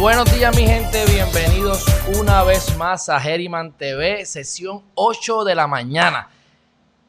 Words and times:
Buenos 0.00 0.32
días 0.34 0.56
mi 0.56 0.66
gente, 0.66 1.04
bienvenidos 1.12 1.84
una 2.18 2.42
vez 2.42 2.74
más 2.78 3.10
a 3.10 3.20
Geriman 3.20 3.70
TV, 3.76 4.24
sesión 4.24 4.82
8 4.94 5.44
de 5.44 5.54
la 5.54 5.66
mañana. 5.66 6.30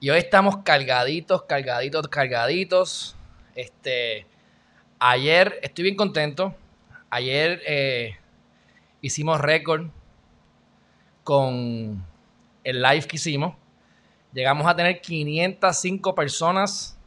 Y 0.01 0.09
hoy 0.09 0.17
estamos 0.17 0.57
cargaditos, 0.57 1.43
cargaditos, 1.43 2.09
cargaditos. 2.09 3.15
Este, 3.55 4.25
ayer 4.99 5.57
estoy 5.61 5.85
bien 5.85 5.95
contento. 5.95 6.53
Ayer 7.09 7.61
eh, 7.65 8.17
hicimos 8.99 9.39
récord 9.39 9.87
con 11.23 12.05
el 12.65 12.81
live 12.81 13.07
que 13.07 13.15
hicimos. 13.15 13.55
Llegamos 14.33 14.67
a 14.67 14.75
tener 14.75 14.99
505 14.99 16.13
personas 16.13 16.97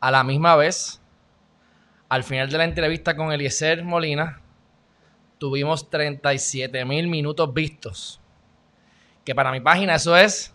a 0.00 0.10
la 0.10 0.24
misma 0.24 0.56
vez. 0.56 1.00
Al 2.08 2.24
final 2.24 2.50
de 2.50 2.58
la 2.58 2.64
entrevista 2.64 3.14
con 3.14 3.30
Eliezer 3.30 3.84
Molina, 3.84 4.41
tuvimos 5.42 5.90
37 5.90 6.84
mil 6.84 7.08
minutos 7.08 7.52
vistos. 7.52 8.20
Que 9.24 9.34
para 9.34 9.50
mi 9.50 9.58
página 9.58 9.96
eso 9.96 10.16
es 10.16 10.54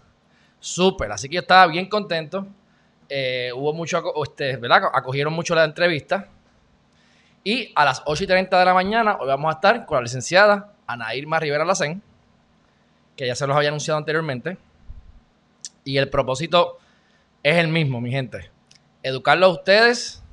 súper. 0.61 1.11
Así 1.11 1.27
que 1.27 1.35
yo 1.35 1.41
estaba 1.41 1.67
bien 1.67 1.89
contento. 1.89 2.47
Eh, 3.09 3.51
hubo 3.53 3.73
mucho, 3.73 4.01
este, 4.23 4.55
¿verdad? 4.55 4.83
Acogieron 4.93 5.33
mucho 5.33 5.53
la 5.55 5.65
entrevista. 5.65 6.29
Y 7.43 7.73
a 7.75 7.83
las 7.83 8.01
8 8.05 8.23
y 8.23 8.27
30 8.27 8.57
de 8.57 8.63
la 8.63 8.73
mañana, 8.73 9.17
hoy 9.19 9.27
vamos 9.27 9.49
a 9.49 9.55
estar 9.55 9.85
con 9.85 9.97
la 9.97 10.03
licenciada 10.03 10.71
Ana 10.87 11.13
Irma 11.15 11.37
Rivera 11.37 11.65
Lacén, 11.65 12.01
que 13.17 13.27
ya 13.27 13.35
se 13.35 13.45
los 13.45 13.57
había 13.57 13.67
anunciado 13.67 13.97
anteriormente. 13.97 14.57
Y 15.83 15.97
el 15.97 16.09
propósito 16.09 16.77
es 17.43 17.57
el 17.57 17.67
mismo, 17.67 17.99
mi 17.99 18.11
gente. 18.11 18.49
Educarlos 19.03 19.49
a 19.49 19.53
ustedes 19.53 20.23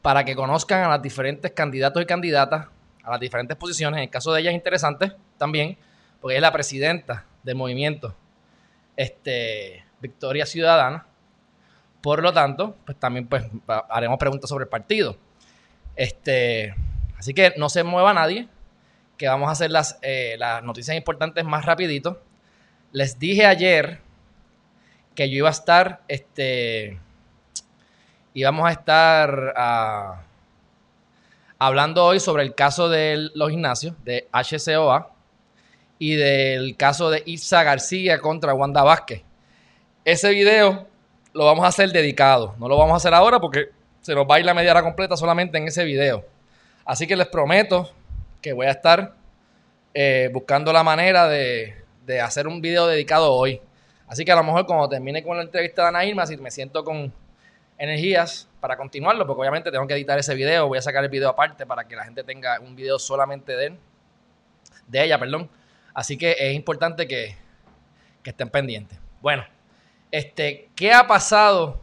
para 0.00 0.24
que 0.24 0.34
conozcan 0.34 0.84
a 0.84 0.88
los 0.88 1.02
diferentes 1.02 1.52
candidatos 1.52 2.02
y 2.02 2.06
candidatas 2.06 2.68
a 3.08 3.12
las 3.12 3.20
diferentes 3.20 3.56
posiciones. 3.56 3.98
En 3.98 4.04
el 4.04 4.10
caso 4.10 4.32
de 4.32 4.40
ella 4.40 4.50
es 4.50 4.54
interesante 4.54 5.12
también, 5.38 5.78
porque 6.20 6.36
es 6.36 6.42
la 6.42 6.52
presidenta 6.52 7.24
del 7.42 7.56
movimiento 7.56 8.14
este, 8.96 9.84
Victoria 10.00 10.44
Ciudadana. 10.44 11.06
Por 12.02 12.22
lo 12.22 12.32
tanto, 12.32 12.76
pues 12.84 12.98
también 12.98 13.26
pues, 13.26 13.44
haremos 13.88 14.18
preguntas 14.18 14.48
sobre 14.50 14.64
el 14.64 14.68
partido. 14.68 15.16
Este, 15.96 16.74
así 17.16 17.32
que 17.32 17.54
no 17.56 17.68
se 17.68 17.82
mueva 17.82 18.12
nadie, 18.12 18.48
que 19.16 19.26
vamos 19.26 19.48
a 19.48 19.52
hacer 19.52 19.70
las, 19.70 19.98
eh, 20.02 20.36
las 20.38 20.62
noticias 20.62 20.96
importantes 20.96 21.44
más 21.44 21.64
rapidito. 21.64 22.22
Les 22.92 23.18
dije 23.18 23.46
ayer 23.46 24.00
que 25.14 25.30
yo 25.30 25.38
iba 25.38 25.48
a 25.48 25.52
estar, 25.52 26.02
este, 26.08 27.00
íbamos 28.34 28.68
a 28.68 28.72
estar 28.72 29.54
a 29.56 30.22
hablando 31.58 32.04
hoy 32.04 32.20
sobre 32.20 32.44
el 32.44 32.54
caso 32.54 32.88
de 32.88 33.30
los 33.34 33.50
gimnasios, 33.50 33.94
de 34.04 34.28
HCOA, 34.32 35.12
y 35.98 36.14
del 36.14 36.76
caso 36.76 37.10
de 37.10 37.22
Isa 37.26 37.64
García 37.64 38.20
contra 38.20 38.54
Wanda 38.54 38.82
Vázquez. 38.82 39.22
Ese 40.04 40.30
video 40.30 40.86
lo 41.32 41.44
vamos 41.44 41.64
a 41.64 41.68
hacer 41.68 41.90
dedicado. 41.90 42.54
No 42.58 42.68
lo 42.68 42.76
vamos 42.76 42.94
a 42.94 42.96
hacer 42.96 43.14
ahora 43.14 43.40
porque 43.40 43.70
se 44.00 44.14
nos 44.14 44.24
va 44.24 44.36
a 44.36 44.40
ir 44.40 44.46
la 44.46 44.54
media 44.54 44.80
completa 44.80 45.16
solamente 45.16 45.58
en 45.58 45.66
ese 45.66 45.84
video. 45.84 46.24
Así 46.84 47.06
que 47.06 47.16
les 47.16 47.26
prometo 47.26 47.90
que 48.40 48.52
voy 48.52 48.66
a 48.66 48.70
estar 48.70 49.14
eh, 49.92 50.30
buscando 50.32 50.72
la 50.72 50.84
manera 50.84 51.28
de, 51.28 51.74
de, 52.06 52.20
hacer 52.20 52.46
un 52.46 52.60
video 52.60 52.86
dedicado 52.86 53.32
hoy. 53.32 53.60
Así 54.06 54.24
que 54.24 54.32
a 54.32 54.36
lo 54.36 54.44
mejor 54.44 54.64
cuando 54.64 54.88
termine 54.88 55.22
con 55.22 55.36
la 55.36 55.42
entrevista 55.42 55.82
de 55.82 55.88
Ana 55.88 56.04
Irma, 56.04 56.24
si 56.26 56.36
me 56.36 56.50
siento 56.50 56.84
con 56.84 57.12
energías 57.78 58.48
para 58.60 58.76
continuarlo, 58.76 59.26
porque 59.26 59.40
obviamente 59.40 59.70
tengo 59.70 59.86
que 59.86 59.94
editar 59.94 60.18
ese 60.18 60.34
video, 60.34 60.66
voy 60.66 60.78
a 60.78 60.82
sacar 60.82 61.04
el 61.04 61.10
video 61.10 61.28
aparte 61.28 61.64
para 61.64 61.86
que 61.86 61.94
la 61.94 62.04
gente 62.04 62.24
tenga 62.24 62.58
un 62.60 62.74
video 62.74 62.98
solamente 62.98 63.56
de 63.56 63.66
él, 63.66 63.78
de 64.88 65.04
ella, 65.04 65.18
perdón. 65.18 65.48
Así 65.94 66.18
que 66.18 66.36
es 66.38 66.54
importante 66.54 67.06
que, 67.06 67.36
que 68.22 68.30
estén 68.30 68.50
pendientes. 68.50 68.98
Bueno, 69.20 69.44
este, 70.10 70.68
¿qué 70.74 70.92
ha 70.92 71.06
pasado? 71.06 71.80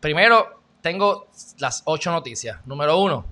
Primero, 0.00 0.60
tengo 0.82 1.28
las 1.58 1.82
ocho 1.86 2.10
noticias. 2.10 2.58
Número 2.66 2.98
uno, 2.98 3.24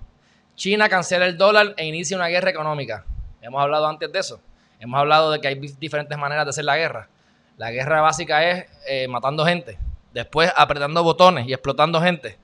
China 0.57 0.89
cancela 0.89 1.27
el 1.27 1.37
dólar 1.37 1.75
e 1.77 1.85
inicia 1.87 2.17
una 2.17 2.29
guerra 2.29 2.51
económica. 2.51 3.05
Hemos 3.43 3.63
hablado 3.63 3.87
antes 3.87 4.11
de 4.11 4.19
eso. 4.19 4.41
Hemos 4.81 4.99
hablado 4.99 5.31
de 5.31 5.41
que 5.41 5.49
hay 5.49 5.55
diferentes 5.79 6.17
maneras 6.17 6.47
de 6.47 6.51
hacer 6.51 6.65
la 6.65 6.77
guerra. 6.77 7.09
La 7.59 7.71
guerra 7.71 8.01
básica 8.01 8.49
es 8.49 8.67
eh, 8.87 9.07
matando 9.07 9.45
gente 9.45 9.79
después 10.13 10.53
apretando 10.57 11.03
botones 11.03 11.47
y 11.47 11.53
explotando 11.53 12.01
gente. 12.01 12.39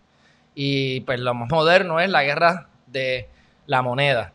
Y 0.54 1.00
pues 1.02 1.20
lo 1.20 1.34
más 1.34 1.48
moderno 1.50 2.00
es 2.00 2.10
la 2.10 2.24
guerra 2.24 2.68
de 2.86 3.28
la 3.66 3.82
moneda. 3.82 4.32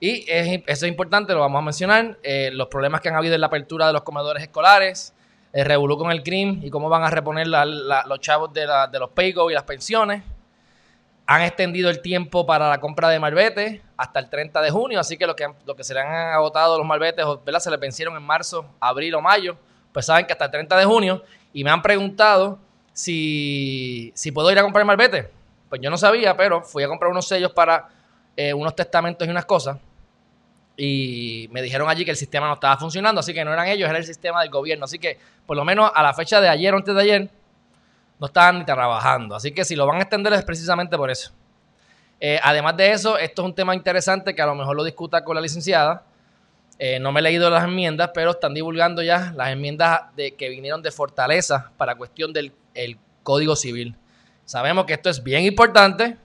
Y 0.00 0.26
eso 0.28 0.62
es 0.66 0.82
importante, 0.84 1.32
lo 1.32 1.40
vamos 1.40 1.60
a 1.60 1.64
mencionar, 1.64 2.18
eh, 2.22 2.50
los 2.52 2.68
problemas 2.68 3.00
que 3.00 3.08
han 3.08 3.14
habido 3.14 3.34
en 3.34 3.40
la 3.40 3.46
apertura 3.46 3.86
de 3.86 3.92
los 3.94 4.02
comedores 4.02 4.42
escolares, 4.42 5.14
el 5.52 5.64
revolú 5.64 5.96
con 5.96 6.10
el 6.10 6.22
crimen 6.22 6.60
y 6.62 6.68
cómo 6.68 6.88
van 6.88 7.04
a 7.04 7.10
reponer 7.10 7.46
los 7.46 8.20
chavos 8.20 8.52
de, 8.52 8.66
los 8.66 9.10
paygo 9.10 9.50
y 9.50 9.54
las 9.54 9.62
pensiones. 9.62 10.22
Han 11.26 11.40
extendido 11.40 11.88
el 11.88 12.02
tiempo 12.02 12.44
para 12.44 12.68
la 12.68 12.80
compra 12.80 13.08
de 13.08 13.18
malbetes 13.18 13.80
hasta 13.96 14.18
el 14.18 14.28
30 14.28 14.60
de 14.60 14.70
junio, 14.70 15.00
así 15.00 15.16
que 15.16 15.26
lo 15.26 15.34
que, 15.34 15.46
lo 15.64 15.74
que 15.74 15.84
se 15.84 15.94
le 15.94 16.00
han 16.00 16.34
agotado 16.34 16.76
los 16.76 16.86
malbetes, 16.86 17.24
¿verdad? 17.46 17.60
se 17.60 17.70
les 17.70 17.80
vencieron 17.80 18.14
en 18.14 18.22
marzo, 18.22 18.66
abril 18.80 19.14
o 19.14 19.22
mayo, 19.22 19.56
pues 19.92 20.04
saben 20.04 20.26
que 20.26 20.32
hasta 20.32 20.44
el 20.44 20.50
30 20.50 20.76
de 20.76 20.84
junio. 20.84 21.22
Y 21.54 21.64
me 21.64 21.70
han 21.70 21.80
preguntado 21.80 22.58
si, 22.94 24.12
si 24.14 24.32
puedo 24.32 24.50
ir 24.50 24.58
a 24.58 24.62
comprar 24.62 24.86
malvete. 24.86 25.28
Pues 25.68 25.82
yo 25.82 25.90
no 25.90 25.98
sabía, 25.98 26.36
pero 26.36 26.62
fui 26.62 26.82
a 26.82 26.88
comprar 26.88 27.10
unos 27.10 27.26
sellos 27.26 27.52
para 27.52 27.88
eh, 28.36 28.54
unos 28.54 28.74
testamentos 28.74 29.26
y 29.26 29.30
unas 29.30 29.44
cosas. 29.44 29.78
Y 30.76 31.48
me 31.52 31.62
dijeron 31.62 31.88
allí 31.88 32.04
que 32.04 32.12
el 32.12 32.16
sistema 32.16 32.46
no 32.46 32.54
estaba 32.54 32.76
funcionando, 32.76 33.20
así 33.20 33.34
que 33.34 33.44
no 33.44 33.52
eran 33.52 33.68
ellos, 33.68 33.88
era 33.88 33.98
el 33.98 34.04
sistema 34.04 34.40
del 34.40 34.50
gobierno. 34.50 34.86
Así 34.86 34.98
que, 34.98 35.18
por 35.46 35.56
lo 35.56 35.64
menos 35.64 35.90
a 35.94 36.02
la 36.02 36.14
fecha 36.14 36.40
de 36.40 36.48
ayer 36.48 36.72
o 36.72 36.76
antes 36.76 36.94
de 36.94 37.00
ayer, 37.00 37.30
no 38.18 38.26
estaban 38.26 38.60
ni 38.60 38.64
trabajando. 38.64 39.34
Así 39.34 39.52
que 39.52 39.64
si 39.64 39.76
lo 39.76 39.86
van 39.86 39.98
a 39.98 40.02
extender 40.02 40.32
es 40.32 40.44
precisamente 40.44 40.96
por 40.96 41.10
eso. 41.10 41.32
Eh, 42.20 42.40
además 42.42 42.76
de 42.76 42.92
eso, 42.92 43.18
esto 43.18 43.42
es 43.42 43.46
un 43.46 43.54
tema 43.54 43.74
interesante 43.74 44.34
que 44.34 44.42
a 44.42 44.46
lo 44.46 44.54
mejor 44.54 44.76
lo 44.76 44.84
discuta 44.84 45.24
con 45.24 45.34
la 45.34 45.40
licenciada. 45.40 46.04
Eh, 46.78 46.98
no 46.98 47.12
me 47.12 47.20
he 47.20 47.22
leído 47.22 47.50
las 47.50 47.64
enmiendas, 47.64 48.10
pero 48.14 48.32
están 48.32 48.54
divulgando 48.54 49.02
ya 49.02 49.32
las 49.36 49.50
enmiendas 49.50 50.14
de, 50.16 50.34
que 50.34 50.48
vinieron 50.48 50.82
de 50.82 50.90
Fortaleza 50.90 51.70
para 51.76 51.94
cuestión 51.94 52.32
del 52.32 52.52
el 52.74 52.98
Código 53.22 53.56
Civil. 53.56 53.96
Sabemos 54.44 54.84
que 54.84 54.92
esto 54.92 55.08
es 55.08 55.22
bien 55.22 55.44
importante 55.44 56.16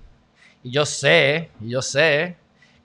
y 0.63 0.71
yo 0.71 0.85
sé, 0.85 1.51
yo 1.61 1.81
sé 1.81 2.35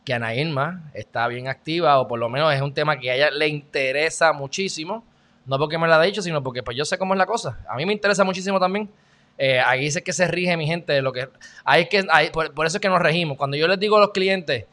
que 0.04 0.14
Ana 0.14 0.34
Irma 0.34 0.90
está 0.94 1.26
bien 1.28 1.48
activa 1.48 1.98
o 1.98 2.06
por 2.06 2.18
lo 2.18 2.28
menos 2.28 2.54
es 2.54 2.60
un 2.60 2.72
tema 2.72 2.98
que 2.98 3.10
a 3.10 3.16
ella 3.16 3.30
le 3.30 3.48
interesa 3.48 4.32
muchísimo. 4.32 5.04
No 5.46 5.58
porque 5.58 5.76
me 5.76 5.86
lo 5.86 5.94
haya 5.94 6.04
dicho, 6.04 6.22
sino 6.22 6.42
porque 6.42 6.62
pues 6.62 6.76
yo 6.76 6.84
sé 6.84 6.96
cómo 6.96 7.14
es 7.14 7.18
la 7.18 7.26
cosa. 7.26 7.58
A 7.68 7.76
mí 7.76 7.84
me 7.84 7.92
interesa 7.92 8.24
muchísimo 8.24 8.60
también. 8.60 8.88
Eh, 9.36 9.60
ahí 9.60 9.80
dice 9.80 10.02
que 10.02 10.12
se 10.12 10.28
rige 10.28 10.56
mi 10.56 10.66
gente 10.66 11.02
lo 11.02 11.12
que 11.12 11.28
hay 11.64 11.88
que 11.88 12.04
por, 12.32 12.66
eso 12.66 12.76
es 12.76 12.80
que 12.80 12.88
nos 12.88 13.00
regimos. 13.00 13.36
Cuando 13.36 13.56
yo 13.56 13.66
les 13.66 13.78
digo 13.78 13.96
a 13.96 14.00
los 14.00 14.10
clientes, 14.10 14.66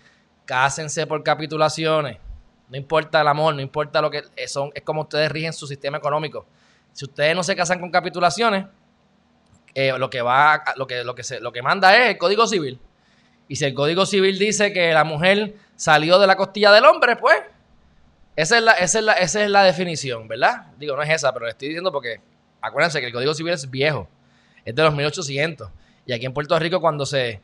cásense 0.45 1.07
por 1.07 1.23
capitulaciones. 1.23 2.17
No 2.69 2.77
importa 2.77 3.21
el 3.21 3.27
amor, 3.27 3.53
no 3.55 3.61
importa 3.61 4.01
lo 4.01 4.09
que 4.09 4.23
son, 4.47 4.71
es 4.73 4.83
como 4.83 5.01
ustedes 5.01 5.29
rigen 5.29 5.51
su 5.51 5.67
sistema 5.67 5.97
económico. 5.97 6.45
Si 6.93 7.05
ustedes 7.05 7.35
no 7.35 7.43
se 7.43 7.55
casan 7.55 7.79
con 7.79 7.89
capitulaciones, 7.89 8.65
eh, 9.73 9.93
lo 9.97 10.09
que 10.09 10.21
va, 10.21 10.63
lo 10.75 10.87
que, 10.87 11.03
lo 11.03 11.15
que 11.15 11.23
se, 11.23 11.39
lo 11.39 11.51
que 11.51 11.61
manda 11.61 11.95
es 11.97 12.09
el 12.11 12.17
Código 12.17 12.47
Civil. 12.47 12.79
Y 13.47 13.55
si 13.55 13.65
el 13.65 13.73
Código 13.73 14.05
Civil 14.05 14.37
dice 14.39 14.71
que 14.73 14.93
la 14.93 15.03
mujer 15.03 15.55
salió 15.75 16.19
de 16.19 16.27
la 16.27 16.35
costilla 16.35 16.71
del 16.71 16.85
hombre, 16.85 17.15
pues 17.15 17.37
esa 18.35 18.57
es 18.57 18.63
la, 18.63 18.71
esa 18.73 18.99
es 18.99 19.05
la, 19.05 19.13
esa 19.13 19.43
es 19.43 19.49
la 19.49 19.63
definición, 19.63 20.27
¿verdad? 20.27 20.67
Digo, 20.77 20.95
no 20.95 21.03
es 21.03 21.09
esa, 21.09 21.33
pero 21.33 21.45
le 21.45 21.51
estoy 21.51 21.69
diciendo 21.69 21.91
porque 21.91 22.21
acuérdense 22.61 22.99
que 22.99 23.07
el 23.07 23.13
Código 23.13 23.33
Civil 23.33 23.53
es 23.53 23.69
viejo, 23.69 24.07
es 24.63 24.73
de 24.73 24.83
los 24.83 24.93
1800. 24.93 25.69
Y 26.05 26.13
aquí 26.13 26.25
en 26.25 26.33
Puerto 26.33 26.57
Rico 26.57 26.79
cuando 26.79 27.05
se, 27.05 27.41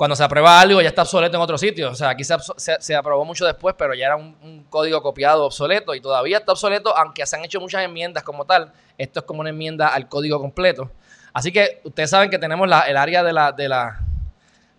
cuando 0.00 0.16
se 0.16 0.24
aprueba 0.24 0.58
algo 0.58 0.80
ya 0.80 0.88
está 0.88 1.02
obsoleto 1.02 1.36
en 1.36 1.42
otro 1.42 1.58
sitio. 1.58 1.90
O 1.90 1.94
sea, 1.94 2.08
aquí 2.08 2.24
se, 2.24 2.94
aprobó 2.94 3.24
mucho 3.26 3.44
después, 3.44 3.74
pero 3.76 3.92
ya 3.92 4.06
era 4.06 4.16
un, 4.16 4.64
código 4.70 5.02
copiado 5.02 5.44
obsoleto 5.44 5.94
y 5.94 6.00
todavía 6.00 6.38
está 6.38 6.52
obsoleto, 6.52 6.96
aunque 6.96 7.26
se 7.26 7.36
han 7.36 7.44
hecho 7.44 7.60
muchas 7.60 7.84
enmiendas 7.84 8.22
como 8.22 8.46
tal. 8.46 8.72
Esto 8.96 9.20
es 9.20 9.26
como 9.26 9.40
una 9.40 9.50
enmienda 9.50 9.88
al 9.88 10.08
código 10.08 10.40
completo. 10.40 10.90
Así 11.32 11.52
que 11.52 11.80
ustedes 11.84 12.10
saben 12.10 12.30
que 12.30 12.38
tenemos 12.38 12.66
el 12.66 12.96
área 12.96 13.22
de 13.22 13.32
la, 13.32 13.52
de 13.52 13.68
la 13.68 14.00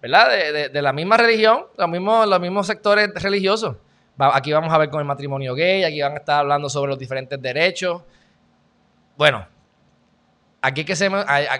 ¿verdad? 0.02 0.30
De, 0.72 0.82
la 0.82 0.94
misma 0.94 1.18
religión, 1.18 1.66
los 1.78 1.88
mismos, 1.88 2.28
los 2.28 2.40
mismos 2.40 2.68
sectores 2.68 3.10
religiosos. 3.22 3.78
aquí 4.18 4.52
vamos 4.52 4.74
a 4.74 4.78
ver 4.78 4.90
con 4.90 5.00
el 5.00 5.06
matrimonio 5.06 5.54
gay, 5.54 5.84
aquí 5.84 6.02
van 6.02 6.14
a 6.14 6.18
estar 6.18 6.40
hablando 6.40 6.70
sobre 6.70 6.90
los 6.90 6.98
diferentes 6.98 7.40
derechos. 7.40 8.02
Bueno, 9.16 9.48
aquí 10.62 10.84
que, 10.84 10.96
se, 10.96 11.10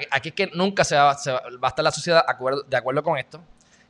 aquí 0.10 0.32
que 0.32 0.48
nunca 0.56 0.84
se 0.84 0.96
va, 0.96 1.12
a 1.12 1.14
estar 1.14 1.84
la 1.84 1.92
sociedad 1.92 2.26
de 2.68 2.78
acuerdo 2.78 3.04
con 3.04 3.18
esto. 3.18 3.40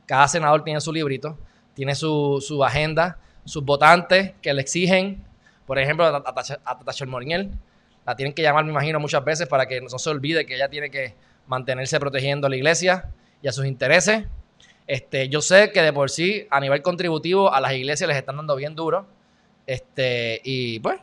Cada 0.04 0.28
senador 0.28 0.62
tiene 0.62 0.80
su 0.80 0.92
librito, 0.92 1.38
tiene 1.74 1.94
su, 1.94 2.44
su 2.46 2.62
agenda, 2.62 3.16
sus 3.46 3.64
votantes 3.64 4.34
que 4.42 4.52
le 4.52 4.60
exigen, 4.60 5.24
por 5.66 5.78
ejemplo, 5.78 6.04
a, 6.04 6.22
Tata 6.22 7.06
Moriñel, 7.06 7.52
la 8.04 8.16
tienen 8.16 8.34
que 8.34 8.42
llamar, 8.42 8.64
me 8.64 8.70
imagino, 8.70 8.98
muchas 8.98 9.24
veces 9.24 9.46
para 9.48 9.66
que 9.66 9.80
no 9.80 9.98
se 9.98 10.10
olvide 10.10 10.44
que 10.44 10.56
ella 10.56 10.68
tiene 10.68 10.90
que 10.90 11.14
mantenerse 11.46 11.98
protegiendo 12.00 12.46
a 12.46 12.50
la 12.50 12.56
iglesia 12.56 13.10
y 13.40 13.48
a 13.48 13.52
sus 13.52 13.66
intereses. 13.66 14.24
Este, 14.86 15.28
yo 15.28 15.40
sé 15.40 15.70
que 15.70 15.82
de 15.82 15.92
por 15.92 16.10
sí, 16.10 16.46
a 16.50 16.60
nivel 16.60 16.82
contributivo, 16.82 17.52
a 17.52 17.60
las 17.60 17.72
iglesias 17.72 18.08
les 18.08 18.16
están 18.16 18.36
dando 18.36 18.56
bien 18.56 18.74
duro. 18.74 19.06
Este, 19.66 20.40
y 20.44 20.80
pues, 20.80 20.98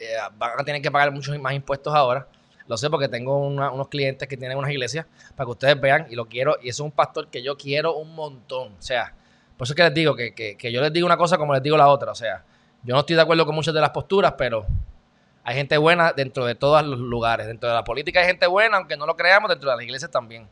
eh, 0.00 0.16
van 0.38 0.58
a 0.58 0.64
tener 0.64 0.80
que 0.80 0.90
pagar 0.90 1.12
muchos 1.12 1.38
más 1.38 1.52
impuestos 1.52 1.94
ahora. 1.94 2.26
Lo 2.68 2.76
sé 2.76 2.88
porque 2.88 3.08
tengo 3.08 3.38
unos 3.38 3.88
clientes 3.88 4.26
que 4.28 4.36
tienen 4.36 4.56
unas 4.56 4.70
iglesias 4.70 5.04
para 5.36 5.46
que 5.46 5.50
ustedes 5.50 5.80
vean 5.80 6.06
y 6.08 6.14
lo 6.14 6.26
quiero. 6.26 6.56
Y 6.62 6.70
es 6.70 6.80
un 6.80 6.90
pastor 6.90 7.28
que 7.28 7.42
yo 7.42 7.56
quiero 7.56 7.96
un 7.96 8.14
montón. 8.14 8.68
O 8.78 8.82
sea, 8.82 9.12
por 9.56 9.66
eso 9.66 9.74
es 9.74 9.76
que 9.76 9.82
les 9.82 9.94
digo 9.94 10.14
que, 10.14 10.32
que 10.32 10.72
yo 10.72 10.80
les 10.80 10.92
digo 10.92 11.04
una 11.04 11.16
cosa 11.16 11.36
como 11.36 11.52
les 11.52 11.62
digo 11.62 11.76
la 11.76 11.88
otra. 11.88 12.12
O 12.12 12.14
sea, 12.14 12.44
yo 12.82 12.94
no 12.94 13.00
estoy 13.00 13.16
de 13.16 13.22
acuerdo 13.22 13.44
con 13.44 13.54
muchas 13.54 13.74
de 13.74 13.80
las 13.80 13.90
posturas, 13.90 14.34
pero 14.38 14.64
hay 15.44 15.56
gente 15.56 15.76
buena 15.76 16.12
dentro 16.12 16.44
de 16.44 16.54
todos 16.54 16.84
los 16.86 16.98
lugares. 16.98 17.46
Dentro 17.46 17.68
de 17.68 17.74
la 17.74 17.84
política 17.84 18.20
hay 18.20 18.26
gente 18.26 18.46
buena, 18.46 18.76
aunque 18.76 18.96
no 18.96 19.06
lo 19.06 19.16
creamos, 19.16 19.48
dentro 19.48 19.70
de 19.70 19.76
las 19.76 19.84
iglesias 19.84 20.10
también. 20.10 20.48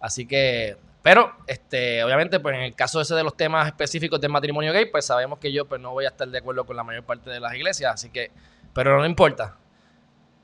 Así 0.00 0.26
que, 0.26 0.76
pero, 1.02 1.32
este, 1.46 2.02
obviamente, 2.02 2.40
pues 2.40 2.56
en 2.56 2.62
el 2.62 2.74
caso 2.74 3.00
ese 3.00 3.14
de 3.14 3.22
los 3.22 3.36
temas 3.36 3.66
específicos 3.66 4.20
del 4.20 4.30
matrimonio 4.30 4.72
gay, 4.72 4.86
pues 4.86 5.06
sabemos 5.06 5.38
que 5.38 5.52
yo 5.52 5.64
pues 5.66 5.80
no 5.80 5.92
voy 5.92 6.04
a 6.04 6.08
estar 6.08 6.26
de 6.28 6.38
acuerdo 6.38 6.64
con 6.64 6.76
la 6.76 6.82
mayor 6.82 7.04
parte 7.04 7.30
de 7.30 7.38
las 7.38 7.54
iglesias, 7.54 7.94
así 7.94 8.10
que, 8.10 8.32
pero 8.74 8.98
no 8.98 9.06
importa. 9.06 9.56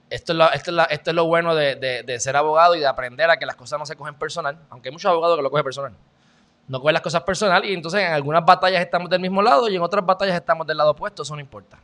Esto 0.09 0.33
es 0.33 1.15
lo, 1.15 1.25
bueno 1.25 1.55
de, 1.55 1.75
de, 1.75 2.21
ser 2.21 2.37
abogado 2.37 2.75
y 2.75 2.81
de 2.81 2.87
aprender 2.87 3.31
a 3.31 3.39
que 3.39 3.47
las 3.47 3.57
cosas 3.57 3.79
no 3.79 3.87
se 3.87 3.97
cogen 3.97 4.15
personal, 4.15 4.59
aunque 4.69 4.91
hay 4.91 4.93
muchos 4.93 5.11
abogados 5.11 5.37
que 5.39 5.43
lo 5.43 5.51
cogen 5.51 5.65
personal. 5.65 5.93
No 6.69 6.81
cogen 6.81 6.93
las 6.93 7.03
cosas 7.03 7.23
personal 7.23 7.65
y 7.65 7.73
entonces 7.73 8.03
en 8.03 8.13
algunas 8.13 8.45
batallas 8.45 8.83
estamos 8.83 9.09
del 9.09 9.21
mismo 9.21 9.41
lado 9.41 9.69
y 9.71 9.75
en 9.75 9.83
otras 9.83 10.05
batallas 10.05 10.37
estamos 10.37 10.67
del 10.67 10.77
lado 10.77 10.91
opuesto, 10.91 11.23
eso 11.23 11.35
no 11.35 11.41
importa. 11.41 11.79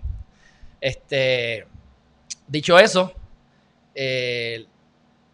Este, 0.79 1.67
Dicho 2.49 2.79
eso, 2.79 3.12
eh, 3.95 4.67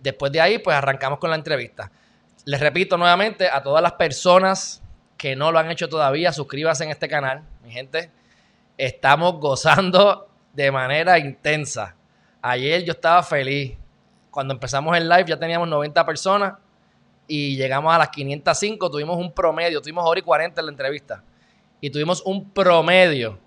después 0.00 0.32
de 0.32 0.40
ahí, 0.40 0.58
pues 0.58 0.76
arrancamos 0.76 1.19
con 1.19 1.31
la 1.31 1.37
entrevista. 1.37 1.90
Les 2.44 2.61
repito 2.61 2.99
nuevamente 2.99 3.49
a 3.49 3.62
todas 3.62 3.82
las 3.82 3.93
personas 3.93 4.82
que 5.16 5.37
no 5.37 5.52
lo 5.52 5.58
han 5.58 5.70
hecho 5.70 5.88
todavía, 5.88 6.32
suscríbanse 6.32 6.84
en 6.84 6.90
este 6.90 7.08
canal, 7.08 7.43
mi 7.62 7.70
gente. 7.70 8.11
Estamos 8.76 9.38
gozando 9.38 10.28
de 10.52 10.70
manera 10.70 11.19
intensa. 11.19 11.94
Ayer 12.43 12.84
yo 12.84 12.93
estaba 12.93 13.22
feliz. 13.22 13.76
Cuando 14.31 14.52
empezamos 14.52 14.96
el 14.96 15.08
live 15.08 15.25
ya 15.26 15.38
teníamos 15.38 15.69
90 15.69 16.05
personas 16.05 16.55
y 17.28 17.56
llegamos 17.56 17.94
a 17.94 17.99
las 17.99 18.08
505. 18.08 18.90
Tuvimos 18.90 19.16
un 19.16 19.32
promedio, 19.32 19.81
tuvimos 19.81 20.05
hora 20.05 20.19
y 20.19 20.22
40 20.22 20.61
en 20.61 20.66
la 20.66 20.72
entrevista. 20.72 21.22
Y 21.81 21.90
tuvimos 21.90 22.22
un 22.26 22.50
promedio. 22.50 23.38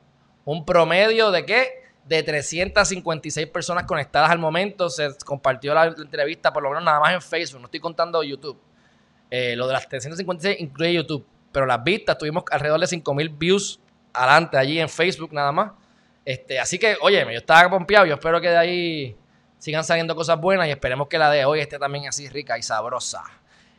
¿Un 0.46 0.66
promedio 0.66 1.30
de 1.32 1.46
qué? 1.46 1.87
De 2.08 2.24
356 2.24 3.48
personas 3.48 3.84
conectadas 3.84 4.32
al 4.32 4.40
momento. 4.40 4.90
Se 4.90 5.10
compartió 5.26 5.74
la, 5.74 5.86
entrevista, 5.86 6.54
por 6.54 6.64
lo 6.64 6.70
menos 6.70 6.84
nada 6.84 7.00
más 7.00 7.14
en 7.14 7.22
Facebook, 7.22 7.62
no 7.62 7.68
estoy 7.68 7.80
contando 7.80 8.24
YouTube. 8.24 8.58
Eh, 9.30 9.56
lo 9.56 9.68
de 9.68 9.74
las 9.74 9.88
356 9.88 10.62
incluye 10.62 10.94
YouTube, 10.94 11.26
pero 11.52 11.66
las 11.66 11.84
vistas 11.84 12.18
tuvimos 12.18 12.44
alrededor 12.50 12.80
de 12.80 12.88
5000 12.88 13.30
views 13.30 13.80
adelante 14.14 14.58
allí 14.58 14.80
en 14.80 14.90
Facebook 14.90 15.34
nada 15.34 15.52
más. 15.52 15.72
Este, 16.24 16.60
así 16.60 16.80
que, 16.80 16.98
oye, 17.02 17.24
yo 17.24 17.38
estaba 17.38 17.70
pompeado, 17.70 18.06
yo 18.06 18.16
espero 18.16 18.42
que 18.42 18.50
de 18.50 18.58
ahí 18.58 19.16
sigan 19.58 19.84
saliendo 19.84 20.16
cosas 20.16 20.40
buenas 20.40 20.68
y 20.68 20.72
esperemos 20.72 21.08
que 21.08 21.18
la 21.18 21.30
de 21.30 21.46
hoy 21.46 21.60
esté 21.60 21.80
también 21.80 22.08
así 22.08 22.28
rica 22.30 22.58
y 22.58 22.64
sabrosa. 22.64 23.24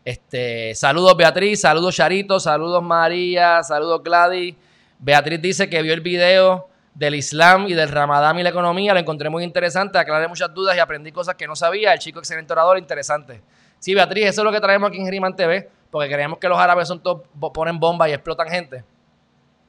Este, 0.05 0.75
saludos 0.75 1.17
Beatriz, 1.17 1.61
saludos 1.61 1.95
Charito, 1.95 2.41
saludos 2.41 2.83
María, 2.83 3.63
saludos 3.63 4.03
Gladys. 4.03 4.55
Beatriz 4.99 5.43
dice 5.43 5.69
que 5.69 5.83
vio 5.83 5.93
el 5.93 6.01
video 6.01 6.69
del 6.99 7.15
Islam 7.15 7.69
y 7.69 7.75
del 7.75 7.89
Ramadán 7.89 8.41
y 8.41 8.43
la 8.43 8.49
economía. 8.49 8.93
Lo 8.93 8.99
encontré 8.99 9.31
muy 9.31 9.45
interesante, 9.45 9.99
aclaré 9.99 10.27
muchas 10.27 10.53
dudas 10.53 10.77
y 10.77 10.81
aprendí 10.81 11.13
cosas 11.13 11.37
que 11.37 11.47
no 11.47 11.55
sabía. 11.55 11.93
El 11.93 12.01
chico 12.01 12.19
excelente 12.19 12.53
orador, 12.53 12.77
interesante. 12.77 13.41
Sí, 13.79 13.95
Beatriz, 13.95 14.27
eso 14.27 14.41
es 14.41 14.45
lo 14.45 14.51
que 14.51 14.61
traemos 14.61 14.89
aquí 14.89 14.99
en 14.99 15.05
Geriman 15.05 15.37
TV, 15.37 15.71
porque 15.93 16.13
creemos 16.13 16.41
que 16.41 16.49
los 16.49 16.59
árabes 16.59 16.89
son 16.89 17.01
todos, 17.01 17.23
ponen 17.55 17.79
bombas 17.79 18.09
y 18.09 18.13
explotan 18.13 18.49
gente. 18.49 18.83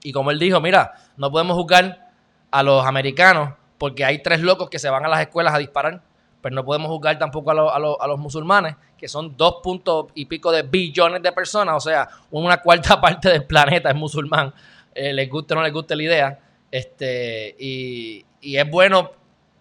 Y 0.01 0.11
como 0.11 0.31
él 0.31 0.39
dijo, 0.39 0.59
mira, 0.59 0.93
no 1.17 1.29
podemos 1.29 1.55
juzgar 1.55 2.09
a 2.49 2.63
los 2.63 2.83
americanos 2.83 3.53
porque 3.77 4.03
hay 4.03 4.23
tres 4.23 4.41
locos 4.41 4.67
que 4.67 4.79
se 4.79 4.89
van 4.89 5.05
a 5.05 5.07
las 5.07 5.21
escuelas 5.21 5.53
a 5.53 5.59
disparar, 5.59 6.01
pero 6.41 6.55
no 6.55 6.65
podemos 6.65 6.89
juzgar 6.89 7.19
tampoco 7.19 7.51
a, 7.51 7.75
a, 7.75 8.07
los 8.07 8.17
musulmanes, 8.17 8.75
que 8.97 9.07
son 9.07 9.37
dos 9.37 9.57
puntos 9.61 10.07
y 10.15 10.25
pico 10.25 10.51
de 10.51 10.63
billones 10.63 11.21
de 11.21 11.31
personas, 11.31 11.75
o 11.75 11.79
sea, 11.79 12.09
una 12.31 12.57
cuarta 12.57 12.99
parte 13.01 13.29
del 13.29 13.45
planeta 13.45 13.89
es 13.89 13.95
musulmán, 13.95 14.51
eh, 14.95 15.13
les 15.13 15.29
guste 15.29 15.53
o 15.53 15.57
no 15.57 15.63
les 15.63 15.71
guste 15.71 15.95
la 15.95 16.03
idea. 16.03 16.39
Este, 16.71 17.55
y, 17.59 18.25
es 18.41 18.69
bueno, 18.69 19.11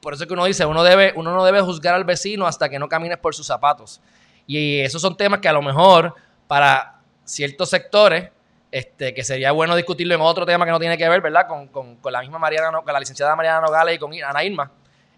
por 0.01 0.15
eso 0.15 0.27
que 0.27 0.33
uno 0.33 0.45
dice, 0.45 0.67
uno, 0.67 0.83
debe, 0.83 1.13
uno 1.17 1.35
no 1.35 1.45
debe 1.45 1.61
juzgar 1.61 1.95
al 1.95 2.05
vecino 2.05 2.47
hasta 2.47 2.69
que 2.69 2.79
no 2.79 2.89
camines 2.89 3.19
por 3.19 3.35
sus 3.35 3.47
zapatos. 3.47 4.01
Y 4.47 4.81
esos 4.81 5.03
son 5.03 5.17
temas 5.17 5.41
que 5.41 5.49
a 5.49 5.53
lo 5.53 5.63
mejor 5.63 6.15
para 6.47 7.01
ciertos 7.25 7.71
sectores, 7.71 8.31
este, 8.71 9.15
que 9.15 9.25
sería 9.25 9.53
bueno 9.53 9.77
discutirlo 9.77 10.15
en 10.15 10.21
otro 10.21 10.45
tema 10.45 10.65
que 10.65 10.71
no 10.71 10.79
tiene 10.79 10.97
que 10.97 11.09
ver, 11.09 11.21
¿verdad? 11.21 11.47
Con, 11.47 11.99
la 12.11 12.21
misma 12.21 12.39
Mariana, 12.39 12.81
con 12.83 12.93
la 12.93 13.01
licenciada 13.01 13.35
Mariana 13.37 13.61
Nogales 13.61 13.97
y 13.97 13.99
con 13.99 14.13
Ana 14.13 14.45
Irma. 14.45 14.71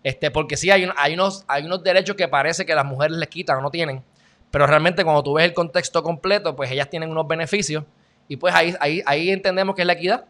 Este, 0.02 0.30
porque 0.30 0.56
sí, 0.56 0.70
hay, 0.70 0.88
hay, 0.96 1.14
unos, 1.14 1.44
hay 1.46 1.64
unos 1.64 1.82
derechos 1.82 2.16
que 2.16 2.26
parece 2.26 2.64
que 2.64 2.74
las 2.74 2.84
mujeres 2.84 3.16
les 3.16 3.28
quitan 3.28 3.58
o 3.58 3.60
no 3.60 3.70
tienen. 3.70 4.02
Pero 4.50 4.66
realmente 4.66 5.04
cuando 5.04 5.22
tú 5.22 5.34
ves 5.34 5.44
el 5.44 5.54
contexto 5.54 6.02
completo, 6.02 6.56
pues 6.56 6.70
ellas 6.70 6.88
tienen 6.88 7.10
unos 7.10 7.28
beneficios. 7.28 7.84
Y 8.26 8.36
pues 8.36 8.54
ahí, 8.54 8.74
ahí, 8.80 9.02
ahí 9.06 9.30
entendemos 9.30 9.74
que 9.74 9.82
es 9.82 9.86
la 9.86 9.92
equidad 9.92 10.24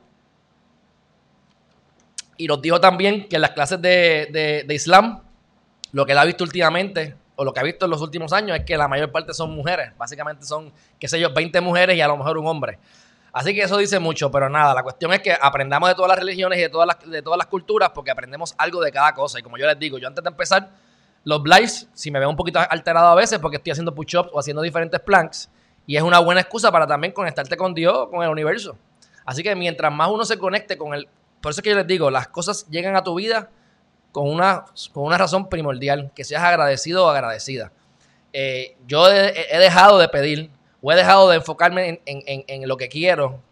y 2.40 2.46
nos 2.46 2.62
dijo 2.62 2.80
también 2.80 3.28
que 3.28 3.36
en 3.36 3.42
las 3.42 3.50
clases 3.50 3.82
de, 3.82 4.64
Islam, 4.70 5.20
lo 5.92 6.06
que 6.06 6.12
él 6.12 6.18
ha 6.18 6.24
visto 6.24 6.42
últimamente, 6.42 7.14
o 7.36 7.44
lo 7.44 7.52
que 7.52 7.60
ha 7.60 7.62
visto 7.62 7.84
en 7.84 7.90
los 7.90 8.00
últimos 8.00 8.32
años, 8.32 8.56
es 8.58 8.64
que 8.64 8.78
la 8.78 8.88
mayor 8.88 9.12
parte 9.12 9.34
son 9.34 9.50
mujeres. 9.50 9.92
Básicamente 9.98 10.46
son, 10.46 10.72
qué 10.98 11.06
sé 11.06 11.20
yo, 11.20 11.34
20 11.34 11.60
mujeres 11.60 11.96
y 11.96 12.00
a 12.00 12.08
lo 12.08 12.16
mejor 12.16 12.38
un 12.38 12.46
hombre. 12.46 12.78
Así 13.30 13.54
que 13.54 13.60
eso 13.60 13.76
dice 13.76 13.98
mucho, 13.98 14.30
pero 14.30 14.48
nada, 14.48 14.72
la 14.72 14.82
cuestión 14.82 15.12
es 15.12 15.20
que 15.20 15.36
aprendamos 15.38 15.90
de 15.90 15.94
todas 15.94 16.08
las 16.08 16.18
religiones 16.18 16.58
y 16.58 16.62
de 16.62 16.70
todas 16.70 16.86
las, 16.86 17.10
de 17.10 17.20
todas 17.20 17.36
las 17.36 17.46
culturas 17.46 17.90
porque 17.94 18.10
aprendemos 18.10 18.54
algo 18.56 18.80
de 18.80 18.90
cada 18.90 19.12
cosa. 19.12 19.38
Y 19.38 19.42
como 19.42 19.58
yo 19.58 19.66
les 19.66 19.78
digo, 19.78 19.98
yo 19.98 20.08
antes 20.08 20.24
de 20.24 20.30
empezar 20.30 20.70
los 21.24 21.42
lives, 21.44 21.90
si 21.92 22.10
me 22.10 22.18
veo 22.18 22.30
un 22.30 22.36
poquito 22.36 22.58
alterado 22.58 23.08
a 23.08 23.14
veces 23.14 23.38
porque 23.38 23.58
estoy 23.58 23.72
haciendo 23.72 23.94
push-ups 23.94 24.30
o 24.32 24.40
haciendo 24.40 24.62
diferentes 24.62 24.98
planks, 25.00 25.50
y 25.86 25.96
es 25.96 26.02
una 26.02 26.20
buena 26.20 26.40
excusa 26.40 26.72
para 26.72 26.86
también 26.86 27.12
conectarte 27.12 27.58
con 27.58 27.74
Dios, 27.74 28.08
con 28.08 28.22
el 28.22 28.30
universo. 28.30 28.78
Así 29.26 29.42
que 29.42 29.54
mientras 29.54 29.92
más 29.92 30.08
uno 30.10 30.24
se 30.24 30.38
conecte 30.38 30.78
con 30.78 30.94
el, 30.94 31.06
por 31.40 31.52
eso 31.52 31.60
es 31.60 31.62
que 31.62 31.70
yo 31.70 31.76
les 31.76 31.86
digo, 31.86 32.10
las 32.10 32.28
cosas 32.28 32.66
llegan 32.68 32.96
a 32.96 33.02
tu 33.02 33.14
vida 33.14 33.50
con 34.12 34.28
una, 34.28 34.64
con 34.92 35.04
una 35.04 35.18
razón 35.18 35.48
primordial, 35.48 36.10
que 36.14 36.24
seas 36.24 36.42
agradecido 36.42 37.06
o 37.06 37.08
agradecida. 37.08 37.72
Eh, 38.32 38.76
yo 38.86 39.10
he, 39.10 39.58
dejado 39.58 39.98
de 39.98 40.08
pedir 40.08 40.50
o 40.82 40.92
he 40.92 40.96
dejado 40.96 41.28
de 41.30 41.36
enfocarme 41.36 42.00
en, 42.06 42.68
lo 42.68 42.76
que 42.76 42.88
quiero. 42.88 43.42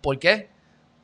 ¿Por 0.00 0.18
qué? 0.18 0.48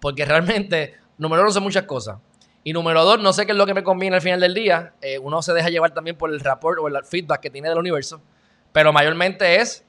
Porque 0.01 0.25
realmente, 0.25 0.95
número 1.19 1.43
uno, 1.43 1.51
son 1.51 1.63
muchas 1.63 1.85
cosas. 1.85 2.19
Y 2.65 2.73
número 2.73 3.05
dos, 3.05 3.21
no 3.21 3.33
sé 3.33 3.47
qué 3.47 3.53
es 3.53 3.59
lo 3.59 3.67
que 3.67 3.75
me 3.75 3.83
conviene 3.83 4.17
al 4.17 4.23
final 4.23 4.41
del 4.41 4.55
día. 4.55 4.95
Eh, 5.01 5.19
uno 5.19 5.43
se 5.43 5.53
deja 5.53 5.69
llevar 5.69 5.93
también 5.93 6.17
por 6.17 6.31
el 6.31 6.41
rapport 6.41 6.79
o 6.81 6.89
el 6.89 7.05
feedback 7.05 7.41
que 7.41 7.51
tiene 7.51 7.69
del 7.69 7.79
universo. 7.79 8.21
Pero 8.73 8.93
mayormente 8.93 9.57
es 9.57 9.85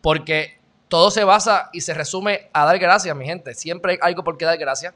porque 0.00 0.58
todo 0.88 1.10
se 1.10 1.24
basa 1.24 1.70
y 1.72 1.82
se 1.82 1.94
resume 1.94 2.48
a 2.52 2.64
dar 2.64 2.78
gracias, 2.78 3.14
mi 3.14 3.26
gente. 3.26 3.54
Siempre 3.54 3.92
hay 3.92 3.98
algo 4.00 4.24
por 4.24 4.36
qué 4.36 4.46
dar 4.46 4.58
gracias. 4.58 4.94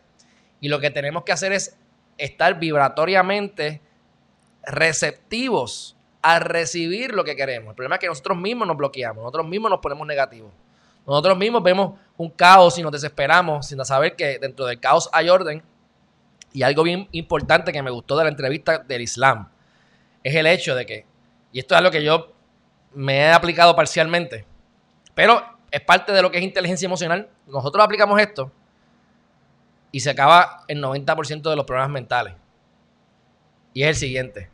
Y 0.62 0.68
lo 0.68 0.78
que 0.78 0.90
tenemos 0.90 1.24
que 1.24 1.32
hacer 1.32 1.52
es 1.52 1.76
estar 2.16 2.58
vibratoriamente 2.60 3.82
receptivos 4.64 5.96
a 6.22 6.38
recibir 6.38 7.12
lo 7.12 7.24
que 7.24 7.34
queremos. 7.34 7.70
El 7.70 7.74
problema 7.74 7.96
es 7.96 8.00
que 8.00 8.06
nosotros 8.06 8.38
mismos 8.38 8.68
nos 8.68 8.76
bloqueamos, 8.76 9.24
nosotros 9.24 9.44
mismos 9.48 9.72
nos 9.72 9.80
ponemos 9.80 10.06
negativos. 10.06 10.52
Nosotros 11.04 11.36
mismos 11.36 11.64
vemos 11.64 11.98
un 12.16 12.30
caos 12.30 12.78
y 12.78 12.82
nos 12.82 12.92
desesperamos 12.92 13.66
sin 13.66 13.84
saber 13.84 14.14
que 14.14 14.38
dentro 14.38 14.64
del 14.64 14.78
caos 14.78 15.10
hay 15.12 15.28
orden. 15.28 15.64
Y 16.52 16.62
algo 16.62 16.84
bien 16.84 17.08
importante 17.10 17.72
que 17.72 17.82
me 17.82 17.90
gustó 17.90 18.16
de 18.16 18.22
la 18.22 18.30
entrevista 18.30 18.78
del 18.78 19.02
Islam 19.02 19.48
es 20.22 20.32
el 20.36 20.46
hecho 20.46 20.76
de 20.76 20.86
que, 20.86 21.06
y 21.50 21.58
esto 21.58 21.74
es 21.74 21.78
algo 21.78 21.90
que 21.90 22.04
yo 22.04 22.32
me 22.94 23.16
he 23.16 23.32
aplicado 23.32 23.74
parcialmente, 23.74 24.46
pero 25.12 25.42
es 25.72 25.80
parte 25.80 26.12
de 26.12 26.22
lo 26.22 26.30
que 26.30 26.38
es 26.38 26.44
inteligencia 26.44 26.86
emocional. 26.86 27.28
Nosotros 27.48 27.84
aplicamos 27.84 28.20
esto 28.20 28.52
y 29.92 30.00
se 30.00 30.10
acaba 30.10 30.64
el 30.66 30.82
90% 30.82 31.48
de 31.48 31.54
los 31.54 31.64
problemas 31.64 31.90
mentales. 31.90 32.34
Y 33.74 33.82
es 33.82 33.90
el 33.90 33.94
siguiente. 33.96 34.50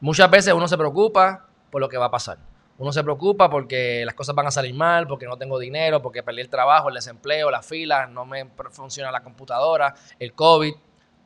Muchas 0.00 0.28
veces 0.30 0.52
uno 0.52 0.68
se 0.68 0.76
preocupa 0.76 1.46
por 1.70 1.80
lo 1.80 1.88
que 1.88 1.96
va 1.96 2.06
a 2.06 2.10
pasar. 2.10 2.38
Uno 2.78 2.92
se 2.92 3.02
preocupa 3.04 3.48
porque 3.48 4.04
las 4.04 4.14
cosas 4.14 4.34
van 4.34 4.48
a 4.48 4.50
salir 4.50 4.74
mal, 4.74 5.06
porque 5.06 5.26
no 5.26 5.36
tengo 5.36 5.58
dinero, 5.58 6.02
porque 6.02 6.22
perdí 6.22 6.40
el 6.40 6.48
trabajo, 6.48 6.88
el 6.88 6.96
desempleo, 6.96 7.50
las 7.50 7.64
filas, 7.64 8.10
no 8.10 8.24
me 8.24 8.46
funciona 8.72 9.12
la 9.12 9.22
computadora, 9.22 9.94
el 10.18 10.32
COVID, 10.32 10.74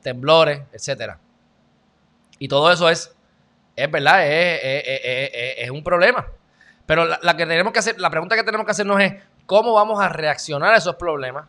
temblores, 0.01 0.61
etcétera. 0.71 1.19
Y 2.37 2.47
todo 2.47 2.71
eso 2.71 2.87
es, 2.89 3.15
es 3.75 3.89
verdad, 3.89 4.21
es, 4.23 5.69
un 5.71 5.83
problema. 5.83 6.27
Pero 6.85 7.05
la, 7.05 7.35
que 7.35 7.45
tenemos 7.45 7.73
que 7.73 7.79
hacer, 7.79 7.99
la 7.99 8.09
pregunta 8.11 8.35
que 8.35 8.43
tenemos 8.43 8.65
que 8.65 8.71
hacernos 8.71 9.01
es 9.01 9.15
cómo 9.45 9.73
vamos 9.73 9.99
a 9.99 10.09
reaccionar 10.09 10.73
a 10.73 10.77
esos 10.77 10.95
problemas. 10.95 11.47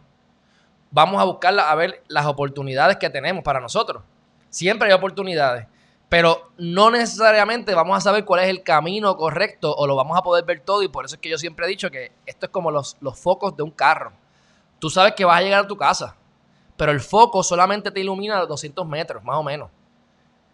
Vamos 0.90 1.20
a 1.20 1.24
buscar 1.24 1.58
a 1.58 1.74
ver 1.74 2.02
las 2.08 2.26
oportunidades 2.26 2.96
que 2.96 3.10
tenemos 3.10 3.44
para 3.44 3.60
nosotros. 3.60 4.02
Siempre 4.48 4.88
hay 4.88 4.94
oportunidades, 4.94 5.66
pero 6.08 6.50
no 6.56 6.90
necesariamente 6.90 7.74
vamos 7.74 7.98
a 7.98 8.00
saber 8.00 8.24
cuál 8.24 8.40
es 8.40 8.48
el 8.48 8.62
camino 8.62 9.16
correcto 9.16 9.74
o 9.74 9.86
lo 9.86 9.94
vamos 9.94 10.16
a 10.16 10.22
poder 10.22 10.44
ver 10.44 10.60
todo 10.60 10.82
y 10.82 10.88
por 10.88 11.04
eso 11.04 11.16
es 11.16 11.20
que 11.20 11.28
yo 11.28 11.36
siempre 11.36 11.66
he 11.66 11.68
dicho 11.68 11.90
que 11.90 12.12
esto 12.24 12.46
es 12.46 12.52
como 12.52 12.70
los, 12.70 12.96
los 13.00 13.18
focos 13.18 13.56
de 13.56 13.62
un 13.62 13.70
carro. 13.70 14.12
Tú 14.78 14.88
sabes 14.88 15.12
que 15.14 15.24
vas 15.24 15.38
a 15.38 15.42
llegar 15.42 15.64
a 15.64 15.66
tu 15.66 15.76
casa, 15.76 16.16
pero 16.76 16.92
el 16.92 17.00
foco 17.00 17.42
solamente 17.42 17.90
te 17.90 18.00
ilumina 18.00 18.38
a 18.38 18.46
200 18.46 18.86
metros, 18.86 19.22
más 19.22 19.36
o 19.36 19.42
menos. 19.42 19.70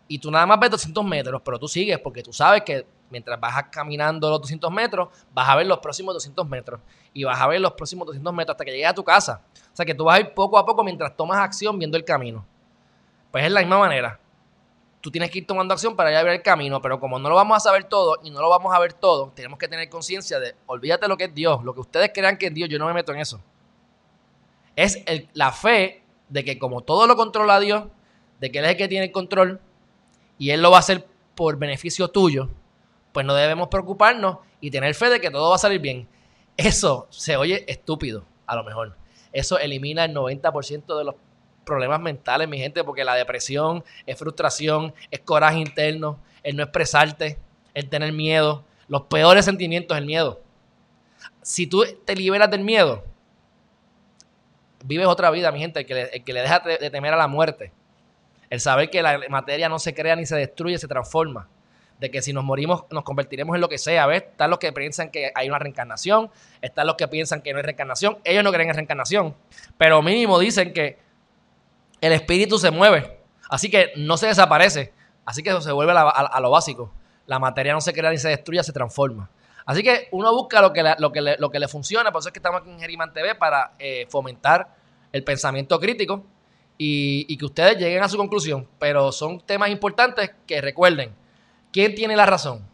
Y 0.09 0.19
tú 0.19 0.31
nada 0.31 0.47
más 0.47 0.59
ves 0.59 0.71
200 0.71 1.05
metros, 1.05 1.41
pero 1.45 1.59
tú 1.59 1.69
sigues 1.69 1.99
porque 1.99 2.23
tú 2.23 2.33
sabes 2.33 2.63
que 2.63 2.87
mientras 3.11 3.39
vas 3.39 3.65
caminando 3.71 4.29
los 4.29 4.41
200 4.41 4.71
metros, 4.73 5.09
vas 5.33 5.49
a 5.49 5.57
ver 5.57 5.67
los 5.67 5.79
próximos 5.79 6.15
200 6.15 6.49
metros. 6.49 6.81
Y 7.13 7.25
vas 7.25 7.41
a 7.41 7.47
ver 7.47 7.61
los 7.61 7.73
próximos 7.73 8.07
200 8.07 8.35
metros 8.35 8.55
hasta 8.55 8.65
que 8.65 8.73
llegues 8.73 8.89
a 8.89 8.95
tu 8.95 9.05
casa. 9.05 9.43
O 9.75 9.77
sea 9.77 9.85
que 9.85 9.95
tú 9.95 10.05
vas 10.05 10.19
a 10.19 10.21
ir 10.21 10.35
poco 10.35 10.57
a 10.57 10.65
poco 10.65 10.85
mientras 10.85 11.17
tomas 11.17 11.39
acción 11.39 11.77
viendo 11.81 11.97
el 11.97 12.05
camino. 12.05 12.47
Pues 13.33 13.45
es 13.45 13.51
la 13.51 13.59
misma 13.59 13.77
manera. 13.77 14.21
Tú 15.01 15.11
tienes 15.11 15.33
que 15.33 15.39
ir 15.39 15.47
tomando 15.49 15.75
acción 15.75 15.97
para 15.97 16.13
ya 16.13 16.23
ver 16.23 16.35
el 16.35 16.43
camino, 16.43 16.81
pero 16.81 17.01
como 17.01 17.19
no 17.19 17.29
lo 17.29 17.35
vamos 17.35 17.57
a 17.57 17.61
saber 17.61 17.83
todo 17.83 18.21
y 18.23 18.31
no 18.31 18.41
lo 18.41 18.49
vamos 18.49 18.73
a 18.73 18.79
ver 18.79 18.93
todo, 18.93 19.33
tenemos 19.35 19.59
que 19.59 19.67
tener 19.67 19.89
conciencia 19.89 20.39
de, 20.39 20.55
olvídate 20.67 21.09
lo 21.09 21.17
que 21.17 21.25
es 21.25 21.35
Dios, 21.35 21.65
lo 21.65 21.75
que 21.75 21.81
ustedes 21.81 22.13
crean 22.15 22.39
que 22.39 22.47
es 22.47 22.55
Dios, 22.55 22.69
yo 22.69 22.79
no 22.79 22.87
me 22.87 22.95
meto 22.95 23.13
en 23.13 23.19
eso. 23.19 23.41
Es 24.77 25.05
la 25.33 25.51
fe 25.51 26.05
de 26.29 26.45
que 26.45 26.57
como 26.57 26.83
todo 26.83 27.09
lo 27.09 27.17
controla 27.17 27.59
Dios, 27.59 27.85
de 28.39 28.53
que 28.53 28.61
Él 28.61 28.65
es 28.67 28.71
el 28.71 28.77
que 28.77 28.87
tiene 28.87 29.07
el 29.07 29.13
control 29.13 29.61
y 30.39 30.51
Él 30.51 30.63
lo 30.63 30.71
va 30.71 30.77
a 30.77 30.81
hacer 30.81 31.05
por 31.35 31.59
beneficio 31.59 32.07
tuyo, 32.09 32.49
pues 33.13 33.27
no 33.27 33.35
debemos 33.35 33.69
preocuparnos 33.69 34.39
y 34.61 34.71
tener 34.71 34.95
fe 34.95 35.11
de 35.11 35.21
que 35.21 35.33
todo 35.33 35.51
va 35.51 35.57
a 35.57 35.59
salir 35.59 35.81
bien. 35.81 36.09
Eso 36.57 37.09
se 37.11 37.37
oye 37.37 37.65
estúpido, 37.67 38.25
a 38.47 38.55
lo 38.55 38.63
mejor. 38.63 38.97
Eso 39.35 39.59
elimina 39.59 40.05
el 40.05 40.15
90% 40.15 40.97
de 40.97 41.05
los 41.05 41.17
problemas 41.67 42.01
mentales, 42.01 42.49
mi 42.49 42.57
gente, 42.59 42.85
porque 42.85 43.05
la 43.05 43.15
depresión 43.15 43.85
es 44.07 44.17
frustración, 44.17 44.95
es 45.11 45.21
coraje 45.21 45.59
interno, 45.59 46.19
el 46.43 46.57
no 46.57 46.63
expresarte, 46.63 47.37
el 47.75 47.89
tener 47.89 48.13
miedo, 48.13 48.65
los 48.89 49.03
peores 49.03 49.45
sentimientos, 49.45 49.99
el 49.99 50.07
miedo. 50.07 50.41
Si 51.43 51.67
tú 51.67 51.85
te 52.05 52.15
liberas 52.15 52.51
del 52.51 52.63
miedo, 52.63 53.05
vives 54.85 55.07
otra 55.07 55.31
vida, 55.31 55.51
mi 55.51 55.59
gente, 55.59 55.81
el 55.81 55.87
que 55.87 55.95
le, 55.95 56.23
que 56.23 56.33
le 56.33 56.41
deja 56.41 56.61
de 56.61 56.91
temer 56.91 57.13
a 57.13 57.17
la 57.17 57.27
muerte, 57.27 57.73
el 58.51 58.61
saber 58.61 58.89
que 58.89 59.03
la 59.03 59.21
materia 59.29 59.69
no 59.69 59.81
se 59.81 59.95
crea 59.95 60.15
ni 60.15 60.27
se 60.27 60.37
destruye, 60.37 60.79
se 60.79 60.87
transforma 60.87 61.49
de 62.05 62.11
que 62.11 62.21
si 62.21 62.35
nos 62.35 62.45
morimos 62.45 62.85
nos 62.91 63.03
convertiremos 63.03 63.55
en 63.55 63.63
lo 63.63 63.69
que 63.71 63.79
sea. 63.79 64.07
¿Ves? 64.07 64.25
Están 64.25 64.51
los 64.51 64.59
que 64.59 64.71
piensan 64.73 65.11
que 65.11 65.33
hay 65.35 65.49
una 65.49 65.59
reencarnación, 65.59 66.31
están 66.61 66.87
los 66.87 66.97
que 66.97 67.09
piensan 67.09 67.41
que 67.41 67.53
no 67.53 67.59
hay 67.59 67.63
reencarnación. 67.63 68.19
Ellos 68.25 68.45
no 68.45 68.53
creen 68.53 68.69
en 68.69 68.75
reencarnación, 68.75 69.35
pero 69.79 70.03
mínimo 70.03 70.39
dicen 70.39 70.75
que 70.75 70.99
el 72.03 72.13
espíritu 72.13 72.59
se 72.59 72.71
mueve, 72.71 73.21
así 73.49 73.71
que 73.71 73.93
no 73.97 74.19
se 74.19 74.27
desaparece, 74.27 74.93
así 75.25 75.43
que 75.43 75.49
eso 75.49 75.63
se 75.63 75.73
vuelve 75.73 75.95
a, 75.97 76.41
lo 76.41 76.51
básico. 76.51 76.93
La 77.27 77.39
materia 77.39 77.73
no 77.73 77.81
se 77.81 77.95
crea 77.95 78.11
ni 78.11 78.19
se 78.19 78.29
destruye, 78.29 78.63
se 78.63 78.75
transforma. 78.75 79.31
Así 79.65 79.83
que 79.83 80.09
uno 80.11 80.31
busca 80.35 80.61
lo 80.61 80.75
que, 80.75 80.83
lo 80.99 81.11
que, 81.11 81.23
le, 81.23 81.39
lo 81.39 81.51
que 81.51 81.59
le 81.59 81.69
funciona, 81.69 82.13
por 82.13 82.21
eso 82.21 82.29
es 82.29 82.35
que 82.35 82.39
estamos 82.39 82.61
aquí 82.61 82.71
en 82.71 82.79
Geriman 82.79 83.15
TV 83.15 83.35
para 83.35 83.73
eh, 83.79 84.07
fomentar 84.11 84.69
el 85.11 85.25
pensamiento 85.25 85.81
crítico 85.81 86.23
y 86.77 87.35
que 87.39 87.45
ustedes 87.47 87.79
lleguen 87.79 88.03
a 88.03 88.11
su 88.11 88.19
conclusión. 88.19 88.69
Pero 88.79 89.11
son 89.11 89.41
temas 89.41 89.71
importantes 89.71 90.33
que 90.47 90.61
recuerden, 90.61 91.15
¿quién 91.75 91.95
tiene 91.95 92.17
la 92.17 92.25
razón? 92.25 92.65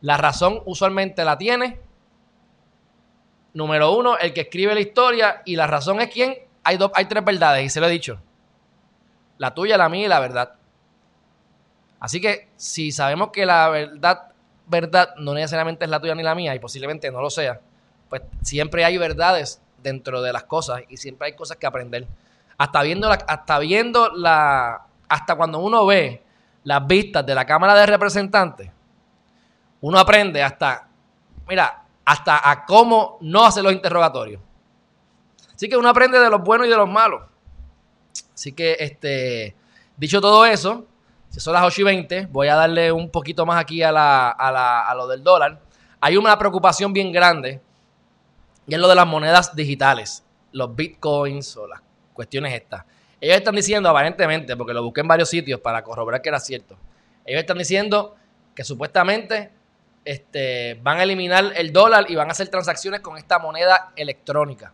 La 0.00 0.16
razón 0.16 0.62
usualmente 0.64 1.24
la 1.24 1.36
tiene, 1.36 1.78
número 3.52 3.92
uno, 3.92 4.16
el 4.16 4.32
que 4.32 4.40
escribe 4.40 4.74
la 4.74 4.80
historia 4.80 5.42
y 5.44 5.54
la 5.54 5.66
razón 5.66 6.00
es 6.00 6.08
quién. 6.08 6.34
Hay, 6.64 6.78
dos, 6.78 6.90
hay 6.94 7.04
tres 7.04 7.24
verdades 7.24 7.64
y 7.64 7.68
se 7.68 7.80
lo 7.80 7.86
he 7.86 7.90
dicho 7.90 8.18
la 9.40 9.54
tuya, 9.54 9.78
la 9.78 9.88
mía 9.88 10.04
y 10.04 10.08
la 10.08 10.20
verdad. 10.20 10.52
Así 11.98 12.20
que 12.20 12.48
si 12.56 12.92
sabemos 12.92 13.30
que 13.30 13.46
la 13.46 13.70
verdad, 13.70 14.32
verdad 14.66 15.14
no 15.16 15.32
necesariamente 15.32 15.84
es 15.86 15.90
la 15.90 15.98
tuya 15.98 16.14
ni 16.14 16.22
la 16.22 16.34
mía 16.34 16.54
y 16.54 16.58
posiblemente 16.58 17.10
no 17.10 17.22
lo 17.22 17.30
sea, 17.30 17.58
pues 18.10 18.20
siempre 18.42 18.84
hay 18.84 18.98
verdades 18.98 19.62
dentro 19.82 20.20
de 20.20 20.34
las 20.34 20.44
cosas 20.44 20.82
y 20.90 20.98
siempre 20.98 21.28
hay 21.28 21.34
cosas 21.34 21.56
que 21.56 21.66
aprender. 21.66 22.06
Hasta 22.58 22.82
viendo 22.82 23.10
hasta 23.10 23.58
viendo 23.58 24.10
la, 24.10 24.82
hasta 25.08 25.36
cuando 25.36 25.58
uno 25.58 25.86
ve 25.86 26.22
las 26.64 26.86
vistas 26.86 27.24
de 27.24 27.34
la 27.34 27.44
Cámara 27.44 27.74
de 27.74 27.86
Representantes, 27.86 28.70
uno 29.80 29.98
aprende 29.98 30.42
hasta, 30.42 30.88
mira, 31.48 31.84
hasta 32.04 32.50
a 32.50 32.64
cómo 32.64 33.18
no 33.20 33.44
hacer 33.44 33.62
los 33.62 33.72
interrogatorios. 33.72 34.40
Así 35.54 35.68
que 35.68 35.76
uno 35.76 35.88
aprende 35.88 36.18
de 36.18 36.30
los 36.30 36.42
buenos 36.42 36.66
y 36.66 36.70
de 36.70 36.76
los 36.76 36.88
malos. 36.88 37.22
Así 38.34 38.52
que, 38.52 38.76
este, 38.78 39.54
dicho 39.96 40.20
todo 40.20 40.44
eso, 40.46 40.86
si 41.28 41.38
son 41.40 41.54
las 41.54 41.62
8 41.62 41.80
y 41.80 41.84
20, 41.84 42.26
voy 42.26 42.48
a 42.48 42.56
darle 42.56 42.90
un 42.90 43.10
poquito 43.10 43.46
más 43.46 43.60
aquí 43.60 43.82
a, 43.82 43.92
la, 43.92 44.30
a, 44.30 44.50
la, 44.50 44.82
a 44.82 44.94
lo 44.94 45.06
del 45.06 45.22
dólar. 45.22 45.60
Hay 46.00 46.16
una 46.16 46.38
preocupación 46.38 46.92
bien 46.92 47.12
grande 47.12 47.60
y 48.66 48.74
es 48.74 48.80
lo 48.80 48.88
de 48.88 48.94
las 48.94 49.06
monedas 49.06 49.54
digitales, 49.54 50.24
los 50.52 50.74
bitcoins 50.74 51.56
o 51.56 51.66
las 51.66 51.80
cuestiones 52.12 52.54
estas. 52.54 52.84
Ellos 53.20 53.36
están 53.36 53.54
diciendo, 53.54 53.88
aparentemente, 53.88 54.56
porque 54.56 54.72
lo 54.72 54.82
busqué 54.82 55.02
en 55.02 55.08
varios 55.08 55.28
sitios 55.28 55.60
para 55.60 55.82
corroborar 55.82 56.22
que 56.22 56.28
era 56.30 56.40
cierto, 56.40 56.76
ellos 57.24 57.40
están 57.40 57.58
diciendo 57.58 58.16
que 58.54 58.64
supuestamente 58.64 59.50
este, 60.04 60.78
van 60.82 60.98
a 60.98 61.02
eliminar 61.02 61.52
el 61.56 61.72
dólar 61.72 62.10
y 62.10 62.14
van 62.14 62.28
a 62.28 62.32
hacer 62.32 62.48
transacciones 62.48 63.00
con 63.00 63.16
esta 63.16 63.38
moneda 63.38 63.92
electrónica. 63.96 64.72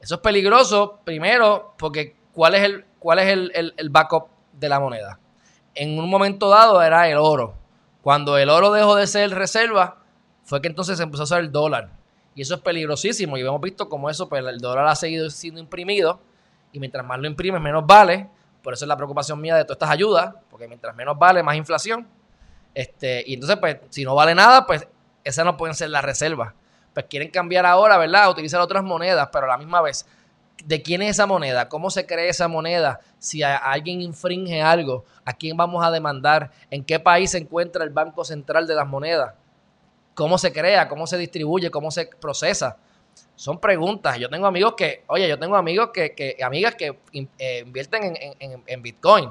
Eso 0.00 0.16
es 0.16 0.20
peligroso, 0.20 1.00
primero, 1.04 1.74
porque 1.78 2.16
¿cuál 2.32 2.54
es, 2.54 2.62
el, 2.62 2.84
cuál 2.98 3.18
es 3.18 3.26
el, 3.28 3.90
backup 3.90 4.28
de 4.52 4.68
la 4.68 4.78
moneda? 4.78 5.18
En 5.74 5.98
un 5.98 6.08
momento 6.08 6.48
dado 6.48 6.82
era 6.82 7.08
el 7.08 7.16
oro. 7.16 7.54
Cuando 8.02 8.38
el 8.38 8.50
oro 8.50 8.70
dejó 8.72 8.94
de 8.94 9.06
ser 9.06 9.30
reserva, 9.30 10.02
fue 10.44 10.60
que 10.60 10.68
entonces 10.68 10.98
se 10.98 11.02
empezó 11.02 11.22
a 11.22 11.24
usar 11.24 11.40
el 11.40 11.50
dólar. 11.50 11.90
Y 12.34 12.42
eso 12.42 12.54
es 12.54 12.60
peligrosísimo. 12.60 13.36
Y 13.36 13.40
hemos 13.40 13.60
visto 13.60 13.88
cómo 13.88 14.08
eso, 14.08 14.28
pues 14.28 14.44
el 14.44 14.58
dólar 14.58 14.86
ha 14.86 14.94
seguido 14.94 15.28
siendo 15.30 15.60
imprimido. 15.60 16.20
Y 16.76 16.78
mientras 16.78 17.06
más 17.06 17.18
lo 17.18 17.26
imprimes, 17.26 17.58
menos 17.58 17.86
vale. 17.86 18.28
Por 18.62 18.74
eso 18.74 18.84
es 18.84 18.88
la 18.88 18.96
preocupación 18.96 19.40
mía 19.40 19.56
de 19.56 19.64
todas 19.64 19.76
estas 19.76 19.88
ayudas. 19.88 20.34
Porque 20.50 20.68
mientras 20.68 20.94
menos 20.94 21.18
vale, 21.18 21.42
más 21.42 21.56
inflación. 21.56 22.06
Este, 22.74 23.24
y 23.26 23.32
entonces, 23.32 23.56
pues, 23.56 23.78
si 23.88 24.04
no 24.04 24.14
vale 24.14 24.34
nada, 24.34 24.66
pues 24.66 24.86
esas 25.24 25.46
no 25.46 25.56
pueden 25.56 25.74
ser 25.74 25.88
las 25.88 26.04
reservas. 26.04 26.52
Pues 26.92 27.06
quieren 27.08 27.30
cambiar 27.30 27.64
ahora, 27.64 27.96
¿verdad? 27.96 28.28
Utilizar 28.28 28.60
otras 28.60 28.84
monedas, 28.84 29.30
pero 29.32 29.46
a 29.46 29.48
la 29.48 29.56
misma 29.56 29.80
vez 29.80 30.04
de 30.66 30.82
quién 30.82 31.00
es 31.00 31.12
esa 31.12 31.26
moneda, 31.26 31.70
cómo 31.70 31.90
se 31.90 32.06
crea 32.06 32.28
esa 32.28 32.46
moneda, 32.46 33.00
si 33.18 33.42
alguien 33.42 34.02
infringe 34.02 34.60
algo, 34.60 35.04
a 35.24 35.32
quién 35.32 35.56
vamos 35.56 35.84
a 35.84 35.90
demandar, 35.90 36.50
en 36.70 36.84
qué 36.84 37.00
país 37.00 37.30
se 37.30 37.38
encuentra 37.38 37.84
el 37.84 37.90
Banco 37.90 38.24
Central 38.24 38.66
de 38.66 38.74
las 38.74 38.86
Monedas, 38.86 39.34
cómo 40.14 40.38
se 40.38 40.52
crea, 40.52 40.88
cómo 40.88 41.06
se 41.06 41.18
distribuye, 41.18 41.70
cómo 41.70 41.90
se 41.90 42.06
procesa. 42.06 42.78
Son 43.34 43.60
preguntas. 43.60 44.18
Yo 44.18 44.28
tengo 44.28 44.46
amigos 44.46 44.74
que, 44.76 45.04
oye, 45.08 45.28
yo 45.28 45.38
tengo 45.38 45.56
amigos 45.56 45.90
que, 45.92 46.36
amigas 46.42 46.74
que 46.74 46.98
eh, 47.38 47.62
invierten 47.64 48.16
en, 48.66 48.82
Bitcoin. 48.82 49.30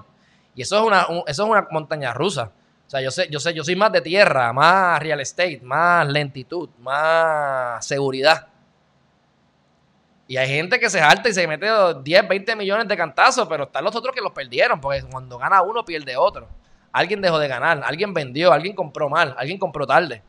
Y 0.53 0.61
eso 0.61 0.77
es 0.77 0.83
una, 0.83 1.07
eso 1.27 1.43
es 1.43 1.49
una 1.49 1.67
montaña 1.71 2.13
rusa. 2.13 2.51
O 2.85 2.89
sea, 2.89 3.01
yo 3.01 3.09
sé, 3.09 3.27
yo 3.31 3.39
sé, 3.39 3.53
yo 3.53 3.63
soy 3.63 3.75
más 3.75 3.91
de 3.91 4.01
tierra, 4.01 4.53
más 4.53 4.99
real 4.99 5.19
estate, 5.19 5.59
más 5.63 6.07
lentitud, 6.07 6.69
más 6.79 7.85
seguridad. 7.85 8.47
Y 10.27 10.37
hay 10.37 10.47
gente 10.47 10.79
que 10.79 10.89
se 10.89 10.99
salta 10.99 11.29
y 11.29 11.33
se 11.33 11.47
mete 11.47 11.67
10, 12.03 12.27
20 12.27 12.55
millones 12.55 12.87
de 12.87 12.97
cantazos, 12.97 13.47
pero 13.47 13.65
están 13.65 13.83
los 13.83 13.95
otros 13.95 14.13
que 14.13 14.21
los 14.21 14.31
perdieron, 14.31 14.79
porque 14.79 15.03
cuando 15.03 15.37
gana 15.37 15.61
uno 15.61 15.83
pierde 15.83 16.15
otro. 16.15 16.47
Alguien 16.91 17.21
dejó 17.21 17.39
de 17.39 17.47
ganar, 17.47 17.81
alguien 17.83 18.13
vendió, 18.13 18.53
alguien 18.53 18.75
compró 18.75 19.09
mal, 19.09 19.35
alguien 19.37 19.57
compró 19.57 19.85
tarde. 19.85 20.23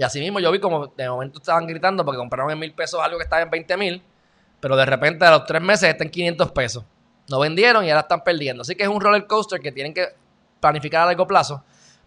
Y 0.00 0.02
así 0.02 0.18
mismo 0.18 0.40
yo 0.40 0.50
vi 0.50 0.60
como 0.60 0.86
de 0.86 1.10
momento 1.10 1.40
estaban 1.40 1.66
gritando 1.66 2.06
porque 2.06 2.16
compraron 2.16 2.50
en 2.50 2.58
mil 2.58 2.72
pesos 2.72 2.98
algo 3.02 3.18
que 3.18 3.24
estaba 3.24 3.42
en 3.42 3.50
20 3.50 3.76
mil, 3.76 4.02
pero 4.58 4.74
de 4.74 4.86
repente 4.86 5.26
a 5.26 5.30
los 5.30 5.44
tres 5.44 5.60
meses 5.60 5.90
está 5.90 6.04
en 6.04 6.08
500 6.08 6.52
pesos. 6.52 6.84
No 7.28 7.38
vendieron 7.38 7.84
y 7.84 7.90
ahora 7.90 8.00
están 8.00 8.24
perdiendo. 8.24 8.62
Así 8.62 8.74
que 8.74 8.84
es 8.84 8.88
un 8.88 8.98
roller 8.98 9.26
coaster 9.26 9.60
que 9.60 9.72
tienen 9.72 9.92
que 9.92 10.06
planificar 10.58 11.02
a 11.02 11.04
largo 11.04 11.26
plazo, 11.26 11.62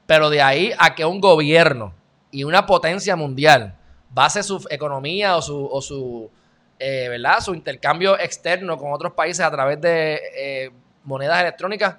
pero 0.07 0.31
de 0.31 0.41
ahí 0.41 0.73
a 0.79 0.95
que 0.95 1.05
un 1.05 1.21
gobierno 1.21 1.93
y 2.31 2.45
una 2.45 2.65
potencia 2.65 3.15
mundial 3.15 3.75
base 4.09 4.41
su 4.41 4.65
economía 4.71 5.37
o 5.37 5.43
su, 5.43 5.69
o 5.71 5.79
su 5.79 6.31
eh, 6.79 7.09
¿verdad? 7.09 7.41
Su 7.41 7.53
intercambio 7.53 8.17
externo 8.17 8.75
con 8.75 8.91
otros 8.91 9.13
países 9.13 9.45
a 9.45 9.51
través 9.51 9.79
de 9.79 10.19
eh, 10.35 10.71
monedas 11.03 11.41
electrónicas 11.41 11.97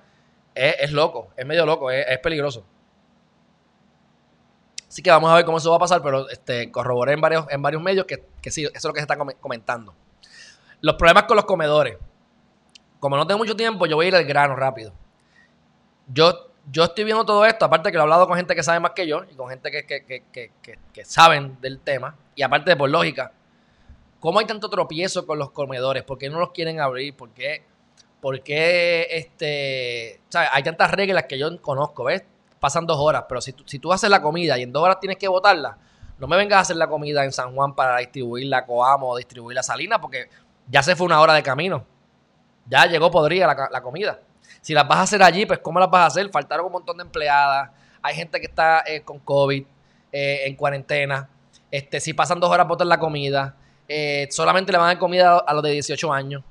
es, 0.56 0.90
loco, 0.90 1.28
es 1.36 1.46
medio 1.46 1.64
loco, 1.64 1.92
es, 1.92 2.18
peligroso. 2.18 2.64
Así 4.94 5.02
que 5.02 5.10
vamos 5.10 5.28
a 5.28 5.34
ver 5.34 5.44
cómo 5.44 5.58
eso 5.58 5.70
va 5.70 5.76
a 5.76 5.80
pasar, 5.80 6.00
pero 6.02 6.28
este, 6.30 6.70
corroboré 6.70 7.14
en 7.14 7.20
varios, 7.20 7.46
en 7.50 7.60
varios 7.60 7.82
medios 7.82 8.06
que, 8.06 8.24
que 8.40 8.52
sí, 8.52 8.62
eso 8.62 8.72
es 8.72 8.84
lo 8.84 8.92
que 8.92 9.00
se 9.00 9.02
está 9.02 9.18
comentando. 9.40 9.92
Los 10.82 10.94
problemas 10.94 11.24
con 11.24 11.34
los 11.34 11.46
comedores. 11.46 11.96
Como 13.00 13.16
no 13.16 13.26
tengo 13.26 13.38
mucho 13.38 13.56
tiempo, 13.56 13.86
yo 13.86 13.96
voy 13.96 14.04
a 14.06 14.08
ir 14.10 14.14
al 14.14 14.24
grano 14.24 14.54
rápido. 14.54 14.92
Yo, 16.06 16.52
yo 16.70 16.84
estoy 16.84 17.02
viendo 17.02 17.24
todo 17.24 17.44
esto, 17.44 17.64
aparte 17.64 17.90
que 17.90 17.96
lo 17.96 18.02
he 18.02 18.04
hablado 18.04 18.28
con 18.28 18.36
gente 18.36 18.54
que 18.54 18.62
sabe 18.62 18.78
más 18.78 18.92
que 18.92 19.08
yo 19.08 19.24
y 19.28 19.34
con 19.34 19.48
gente 19.48 19.72
que, 19.72 20.22
que 20.92 21.04
saben 21.04 21.60
del 21.60 21.80
tema, 21.80 22.16
y 22.36 22.42
aparte 22.42 22.70
de 22.70 22.76
por 22.76 22.88
lógica, 22.88 23.32
¿cómo 24.20 24.38
hay 24.38 24.46
tanto 24.46 24.70
tropiezo 24.70 25.26
con 25.26 25.40
los 25.40 25.50
comedores? 25.50 26.04
¿Por 26.04 26.18
qué 26.18 26.30
no 26.30 26.38
los 26.38 26.52
quieren 26.52 26.78
abrir? 26.78 27.16
¿Por 27.16 27.30
qué? 27.30 27.64
Porque 28.20 29.08
este, 29.10 30.20
hay 30.32 30.62
tantas 30.62 30.92
reglas 30.92 31.24
que 31.24 31.36
yo 31.36 31.60
conozco, 31.60 32.04
¿ves? 32.04 32.22
Pasan 32.64 32.86
dos 32.86 32.96
horas, 32.98 33.26
pero 33.28 33.42
si 33.42 33.52
tú, 33.52 33.62
si 33.66 33.78
tú 33.78 33.92
haces 33.92 34.08
la 34.08 34.22
comida 34.22 34.56
y 34.56 34.62
en 34.62 34.72
dos 34.72 34.82
horas 34.82 34.98
tienes 34.98 35.18
que 35.18 35.28
botarla, 35.28 35.76
no 36.18 36.26
me 36.26 36.34
vengas 36.34 36.56
a 36.56 36.60
hacer 36.60 36.76
la 36.76 36.86
comida 36.86 37.22
en 37.22 37.30
San 37.30 37.54
Juan 37.54 37.74
para 37.74 37.98
distribuir 37.98 38.46
la 38.46 38.64
Coamo 38.64 39.10
o 39.10 39.16
distribuir 39.18 39.54
la 39.54 39.62
Salina, 39.62 40.00
porque 40.00 40.30
ya 40.70 40.82
se 40.82 40.96
fue 40.96 41.04
una 41.04 41.20
hora 41.20 41.34
de 41.34 41.42
camino. 41.42 41.84
Ya 42.64 42.86
llegó 42.86 43.10
podría 43.10 43.46
la, 43.46 43.82
comida. 43.82 44.18
Si 44.62 44.72
las 44.72 44.88
vas 44.88 44.96
a 44.96 45.02
hacer 45.02 45.22
allí, 45.22 45.44
pues 45.44 45.58
¿cómo 45.58 45.78
las 45.78 45.90
vas 45.90 46.04
a 46.04 46.06
hacer? 46.06 46.30
Faltaron 46.30 46.64
un 46.64 46.72
montón 46.72 46.96
de 46.96 47.02
empleadas. 47.02 47.68
Hay 48.00 48.14
gente 48.14 48.40
que 48.40 48.46
está 48.46 48.82
eh, 48.86 49.02
con 49.02 49.18
COVID, 49.18 49.66
eh, 50.10 50.46
en 50.46 50.56
cuarentena. 50.56 51.28
Este, 51.70 52.00
si 52.00 52.14
pasan 52.14 52.40
dos 52.40 52.50
horas 52.50 52.66
botar 52.66 52.86
la 52.86 52.98
comida, 52.98 53.56
eh, 53.88 54.26
solamente 54.30 54.72
le 54.72 54.78
van 54.78 54.86
a 54.86 54.90
dar 54.92 54.98
comida 54.98 55.36
a 55.36 55.52
los 55.52 55.62
de 55.62 55.72
18 55.72 56.14
años. 56.14 56.42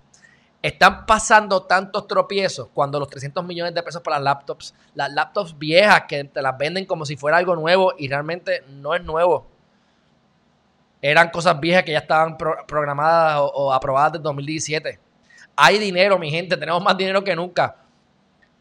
Están 0.64 1.06
pasando 1.06 1.64
tantos 1.64 2.08
tropiezos 2.08 2.70
cuando 2.74 2.98
los 2.98 3.10
300 3.10 3.44
millones 3.44 3.74
de 3.74 3.84
pesos 3.84 4.02
para 4.02 4.18
laptops, 4.18 4.74
las 4.96 5.12
laptops 5.12 5.58
viejas 5.58 6.04
que 6.08 6.24
te 6.24 6.42
las 6.42 6.58
venden 6.58 6.86
como 6.86 7.06
si 7.06 7.18
fuera 7.18 7.36
algo 7.36 7.54
nuevo 7.54 7.94
y 7.98 8.08
realmente 8.08 8.64
no 8.70 8.96
es 8.96 9.04
nuevo. 9.04 9.46
Eran 11.02 11.32
cosas 11.32 11.60
viejas 11.60 11.84
que 11.84 11.92
ya 11.92 11.98
estaban 11.98 12.38
programadas 12.38 13.42
o, 13.42 13.74
aprobadas 13.74 14.14
desde 14.14 14.24
2017. 14.24 15.00
Hay 15.58 15.80
dinero, 15.80 16.18
mi 16.18 16.32
gente, 16.32 16.56
tenemos 16.56 16.82
más 16.82 16.96
dinero 16.96 17.22
que 17.26 17.36
nunca. 17.36 17.76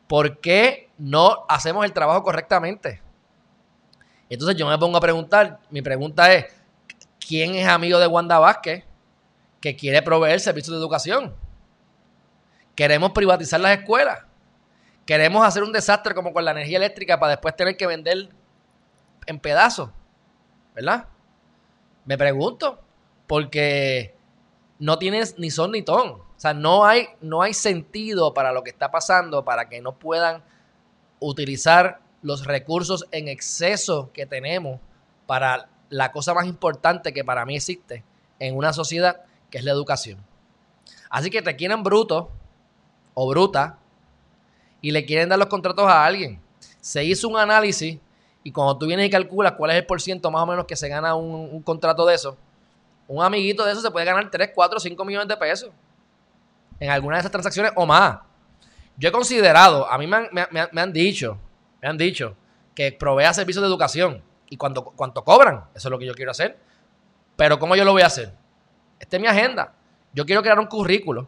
¿Por 0.08 0.40
qué 0.40 0.90
no 0.98 1.46
hacemos 1.48 1.84
el 1.84 1.92
trabajo 1.92 2.24
correctamente? 2.24 3.00
Entonces 4.28 4.56
yo 4.56 4.66
me 4.66 4.76
pongo 4.76 4.98
a 4.98 5.00
preguntar, 5.00 5.60
mi 5.70 5.82
pregunta 5.82 6.32
es, 6.32 6.46
¿quién 7.24 7.54
es 7.54 7.68
amigo 7.68 8.00
de 8.00 8.08
Wanda 8.08 8.40
Vázquez 8.40 8.82
que 9.60 9.76
quiere 9.76 10.02
proveer 10.02 10.40
servicios 10.40 10.74
de 10.74 10.80
educación? 10.80 11.51
Queremos 12.74 13.12
privatizar 13.12 13.60
las 13.60 13.78
escuelas. 13.78 14.20
Queremos 15.04 15.46
hacer 15.46 15.62
un 15.62 15.72
desastre 15.72 16.14
como 16.14 16.32
con 16.32 16.44
la 16.44 16.52
energía 16.52 16.78
eléctrica 16.78 17.18
para 17.18 17.32
después 17.32 17.56
tener 17.56 17.76
que 17.76 17.86
vender 17.86 18.28
en 19.26 19.38
pedazos. 19.38 19.90
¿Verdad? 20.74 21.06
Me 22.04 22.16
pregunto. 22.16 22.80
Porque 23.26 24.14
no 24.78 24.98
tienes 24.98 25.38
ni 25.38 25.50
son 25.50 25.72
ni 25.72 25.82
ton. 25.82 26.10
O 26.10 26.40
sea, 26.42 26.54
no 26.54 26.84
hay, 26.84 27.08
no 27.20 27.42
hay 27.42 27.54
sentido 27.54 28.34
para 28.34 28.52
lo 28.52 28.62
que 28.62 28.70
está 28.70 28.90
pasando 28.90 29.44
para 29.44 29.68
que 29.68 29.80
no 29.80 29.92
puedan 29.98 30.42
utilizar 31.20 32.00
los 32.20 32.46
recursos 32.46 33.06
en 33.12 33.28
exceso 33.28 34.10
que 34.12 34.26
tenemos 34.26 34.80
para 35.26 35.68
la 35.88 36.10
cosa 36.10 36.34
más 36.34 36.46
importante 36.46 37.12
que 37.12 37.24
para 37.24 37.44
mí 37.44 37.56
existe 37.56 38.04
en 38.38 38.56
una 38.56 38.72
sociedad, 38.72 39.22
que 39.50 39.58
es 39.58 39.64
la 39.64 39.70
educación. 39.70 40.18
Así 41.10 41.30
que 41.30 41.42
te 41.42 41.54
quieren 41.54 41.82
bruto 41.82 42.32
o 43.14 43.28
bruta 43.28 43.78
y 44.80 44.90
le 44.90 45.04
quieren 45.04 45.28
dar 45.28 45.38
los 45.38 45.48
contratos 45.48 45.86
a 45.86 46.04
alguien. 46.04 46.40
Se 46.80 47.04
hizo 47.04 47.28
un 47.28 47.38
análisis 47.38 47.98
y 48.42 48.50
cuando 48.52 48.76
tú 48.76 48.86
vienes 48.86 49.06
y 49.06 49.10
calculas 49.10 49.52
cuál 49.52 49.70
es 49.70 49.76
el 49.76 49.86
porciento 49.86 50.30
más 50.30 50.42
o 50.42 50.46
menos 50.46 50.66
que 50.66 50.76
se 50.76 50.88
gana 50.88 51.14
un, 51.14 51.62
contrato 51.62 52.04
de 52.06 52.14
eso, 52.14 52.36
un 53.06 53.22
amiguito 53.22 53.64
de 53.64 53.72
eso 53.72 53.80
se 53.80 53.90
puede 53.90 54.06
ganar 54.06 54.30
3, 54.30 54.50
4, 54.54 54.80
5 54.80 55.04
millones 55.04 55.28
de 55.28 55.36
pesos 55.36 55.70
en 56.80 56.90
alguna 56.90 57.16
de 57.16 57.20
esas 57.20 57.30
transacciones 57.30 57.72
o 57.76 57.86
más. 57.86 58.18
Yo 58.96 59.08
he 59.08 59.12
considerado, 59.12 59.88
a 59.88 59.96
mí 59.98 60.06
me 60.06 60.16
han, 60.16 60.28
me 60.50 60.80
han 60.80 60.92
dicho, 60.92 61.38
me 61.80 61.88
han 61.88 61.96
dicho 61.96 62.36
que 62.74 62.92
provea 62.92 63.32
servicios 63.32 63.62
de 63.62 63.68
educación 63.68 64.22
y 64.48 64.56
cuando, 64.56 64.84
cuánto 64.84 65.24
cobran, 65.24 65.64
eso 65.74 65.88
es 65.88 65.90
lo 65.90 65.98
que 65.98 66.06
yo 66.06 66.14
quiero 66.14 66.30
hacer. 66.30 66.58
Pero 67.36 67.58
¿cómo 67.58 67.76
yo 67.76 67.84
lo 67.84 67.92
voy 67.92 68.02
a 68.02 68.06
hacer? 68.06 68.34
Esta 68.98 69.16
es 69.16 69.22
mi 69.22 69.26
agenda. 69.26 69.74
Yo 70.12 70.26
quiero 70.26 70.42
crear 70.42 70.58
un 70.58 70.66
currículo 70.66 71.26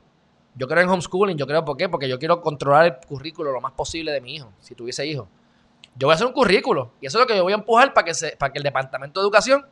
yo 0.55 0.69
creo 0.69 0.83
en 0.83 0.89
homeschooling, 0.89 1.37
yo 1.37 1.47
creo, 1.47 1.65
¿por 1.65 1.77
qué? 1.77 1.89
Porque 1.89 2.09
yo 2.09 2.19
quiero 2.19 2.41
controlar 2.41 2.87
el 2.87 2.97
currículo 3.07 3.53
lo 3.53 3.61
más 3.61 3.73
posible 3.73 4.13
de 4.13 4.21
mi 4.21 4.37
hijo, 4.37 4.53
si 4.61 4.75
tuviese 4.75 5.07
hijo. 5.07 5.29
Yo 5.97 6.07
voy 6.07 6.13
a 6.13 6.15
hacer 6.15 6.27
un 6.27 6.33
currículo 6.33 6.93
y 7.01 7.07
eso 7.07 7.19
es 7.19 7.23
lo 7.23 7.27
que 7.27 7.37
yo 7.37 7.43
voy 7.43 7.53
a 7.53 7.57
empujar 7.57 7.93
para 7.93 8.05
que, 8.05 8.15
se, 8.15 8.37
para 8.37 8.53
que 8.53 8.59
el 8.59 8.65
Departamento 8.65 9.21
de 9.21 9.25
Educación 9.25 9.67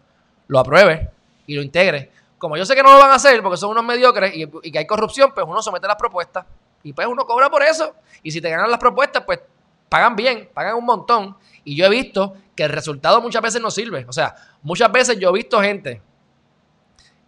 lo 0.47 0.59
apruebe 0.59 1.11
y 1.47 1.55
lo 1.55 1.63
integre. 1.63 2.11
Como 2.39 2.57
yo 2.57 2.65
sé 2.65 2.75
que 2.75 2.83
no 2.83 2.93
lo 2.93 2.99
van 2.99 3.11
a 3.11 3.15
hacer 3.15 3.43
porque 3.43 3.57
son 3.57 3.71
unos 3.71 3.85
mediocres 3.85 4.35
y, 4.35 4.49
y 4.63 4.73
que 4.73 4.79
hay 4.79 4.87
corrupción, 4.87 5.33
pues 5.35 5.47
uno 5.49 5.63
somete 5.63 5.87
las 5.87 5.97
propuestas 5.97 6.45
y 6.83 6.93
pues 6.93 7.07
uno 7.07 7.25
cobra 7.25 7.49
por 7.49 7.63
eso. 7.63 7.95
Y 8.23 8.31
si 8.31 8.41
te 8.41 8.51
ganan 8.51 8.71
las 8.71 8.81
propuestas, 8.81 9.23
pues 9.25 9.41
pagan 9.89 10.17
bien, 10.17 10.51
pagan 10.53 10.77
un 10.77 10.85
montón. 10.85 11.37
Y 11.65 11.77
yo 11.77 11.87
he 11.87 11.91
visto 11.91 12.35
que 12.57 12.65
el 12.65 12.71
resultado 12.71 13.21
muchas 13.21 13.43
veces 13.43 13.61
no 13.61 13.71
sirve. 13.71 14.05
O 14.09 14.13
sea, 14.13 14.35
muchas 14.63 14.91
veces 14.91 15.19
yo 15.19 15.31
he 15.31 15.33
visto 15.33 15.61
gente 15.61 16.03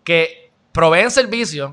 que 0.02 0.50
proveen 0.72 1.10
servicios 1.10 1.72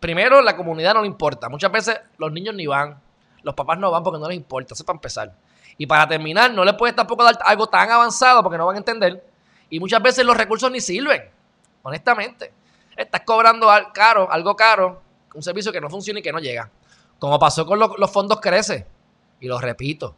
primero, 0.00 0.40
la 0.42 0.56
comunidad 0.56 0.94
no 0.94 1.02
le 1.02 1.06
importa. 1.06 1.48
Muchas 1.48 1.70
veces 1.72 2.00
los 2.18 2.32
niños 2.32 2.54
ni 2.54 2.66
van, 2.66 3.00
los 3.42 3.54
papás 3.54 3.78
no 3.78 3.90
van 3.90 4.02
porque 4.02 4.18
no 4.18 4.28
les 4.28 4.36
importa, 4.36 4.74
eso 4.74 4.82
es 4.82 4.86
para 4.86 4.96
empezar. 4.96 5.34
Y 5.76 5.86
para 5.86 6.08
terminar, 6.08 6.52
no 6.52 6.64
les 6.64 6.74
puedes 6.74 6.96
tampoco 6.96 7.24
dar 7.24 7.38
algo 7.44 7.68
tan 7.68 7.90
avanzado 7.90 8.42
porque 8.42 8.58
no 8.58 8.66
van 8.66 8.76
a 8.76 8.78
entender. 8.78 9.24
Y 9.70 9.78
muchas 9.78 10.02
veces 10.02 10.24
los 10.24 10.36
recursos 10.36 10.70
ni 10.70 10.80
sirven, 10.80 11.30
honestamente. 11.82 12.52
Estás 12.96 13.22
cobrando 13.24 13.68
caro, 13.92 14.30
algo 14.30 14.56
caro, 14.56 15.02
un 15.34 15.42
servicio 15.42 15.70
que 15.70 15.80
no 15.80 15.88
funciona 15.88 16.18
y 16.18 16.22
que 16.22 16.32
no 16.32 16.40
llega. 16.40 16.70
Como 17.18 17.38
pasó 17.38 17.64
con 17.64 17.78
los, 17.78 18.10
fondos 18.10 18.40
Crece. 18.40 18.86
Y 19.40 19.46
lo 19.46 19.58
repito. 19.60 20.14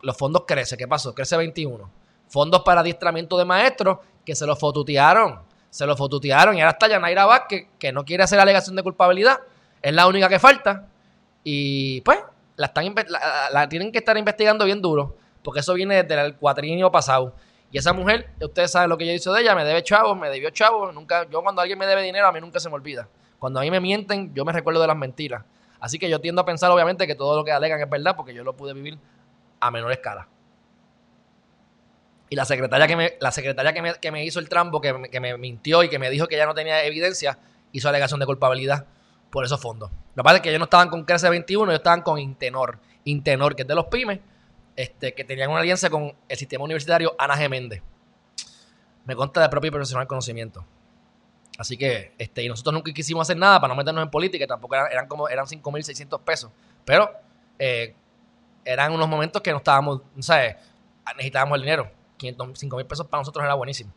Los 0.00 0.16
fondos 0.16 0.44
Crece. 0.46 0.76
¿Qué 0.76 0.88
pasó? 0.88 1.14
Crece 1.14 1.36
21. 1.36 1.88
Fondos 2.28 2.62
para 2.62 2.80
adiestramiento 2.80 3.38
de 3.38 3.44
maestros 3.44 3.98
que 4.24 4.34
se 4.34 4.46
los 4.46 4.58
fotutearon 4.58 5.51
se 5.72 5.86
lo 5.86 5.96
fotutearon 5.96 6.54
y 6.54 6.60
ahora 6.60 6.72
está 6.72 6.86
Yanaira 6.86 7.24
Vázquez, 7.24 7.66
que 7.78 7.92
no 7.92 8.04
quiere 8.04 8.22
hacer 8.22 8.38
alegación 8.38 8.76
de 8.76 8.82
culpabilidad, 8.82 9.40
es 9.80 9.94
la 9.94 10.06
única 10.06 10.28
que 10.28 10.38
falta. 10.38 10.86
Y 11.44 12.02
pues, 12.02 12.18
la, 12.56 12.66
están, 12.66 12.94
la, 13.52 13.68
tienen 13.70 13.90
que 13.90 13.98
estar 13.98 14.18
investigando 14.18 14.66
bien 14.66 14.82
duro, 14.82 15.16
porque 15.42 15.60
eso 15.60 15.72
viene 15.72 16.02
desde 16.02 16.26
el 16.26 16.36
cuatrienio 16.36 16.92
pasado. 16.92 17.34
Y 17.70 17.78
esa 17.78 17.94
mujer, 17.94 18.28
ustedes 18.42 18.70
saben 18.70 18.90
lo 18.90 18.98
que 18.98 19.06
yo 19.06 19.12
hice 19.12 19.30
de 19.30 19.40
ella, 19.40 19.54
me 19.54 19.64
debe 19.64 19.82
chavos, 19.82 20.14
me 20.14 20.28
debió 20.28 20.50
chavos. 20.50 20.92
Nunca, 20.92 21.26
yo 21.30 21.42
cuando 21.42 21.62
alguien 21.62 21.78
me 21.78 21.86
debe 21.86 22.02
dinero, 22.02 22.26
a 22.26 22.32
mí 22.32 22.40
nunca 22.42 22.60
se 22.60 22.68
me 22.68 22.74
olvida. 22.74 23.08
Cuando 23.38 23.58
a 23.58 23.62
mí 23.62 23.70
me 23.70 23.80
mienten, 23.80 24.34
yo 24.34 24.44
me 24.44 24.52
recuerdo 24.52 24.78
de 24.82 24.88
las 24.88 24.96
mentiras. 24.96 25.42
Así 25.80 25.98
que 25.98 26.10
yo 26.10 26.20
tiendo 26.20 26.42
a 26.42 26.44
pensar, 26.44 26.70
obviamente, 26.70 27.06
que 27.06 27.14
todo 27.14 27.34
lo 27.34 27.46
que 27.46 27.50
alegan 27.50 27.80
es 27.80 27.88
verdad, 27.88 28.14
porque 28.14 28.34
yo 28.34 28.44
lo 28.44 28.54
pude 28.54 28.74
vivir 28.74 28.98
a 29.58 29.70
menor 29.70 29.90
escala. 29.90 30.28
Y 32.32 32.34
la 32.34 32.46
secretaria 32.46 32.86
que 32.86 32.96
me, 32.96 33.12
la 33.20 33.30
secretaria 33.30 33.74
que 34.00 34.10
me, 34.10 34.24
hizo 34.24 34.40
el 34.40 34.48
trampo, 34.48 34.80
que 34.80 34.94
me, 35.20 35.36
mintió 35.36 35.82
y 35.82 35.90
que 35.90 35.98
me 35.98 36.08
dijo 36.08 36.26
que 36.28 36.38
ya 36.38 36.46
no 36.46 36.54
tenía 36.54 36.82
evidencia, 36.82 37.38
hizo 37.72 37.90
alegación 37.90 38.20
de 38.20 38.24
culpabilidad 38.24 38.86
por 39.28 39.44
esos 39.44 39.60
fondos. 39.60 39.90
Lo 40.14 40.22
que 40.22 40.24
pasa 40.24 40.36
es 40.36 40.42
que 40.42 40.48
ellos 40.48 40.58
no 40.58 40.64
estaban 40.64 40.88
con 40.88 41.04
Crece 41.04 41.28
21, 41.28 41.64
ellos 41.70 41.80
estaban 41.80 42.00
con 42.00 42.18
Intenor. 42.18 42.78
Intenor, 43.04 43.54
que 43.54 43.60
es 43.60 43.68
de 43.68 43.74
los 43.74 43.84
pymes, 43.84 44.20
este, 44.74 45.12
que 45.12 45.24
tenían 45.24 45.50
una 45.50 45.60
alianza 45.60 45.90
con 45.90 46.14
el 46.26 46.36
sistema 46.38 46.64
universitario 46.64 47.14
Ana 47.18 47.36
G. 47.36 47.82
Me 49.04 49.14
consta 49.14 49.42
de 49.42 49.50
propio 49.50 49.68
y 49.68 49.72
profesional 49.72 50.06
conocimiento. 50.06 50.64
Así 51.58 51.76
que, 51.76 52.14
este, 52.16 52.44
y 52.44 52.48
nosotros 52.48 52.72
nunca 52.72 52.94
quisimos 52.94 53.28
hacer 53.28 53.36
nada 53.36 53.60
para 53.60 53.74
no 53.74 53.76
meternos 53.76 54.04
en 54.04 54.10
política, 54.10 54.46
tampoco 54.46 54.74
eran, 54.74 54.90
eran 54.90 55.06
como, 55.06 55.28
eran 55.28 55.44
5.600 55.44 56.18
pesos. 56.22 56.50
Pero, 56.86 57.12
eh, 57.58 57.94
eran 58.64 58.90
unos 58.94 59.06
momentos 59.06 59.42
que 59.42 59.50
no 59.50 59.58
estábamos, 59.58 60.00
no 60.16 60.22
sé, 60.22 60.56
necesitábamos 61.14 61.56
el 61.56 61.64
dinero 61.64 62.01
5 62.30 62.76
mil 62.76 62.86
pesos 62.86 63.06
para 63.06 63.20
nosotros 63.20 63.44
era 63.44 63.54
buenísimo. 63.54 63.92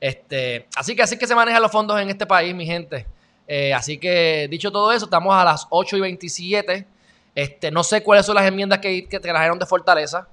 Este, 0.00 0.66
así 0.76 0.94
que 0.94 1.02
así 1.02 1.16
que 1.18 1.26
se 1.26 1.34
manejan 1.34 1.62
los 1.62 1.70
fondos 1.70 2.00
en 2.00 2.08
este 2.10 2.26
país, 2.26 2.54
mi 2.54 2.66
gente. 2.66 3.06
Eh, 3.48 3.72
así 3.72 3.98
que 3.98 4.48
dicho 4.50 4.70
todo 4.70 4.92
eso, 4.92 5.04
estamos 5.06 5.34
a 5.34 5.44
las 5.44 5.66
8 5.70 5.96
y 5.96 6.00
27. 6.00 6.86
Este, 7.34 7.70
no 7.70 7.84
sé 7.84 8.02
cuáles 8.02 8.26
son 8.26 8.34
las 8.34 8.46
enmiendas 8.46 8.78
que, 8.78 9.06
que 9.08 9.20
trajeron 9.20 9.58
de 9.58 9.66
Fortaleza 9.66 10.28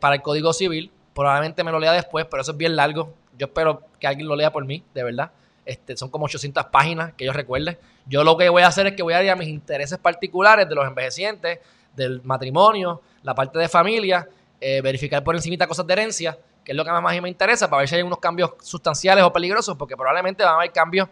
para 0.00 0.16
el 0.16 0.22
Código 0.22 0.52
Civil. 0.52 0.90
Probablemente 1.14 1.64
me 1.64 1.72
lo 1.72 1.78
lea 1.78 1.92
después, 1.92 2.26
pero 2.30 2.42
eso 2.42 2.52
es 2.52 2.56
bien 2.56 2.76
largo. 2.76 3.12
Yo 3.36 3.46
espero 3.46 3.82
que 3.98 4.06
alguien 4.06 4.28
lo 4.28 4.36
lea 4.36 4.52
por 4.52 4.64
mí, 4.64 4.82
de 4.94 5.04
verdad. 5.04 5.30
Este, 5.64 5.96
son 5.96 6.08
como 6.08 6.24
800 6.24 6.66
páginas 6.66 7.12
que 7.14 7.26
yo 7.26 7.32
recuerde. 7.32 7.78
Yo 8.06 8.24
lo 8.24 8.36
que 8.36 8.48
voy 8.48 8.62
a 8.62 8.68
hacer 8.68 8.86
es 8.86 8.94
que 8.94 9.02
voy 9.02 9.14
a 9.14 9.22
ir 9.22 9.30
a 9.30 9.36
mis 9.36 9.48
intereses 9.48 9.98
particulares 9.98 10.68
de 10.68 10.74
los 10.74 10.86
envejecientes, 10.86 11.58
del 11.94 12.22
matrimonio, 12.22 13.02
la 13.22 13.34
parte 13.34 13.58
de 13.58 13.68
familia 13.68 14.28
eh, 14.60 14.80
verificar 14.80 15.22
por 15.22 15.34
encima 15.34 15.66
cosas 15.66 15.86
de 15.86 15.92
herencia, 15.92 16.38
que 16.64 16.72
es 16.72 16.76
lo 16.76 16.84
que 16.84 16.90
más 16.90 17.22
me 17.22 17.28
interesa, 17.28 17.68
para 17.70 17.80
ver 17.80 17.88
si 17.88 17.94
hay 17.94 18.02
unos 18.02 18.18
cambios 18.18 18.52
sustanciales 18.60 19.24
o 19.24 19.32
peligrosos, 19.32 19.76
porque 19.76 19.96
probablemente 19.96 20.44
van 20.44 20.54
a 20.54 20.56
haber 20.56 20.72
cambios 20.72 21.08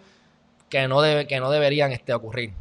que 0.68 0.86
no, 0.88 1.00
que 1.00 1.40
no 1.40 1.50
deberían 1.50 1.92
este, 1.92 2.12
ocurrir. 2.12 2.52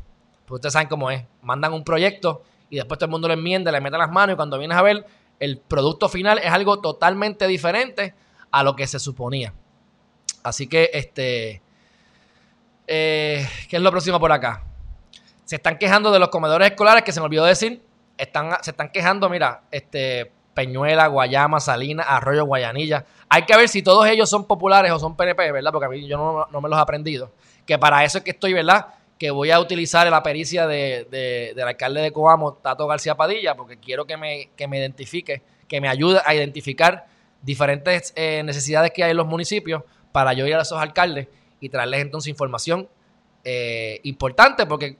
Porque 0.46 0.56
ustedes 0.56 0.74
saben 0.74 0.88
cómo 0.88 1.10
es. 1.10 1.24
Mandan 1.42 1.74
un 1.74 1.84
proyecto 1.84 2.44
y 2.70 2.78
después 2.78 2.98
todo 2.98 3.06
el 3.06 3.12
mundo 3.12 3.28
lo 3.28 3.34
enmienda, 3.34 3.72
le 3.72 3.82
mete 3.82 3.98
las 3.98 4.12
manos 4.12 4.34
y 4.34 4.36
cuando 4.36 4.58
vienes 4.58 4.78
a 4.78 4.82
ver, 4.82 5.06
el 5.40 5.58
producto 5.58 6.08
final 6.08 6.40
es 6.40 6.52
algo 6.52 6.80
totalmente 6.80 7.48
diferente 7.48 8.14
a 8.52 8.64
lo 8.64 8.76
que 8.76 8.88
se 8.88 9.00
suponía. 9.00 9.54
Así 10.44 10.68
que, 10.68 10.92
este, 10.94 11.62
eh, 12.88 13.48
¿qué 13.70 13.78
es 13.78 13.82
lo 13.82 13.92
próximo 13.92 14.20
por 14.20 14.32
acá? 14.32 14.64
Se 15.44 15.56
están 15.56 15.78
quejando 15.78 16.12
de 16.12 16.20
los 16.20 16.30
comedores 16.30 16.70
escolares, 16.70 17.04
que 17.04 17.12
se 17.12 17.20
me 17.20 17.26
olvidó 17.26 17.46
decir, 17.46 17.84
están, 18.18 18.52
se 18.62 18.72
están 18.72 18.90
quejando, 18.90 19.30
mira, 19.30 19.64
este, 19.72 20.32
Peñuela, 20.56 21.08
Guayama, 21.08 21.60
Salinas, 21.60 22.08
Arroyo, 22.10 22.46
Guayanilla. 22.46 23.06
Hay 23.30 23.44
que 23.44 23.56
ver 23.56 23.70
si 23.70 23.84
todos 23.84 24.08
ellos 24.08 24.30
son 24.30 24.48
populares 24.48 24.92
o 24.92 24.98
son 24.98 25.16
PNP, 25.16 25.52
¿verdad? 25.52 25.72
Porque 25.72 25.86
a 25.86 25.90
mí 25.90 26.08
yo 26.08 26.48
no, 26.50 26.62
me 26.62 26.70
los 26.70 26.80
he 26.80 26.82
aprendido. 26.82 27.32
Que 27.68 27.78
para 27.78 28.04
eso 28.04 28.18
es 28.18 28.24
que 28.24 28.32
estoy, 28.32 28.54
¿verdad? 28.54 28.88
Que 29.20 29.32
voy 29.32 29.52
a 29.52 29.60
utilizar 29.60 30.10
la 30.10 30.24
pericia 30.24 30.66
de, 30.66 31.54
del 31.56 31.68
alcalde 31.68 32.02
de 32.02 32.12
Coamo, 32.12 32.54
Tato 32.54 32.88
García 32.88 33.16
Padilla, 33.16 33.56
porque 33.56 33.78
quiero 33.78 34.06
que 34.06 34.16
me, 34.16 34.50
que 34.56 34.68
me 34.68 34.80
identifique, 34.80 35.44
que 35.68 35.82
me 35.82 35.90
ayude 35.90 36.22
a 36.26 36.34
identificar 36.34 37.06
diferentes 37.42 38.14
eh, 38.16 38.42
necesidades 38.44 38.92
que 38.92 39.04
hay 39.04 39.12
en 39.12 39.18
los 39.18 39.28
municipios 39.28 39.84
para 40.12 40.32
yo 40.32 40.48
ir 40.48 40.56
a 40.56 40.62
esos 40.62 40.80
alcaldes 40.80 41.28
y 41.60 41.68
traerles 41.70 42.02
entonces 42.02 42.30
información 42.30 42.88
eh, 43.44 44.00
importante, 44.04 44.66
porque 44.66 44.98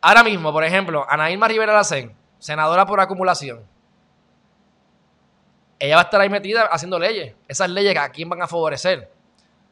ahora 0.00 0.24
mismo, 0.24 0.52
por 0.52 0.64
ejemplo, 0.64 1.04
Anaíma 1.08 1.48
Rivera 1.48 1.74
Lacén, 1.74 2.14
senadora 2.38 2.86
por 2.86 3.00
acumulación, 3.00 3.71
ella 5.82 5.96
va 5.96 6.02
a 6.02 6.04
estar 6.04 6.20
ahí 6.20 6.28
metida 6.28 6.62
haciendo 6.66 6.96
leyes. 6.96 7.34
Esas 7.48 7.68
leyes, 7.68 7.96
¿a 7.98 8.08
quién 8.10 8.28
van 8.28 8.40
a 8.40 8.46
favorecer? 8.46 9.10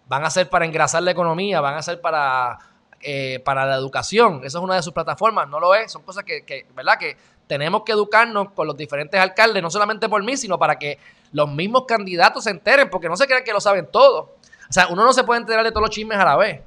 Van 0.08 0.24
a 0.24 0.30
ser 0.30 0.50
para 0.50 0.64
engrasar 0.64 1.04
la 1.04 1.12
economía, 1.12 1.60
van 1.60 1.76
a 1.76 1.82
ser 1.82 2.00
para, 2.00 2.58
eh, 3.00 3.38
para 3.44 3.64
la 3.64 3.76
educación. 3.76 4.40
Esa 4.42 4.58
es 4.58 4.64
una 4.64 4.74
de 4.74 4.82
sus 4.82 4.92
plataformas, 4.92 5.48
no 5.48 5.60
lo 5.60 5.72
es. 5.72 5.92
Son 5.92 6.02
cosas 6.02 6.24
que, 6.24 6.66
¿verdad? 6.74 6.98
Que 6.98 7.16
tenemos 7.46 7.84
que 7.84 7.92
educarnos 7.92 8.50
con 8.50 8.66
los 8.66 8.76
diferentes 8.76 9.20
alcaldes, 9.20 9.62
no 9.62 9.70
solamente 9.70 10.08
por 10.08 10.20
mí, 10.24 10.36
sino 10.36 10.58
para 10.58 10.80
que 10.80 10.98
los 11.30 11.48
mismos 11.48 11.84
candidatos 11.86 12.42
se 12.42 12.50
enteren, 12.50 12.90
porque 12.90 13.08
no 13.08 13.16
se 13.16 13.28
crean 13.28 13.44
que 13.44 13.52
lo 13.52 13.60
saben 13.60 13.86
todo. 13.86 14.34
O 14.68 14.72
sea, 14.72 14.88
uno 14.88 15.04
no 15.04 15.12
se 15.12 15.22
puede 15.22 15.40
enterar 15.40 15.64
de 15.64 15.70
todos 15.70 15.82
los 15.82 15.90
chismes 15.90 16.18
a 16.18 16.24
la 16.24 16.36
vez. 16.36 16.60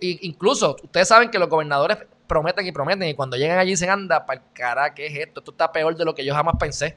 incluso, 0.00 0.74
ustedes 0.82 1.06
saben 1.06 1.30
que 1.30 1.38
los 1.38 1.48
gobernadores 1.48 1.98
prometen 2.26 2.66
y 2.66 2.72
prometen, 2.72 3.08
y 3.08 3.14
cuando 3.14 3.36
llegan 3.36 3.60
allí 3.60 3.70
dicen, 3.70 3.90
anda, 3.90 4.26
para 4.26 4.40
el 4.40 4.46
cara, 4.52 4.92
¿qué 4.92 5.06
es 5.06 5.14
esto? 5.14 5.38
Esto 5.38 5.52
está 5.52 5.70
peor 5.70 5.94
de 5.94 6.04
lo 6.04 6.16
que 6.16 6.24
yo 6.24 6.34
jamás 6.34 6.56
pensé 6.58 6.96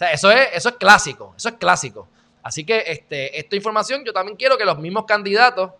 sea, 0.00 0.12
eso 0.12 0.30
es, 0.30 0.48
eso 0.54 0.70
es 0.70 0.76
clásico, 0.76 1.34
eso 1.36 1.50
es 1.50 1.54
clásico. 1.56 2.08
Así 2.42 2.64
que 2.64 2.84
este, 2.86 3.38
esta 3.38 3.54
información 3.54 4.02
yo 4.02 4.14
también 4.14 4.34
quiero 4.34 4.56
que 4.56 4.64
los 4.64 4.78
mismos 4.78 5.04
candidatos, 5.04 5.72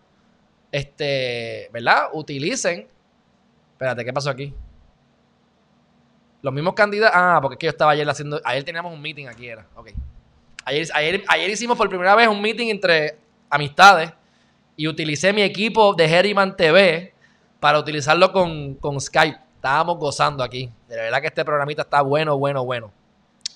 este, 0.71 1.69
¿verdad? 1.73 2.09
Utilicen. 2.13 2.87
Espérate, 3.73 4.05
¿qué 4.05 4.13
pasó 4.13 4.29
aquí? 4.29 4.53
Los 6.43 6.53
mismos 6.53 6.75
candidatos. 6.75 7.15
Ah, 7.19 7.39
porque 7.41 7.55
es 7.55 7.59
que 7.59 7.65
yo 7.65 7.71
estaba 7.71 7.91
ayer 7.93 8.07
haciendo. 8.07 8.39
Ayer 8.43 8.63
teníamos 8.63 8.93
un 8.93 9.01
meeting 9.01 9.25
aquí, 9.25 9.47
era. 9.47 9.65
Ok. 9.75 9.89
Ayer, 10.65 11.23
ayer, 11.27 11.49
hicimos 11.49 11.75
por 11.75 11.89
primera 11.89 12.13
vez 12.13 12.27
un 12.27 12.39
meeting 12.39 12.67
entre 12.67 13.17
amistades 13.49 14.13
y 14.77 14.87
utilicé 14.87 15.33
mi 15.33 15.41
equipo 15.41 15.95
de 15.95 16.05
Herriman 16.05 16.55
TV 16.55 17.15
para 17.59 17.79
utilizarlo 17.79 18.31
con, 18.31 18.75
con 18.75 19.01
Skype. 19.01 19.39
Estábamos 19.55 19.97
gozando 19.97 20.43
aquí. 20.43 20.71
De 20.87 20.95
verdad 20.95 21.21
que 21.21 21.27
este 21.27 21.43
programita 21.43 21.81
está 21.81 22.03
bueno, 22.03 22.37
bueno, 22.37 22.63
bueno. 22.63 23.00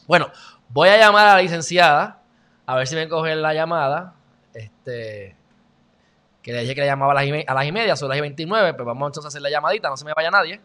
Bueno, 0.08 0.32
Voy 0.70 0.90
a 0.90 0.98
llamar 0.98 1.28
a 1.28 1.36
la 1.36 1.42
licenciada, 1.42 2.22
a 2.66 2.76
ver 2.76 2.88
si 2.88 2.96
me 2.96 3.08
cogen 3.08 3.42
la 3.42 3.54
llamada. 3.54 4.16
Este, 4.54 5.36
que 6.42 6.54
le 6.54 6.62
dije 6.62 6.76
que 6.76 6.82
le 6.82 6.88
llamaba 6.88 7.12
a 7.14 7.16
las, 7.16 7.26
y 7.26 7.46
a 7.48 7.54
las 7.54 7.66
y 7.66 7.72
media, 7.72 7.96
son 7.96 8.10
las 8.10 8.18
y 8.18 8.22
29, 8.22 8.74
pues 8.74 8.86
vamos 8.86 9.08
entonces 9.08 9.26
a 9.26 9.30
hacer 9.30 9.42
la 9.42 9.50
llamadita, 9.50 9.90
no 9.90 9.98
se 9.98 10.06
me 10.06 10.14
vaya 10.14 10.32
nadie. 10.32 10.62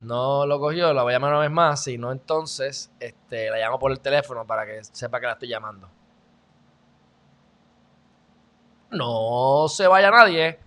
No 0.00 0.46
lo 0.46 0.60
cogió, 0.60 0.92
la 0.92 1.02
voy 1.02 1.12
a 1.12 1.16
llamar 1.16 1.30
una 1.32 1.40
vez 1.40 1.50
más, 1.50 1.82
si 1.82 1.98
no 1.98 2.12
entonces 2.12 2.92
este, 3.00 3.50
la 3.50 3.58
llamo 3.58 3.78
por 3.78 3.90
el 3.90 4.00
teléfono 4.00 4.46
para 4.46 4.66
que 4.66 4.84
sepa 4.84 5.18
que 5.18 5.26
la 5.26 5.32
estoy 5.32 5.48
llamando. 5.48 5.88
No 8.90 9.66
se 9.68 9.86
vaya 9.86 10.10
nadie. 10.10 10.58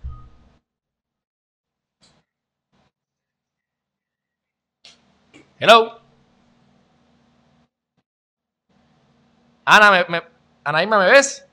Hello. 5.58 5.98
Ana, 9.64 9.90
me, 9.90 10.04
me, 10.08 10.22
¿me 10.98 11.10
ves? 11.10 11.46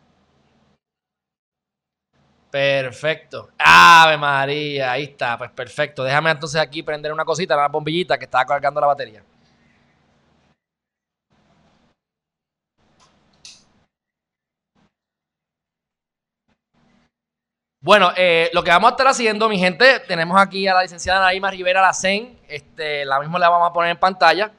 Perfecto. 2.52 3.50
Ave 3.58 4.18
María, 4.18 4.92
ahí 4.94 5.04
está, 5.04 5.38
pues 5.38 5.52
perfecto. 5.52 6.04
Déjame 6.04 6.32
entonces 6.32 6.62
aquí 6.62 6.82
prender 6.84 7.12
una 7.12 7.26
cosita, 7.26 7.56
una 7.58 7.68
bombillita 7.68 8.18
que 8.18 8.26
estaba 8.26 8.46
cargando 8.46 8.80
la 8.80 8.88
batería. 8.88 9.24
Bueno, 17.86 18.12
eh, 18.18 18.50
lo 18.52 18.64
que 18.64 18.72
vamos 18.72 18.88
a 18.88 18.92
estar 18.94 19.08
haciendo, 19.08 19.48
mi 19.48 19.60
gente, 19.60 20.00
tenemos 20.08 20.42
aquí 20.42 20.68
a 20.68 20.74
la 20.74 20.82
licenciada 20.82 21.20
Naima 21.20 21.52
Rivera 21.52 21.84
Lacén, 21.84 22.36
este, 22.48 23.06
la 23.06 23.20
misma 23.20 23.38
la 23.38 23.48
vamos 23.48 23.70
a 23.70 23.74
poner 23.74 23.92
en 23.92 24.00
pantalla. 24.00 24.52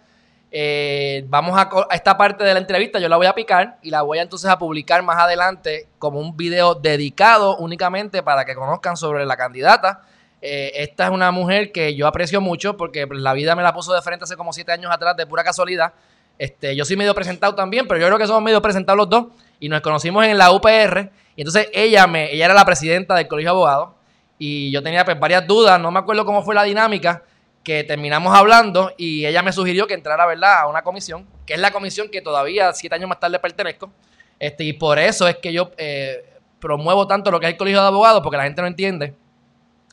Eh, 0.53 1.25
vamos 1.27 1.59
a, 1.59 1.69
esta 1.91 2.17
parte 2.17 2.45
de 2.45 2.55
la 2.55 2.61
entrevista, 2.61 3.01
yo 3.01 3.09
la 3.09 3.17
voy 3.17 3.27
a 3.27 3.35
picar 3.35 3.79
y 3.83 3.91
la 3.91 4.03
voy 4.03 4.19
a 4.19 4.23
entonces 4.23 4.49
a 4.49 4.57
publicar 4.61 5.03
más 5.03 5.19
adelante 5.19 5.89
como 5.99 6.21
un 6.21 6.37
video 6.37 6.77
dedicado 6.77 7.57
únicamente 7.57 8.23
para 8.23 8.45
que 8.45 8.55
conozcan 8.55 8.97
sobre 8.97 9.27
la 9.27 9.37
candidata. 9.37 10.03
Eh, 10.41 10.71
esta 10.77 11.07
es 11.07 11.11
una 11.11 11.33
mujer 11.33 11.73
que 11.73 11.97
yo 11.97 12.07
aprecio 12.07 12.41
mucho 12.41 12.77
porque 12.77 13.09
la 13.11 13.33
vida 13.33 13.57
me 13.57 13.65
la 13.65 13.73
puso 13.75 13.93
de 13.93 14.03
frente 14.03 14.23
hace 14.23 14.37
como 14.37 14.53
siete 14.53 14.71
años 14.71 14.93
atrás 14.93 15.17
de 15.17 15.27
pura 15.27 15.43
casualidad. 15.43 15.95
Este, 16.39 16.77
yo 16.77 16.85
soy 16.85 16.97
medio 16.97 17.13
presentado 17.13 17.57
también, 17.57 17.89
pero 17.89 17.99
yo 17.99 18.07
creo 18.07 18.19
que 18.19 18.27
somos 18.29 18.45
medio 18.45 18.63
presentados 18.63 18.99
los 18.99 19.11
dos 19.11 19.27
y 19.61 19.69
nos 19.69 19.81
conocimos 19.81 20.25
en 20.25 20.39
la 20.39 20.53
UPR 20.53 21.11
y 21.37 21.43
entonces 21.43 21.69
ella, 21.73 22.07
me, 22.07 22.33
ella 22.33 22.47
era 22.47 22.55
la 22.55 22.65
presidenta 22.65 23.15
del 23.15 23.29
Colegio 23.29 23.51
de 23.51 23.57
Abogados 23.57 23.91
y 24.39 24.71
yo 24.71 24.83
tenía 24.83 25.05
pues, 25.05 25.19
varias 25.19 25.47
dudas, 25.47 25.81
no 25.81 25.91
me 25.91 25.99
acuerdo 25.99 26.25
cómo 26.25 26.43
fue 26.43 26.55
la 26.55 26.63
dinámica, 26.63 27.23
que 27.63 27.83
terminamos 27.85 28.33
hablando 28.33 28.93
y 28.97 29.27
ella 29.27 29.43
me 29.43 29.53
sugirió 29.53 29.87
que 29.87 29.95
entrara 29.95 30.25
¿verdad? 30.25 30.61
a 30.61 30.67
una 30.69 30.83
comisión, 30.83 31.27
que 31.45 31.55
es 31.55 31.61
la 31.61 31.73
comisión 31.73 32.09
que 32.09 32.23
todavía 32.23 32.73
siete 32.73 32.95
años 32.95 33.09
más 33.09 33.19
tarde 33.19 33.39
pertenezco. 33.39 33.91
Este, 34.39 34.65
y 34.65 34.73
por 34.73 34.99
eso 34.99 35.27
es 35.27 35.39
que 35.39 35.53
yo 35.53 35.73
eh, 35.77 36.39
promuevo 36.61 37.07
tanto 37.07 37.31
lo 37.31 37.41
que 37.41 37.47
es 37.47 37.53
el 37.53 37.59
Colegio 37.59 37.81
de 37.81 37.89
Abogados, 37.89 38.23
porque 38.23 38.37
la 38.37 38.45
gente 38.45 38.61
no 38.61 38.69
entiende. 38.69 39.15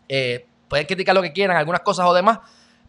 Eh, 0.08 0.45
pueden 0.67 0.86
criticar 0.86 1.15
lo 1.15 1.21
que 1.21 1.34
quieran, 1.34 1.58
algunas 1.58 1.82
cosas 1.82 2.06
o 2.06 2.13
demás, 2.13 2.39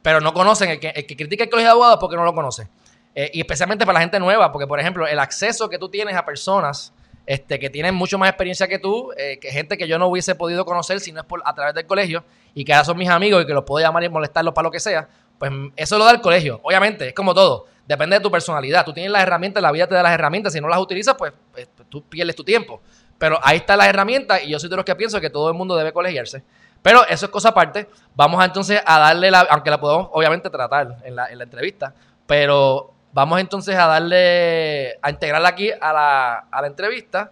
pero 0.03 0.21
no 0.21 0.35
conocen. 0.35 0.71
El 0.71 0.81
que, 0.81 0.89
el 0.89 1.07
que 1.07 1.17
critica 1.17 1.45
el 1.45 1.51
Colegio 1.51 1.69
de 1.69 1.73
Abogados 1.73 1.99
porque 1.99 2.17
no 2.17 2.25
lo 2.25 2.35
conoce. 2.35 2.69
Eh, 3.15 3.31
y 3.35 3.41
especialmente 3.41 3.87
para 3.87 3.95
la 3.95 4.01
gente 4.01 4.19
nueva, 4.19 4.51
porque 4.51 4.67
por 4.67 4.81
ejemplo, 4.81 5.07
el 5.07 5.19
acceso 5.19 5.69
que 5.69 5.79
tú 5.79 5.89
tienes 5.89 6.17
a 6.17 6.25
personas 6.25 6.93
este, 7.27 7.59
que 7.59 7.71
tienen 7.71 7.95
mucho 7.95 8.19
más 8.19 8.29
experiencia 8.29 8.69
que 8.69 8.79
tú, 8.79 9.11
eh, 9.17 9.39
que 9.41 9.51
gente 9.51 9.79
que 9.79 9.89
yo 9.89 9.99
no 9.99 10.09
hubiese 10.09 10.35
podido 10.35 10.65
conocer 10.65 11.01
si 11.01 11.13
no 11.13 11.21
es 11.21 11.27
por, 11.27 11.43
a 11.45 11.55
través 11.55 11.75
del 11.75 11.87
colegio, 11.87 12.25
y 12.55 12.65
que 12.65 12.75
ahora 12.75 12.85
son 12.85 12.99
mis 12.99 13.09
amigos 13.09 13.43
y 13.43 13.47
que 13.47 13.55
los 13.55 13.65
puedo 13.65 13.85
llamar 13.85 14.05
y 14.05 14.09
molestarlos 14.09 14.53
para 14.53 14.65
lo 14.65 14.71
que 14.71 14.81
sea, 14.81 15.09
pues 15.39 15.51
eso 15.77 15.99
lo 15.99 16.05
da 16.05 16.13
el 16.13 16.21
colegio. 16.21 16.61
Obviamente, 16.63 17.09
es 17.09 17.15
como 17.15 17.35
todo, 17.35 17.67
depende 17.87 18.17
de 18.17 18.23
tu 18.23 18.31
personalidad. 18.31 18.85
Tú 18.85 18.93
tienes 18.93 19.11
las 19.11 19.23
herramientas, 19.23 19.63
la 19.63 19.73
vida 19.73 19.87
te 19.87 19.95
da 19.95 20.03
las 20.03 20.13
herramientas, 20.13 20.53
si 20.53 20.61
no 20.61 20.69
las 20.69 20.79
utilizas, 20.79 21.15
pues, 21.17 21.33
pues 21.53 21.69
tú 21.89 22.03
pierdes 22.03 22.37
tu 22.37 22.45
tiempo. 22.45 22.83
Pero 23.19 23.39
ahí 23.43 23.59
están 23.59 23.79
las 23.79 23.89
herramientas 23.89 24.43
y 24.45 24.51
yo 24.51 24.59
soy 24.59 24.69
de 24.69 24.77
los 24.77 24.85
que 24.85 24.95
pienso 24.95 25.21
que 25.21 25.31
todo 25.31 25.49
el 25.49 25.55
mundo 25.55 25.77
debe 25.77 25.93
colegiarse. 25.93 26.43
Pero 26.83 27.07
eso 27.07 27.27
es 27.27 27.33
cosa 27.33 27.51
aparte. 27.51 27.89
Vamos 28.15 28.45
entonces 28.45 28.83
a 28.85 28.99
darle 28.99 29.31
la, 29.31 29.41
aunque 29.51 29.71
la 29.71 29.81
podemos 29.81 30.09
obviamente 30.13 30.51
tratar 30.51 30.99
en 31.05 31.17
la, 31.17 31.29
en 31.29 31.39
la 31.39 31.45
entrevista, 31.45 31.95
pero 32.27 32.94
Vamos 33.15 33.41
entonces 33.41 33.77
a 33.77 33.87
darle, 33.87 34.95
a 35.01 35.09
integrarla 35.09 35.49
aquí 35.49 35.71
a 35.81 35.93
la, 35.93 36.35
a 36.51 36.61
la 36.61 36.67
entrevista. 36.67 37.31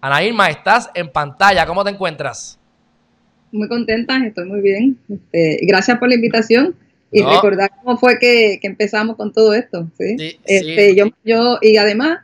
Ana 0.00 0.24
Irma, 0.24 0.48
estás 0.48 0.90
en 0.94 1.10
pantalla, 1.10 1.66
¿cómo 1.66 1.84
te 1.84 1.90
encuentras? 1.90 2.58
Muy 3.52 3.68
contenta, 3.68 4.16
estoy 4.24 4.46
muy 4.46 4.62
bien. 4.62 4.96
Este, 5.06 5.58
gracias 5.66 5.98
por 5.98 6.08
la 6.08 6.14
invitación 6.14 6.74
y 7.12 7.22
recordar 7.22 7.70
cómo 7.82 7.98
fue 7.98 8.18
que, 8.18 8.58
empezamos 8.62 9.16
con 9.16 9.30
todo 9.34 9.52
esto. 9.52 9.86
¿sí? 9.98 10.38
este, 10.46 10.94
Yo, 10.96 11.08
yo, 11.24 11.58
y 11.60 11.76
además, 11.76 12.20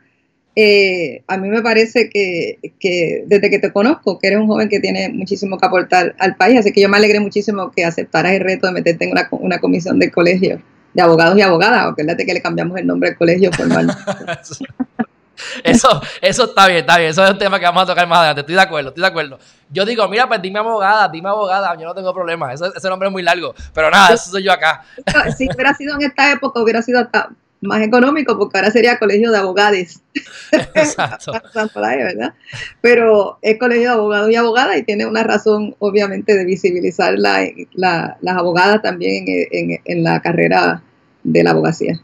eh, 0.55 1.21
a 1.27 1.37
mí 1.37 1.47
me 1.47 1.61
parece 1.61 2.09
que, 2.09 2.57
que, 2.79 3.23
desde 3.27 3.51
que 3.51 3.59
te 3.59 3.71
conozco, 3.71 4.17
que 4.17 4.29
eres 4.29 4.39
un 4.39 4.47
joven 4.47 4.67
que 4.67 4.79
tiene 4.79 5.09
muchísimo 5.09 5.59
que 5.59 5.65
aportar 5.67 6.15
al 6.17 6.37
país, 6.37 6.57
así 6.57 6.71
que 6.71 6.81
yo 6.81 6.89
me 6.89 6.97
alegré 6.97 7.19
muchísimo 7.19 7.69
que 7.69 7.85
aceptaras 7.85 8.33
el 8.33 8.39
reto 8.39 8.65
de 8.65 8.73
meterte 8.73 9.05
en 9.05 9.11
una, 9.11 9.27
una 9.29 9.59
comisión 9.59 9.99
de 9.99 10.09
colegio 10.09 10.59
de 10.95 11.01
abogados 11.01 11.37
y 11.37 11.41
abogadas, 11.41 11.91
acuérdate 11.91 12.25
que 12.25 12.33
le 12.33 12.41
cambiamos 12.41 12.77
el 12.77 12.87
nombre 12.87 13.09
al 13.09 13.17
colegio 13.17 13.51
formal. 13.51 13.85
eso, 15.63 16.01
eso 16.21 16.43
está 16.45 16.67
bien, 16.67 16.79
está 16.79 16.97
bien. 16.97 17.09
Eso 17.09 17.23
es 17.25 17.31
un 17.31 17.37
tema 17.37 17.59
que 17.59 17.65
vamos 17.65 17.83
a 17.83 17.85
tocar 17.85 18.07
más 18.07 18.19
adelante. 18.19 18.41
Estoy 18.41 18.55
de 18.55 18.61
acuerdo, 18.61 18.89
estoy 18.89 19.01
de 19.01 19.07
acuerdo. 19.07 19.39
Yo 19.69 19.83
digo, 19.83 20.07
mira, 20.07 20.25
pues 20.25 20.41
dime 20.41 20.59
abogada, 20.59 21.09
dime 21.09 21.27
abogada, 21.27 21.75
yo 21.77 21.85
no 21.85 21.93
tengo 21.93 22.13
problema. 22.13 22.53
ese 22.53 22.89
nombre 22.89 23.09
es 23.09 23.11
muy 23.11 23.23
largo. 23.23 23.53
Pero 23.73 23.91
nada, 23.91 24.13
eso 24.13 24.31
soy 24.31 24.43
yo 24.43 24.53
acá. 24.53 24.85
si 25.37 25.49
hubiera 25.53 25.73
sido 25.73 25.95
en 25.95 26.03
esta 26.03 26.31
época, 26.31 26.61
hubiera 26.61 26.81
sido 26.81 27.01
hasta 27.01 27.29
más 27.65 27.81
económico 27.81 28.37
porque 28.37 28.57
ahora 28.57 28.71
sería 28.71 28.97
colegio 28.99 29.31
de 29.31 29.37
abogados. 29.37 29.99
Exacto. 30.73 31.31
¿verdad? 31.75 32.33
Pero 32.81 33.37
es 33.41 33.57
colegio 33.59 33.89
de 33.89 33.95
abogados 33.95 34.31
y 34.31 34.35
abogadas 34.35 34.77
y 34.77 34.83
tiene 34.83 35.05
una 35.05 35.23
razón 35.23 35.75
obviamente 35.79 36.35
de 36.35 36.45
visibilizar 36.45 37.17
la, 37.17 37.47
las 37.73 38.37
abogadas 38.37 38.81
también 38.81 39.25
en, 39.27 39.79
en, 39.83 40.03
la 40.03 40.21
carrera 40.21 40.81
de 41.23 41.43
la 41.43 41.51
abogacía. 41.51 41.99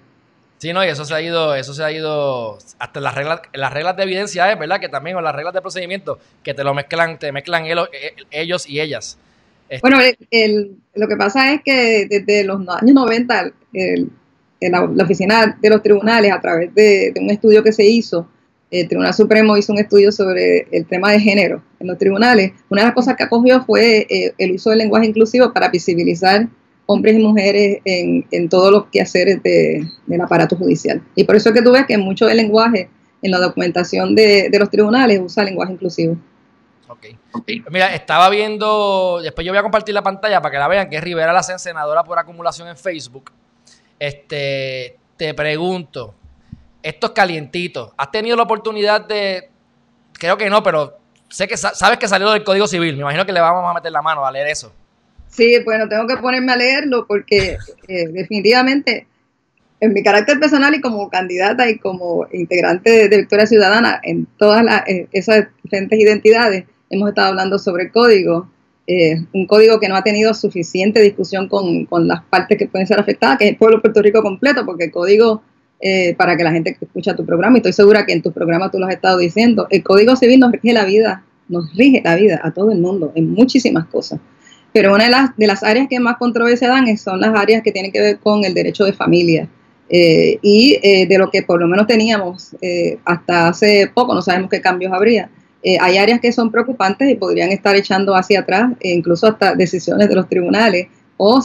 Sí, 0.57 0.73
no, 0.73 0.85
y 0.85 0.89
eso 0.89 1.05
se 1.05 1.13
ha 1.15 1.21
ido, 1.21 1.55
eso 1.55 1.73
se 1.73 1.83
ha 1.83 1.91
ido 1.91 2.59
hasta 2.77 2.99
las 2.99 3.15
reglas, 3.15 3.41
las 3.53 3.73
reglas 3.73 3.97
de 3.97 4.03
evidencia, 4.03 4.51
¿eh? 4.51 4.55
¿verdad? 4.55 4.79
Que 4.79 4.89
también, 4.89 5.15
o 5.15 5.21
las 5.21 5.33
reglas 5.33 5.55
de 5.55 5.61
procedimiento, 5.61 6.19
que 6.43 6.53
te 6.53 6.63
lo 6.63 6.75
mezclan, 6.75 7.17
te 7.17 7.31
mezclan 7.31 7.65
eh, 7.65 8.13
ellos 8.29 8.69
y 8.69 8.79
ellas. 8.79 9.17
Bueno, 9.81 9.99
lo 10.95 11.07
que 11.07 11.15
pasa 11.15 11.53
es 11.53 11.61
que 11.63 12.05
desde 12.09 12.43
los 12.43 12.59
años 12.67 12.93
90, 12.93 13.51
la, 14.69 14.83
oficina 15.03 15.57
de 15.59 15.69
los 15.69 15.81
tribunales, 15.81 16.31
a 16.31 16.39
través 16.39 16.73
de, 16.75 17.13
un 17.19 17.29
estudio 17.29 17.63
que 17.63 17.71
se 17.71 17.85
hizo, 17.85 18.27
el 18.69 18.87
Tribunal 18.87 19.13
Supremo 19.13 19.57
hizo 19.57 19.73
un 19.73 19.79
estudio 19.79 20.11
sobre 20.11 20.67
el 20.71 20.85
tema 20.85 21.11
de 21.11 21.19
género 21.19 21.61
en 21.79 21.87
los 21.87 21.97
tribunales. 21.97 22.53
Una 22.69 22.83
de 22.83 22.87
las 22.87 22.95
cosas 22.95 23.17
que 23.17 23.23
acogió 23.23 23.63
fue 23.65 24.07
eh, 24.09 24.33
el 24.37 24.53
uso 24.53 24.69
del 24.69 24.79
lenguaje 24.79 25.07
inclusivo 25.07 25.51
para 25.51 25.69
visibilizar 25.69 26.47
hombres 26.85 27.15
y 27.15 27.19
mujeres 27.19 27.79
en, 27.83 28.25
en 28.31 28.49
todos 28.49 28.71
los 28.71 28.85
quehaceres 28.85 29.43
de, 29.43 29.85
del 30.05 30.21
aparato 30.21 30.55
judicial. 30.55 31.01
Y 31.15 31.25
por 31.25 31.35
eso 31.35 31.49
es 31.49 31.55
que 31.55 31.61
tú 31.61 31.71
ves 31.71 31.85
que 31.85 31.97
mucho 31.97 32.27
del 32.27 32.37
lenguaje 32.37 32.89
en 33.21 33.31
la 33.31 33.39
documentación 33.39 34.15
de, 34.15 34.49
de 34.49 34.59
los 34.59 34.69
tribunales 34.69 35.19
usa 35.21 35.43
lenguaje 35.43 35.73
inclusivo. 35.73 36.17
Okay. 37.33 37.63
Mira, 37.71 37.95
estaba 37.95 38.29
viendo, 38.29 39.21
después 39.23 39.45
yo 39.45 39.53
voy 39.53 39.59
a 39.59 39.63
compartir 39.63 39.93
la 39.93 40.03
pantalla 40.03 40.41
para 40.41 40.51
que 40.51 40.57
la 40.57 40.67
vean, 40.67 40.89
que 40.89 40.97
es 40.97 41.03
Rivera 41.03 41.31
la 41.31 41.41
senadora 41.41 42.03
por 42.03 42.19
acumulación 42.19 42.67
en 42.67 42.75
Facebook. 42.75 43.31
Este, 44.01 44.97
te 45.15 45.31
pregunto, 45.35 46.15
estos 46.81 47.11
calientitos, 47.11 47.91
¿has 47.95 48.09
tenido 48.09 48.35
la 48.35 48.41
oportunidad 48.41 49.05
de, 49.05 49.47
creo 50.13 50.37
que 50.37 50.49
no, 50.49 50.63
pero 50.63 50.97
sé 51.29 51.47
que 51.47 51.55
sabes 51.55 51.99
que 51.99 52.07
salió 52.07 52.31
del 52.31 52.43
Código 52.43 52.65
Civil, 52.65 52.95
me 52.95 53.01
imagino 53.01 53.27
que 53.27 53.31
le 53.31 53.39
vamos 53.39 53.63
a 53.69 53.75
meter 53.75 53.91
la 53.91 54.01
mano 54.01 54.25
a 54.25 54.31
leer 54.31 54.47
eso. 54.47 54.73
Sí, 55.27 55.55
bueno, 55.63 55.87
tengo 55.87 56.07
que 56.07 56.17
ponerme 56.17 56.51
a 56.51 56.55
leerlo 56.55 57.05
porque 57.05 57.59
eh, 57.87 58.07
definitivamente 58.07 59.05
en 59.79 59.93
mi 59.93 60.01
carácter 60.01 60.39
personal 60.39 60.73
y 60.73 60.81
como 60.81 61.07
candidata 61.11 61.69
y 61.69 61.77
como 61.77 62.25
integrante 62.33 63.07
de 63.07 63.17
Victoria 63.17 63.45
Ciudadana 63.45 63.99
en 64.01 64.25
todas 64.25 64.65
esas 65.11 65.45
diferentes 65.61 65.99
identidades, 65.99 66.65
hemos 66.89 67.09
estado 67.09 67.27
hablando 67.27 67.59
sobre 67.59 67.83
el 67.83 67.91
código, 67.91 68.49
eh, 68.87 69.15
un 69.33 69.45
código 69.45 69.79
que 69.79 69.87
no 69.87 69.95
ha 69.95 70.03
tenido 70.03 70.33
suficiente 70.33 71.01
discusión 71.01 71.47
con, 71.47 71.85
con, 71.85 72.07
las 72.07 72.23
partes 72.23 72.57
que 72.57 72.67
pueden 72.67 72.87
ser 72.87 72.99
afectadas, 72.99 73.37
que 73.37 73.45
es 73.45 73.51
el 73.51 73.57
pueblo 73.57 73.77
de 73.77 73.81
Puerto 73.81 74.01
Rico 74.01 74.23
completo, 74.23 74.65
porque 74.65 74.85
el 74.85 74.91
código, 74.91 75.43
eh, 75.79 76.15
para 76.15 76.35
que 76.35 76.43
la 76.43 76.51
gente 76.51 76.73
que 76.73 76.85
escucha 76.85 77.15
tu 77.15 77.25
programa, 77.25 77.57
y 77.57 77.59
estoy 77.59 77.73
segura 77.73 78.05
que 78.05 78.13
en 78.13 78.21
tu 78.21 78.31
programa 78.31 78.71
tú 78.71 78.79
lo 78.79 78.87
has 78.87 78.93
estado 78.93 79.19
diciendo, 79.19 79.67
el 79.69 79.83
código 79.83 80.15
civil 80.15 80.39
nos 80.39 80.51
rige 80.51 80.73
la 80.73 80.85
vida, 80.85 81.23
nos 81.47 81.73
rige 81.75 82.01
la 82.03 82.15
vida 82.15 82.41
a 82.43 82.51
todo 82.51 82.71
el 82.71 82.79
mundo 82.79 83.11
en 83.15 83.31
muchísimas 83.31 83.85
cosas. 83.85 84.19
Pero 84.73 84.95
una 84.95 85.03
de 85.03 85.11
las, 85.11 85.37
de 85.37 85.47
las 85.47 85.63
áreas 85.63 85.87
que 85.89 85.99
más 85.99 86.17
controversia 86.17 86.69
dan 86.69 86.97
son 86.97 87.19
las 87.19 87.37
áreas 87.37 87.61
que 87.61 87.71
tienen 87.71 87.91
que 87.91 87.99
ver 87.99 88.19
con 88.19 88.45
el 88.45 88.53
derecho 88.53 88.85
de 88.85 88.93
familia. 88.93 89.47
Eh, 89.89 90.39
y 90.41 91.05
de 91.05 91.17
lo 91.17 91.29
que 91.29 91.43
por 91.43 91.59
lo 91.59 91.67
menos 91.67 91.85
teníamos 91.85 92.55
hasta 93.03 93.49
hace 93.49 93.91
poco, 93.93 94.15
no 94.15 94.21
sabemos 94.21 94.49
qué 94.49 94.61
cambios 94.61 94.93
habría, 94.93 95.29
eh, 95.63 95.77
hay 95.79 95.97
áreas 95.97 96.19
que 96.19 96.31
son 96.31 96.51
preocupantes 96.51 97.09
y 97.09 97.15
podrían 97.15 97.51
estar 97.51 97.75
echando 97.75 98.15
hacia 98.15 98.39
atrás, 98.39 98.71
e 98.79 98.91
incluso 98.91 99.27
hasta 99.27 99.55
decisiones 99.55 100.09
de 100.09 100.15
los 100.15 100.27
tribunales 100.27 100.87
o, 101.17 101.39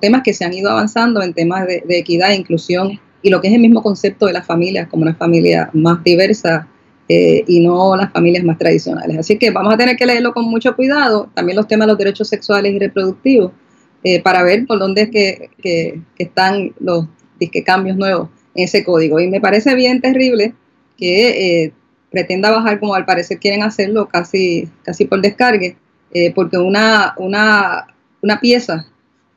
temas 0.00 0.22
que 0.22 0.32
se 0.32 0.44
han 0.44 0.52
ido 0.52 0.70
avanzando 0.70 1.22
en 1.22 1.34
temas 1.34 1.66
de, 1.66 1.82
equidad 1.88 2.30
e 2.30 2.36
inclusión 2.36 3.00
y 3.20 3.30
lo 3.30 3.40
que 3.40 3.48
es 3.48 3.54
el 3.54 3.60
mismo 3.60 3.82
concepto 3.82 4.26
de 4.26 4.32
las 4.32 4.46
familias 4.46 4.88
como 4.88 5.02
una 5.02 5.14
familia 5.14 5.70
más 5.72 6.04
diversa 6.04 6.68
eh, 7.08 7.42
y 7.48 7.60
no 7.60 7.96
las 7.96 8.12
familias 8.12 8.44
más 8.44 8.58
tradicionales. 8.58 9.18
Así 9.18 9.38
que 9.38 9.50
vamos 9.50 9.74
a 9.74 9.76
tener 9.76 9.96
que 9.96 10.06
leerlo 10.06 10.32
con 10.32 10.44
mucho 10.44 10.76
cuidado, 10.76 11.28
también 11.34 11.56
los 11.56 11.66
temas 11.66 11.86
de 11.86 11.92
los 11.92 11.98
derechos 11.98 12.28
sexuales 12.28 12.72
y 12.72 12.78
reproductivos, 12.78 13.50
eh, 14.04 14.22
para 14.22 14.44
ver 14.44 14.66
por 14.66 14.78
dónde 14.78 15.02
es 15.02 15.10
que, 15.10 16.00
están 16.18 16.72
los 16.78 17.06
cambios 17.64 17.96
nuevos 17.96 18.28
en 18.54 18.64
ese 18.64 18.84
código. 18.84 19.18
Y 19.18 19.28
me 19.28 19.40
parece 19.40 19.74
bien 19.74 20.00
terrible 20.00 20.54
que 20.96 21.72
pretenda 22.12 22.50
bajar 22.50 22.78
como 22.78 22.94
al 22.94 23.04
parecer 23.04 23.38
quieren 23.38 23.62
hacerlo 23.62 24.08
casi, 24.08 24.68
casi 24.84 25.06
por 25.06 25.20
descargue, 25.20 25.76
eh, 26.12 26.32
porque 26.34 26.58
una, 26.58 27.14
una, 27.16 27.86
una 28.20 28.38
pieza 28.38 28.86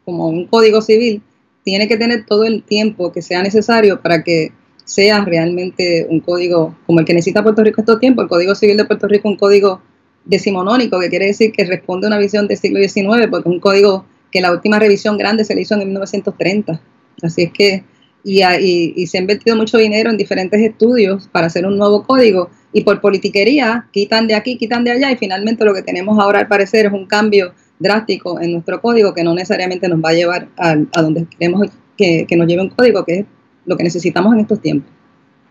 como 0.03 0.27
un 0.27 0.45
código 0.45 0.81
civil 0.81 1.23
tiene 1.63 1.87
que 1.87 1.97
tener 1.97 2.25
todo 2.25 2.43
el 2.43 2.61
tiempo 2.61 3.11
que 3.11 3.23
sea 3.23 3.41
necesario 3.41 4.01
para 4.01 4.23
que 4.23 4.51
sea 4.85 5.25
realmente 5.25 6.05
un 6.09 6.19
código 6.19 6.77
como 6.85 6.99
el 6.99 7.05
que 7.05 7.13
necesita 7.13 7.41
Puerto 7.41 7.63
Rico 7.63 7.81
estos 7.81 7.99
tiempos. 7.99 8.23
El 8.23 8.29
Código 8.29 8.53
Civil 8.53 8.77
de 8.77 8.85
Puerto 8.85 9.07
Rico 9.07 9.27
un 9.27 9.35
código 9.35 9.81
decimonónico, 10.25 10.99
que 10.99 11.09
quiere 11.09 11.25
decir 11.25 11.51
que 11.51 11.65
responde 11.65 12.07
a 12.07 12.09
una 12.09 12.19
visión 12.19 12.47
del 12.47 12.57
siglo 12.57 12.79
XIX, 12.79 13.27
porque 13.29 13.49
un 13.49 13.59
código 13.59 14.05
que 14.31 14.41
la 14.41 14.51
última 14.51 14.79
revisión 14.79 15.17
grande 15.17 15.43
se 15.43 15.55
le 15.55 15.61
hizo 15.61 15.73
en 15.75 15.87
1930. 15.87 16.79
Así 17.23 17.43
es 17.43 17.51
que, 17.51 17.83
y, 18.25 18.43
y 18.95 19.07
se 19.07 19.17
ha 19.17 19.21
invertido 19.21 19.55
mucho 19.55 19.77
dinero 19.77 20.09
en 20.09 20.17
diferentes 20.17 20.59
estudios 20.59 21.29
para 21.29 21.47
hacer 21.47 21.65
un 21.65 21.77
nuevo 21.77 22.03
código, 22.03 22.49
y 22.75 22.83
por 22.83 22.99
politiquería 22.99 23.87
quitan 23.91 24.27
de 24.27 24.35
aquí, 24.35 24.57
quitan 24.57 24.83
de 24.83 24.91
allá 24.91 25.09
y 25.09 25.15
finalmente 25.15 25.63
lo 25.63 25.73
que 25.73 25.81
tenemos 25.81 26.19
ahora 26.19 26.39
al 26.39 26.47
parecer 26.49 26.85
es 26.85 26.91
un 26.91 27.05
cambio 27.05 27.53
drástico 27.79 28.37
en 28.41 28.51
nuestro 28.51 28.81
código 28.81 29.13
que 29.13 29.23
no 29.23 29.33
necesariamente 29.33 29.87
nos 29.87 30.03
va 30.03 30.09
a 30.09 30.13
llevar 30.13 30.49
a, 30.57 30.75
donde 31.01 31.25
queremos 31.25 31.69
que, 31.97 32.27
nos 32.35 32.47
lleve 32.47 32.63
un 32.63 32.69
código, 32.69 33.05
que 33.05 33.19
es 33.19 33.25
lo 33.65 33.77
que 33.77 33.83
necesitamos 33.83 34.33
en 34.33 34.41
estos 34.41 34.61
tiempos. 34.61 34.91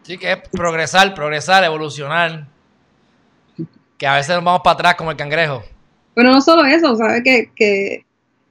Sí, 0.03 0.19
que 0.19 0.33
es 0.33 0.39
progresar, 0.53 1.15
progresar, 1.15 1.65
evolucionar. 1.65 2.47
Que 3.97 4.07
a 4.07 4.17
veces 4.17 4.35
nos 4.35 4.45
vamos 4.45 4.61
para 4.63 4.75
atrás 4.75 4.95
como 4.97 5.11
el 5.11 5.17
cangrejo. 5.17 5.63
Bueno, 6.15 6.31
no 6.31 6.43
solo 6.43 6.67
eso, 6.67 6.95
sabe 6.95 7.23
que, 7.23 7.51
que, 7.57 8.05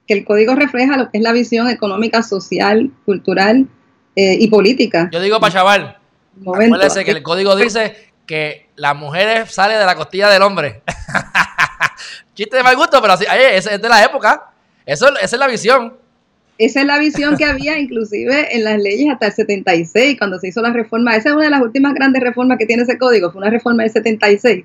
el 0.07 0.25
código 0.25 0.55
refleja 0.55 0.97
lo 0.97 1.11
que 1.11 1.19
es 1.19 1.23
la 1.23 1.31
visión 1.31 1.69
económica, 1.69 2.23
social, 2.23 2.91
cultural 3.05 3.67
eh, 4.15 4.37
y 4.39 4.47
política. 4.47 5.09
Yo 5.11 5.19
digo 5.21 5.39
para 5.39 5.53
chaval, 5.53 5.97
acuérdese 6.41 7.03
que 7.03 7.11
el 7.11 7.23
código 7.23 7.55
dice 7.55 7.95
que 8.25 8.67
la 8.75 8.93
mujer 8.93 9.47
sale 9.47 9.75
de 9.75 9.85
la 9.85 9.95
costilla 9.95 10.29
del 10.29 10.41
hombre. 10.41 10.81
Chiste 12.35 12.57
de 12.57 12.63
mal 12.63 12.75
gusto, 12.75 13.01
pero 13.01 13.13
así, 13.13 13.25
es, 13.29 13.65
de 13.65 13.89
la 13.89 14.03
época. 14.03 14.51
Eso, 14.85 15.07
esa 15.17 15.35
es 15.35 15.39
la 15.39 15.47
visión. 15.47 15.93
Esa 16.57 16.81
es 16.81 16.85
la 16.85 16.99
visión 16.99 17.35
que 17.37 17.45
había 17.45 17.79
inclusive 17.79 18.55
en 18.55 18.63
las 18.63 18.79
leyes 18.79 19.11
hasta 19.11 19.27
el 19.27 19.33
76, 19.33 20.17
cuando 20.17 20.39
se 20.39 20.49
hizo 20.49 20.61
la 20.61 20.71
reforma. 20.71 21.15
Esa 21.15 21.29
es 21.29 21.35
una 21.35 21.45
de 21.45 21.51
las 21.51 21.61
últimas 21.61 21.93
grandes 21.93 22.21
reformas 22.21 22.57
que 22.57 22.65
tiene 22.65 22.83
ese 22.83 22.97
código. 22.97 23.31
Fue 23.31 23.41
una 23.41 23.49
reforma 23.49 23.83
del 23.83 23.91
76, 23.91 24.63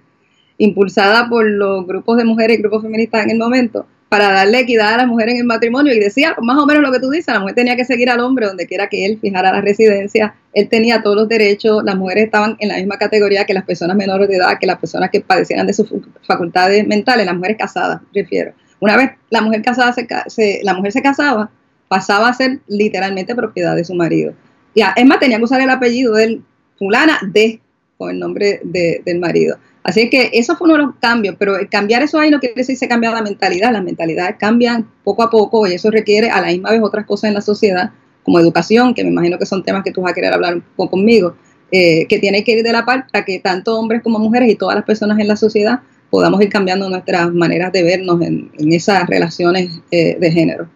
impulsada 0.59 1.29
por 1.29 1.47
los 1.47 1.87
grupos 1.87 2.19
de 2.19 2.25
mujeres 2.25 2.59
y 2.59 2.63
grupos 2.63 2.83
feministas 2.83 3.25
en 3.25 3.31
el 3.31 3.39
momento 3.39 3.87
para 4.09 4.33
darle 4.33 4.61
equidad 4.61 4.95
a 4.95 4.97
las 4.99 5.07
mujeres 5.07 5.35
en 5.35 5.41
el 5.41 5.47
matrimonio 5.47 5.93
y 5.93 5.99
decía 5.99 6.35
más 6.41 6.57
o 6.57 6.67
menos 6.67 6.83
lo 6.83 6.91
que 6.91 6.99
tú 6.99 7.11
dices, 7.11 7.33
la 7.33 7.41
mujer 7.41 7.55
tenía 7.55 7.77
que 7.77 7.85
seguir 7.85 8.09
al 8.09 8.21
hombre 8.21 8.47
donde 8.47 8.67
quiera 8.67 8.89
que 8.89 9.05
él 9.05 9.19
fijara 9.21 9.53
la 9.53 9.61
residencia, 9.61 10.35
él 10.55 10.69
tenía 10.69 11.03
todos 11.03 11.17
los 11.17 11.29
derechos, 11.29 11.85
las 11.85 11.97
mujeres 11.97 12.25
estaban 12.25 12.57
en 12.61 12.69
la 12.69 12.77
misma 12.77 12.97
categoría 12.97 13.45
que 13.45 13.53
las 13.53 13.65
personas 13.65 13.97
menores 13.97 14.29
de 14.29 14.37
edad, 14.37 14.59
que 14.59 14.67
las 14.67 14.79
personas 14.79 15.11
que 15.11 15.21
padecieran 15.21 15.67
de 15.67 15.75
sus 15.75 15.93
facultades 16.27 16.87
mentales, 16.87 17.27
las 17.27 17.35
mujeres 17.35 17.59
casadas, 17.59 18.01
refiero. 18.15 18.53
Una 18.81 18.97
vez 18.97 19.11
la 19.31 19.43
mujer 19.43 19.63
casada 19.63 19.93
se, 19.93 20.61
la 20.63 20.75
mujer 20.75 20.93
se 20.93 21.03
casaba, 21.03 21.51
pasaba 21.89 22.29
a 22.29 22.35
ser 22.35 22.61
literalmente 22.67 23.35
propiedad 23.35 23.77
de 23.77 23.85
su 23.85 23.95
marido. 23.95 24.33
Y 24.75 24.83
es 24.83 25.07
más, 25.07 25.19
tenía 25.19 25.39
que 25.39 25.45
usar 25.45 25.61
el 25.61 25.71
apellido 25.71 26.15
de 26.15 26.41
fulana 26.79 27.19
de, 27.23 27.61
con 27.97 28.11
el 28.11 28.19
nombre 28.21 28.61
del 28.63 29.19
marido. 29.19 29.59
Así 29.89 30.11
que 30.11 30.29
eso 30.35 30.55
fue 30.55 30.67
uno 30.67 30.77
de 30.77 30.83
los 30.83 30.97
cambios, 30.97 31.37
pero 31.39 31.55
cambiar 31.71 32.03
eso 32.03 32.19
ahí 32.19 32.31
no 32.31 32.41
quiere 32.41 32.55
decir 32.55 32.77
se 32.77 32.87
cambia 32.87 33.11
la 33.11 33.23
mentalidad, 33.23 33.73
las 33.73 33.83
mentalidades 33.83 34.37
cambian 34.39 34.87
poco 35.03 35.23
a 35.23 35.31
poco 35.31 35.67
y 35.67 35.73
eso 35.73 35.91
requiere 35.91 36.29
a 36.29 36.43
la 36.43 36.49
misma 36.49 36.73
vez 36.73 36.83
otras 36.83 37.07
cosas 37.07 37.29
en 37.29 37.35
la 37.35 37.41
sociedad, 37.41 37.91
como 38.23 38.39
educación, 38.39 38.93
que 38.93 39.03
me 39.03 39.09
imagino 39.09 39.39
que 39.39 39.47
son 39.47 39.63
temas 39.63 39.83
que 39.83 39.91
tú 39.91 40.03
vas 40.03 40.13
a 40.13 40.15
querer 40.15 40.35
hablar 40.35 40.57
un 40.57 40.65
poco 40.77 40.91
conmigo, 40.91 41.37
eh, 41.73 42.07
que 42.07 42.19
tiene 42.19 42.45
que 42.45 42.59
ir 42.59 42.63
de 42.63 42.71
la 42.71 42.85
par 42.85 43.07
para 43.11 43.25
que 43.25 43.39
tanto 43.39 43.79
hombres 43.79 44.03
como 44.03 44.19
mujeres 44.19 44.51
y 44.51 44.57
todas 44.57 44.75
las 44.77 44.85
personas 44.85 45.19
en 45.21 45.27
la 45.27 45.37
sociedad 45.37 45.81
podamos 46.11 46.43
ir 46.43 46.51
cambiando 46.51 46.87
nuestras 46.91 47.33
maneras 47.33 47.73
de 47.73 47.83
vernos 47.83 48.21
en, 48.21 48.51
esas 48.71 49.07
relaciones 49.07 49.81
eh, 49.91 50.19
de 50.21 50.31
género. 50.31 50.69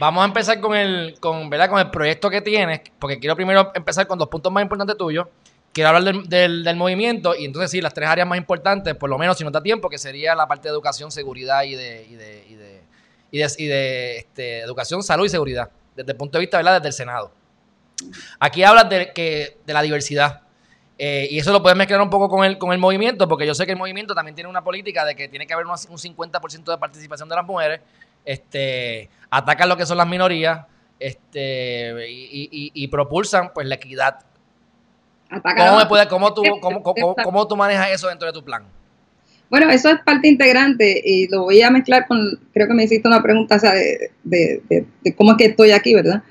Vamos 0.00 0.22
a 0.22 0.26
empezar 0.28 0.60
con 0.60 0.74
el, 0.74 1.16
con, 1.20 1.50
¿verdad? 1.50 1.68
con 1.68 1.78
el 1.78 1.90
proyecto 1.90 2.30
que 2.30 2.40
tienes, 2.40 2.80
porque 2.98 3.18
quiero 3.18 3.36
primero 3.36 3.70
empezar 3.74 4.06
con 4.06 4.18
dos 4.18 4.28
puntos 4.28 4.50
más 4.50 4.62
importantes 4.62 4.96
tuyos 4.96 5.26
quiero 5.74 5.90
hablar 5.90 6.14
del, 6.24 6.76
movimiento 6.76 7.34
y 7.36 7.44
entonces 7.44 7.70
sí, 7.70 7.82
las 7.82 7.92
tres 7.92 8.08
áreas 8.08 8.26
más 8.26 8.38
importantes, 8.38 8.94
por 8.94 9.10
lo 9.10 9.18
menos 9.18 9.36
si 9.36 9.44
no 9.44 9.50
da 9.50 9.62
tiempo, 9.62 9.90
que 9.90 9.98
sería 9.98 10.34
la 10.34 10.46
parte 10.46 10.68
de 10.68 10.72
educación, 10.72 11.10
seguridad 11.10 11.64
y 11.64 11.74
de, 11.74 12.06
y 12.08 12.14
de, 12.14 12.46
y 12.48 12.54
de, 12.54 12.82
y 13.58 13.66
de, 13.66 14.16
este, 14.18 14.60
educación, 14.60 15.02
salud 15.02 15.26
y 15.26 15.28
seguridad, 15.28 15.70
desde 15.94 16.12
el 16.12 16.16
punto 16.16 16.38
de 16.38 16.42
vista, 16.42 16.56
¿verdad? 16.56 16.74
Desde 16.74 16.88
el 16.88 16.92
Senado. 16.94 17.32
Aquí 18.38 18.62
hablas 18.62 18.88
de, 18.88 19.12
que, 19.12 19.58
de 19.66 19.72
la 19.72 19.82
diversidad. 19.82 20.42
Eh, 20.96 21.26
y 21.28 21.40
eso 21.40 21.52
lo 21.52 21.60
puedes 21.60 21.76
mezclar 21.76 22.00
un 22.00 22.10
poco 22.10 22.28
con 22.28 22.44
el, 22.44 22.56
con 22.56 22.72
el 22.72 22.78
movimiento, 22.78 23.26
porque 23.26 23.46
yo 23.46 23.54
sé 23.54 23.66
que 23.66 23.72
el 23.72 23.78
movimiento 23.78 24.14
también 24.14 24.36
tiene 24.36 24.48
una 24.48 24.62
política 24.62 25.04
de 25.04 25.16
que 25.16 25.28
tiene 25.28 25.46
que 25.46 25.54
haber 25.54 25.66
un 25.66 25.72
50% 25.74 26.64
de 26.64 26.78
participación 26.78 27.28
de 27.28 27.34
las 27.34 27.44
mujeres, 27.44 27.80
este, 28.24 29.10
atacan 29.28 29.68
lo 29.68 29.76
que 29.76 29.86
son 29.86 29.98
las 29.98 30.06
minorías, 30.06 30.66
este, 31.00 32.06
y, 32.08 32.88
propulsan 32.88 33.52
pues 33.52 33.66
la 33.66 33.74
equidad. 33.74 34.20
¿Cómo, 35.28 35.78
me 35.78 35.86
puede, 35.86 36.08
cómo, 36.08 36.34
tú, 36.34 36.42
cómo, 36.60 36.82
cómo, 36.82 37.48
tú 37.48 37.56
manejas 37.56 37.90
eso 37.92 38.08
dentro 38.08 38.26
de 38.26 38.32
tu 38.32 38.44
plan? 38.44 38.62
Bueno, 39.50 39.70
eso 39.70 39.88
es 39.88 40.00
parte 40.00 40.28
integrante 40.28 41.00
y 41.04 41.28
lo 41.28 41.42
voy 41.42 41.62
a 41.62 41.70
mezclar 41.70 42.06
con, 42.06 42.40
creo 42.52 42.66
que 42.66 42.74
me 42.74 42.84
hiciste 42.84 43.06
una 43.06 43.22
pregunta 43.22 43.56
de, 43.58 44.10
de, 44.24 44.62
de, 44.68 45.14
cómo 45.14 45.32
es 45.32 45.36
que 45.36 45.44
estoy 45.46 45.70
aquí, 45.70 45.94
¿verdad? 45.94 46.22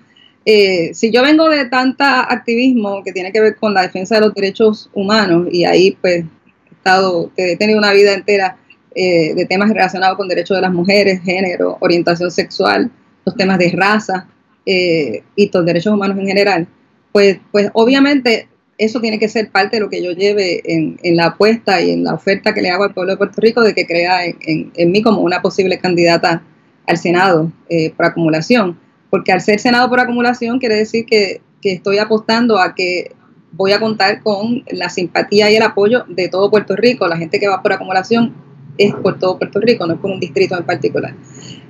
Eh, 0.45 0.93
si 0.93 1.10
yo 1.10 1.21
vengo 1.21 1.47
de 1.47 1.65
tanta 1.65 2.21
activismo 2.21 3.01
que 3.03 3.13
tiene 3.13 3.32
que 3.32 3.39
ver 3.39 3.56
con 3.56 3.73
la 3.73 3.84
defensa 3.84 4.15
de 4.15 4.21
los 4.21 4.34
derechos 4.34 4.89
humanos 4.93 5.47
y 5.49 5.63
ahí 5.63 5.97
pues 6.01 6.25
he, 6.25 6.73
estado, 6.73 7.32
he 7.38 7.56
tenido 7.56 7.79
una 7.79 7.93
vida 7.93 8.13
entera 8.13 8.58
eh, 8.93 9.34
de 9.36 9.45
temas 9.45 9.69
relacionados 9.69 10.17
con 10.17 10.27
derechos 10.27 10.58
de 10.58 10.62
las 10.62 10.73
mujeres, 10.73 11.21
género, 11.23 11.77
orientación 11.79 12.29
sexual, 12.29 12.91
los 13.25 13.36
temas 13.36 13.58
de 13.58 13.71
raza 13.71 14.27
eh, 14.65 15.23
y 15.36 15.49
los 15.49 15.65
derechos 15.65 15.93
humanos 15.93 16.17
en 16.17 16.27
general, 16.27 16.67
pues, 17.13 17.39
pues 17.51 17.69
obviamente 17.73 18.49
eso 18.77 18.99
tiene 18.99 19.19
que 19.19 19.29
ser 19.29 19.49
parte 19.49 19.77
de 19.77 19.81
lo 19.81 19.89
que 19.89 20.03
yo 20.03 20.12
lleve 20.12 20.62
en, 20.65 20.97
la 21.15 21.27
apuesta 21.27 21.81
y 21.81 21.91
en 21.91 22.03
la 22.03 22.13
oferta 22.13 22.53
que 22.53 22.62
le 22.62 22.69
hago 22.69 22.83
al 22.83 22.93
pueblo 22.93 23.13
de 23.13 23.17
Puerto 23.17 23.39
Rico 23.39 23.62
de 23.62 23.73
que 23.73 23.86
crea 23.86 24.25
en, 24.25 24.91
mí 24.91 25.01
como 25.01 25.21
una 25.21 25.41
posible 25.41 25.77
candidata 25.77 26.43
al 26.88 26.97
Senado 26.97 27.51
por 27.95 28.05
acumulación 28.05 28.77
porque 29.13 29.31
al 29.31 29.41
ser 29.41 29.59
Senado 29.59 29.88
por 29.89 29.99
acumulación 29.99 30.57
quiere 30.57 30.73
decir 30.73 31.05
que, 31.05 31.39
estoy 31.62 31.99
apostando 31.99 32.57
a 32.57 32.73
que 32.73 33.12
voy 33.51 33.71
a 33.71 33.79
contar 33.79 34.23
con 34.23 34.63
la 34.71 34.89
simpatía 34.89 35.51
y 35.51 35.55
el 35.55 35.62
apoyo 35.62 36.03
de 36.07 36.29
todo 36.29 36.49
Puerto 36.49 36.75
Rico. 36.75 37.07
La 37.07 37.15
gente 37.15 37.39
que 37.39 37.47
va 37.47 37.62
por 37.62 37.73
acumulación 37.73 38.33
es 38.77 38.93
por 38.95 39.19
todo 39.19 39.38
Puerto 39.38 39.59
Rico, 39.59 39.86
no 39.86 39.93
es 39.93 39.99
por 39.99 40.12
un 40.12 40.19
distrito 40.19 40.57
en 40.57 40.65
particular. 40.65 41.13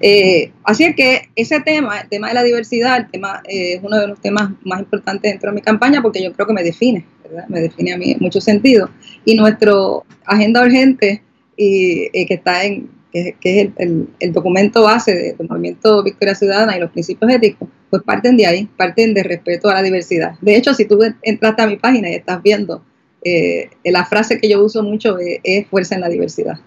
Eh, 0.01 0.51
así 0.63 0.83
es 0.83 0.95
que 0.95 1.29
ese 1.35 1.59
tema, 1.61 2.01
el 2.01 2.09
tema 2.09 2.29
de 2.29 2.33
la 2.33 2.43
diversidad, 2.43 2.97
el 2.97 3.09
tema, 3.09 3.41
eh, 3.47 3.75
es 3.75 3.83
uno 3.83 3.97
de 3.97 4.07
los 4.07 4.19
temas 4.21 4.51
más 4.63 4.79
importantes 4.79 5.31
dentro 5.31 5.49
de 5.49 5.55
mi 5.55 5.61
campaña 5.61 6.01
porque 6.01 6.23
yo 6.23 6.33
creo 6.33 6.47
que 6.47 6.53
me 6.53 6.63
define, 6.63 7.05
¿verdad? 7.23 7.47
me 7.47 7.61
define 7.61 7.93
a 7.93 7.97
mí 7.97 8.11
en 8.11 8.17
muchos 8.19 8.43
sentidos. 8.43 8.89
Y 9.25 9.35
nuestro 9.35 10.05
agenda 10.25 10.63
urgente 10.63 11.21
y, 11.57 12.09
eh, 12.13 12.25
que 12.25 12.33
está 12.35 12.65
en 12.65 12.89
que, 13.13 13.61
es 13.61 13.69
el, 13.77 14.33
documento 14.33 14.83
base 14.83 15.35
del 15.37 15.47
movimiento 15.47 16.03
Victoria 16.03 16.33
Ciudadana 16.33 16.75
y 16.75 16.79
los 16.79 16.91
principios 16.91 17.31
éticos, 17.31 17.69
pues 17.89 18.01
parten 18.01 18.35
de 18.37 18.47
ahí, 18.47 18.67
parten 18.75 19.13
de 19.13 19.23
respeto 19.23 19.69
a 19.69 19.75
la 19.75 19.83
diversidad. 19.83 20.33
De 20.41 20.55
hecho, 20.55 20.73
si 20.73 20.85
tú 20.85 20.99
entraste 21.21 21.61
a 21.61 21.67
mi 21.67 21.77
página 21.77 22.09
y 22.09 22.15
estás 22.15 22.41
viendo, 22.41 22.83
eh, 23.23 23.69
la 23.85 24.05
frase 24.05 24.39
que 24.39 24.49
yo 24.49 24.63
uso 24.63 24.83
mucho 24.83 25.17
es, 25.19 25.67
fuerza 25.67 25.95
en 25.95 26.01
la 26.01 26.09
diversidad. 26.09 26.59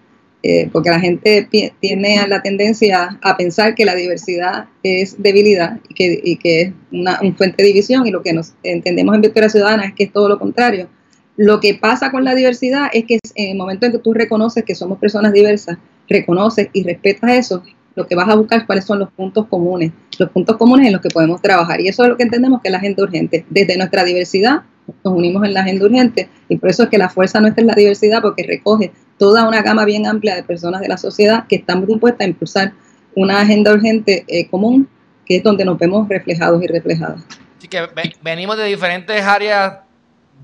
Eh, 0.49 0.69
porque 0.71 0.89
la 0.89 1.01
gente 1.01 1.45
tiene 1.81 2.25
la 2.25 2.41
tendencia 2.41 3.19
a 3.21 3.35
pensar 3.35 3.75
que 3.75 3.83
la 3.83 3.95
diversidad 3.95 4.69
es 4.81 5.21
debilidad 5.21 5.81
y 5.89 5.93
que, 5.93 6.21
y 6.23 6.37
que 6.37 6.61
es 6.61 6.73
una, 6.89 7.19
fuente 7.35 7.63
de 7.63 7.67
división 7.67 8.07
y 8.07 8.11
lo 8.11 8.21
que 8.21 8.31
nos 8.31 8.53
entendemos 8.63 9.13
en 9.13 9.23
Victoria 9.23 9.49
Ciudadana 9.49 9.87
es 9.87 9.93
que 9.93 10.05
es 10.05 10.13
todo 10.13 10.29
lo 10.29 10.39
contrario. 10.39 10.87
Lo 11.35 11.59
que 11.59 11.73
pasa 11.73 12.11
con 12.11 12.23
la 12.23 12.33
diversidad 12.33 12.87
es 12.93 13.03
que 13.03 13.19
en 13.35 13.49
el 13.49 13.57
momento 13.57 13.87
en 13.87 13.91
que 13.91 13.97
tú 13.97 14.13
reconoces 14.13 14.63
que 14.63 14.73
somos 14.73 14.99
personas 14.99 15.33
diversas, 15.33 15.79
reconoces 16.07 16.69
y 16.71 16.83
respetas 16.83 17.31
eso, 17.31 17.63
lo 17.95 18.07
que 18.07 18.15
vas 18.15 18.29
a 18.29 18.35
buscar 18.35 18.59
es 18.61 18.65
cuáles 18.65 18.85
son 18.85 18.99
los 18.99 19.11
puntos 19.11 19.47
comunes, 19.47 19.91
los 20.17 20.29
puntos 20.29 20.55
comunes 20.55 20.87
en 20.87 20.93
los 20.93 21.01
que 21.01 21.09
podemos 21.09 21.41
trabajar. 21.41 21.81
Y 21.81 21.89
eso 21.89 22.03
es 22.03 22.09
lo 22.09 22.15
que 22.15 22.23
entendemos 22.23 22.61
que 22.61 22.69
es 22.69 22.71
la 22.71 22.77
agenda 22.77 23.03
urgente. 23.03 23.43
Desde 23.49 23.75
nuestra 23.75 24.05
diversidad 24.05 24.61
nos 25.03 25.13
unimos 25.13 25.43
en 25.43 25.53
la 25.53 25.59
agenda 25.59 25.83
urgente 25.83 26.29
y 26.47 26.55
por 26.55 26.69
eso 26.69 26.83
es 26.83 26.89
que 26.89 26.97
la 26.97 27.09
fuerza 27.09 27.41
nuestra 27.41 27.61
es 27.63 27.67
la 27.67 27.75
diversidad 27.75 28.21
porque 28.21 28.43
recoge 28.43 28.93
toda 29.17 29.47
una 29.47 29.61
gama 29.61 29.85
bien 29.85 30.05
amplia 30.05 30.35
de 30.35 30.43
personas 30.43 30.81
de 30.81 30.87
la 30.87 30.97
sociedad 30.97 31.45
que 31.47 31.57
estamos 31.57 31.87
dispuestas 31.87 32.25
a 32.25 32.29
impulsar 32.29 32.73
una 33.15 33.41
agenda 33.41 33.73
urgente 33.73 34.25
eh, 34.27 34.47
común 34.49 34.87
que 35.25 35.37
es 35.37 35.43
donde 35.43 35.65
nos 35.65 35.77
vemos 35.77 36.07
reflejados 36.07 36.63
y 36.63 36.67
reflejadas. 36.67 37.21
Así 37.57 37.67
que 37.67 37.85
venimos 38.21 38.57
de 38.57 38.65
diferentes 38.65 39.21
áreas 39.21 39.79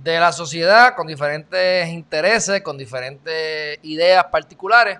de 0.03 0.19
la 0.19 0.31
sociedad, 0.33 0.95
con 0.95 1.07
diferentes 1.07 1.87
intereses, 1.87 2.61
con 2.61 2.77
diferentes 2.77 3.79
ideas 3.83 4.25
particulares 4.25 4.99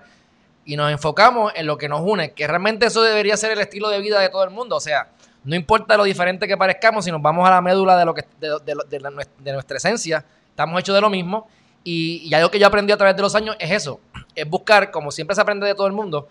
y 0.64 0.76
nos 0.76 0.90
enfocamos 0.90 1.52
en 1.54 1.66
lo 1.66 1.76
que 1.76 1.88
nos 1.88 2.00
une, 2.00 2.32
que 2.32 2.46
realmente 2.46 2.86
eso 2.86 3.02
debería 3.02 3.36
ser 3.36 3.50
el 3.50 3.60
estilo 3.60 3.90
de 3.90 4.00
vida 4.00 4.18
de 4.20 4.30
todo 4.30 4.44
el 4.44 4.50
mundo. 4.50 4.76
O 4.76 4.80
sea, 4.80 5.08
no 5.44 5.54
importa 5.54 5.96
lo 5.96 6.04
diferente 6.04 6.48
que 6.48 6.56
parezcamos, 6.56 7.04
si 7.04 7.10
nos 7.10 7.20
vamos 7.20 7.46
a 7.46 7.50
la 7.50 7.60
médula 7.60 7.98
de, 7.98 8.04
lo 8.06 8.14
que, 8.14 8.24
de, 8.40 9.52
nuestra 9.52 9.76
esencia, 9.76 10.24
estamos 10.48 10.80
hechos 10.80 10.94
de 10.94 11.00
lo 11.02 11.10
mismo. 11.10 11.46
Y, 11.84 12.32
algo 12.34 12.50
que 12.50 12.58
yo 12.58 12.66
aprendí 12.66 12.92
a 12.92 12.96
través 12.96 13.14
de 13.14 13.22
los 13.22 13.34
años 13.34 13.56
es 13.58 13.70
eso, 13.70 14.00
es 14.34 14.48
buscar, 14.48 14.90
como 14.90 15.10
siempre 15.10 15.34
se 15.34 15.42
aprende 15.42 15.66
de 15.66 15.74
todo 15.74 15.86
el 15.86 15.92
mundo, 15.92 16.28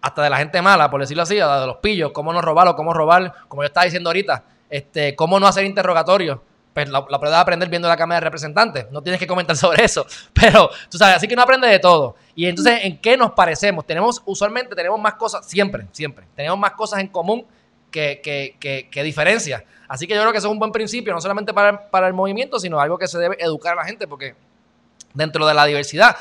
hasta 0.00 0.22
de 0.22 0.30
la 0.30 0.38
gente 0.38 0.60
mala, 0.62 0.90
por 0.90 1.00
decirlo 1.00 1.22
así, 1.22 1.36
de 1.36 1.66
los 1.66 1.76
pillos, 1.76 2.12
cómo 2.12 2.32
no 2.32 2.40
robar 2.40 2.74
cómo 2.74 2.92
robar, 2.92 3.34
como 3.48 3.62
yo 3.62 3.66
estaba 3.66 3.84
diciendo 3.84 4.10
ahorita, 4.10 4.44
este, 4.70 5.14
cómo 5.14 5.38
no 5.38 5.46
hacer 5.46 5.64
interrogatorios 5.64 6.38
pues 6.74 6.88
la, 6.88 7.06
la 7.08 7.40
aprender 7.40 7.68
viendo 7.68 7.88
la 7.88 7.96
Cámara 7.96 8.20
de 8.20 8.24
Representantes. 8.24 8.86
No 8.90 9.00
tienes 9.00 9.20
que 9.20 9.26
comentar 9.26 9.56
sobre 9.56 9.84
eso. 9.84 10.04
Pero, 10.32 10.68
tú 10.90 10.98
sabes, 10.98 11.16
así 11.16 11.28
que 11.28 11.36
no 11.36 11.42
aprendes 11.42 11.70
de 11.70 11.78
todo. 11.78 12.16
Y 12.34 12.46
entonces, 12.46 12.80
¿en 12.82 12.98
qué 12.98 13.16
nos 13.16 13.30
parecemos? 13.30 13.86
Tenemos, 13.86 14.20
usualmente 14.26 14.74
tenemos 14.74 15.00
más 15.00 15.14
cosas, 15.14 15.46
siempre, 15.46 15.86
siempre. 15.92 16.26
Tenemos 16.34 16.58
más 16.58 16.72
cosas 16.72 16.98
en 16.98 17.06
común 17.06 17.46
que, 17.90 18.20
que, 18.22 18.88
que, 18.90 19.02
diferencias. 19.04 19.62
Así 19.86 20.08
que 20.08 20.14
yo 20.14 20.20
creo 20.20 20.32
que 20.32 20.38
eso 20.38 20.48
es 20.48 20.52
un 20.52 20.58
buen 20.58 20.72
principio, 20.72 21.14
no 21.14 21.20
solamente 21.20 21.54
para, 21.54 21.88
para 21.90 22.08
el 22.08 22.12
movimiento, 22.12 22.58
sino 22.58 22.80
algo 22.80 22.98
que 22.98 23.06
se 23.06 23.18
debe 23.18 23.36
educar 23.38 23.74
a 23.74 23.76
la 23.76 23.84
gente, 23.84 24.08
porque 24.08 24.34
dentro 25.14 25.46
de 25.46 25.54
la 25.54 25.64
diversidad, 25.64 26.16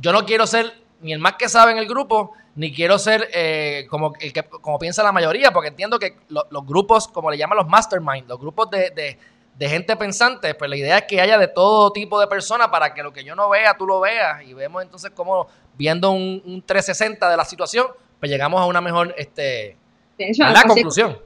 yo 0.00 0.12
no 0.12 0.26
quiero 0.26 0.46
ser 0.46 0.72
ni 1.00 1.12
el 1.12 1.18
más 1.18 1.34
que 1.34 1.48
sabe 1.48 1.72
en 1.72 1.78
el 1.78 1.86
grupo, 1.86 2.32
ni 2.54 2.72
quiero 2.72 2.98
ser 2.98 3.28
eh, 3.32 3.86
como 3.88 4.12
el 4.20 4.32
que 4.32 4.42
como 4.44 4.78
piensa 4.78 5.02
la 5.02 5.12
mayoría, 5.12 5.52
porque 5.52 5.68
entiendo 5.68 5.98
que 5.98 6.18
los 6.28 6.66
grupos, 6.66 7.08
como 7.08 7.30
le 7.30 7.38
llaman 7.38 7.58
los 7.58 7.66
mastermind, 7.66 8.28
los 8.28 8.38
grupos 8.38 8.70
de 8.70 9.18
de 9.58 9.68
gente 9.68 9.96
pensante, 9.96 10.54
pues 10.54 10.70
la 10.70 10.76
idea 10.76 10.98
es 10.98 11.04
que 11.04 11.20
haya 11.20 11.38
de 11.38 11.48
todo 11.48 11.92
tipo 11.92 12.18
de 12.18 12.26
personas 12.26 12.68
para 12.68 12.94
que 12.94 13.02
lo 13.02 13.12
que 13.12 13.24
yo 13.24 13.34
no 13.34 13.50
vea, 13.50 13.76
tú 13.76 13.86
lo 13.86 14.00
veas 14.00 14.42
y 14.46 14.54
vemos 14.54 14.82
entonces 14.82 15.10
cómo 15.14 15.46
viendo 15.76 16.10
un, 16.10 16.62
360 16.64 17.30
de 17.30 17.36
la 17.36 17.44
situación, 17.44 17.86
pues 18.18 18.30
llegamos 18.30 18.60
a 18.60 18.66
una 18.66 18.80
mejor 18.80 19.14
este, 19.18 19.76
la 20.18 20.62
conclusión. 20.62 21.18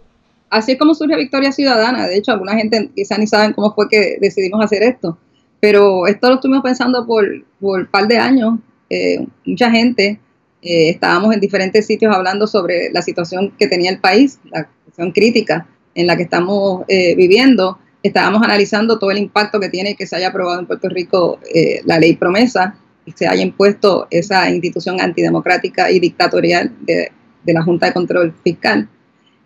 Así 0.48 0.72
es 0.72 0.79
como 0.79 0.94
surge 0.94 1.16
Victoria 1.16 1.50
Ciudadana. 1.50 2.07
De 2.07 2.16
hecho, 2.16 2.33
alguna 2.33 2.55
gente 2.55 2.90
quizá 2.94 3.18
ni 3.18 3.26
saben 3.26 3.52
cómo 3.52 3.74
fue 3.74 3.88
que 3.88 4.16
decidimos 4.20 4.64
hacer 4.64 4.83
esto. 4.83 5.18
Pero 5.61 6.07
esto 6.07 6.29
lo 6.29 6.35
estuvimos 6.37 6.62
pensando 6.62 7.07
por, 7.07 7.27
un 7.61 7.87
par 7.87 8.07
de 8.09 8.19
años. 8.19 8.59
Eh, 8.90 9.27
mucha 9.45 9.71
gente, 9.71 10.21
eh, 10.62 10.90
estábamos 10.90 11.35
en 11.35 11.40
diferentes 11.40 11.87
sitios 11.87 12.14
hablando 12.14 12.47
sobre 12.47 12.90
la 12.92 13.03
situación 13.03 13.53
que 13.59 13.66
tenía 13.66 13.90
el 13.90 13.99
país, 13.99 14.38
la 14.51 14.69
situación 14.85 15.12
crítica 15.12 15.66
en 15.95 16.07
la 16.07 16.16
que 16.16 16.25
estamos 16.25 16.85
eh, 16.88 17.14
viviendo 17.14 17.79
estábamos 18.07 18.42
analizando 18.42 18.99
todo 18.99 19.11
el 19.11 19.19
impacto 19.19 19.61
que 19.61 19.69
tiene 19.69 19.95
que 19.95 20.07
se 20.07 20.16
haya 20.16 20.29
aprobado 20.29 20.61
en 20.61 20.66
Puerto 20.66 20.88
Rico 20.88 21.38
eh, 21.53 21.81
la 21.85 21.99
ley 21.99 22.16
promesa 22.16 22.77
y 23.05 23.12
se 23.12 23.27
haya 23.27 23.42
impuesto 23.42 24.07
esa 24.11 24.51
institución 24.51 25.01
antidemocrática 25.01 25.90
y 25.90 26.01
dictatorial 26.01 26.73
de, 26.83 27.12
la 27.45 27.62
Junta 27.62 27.87
de 27.87 27.92
Control 27.92 28.35
Fiscal 28.42 28.88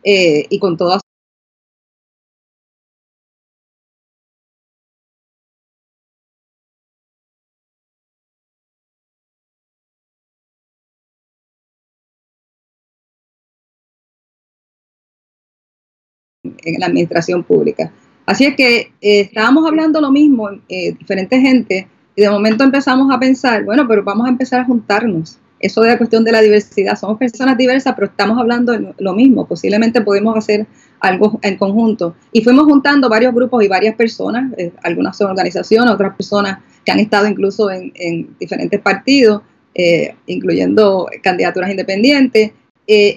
eh, 0.02 0.46
y 0.48 0.58
con 0.58 0.76
todas 0.76 1.02
en 16.64 16.80
la 16.80 16.86
administración 16.86 17.42
pública. 17.42 17.92
Así 18.26 18.44
es 18.44 18.54
que 18.54 18.92
eh, 19.00 19.20
estábamos 19.20 19.66
hablando 19.66 20.00
lo 20.00 20.10
mismo, 20.10 20.50
eh, 20.68 20.92
diferente 20.98 21.40
gente, 21.40 21.88
y 22.14 22.22
de 22.22 22.30
momento 22.30 22.64
empezamos 22.64 23.12
a 23.12 23.18
pensar, 23.18 23.64
bueno, 23.64 23.86
pero 23.88 24.04
vamos 24.04 24.26
a 24.26 24.30
empezar 24.30 24.60
a 24.60 24.64
juntarnos. 24.64 25.38
Eso 25.58 25.82
de 25.82 25.88
la 25.88 25.98
cuestión 25.98 26.24
de 26.24 26.32
la 26.32 26.40
diversidad, 26.40 26.96
somos 26.96 27.18
personas 27.18 27.58
diversas, 27.58 27.94
pero 27.94 28.06
estamos 28.06 28.38
hablando 28.38 28.94
lo 28.98 29.12
mismo, 29.12 29.46
posiblemente 29.46 30.00
podemos 30.00 30.36
hacer 30.36 30.66
algo 31.00 31.38
en 31.42 31.58
conjunto. 31.58 32.14
Y 32.32 32.42
fuimos 32.42 32.64
juntando 32.64 33.08
varios 33.08 33.34
grupos 33.34 33.62
y 33.62 33.68
varias 33.68 33.94
personas, 33.94 34.52
eh, 34.56 34.72
algunas 34.82 35.16
son 35.18 35.30
organizaciones, 35.30 35.90
otras 35.92 36.14
personas 36.14 36.58
que 36.84 36.92
han 36.92 37.00
estado 37.00 37.26
incluso 37.28 37.70
en, 37.70 38.34
diferentes 38.38 38.80
partidos, 38.80 39.42
eh, 39.74 40.14
incluyendo 40.26 41.08
candidaturas 41.22 41.70
independientes. 41.70 42.52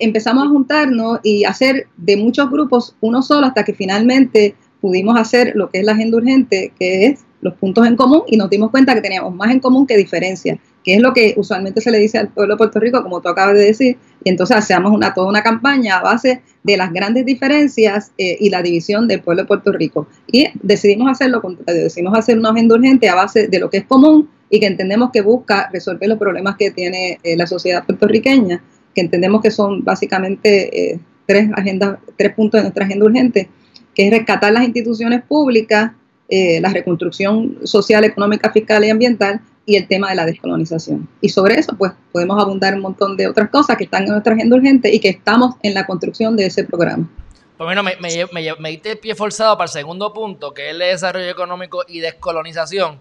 Empezamos 0.01 0.45
a 0.45 0.49
juntarnos 0.49 1.19
y 1.23 1.45
hacer 1.45 1.87
de 1.97 2.17
muchos 2.17 2.49
grupos 2.51 2.95
uno 3.01 3.21
solo 3.21 3.47
hasta 3.47 3.63
que 3.63 3.73
finalmente 3.73 4.55
pudimos 4.83 5.17
hacer 5.17 5.53
lo 5.55 5.69
que 5.69 5.79
es 5.79 5.85
la 5.85 5.93
agenda 5.93 6.17
urgente, 6.17 6.73
que 6.77 7.07
es 7.07 7.21
los 7.41 7.53
puntos 7.55 7.87
en 7.87 7.95
común, 7.95 8.23
y 8.27 8.37
nos 8.37 8.49
dimos 8.49 8.69
cuenta 8.69 8.93
que 8.93 9.01
teníamos 9.01 9.33
más 9.33 9.51
en 9.51 9.59
común 9.59 9.87
que 9.87 9.95
diferencias, 9.97 10.59
que 10.83 10.95
es 10.95 11.01
lo 11.01 11.13
que 11.13 11.33
usualmente 11.37 11.81
se 11.81 11.89
le 11.89 11.99
dice 11.99 12.17
al 12.17 12.27
pueblo 12.27 12.55
de 12.55 12.57
Puerto 12.57 12.79
Rico, 12.79 13.01
como 13.01 13.21
tú 13.21 13.29
acabas 13.29 13.55
de 13.55 13.63
decir, 13.63 13.97
y 14.23 14.29
entonces 14.29 14.57
hacemos 14.57 14.91
una, 14.91 15.13
toda 15.13 15.27
una 15.27 15.41
campaña 15.41 15.97
a 15.97 16.03
base 16.03 16.41
de 16.63 16.77
las 16.77 16.91
grandes 16.91 17.25
diferencias 17.25 18.11
eh, 18.17 18.37
y 18.39 18.49
la 18.49 18.61
división 18.61 19.07
del 19.07 19.21
pueblo 19.21 19.43
de 19.43 19.47
Puerto 19.47 19.71
Rico. 19.71 20.07
Y 20.31 20.47
decidimos 20.61 21.09
hacerlo 21.09 21.41
decidimos 21.65 22.17
hacer 22.17 22.37
una 22.37 22.49
agenda 22.51 22.75
urgente 22.75 23.07
a 23.09 23.15
base 23.15 23.47
de 23.47 23.59
lo 23.59 23.69
que 23.69 23.77
es 23.77 23.85
común 23.85 24.29
y 24.49 24.59
que 24.59 24.67
entendemos 24.67 25.11
que 25.11 25.21
busca 25.21 25.69
resolver 25.71 26.09
los 26.09 26.19
problemas 26.19 26.57
que 26.57 26.71
tiene 26.71 27.19
eh, 27.23 27.35
la 27.37 27.47
sociedad 27.47 27.85
puertorriqueña, 27.85 28.61
que 28.93 29.01
entendemos 29.01 29.41
que 29.41 29.51
son 29.51 29.83
básicamente... 29.83 30.91
Eh, 30.93 30.99
tres 31.25 31.49
agendas, 31.55 31.99
tres 32.17 32.33
puntos 32.33 32.59
de 32.59 32.63
nuestra 32.63 32.83
agenda 32.83 33.05
urgente, 33.05 33.49
que 33.95 34.07
es 34.07 34.11
rescatar 34.11 34.51
las 34.51 34.65
instituciones 34.65 35.23
públicas, 35.23 35.93
eh, 36.27 36.59
la 36.59 36.67
reconstrucción 36.67 37.59
social, 37.63 38.03
económica, 38.03 38.51
fiscal 38.51 38.83
y 38.83 38.89
ambiental 38.89 39.39
y 39.65 39.77
el 39.77 39.87
tema 39.87 40.09
de 40.09 40.15
la 40.15 40.25
descolonización. 40.25 41.07
Y 41.21 41.29
sobre 41.29 41.55
eso, 41.55 41.77
pues, 41.77 41.93
podemos 42.11 42.41
abundar 42.41 42.75
un 42.75 42.81
montón 42.81 43.15
de 43.15 43.27
otras 43.27 43.49
cosas 43.49 43.77
que 43.77 43.85
están 43.85 44.03
en 44.03 44.09
nuestra 44.09 44.33
agenda 44.33 44.57
urgente 44.57 44.93
y 44.93 44.99
que 44.99 45.07
estamos 45.07 45.55
en 45.63 45.73
la 45.73 45.85
construcción 45.85 46.35
de 46.35 46.47
ese 46.47 46.65
programa. 46.65 47.09
Pues 47.55 47.65
bueno, 47.65 47.83
me, 47.83 47.93
me, 48.01 48.09
me, 48.33 48.53
me 48.59 48.69
diste 48.71 48.91
el 48.91 48.97
pie 48.97 49.15
forzado 49.15 49.57
para 49.57 49.67
el 49.67 49.71
segundo 49.71 50.11
punto, 50.11 50.53
que 50.53 50.67
es 50.67 50.73
el 50.73 50.79
desarrollo 50.79 51.29
económico 51.29 51.85
y 51.87 52.01
descolonización. 52.01 52.97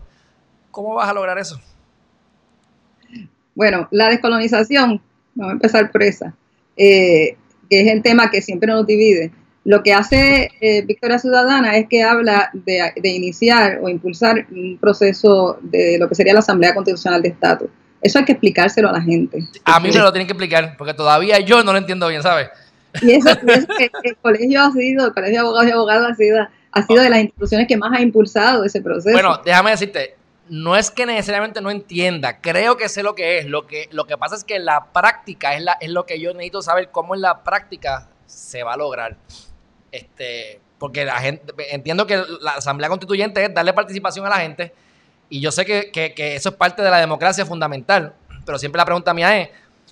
¿Cómo 0.70 0.94
vas 0.94 1.08
a 1.08 1.12
lograr 1.12 1.38
eso? 1.38 1.60
Bueno, 3.56 3.88
la 3.90 4.10
descolonización, 4.10 5.02
vamos 5.34 5.52
a 5.52 5.54
empezar 5.54 5.90
por 5.90 6.02
esa, 6.02 6.34
eh, 6.76 7.36
que 7.68 7.80
es 7.80 7.88
el 7.88 8.02
tema 8.02 8.30
que 8.30 8.42
siempre 8.42 8.68
nos 8.68 8.86
divide. 8.86 9.30
Lo 9.64 9.82
que 9.82 9.94
hace 9.94 10.50
eh, 10.60 10.82
Victoria 10.82 11.18
Ciudadana 11.18 11.76
es 11.76 11.86
que 11.88 12.02
habla 12.02 12.50
de, 12.52 12.92
iniciar 13.08 13.78
o 13.80 13.88
impulsar 13.88 14.46
un 14.50 14.76
proceso 14.78 15.58
de 15.62 15.98
lo 15.98 16.08
que 16.08 16.16
sería 16.16 16.32
la 16.32 16.40
Asamblea 16.40 16.74
Constitucional 16.74 17.22
de 17.22 17.28
Estatus. 17.28 17.68
Eso 18.00 18.18
hay 18.18 18.24
que 18.24 18.32
explicárselo 18.32 18.88
a 18.88 18.92
la 18.92 19.00
gente. 19.00 19.46
A 19.64 19.78
mí 19.78 19.90
me 19.90 19.98
lo 19.98 20.10
tienen 20.10 20.26
que 20.26 20.32
explicar, 20.32 20.74
porque 20.76 20.94
todavía 20.94 21.38
yo 21.38 21.62
no 21.62 21.70
lo 21.72 21.78
entiendo 21.78 22.08
bien, 22.08 22.22
¿sabes? 22.22 22.48
Y 23.00 23.12
eso, 23.12 23.30
es 23.30 23.66
que 23.78 23.90
el 24.02 24.16
colegio 24.22 24.60
ha 24.60 24.72
sido, 24.72 25.06
el 25.06 25.12
colegio 25.12 25.34
de 25.34 25.38
abogados 25.38 25.68
y 25.68 25.72
abogadas 25.72 26.10
ha 26.10 26.14
sido, 26.16 26.48
ha 26.72 26.82
sido 26.82 27.02
de 27.02 27.10
las 27.10 27.20
instituciones 27.20 27.68
que 27.68 27.76
más 27.76 27.92
ha 27.96 28.02
impulsado 28.02 28.64
ese 28.64 28.80
proceso. 28.80 29.12
Bueno, 29.12 29.40
déjame 29.44 29.70
decirte, 29.70 30.16
no 30.48 30.76
es 30.76 30.90
que 30.90 31.06
necesariamente 31.06 31.60
no 31.60 31.70
entienda, 31.70 32.40
creo 32.40 32.76
que 32.76 32.88
sé 32.88 33.02
lo 33.02 33.14
que 33.14 33.38
es. 33.38 33.46
Lo 33.46 33.66
que, 33.66 33.88
lo 33.92 34.06
que 34.06 34.18
pasa 34.18 34.34
es 34.34 34.44
que 34.44 34.58
la 34.58 34.92
práctica 34.92 35.54
es, 35.54 35.62
la, 35.62 35.72
es 35.80 35.90
lo 35.90 36.04
que 36.04 36.20
yo 36.20 36.32
necesito 36.32 36.62
saber 36.62 36.90
cómo 36.90 37.14
en 37.14 37.20
la 37.20 37.42
práctica 37.42 38.08
se 38.26 38.62
va 38.62 38.74
a 38.74 38.76
lograr. 38.76 39.16
Este, 39.90 40.60
porque 40.78 41.04
la 41.04 41.20
gente, 41.20 41.52
entiendo 41.70 42.06
que 42.06 42.24
la 42.40 42.54
Asamblea 42.54 42.88
Constituyente 42.88 43.44
es 43.44 43.54
darle 43.54 43.72
participación 43.72 44.26
a 44.26 44.30
la 44.30 44.38
gente, 44.38 44.74
y 45.28 45.40
yo 45.40 45.52
sé 45.52 45.64
que, 45.64 45.92
que, 45.92 46.34
eso 46.34 46.48
es 46.48 46.54
parte 46.56 46.82
de 46.82 46.90
la 46.90 46.98
democracia 46.98 47.46
fundamental, 47.46 48.14
pero 48.44 48.58
siempre 48.58 48.78
la 48.78 48.84
pregunta 48.84 49.14
mía 49.14 49.40
es, 49.40 49.50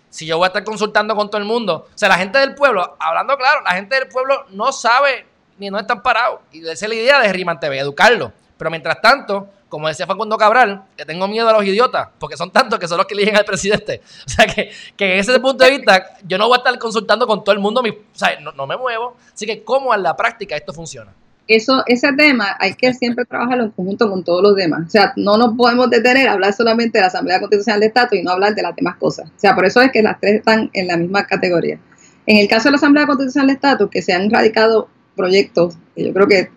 si 0.09 0.26
yo 0.26 0.36
voy 0.36 0.46
a 0.46 0.48
estar 0.48 0.64
consultando 0.64 1.14
con 1.14 1.30
todo 1.30 1.38
el 1.38 1.46
mundo, 1.46 1.86
o 1.94 1.96
sea, 1.98 2.09
la 2.09 2.18
gente 2.18 2.38
del 2.38 2.55
pueblo, 2.55 2.96
hablando 2.98 3.36
claro, 3.38 3.62
la 3.62 3.70
gente 3.70 3.94
del 3.94 4.09
pueblo 4.09 4.46
no 4.51 4.72
sabe 4.72 5.26
ni 5.59 5.70
no 5.70 5.78
están 5.78 6.03
parados, 6.03 6.40
y 6.51 6.66
esa 6.66 6.86
es 6.86 6.88
la 6.88 6.94
idea 6.94 7.20
de 7.20 7.32
Riman 7.32 7.61
TV, 7.61 7.78
educarlo, 7.78 8.32
pero 8.59 8.70
mientras 8.70 9.01
tanto, 9.01 9.48
como 9.71 9.89
decía 9.89 10.07
Facundo 10.07 10.37
Cabral, 10.37 10.83
que 10.97 11.07
tengo 11.07 11.27
miedo 11.29 11.49
a 11.49 11.53
los 11.53 11.64
idiotas, 11.64 12.09
porque 12.18 12.37
son 12.37 12.51
tantos 12.51 12.79
que 12.79 12.87
son 12.87 12.99
los 12.99 13.07
que 13.07 13.14
eligen 13.14 13.37
al 13.37 13.45
presidente. 13.47 14.03
O 14.27 14.33
sea, 14.33 14.47
que, 14.47 14.71
que 14.97 15.14
en 15.14 15.21
ese 15.21 15.39
punto 15.41 15.64
de 15.64 15.71
vista, 15.71 16.05
yo 16.27 16.37
no 16.37 16.47
voy 16.47 16.57
a 16.57 16.59
estar 16.59 16.79
consultando 16.79 17.27
con 17.27 17.43
todo 17.43 17.55
el 17.55 17.61
mundo, 17.61 17.81
o 17.81 18.18
sea, 18.18 18.39
no, 18.41 18.66
me 18.66 18.77
muevo. 18.77 19.16
Así 19.33 19.47
que, 19.47 19.62
¿cómo 19.62 19.95
en 19.95 20.03
la 20.03 20.16
práctica 20.16 20.57
esto 20.57 20.73
funciona? 20.73 21.12
Eso, 21.47 21.83
ese 21.87 22.12
tema 22.12 22.57
hay 22.59 22.75
que 22.75 22.93
siempre 22.95 23.25
trabajarlo 23.25 23.64
en 23.64 23.71
conjunto 23.71 24.11
con 24.11 24.23
todos 24.23 24.43
los 24.43 24.57
demás. 24.57 24.87
O 24.87 24.91
sea, 24.91 25.12
no 25.16 25.37
nos 25.37 25.57
podemos 25.57 25.89
detener 25.89 26.29
a 26.29 26.33
hablar 26.33 26.53
solamente 26.53 26.99
de 26.99 27.03
la 27.03 27.09
Asamblea 27.09 27.41
Constitucional 27.41 27.81
de 27.81 27.87
Estado 27.87 28.16
y 28.16 28.23
no 28.23 28.33
hablar 28.33 28.55
de 28.55 28.62
las 28.62 28.77
demás 28.77 28.97
cosas. 28.97 29.29
O 29.31 29.39
sea, 29.39 29.55
por 29.55 29.64
eso 29.64 29.81
es 29.81 29.91
que 29.91 30.03
las 30.03 30.21
tres 30.21 30.37
están 30.37 30.71
en 30.73 30.87
la 30.87 30.97
misma 30.97 31.27
categoría. 31.27 31.79
En 32.27 32.37
el 32.37 32.49
caso 32.49 32.64
de 32.64 32.73
la 32.73 32.77
Asamblea 32.77 33.07
Constitucional 33.07 33.49
de 33.49 33.55
Estado, 33.55 33.91
que 33.91 34.03
se 34.03 34.12
han 34.12 34.31
radicado 34.31 34.89
proyectos, 35.16 35.77
yo 35.97 36.12
creo 36.12 36.29
que 36.29 36.51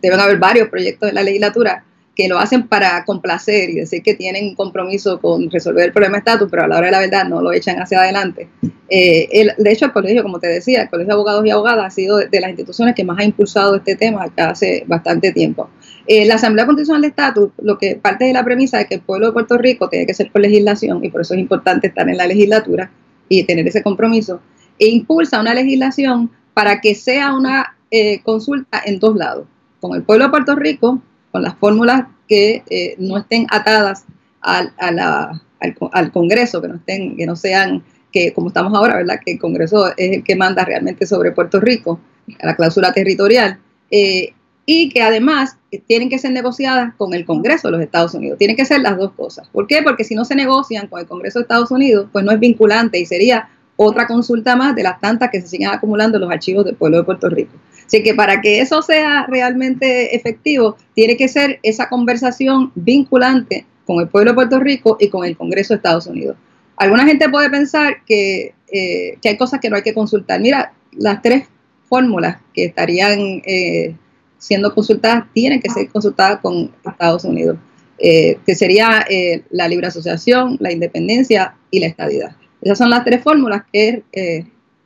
deben 0.00 0.20
haber 0.20 0.38
varios 0.38 0.68
proyectos 0.68 1.08
en 1.08 1.14
la 1.14 1.22
legislatura, 1.22 1.84
que 2.20 2.28
lo 2.28 2.38
hacen 2.38 2.68
para 2.68 3.02
complacer 3.06 3.70
y 3.70 3.76
decir 3.76 4.02
que 4.02 4.12
tienen 4.12 4.54
compromiso 4.54 5.18
con 5.22 5.50
resolver 5.50 5.86
el 5.86 5.92
problema 5.92 6.16
de 6.16 6.18
estatus, 6.18 6.48
pero 6.50 6.64
a 6.64 6.68
la 6.68 6.76
hora 6.76 6.86
de 6.88 6.92
la 6.92 7.00
verdad 7.00 7.24
no 7.24 7.40
lo 7.40 7.50
echan 7.50 7.80
hacia 7.80 8.02
adelante. 8.02 8.46
Eh, 8.90 9.48
de 9.56 9.72
hecho, 9.72 9.86
el 9.86 9.92
colegio, 9.92 10.22
como 10.22 10.38
te 10.38 10.48
decía, 10.48 10.82
el 10.82 10.90
Colegio 10.90 11.06
de 11.06 11.14
Abogados 11.14 11.46
y 11.46 11.50
Abogadas 11.50 11.86
ha 11.86 11.90
sido 11.90 12.18
de, 12.18 12.40
las 12.40 12.50
instituciones 12.50 12.94
que 12.94 13.04
más 13.04 13.18
ha 13.20 13.24
impulsado 13.24 13.74
este 13.76 13.96
tema 13.96 14.30
hace 14.36 14.84
bastante 14.86 15.32
tiempo. 15.32 15.70
Eh, 16.06 16.26
la 16.26 16.34
Asamblea 16.34 16.66
Constitucional 16.66 17.00
de 17.00 17.08
Estatus, 17.08 17.52
lo 17.62 17.78
que 17.78 17.96
parte 17.96 18.26
de 18.26 18.34
la 18.34 18.44
premisa 18.44 18.82
es 18.82 18.86
que 18.86 18.96
el 18.96 19.00
pueblo 19.00 19.28
de 19.28 19.32
Puerto 19.32 19.56
Rico 19.56 19.88
tiene 19.88 20.04
que 20.04 20.12
ser 20.12 20.30
por 20.30 20.42
legislación 20.42 21.02
y 21.02 21.08
por 21.08 21.22
eso 21.22 21.32
es 21.32 21.40
importante 21.40 21.86
estar 21.86 22.06
en 22.06 22.18
la 22.18 22.26
legislatura 22.26 22.90
y 23.30 23.44
tener 23.44 23.66
ese 23.66 23.82
compromiso, 23.82 24.42
e 24.78 24.88
impulsa 24.88 25.40
una 25.40 25.54
legislación 25.54 26.30
para 26.52 26.82
que 26.82 26.94
sea 26.94 27.32
una 27.32 27.78
eh, 27.90 28.20
consulta 28.24 28.82
en 28.84 28.98
dos 28.98 29.16
lados, 29.16 29.46
con 29.80 29.96
el 29.96 30.02
pueblo 30.02 30.26
de 30.26 30.30
Puerto 30.30 30.54
Rico 30.54 31.00
con 31.30 31.42
las 31.42 31.54
fórmulas 31.56 32.04
que 32.28 32.62
eh, 32.70 32.94
no 32.98 33.18
estén 33.18 33.46
atadas 33.50 34.04
al, 34.40 34.72
al, 34.78 36.12
Congreso, 36.12 36.62
que 36.62 36.68
no 36.68 36.76
estén, 36.76 37.16
que 37.16 37.26
no 37.26 37.36
sean, 37.36 37.82
que 38.12 38.32
como 38.32 38.48
estamos 38.48 38.72
ahora, 38.74 38.96
¿verdad? 38.96 39.20
Que 39.24 39.32
el 39.32 39.38
Congreso 39.38 39.88
es 39.96 40.16
el 40.16 40.24
que 40.24 40.36
manda 40.36 40.64
realmente 40.64 41.06
sobre 41.06 41.32
Puerto 41.32 41.60
Rico, 41.60 42.00
la 42.40 42.56
cláusula 42.56 42.92
territorial, 42.92 43.58
eh, 43.90 44.32
y 44.66 44.88
que 44.90 45.02
además 45.02 45.56
tienen 45.86 46.08
que 46.08 46.18
ser 46.18 46.32
negociadas 46.32 46.94
con 46.96 47.12
el 47.12 47.24
Congreso 47.24 47.68
de 47.68 47.72
los 47.72 47.82
Estados 47.82 48.14
Unidos. 48.14 48.38
Tienen 48.38 48.56
que 48.56 48.64
ser 48.64 48.80
las 48.80 48.96
dos 48.96 49.12
cosas. 49.12 49.48
¿Por 49.48 49.66
qué? 49.66 49.82
Porque 49.82 50.04
si 50.04 50.14
no 50.14 50.24
se 50.24 50.36
negocian 50.36 50.86
con 50.86 51.00
el 51.00 51.06
Congreso 51.06 51.38
de 51.38 51.42
Estados 51.42 51.70
Unidos, 51.70 52.08
pues 52.12 52.24
no 52.24 52.30
es 52.30 52.38
vinculante 52.38 52.98
y 52.98 53.06
sería 53.06 53.48
otra 53.82 54.06
consulta 54.06 54.56
más 54.56 54.76
de 54.76 54.82
las 54.82 55.00
tantas 55.00 55.30
que 55.30 55.40
se 55.40 55.48
siguen 55.48 55.70
acumulando 55.70 56.18
en 56.18 56.20
los 56.20 56.30
archivos 56.30 56.66
del 56.66 56.76
pueblo 56.76 56.98
de 56.98 57.04
Puerto 57.04 57.30
Rico. 57.30 57.52
Así 57.86 58.02
que 58.02 58.12
para 58.12 58.42
que 58.42 58.60
eso 58.60 58.82
sea 58.82 59.24
realmente 59.26 60.14
efectivo, 60.14 60.76
tiene 60.94 61.16
que 61.16 61.28
ser 61.28 61.60
esa 61.62 61.88
conversación 61.88 62.72
vinculante 62.74 63.64
con 63.86 64.02
el 64.02 64.08
pueblo 64.08 64.32
de 64.32 64.34
Puerto 64.34 64.60
Rico 64.60 64.98
y 65.00 65.08
con 65.08 65.24
el 65.24 65.34
Congreso 65.34 65.72
de 65.72 65.78
Estados 65.78 66.06
Unidos. 66.06 66.36
Alguna 66.76 67.06
gente 67.06 67.30
puede 67.30 67.48
pensar 67.48 68.04
que, 68.04 68.52
eh, 68.70 69.16
hay 69.24 69.36
cosas 69.38 69.60
que 69.60 69.70
no 69.70 69.76
hay 69.76 69.82
que 69.82 69.94
consultar. 69.94 70.40
Mira, 70.40 70.74
las 70.92 71.22
tres 71.22 71.48
fórmulas 71.88 72.36
que 72.52 72.66
estarían 72.66 73.18
eh, 73.46 73.96
siendo 74.36 74.74
consultadas 74.74 75.24
tienen 75.32 75.62
que 75.62 75.70
ser 75.70 75.88
consultadas 75.88 76.40
con 76.40 76.70
Estados 76.84 77.24
Unidos, 77.24 77.56
eh, 77.98 78.36
que 78.44 78.54
sería 78.54 79.06
la 79.48 79.68
libre 79.68 79.86
asociación, 79.86 80.58
la 80.60 80.70
independencia 80.70 81.54
y 81.70 81.80
la 81.80 81.86
estadidad. 81.86 82.36
Esas 82.62 82.78
son 82.78 82.90
las 82.90 83.04
tres 83.04 83.22
fórmulas 83.22 83.62
que 83.72 84.02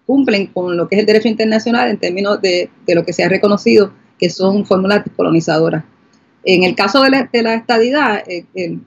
cumplen 0.06 0.48
con 0.48 0.76
lo 0.76 0.88
que 0.88 0.96
es 0.96 1.00
el 1.00 1.06
derecho 1.06 1.28
internacional 1.28 1.90
en 1.90 1.98
términos 1.98 2.40
de, 2.40 2.70
lo 2.88 3.04
que 3.04 3.12
se 3.12 3.24
ha 3.24 3.28
reconocido 3.28 3.92
que 4.18 4.30
son 4.30 4.64
fórmulas 4.64 5.02
colonizadoras. 5.16 5.84
En 6.44 6.62
el 6.62 6.74
caso 6.74 7.02
de 7.02 7.10
la, 7.42 7.54
estadidad, 7.54 8.22
eh, 8.28 8.44
el, 8.54 8.80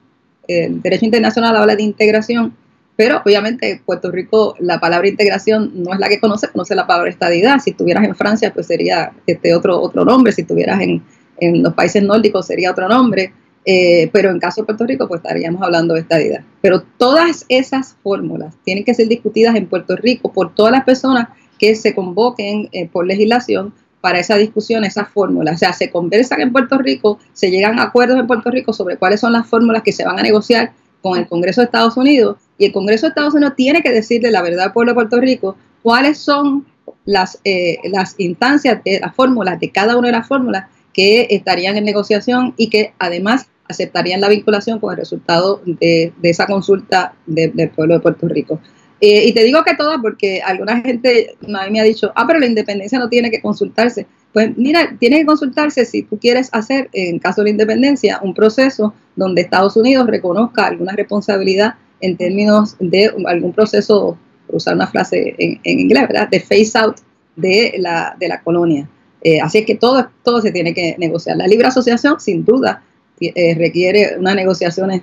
derecho 0.80 1.04
internacional 1.04 1.56
habla 1.56 1.76
de 1.76 1.82
integración, 1.82 2.54
pero 2.96 3.20
obviamente 3.24 3.82
Puerto 3.84 4.10
Rico 4.10 4.54
la 4.58 4.80
palabra 4.80 5.08
integración 5.08 5.70
no 5.74 5.92
es 5.92 6.00
la 6.00 6.08
que 6.08 6.18
conoce, 6.18 6.48
conoce 6.48 6.74
la 6.74 6.86
palabra 6.86 7.10
estadidad. 7.10 7.58
Si 7.60 7.70
estuvieras 7.70 8.04
en 8.04 8.14
Francia, 8.14 8.52
pues 8.54 8.66
sería 8.66 9.12
este 9.26 9.54
otro, 9.54 9.80
otro 9.80 10.04
nombre, 10.04 10.32
si 10.32 10.42
estuvieras 10.42 10.80
en, 10.80 11.02
en 11.38 11.62
los 11.62 11.74
países 11.74 12.02
nórdicos 12.02 12.46
sería 12.46 12.70
otro 12.70 12.88
nombre. 12.88 13.32
Eh, 13.64 14.08
pero 14.12 14.30
en 14.30 14.38
caso 14.38 14.62
de 14.62 14.66
Puerto 14.66 14.86
Rico, 14.86 15.08
pues 15.08 15.20
estaríamos 15.20 15.62
hablando 15.62 15.94
de 15.94 16.00
estadidad. 16.00 16.42
Pero 16.60 16.82
todas 16.96 17.44
esas 17.48 17.96
fórmulas 18.02 18.54
tienen 18.64 18.84
que 18.84 18.94
ser 18.94 19.08
discutidas 19.08 19.56
en 19.56 19.66
Puerto 19.66 19.96
Rico 19.96 20.32
por 20.32 20.54
todas 20.54 20.72
las 20.72 20.84
personas 20.84 21.28
que 21.58 21.74
se 21.74 21.94
convoquen 21.94 22.68
eh, 22.72 22.88
por 22.88 23.06
legislación 23.06 23.74
para 24.00 24.20
esa 24.20 24.36
discusión, 24.36 24.84
esas 24.84 25.08
fórmulas. 25.08 25.56
O 25.56 25.58
sea, 25.58 25.72
se 25.72 25.90
conversan 25.90 26.40
en 26.40 26.52
Puerto 26.52 26.78
Rico, 26.78 27.18
se 27.32 27.50
llegan 27.50 27.78
a 27.78 27.84
acuerdos 27.84 28.18
en 28.18 28.26
Puerto 28.26 28.50
Rico 28.50 28.72
sobre 28.72 28.96
cuáles 28.96 29.20
son 29.20 29.32
las 29.32 29.46
fórmulas 29.46 29.82
que 29.82 29.92
se 29.92 30.04
van 30.04 30.18
a 30.18 30.22
negociar 30.22 30.72
con 31.02 31.18
el 31.18 31.28
Congreso 31.28 31.60
de 31.60 31.66
Estados 31.66 31.96
Unidos 31.96 32.36
y 32.58 32.66
el 32.66 32.72
Congreso 32.72 33.06
de 33.06 33.10
Estados 33.10 33.34
Unidos 33.34 33.54
tiene 33.56 33.82
que 33.82 33.90
decirle 33.90 34.30
la 34.30 34.42
verdad 34.42 34.66
al 34.66 34.72
pueblo 34.72 34.92
de 34.92 34.94
Puerto 34.94 35.20
Rico 35.20 35.56
cuáles 35.82 36.18
son 36.18 36.66
las, 37.04 37.40
eh, 37.44 37.78
las 37.84 38.14
instancias 38.18 38.82
de 38.84 39.00
las 39.00 39.14
fórmulas, 39.14 39.60
de 39.60 39.70
cada 39.70 39.96
una 39.96 40.08
de 40.08 40.12
las 40.12 40.26
fórmulas 40.26 40.66
que 40.98 41.28
estarían 41.30 41.76
en 41.76 41.84
negociación 41.84 42.54
y 42.56 42.70
que 42.70 42.92
además 42.98 43.46
aceptarían 43.68 44.20
la 44.20 44.28
vinculación 44.28 44.80
con 44.80 44.90
el 44.90 44.96
resultado 44.96 45.62
de, 45.64 46.12
esa 46.24 46.48
consulta 46.48 47.14
del 47.24 47.70
pueblo 47.70 47.94
de 47.94 48.00
Puerto 48.00 48.26
Rico. 48.26 48.60
Eh, 49.00 49.26
y 49.26 49.32
te 49.32 49.44
digo 49.44 49.62
que 49.62 49.76
todas 49.76 50.00
porque 50.02 50.42
alguna 50.44 50.80
gente 50.80 51.36
a 51.54 51.70
me 51.70 51.78
ha 51.78 51.84
dicho, 51.84 52.10
ah, 52.16 52.24
pero 52.26 52.40
la 52.40 52.46
independencia 52.46 52.98
no 52.98 53.08
tiene 53.08 53.30
que 53.30 53.40
consultarse. 53.40 54.08
Pues 54.32 54.58
mira, 54.58 54.96
tiene 54.98 55.20
que 55.20 55.26
consultarse 55.26 55.84
si 55.84 56.02
tú 56.02 56.18
quieres 56.18 56.48
hacer, 56.50 56.88
en 56.92 57.20
caso 57.20 57.42
de 57.42 57.44
la 57.44 57.50
independencia, 57.50 58.18
un 58.20 58.34
proceso 58.34 58.92
donde 59.14 59.42
Estados 59.42 59.76
Unidos 59.76 60.08
reconozca 60.08 60.66
alguna 60.66 60.94
responsabilidad 60.94 61.76
en 62.00 62.16
términos 62.16 62.74
de 62.80 63.14
algún 63.24 63.52
proceso, 63.52 64.18
usar 64.48 64.74
una 64.74 64.88
frase 64.88 65.36
en, 65.38 65.60
inglés, 65.62 66.08
¿verdad?, 66.08 66.28
de 66.28 66.40
face 66.40 66.72
out 66.74 66.96
de 67.36 67.76
la, 67.78 68.16
de 68.18 68.26
la 68.26 68.42
colonia. 68.42 68.88
Eh, 69.22 69.40
así 69.40 69.58
es 69.58 69.66
que 69.66 69.74
todo, 69.74 70.08
todo 70.22 70.40
se 70.40 70.52
tiene 70.52 70.74
que 70.74 70.96
negociar. 70.98 71.36
La 71.36 71.46
libre 71.46 71.68
asociación, 71.68 72.20
sin 72.20 72.44
duda, 72.44 72.82
eh, 73.20 73.54
requiere 73.56 74.16
unas 74.18 74.36
negociaciones 74.36 75.02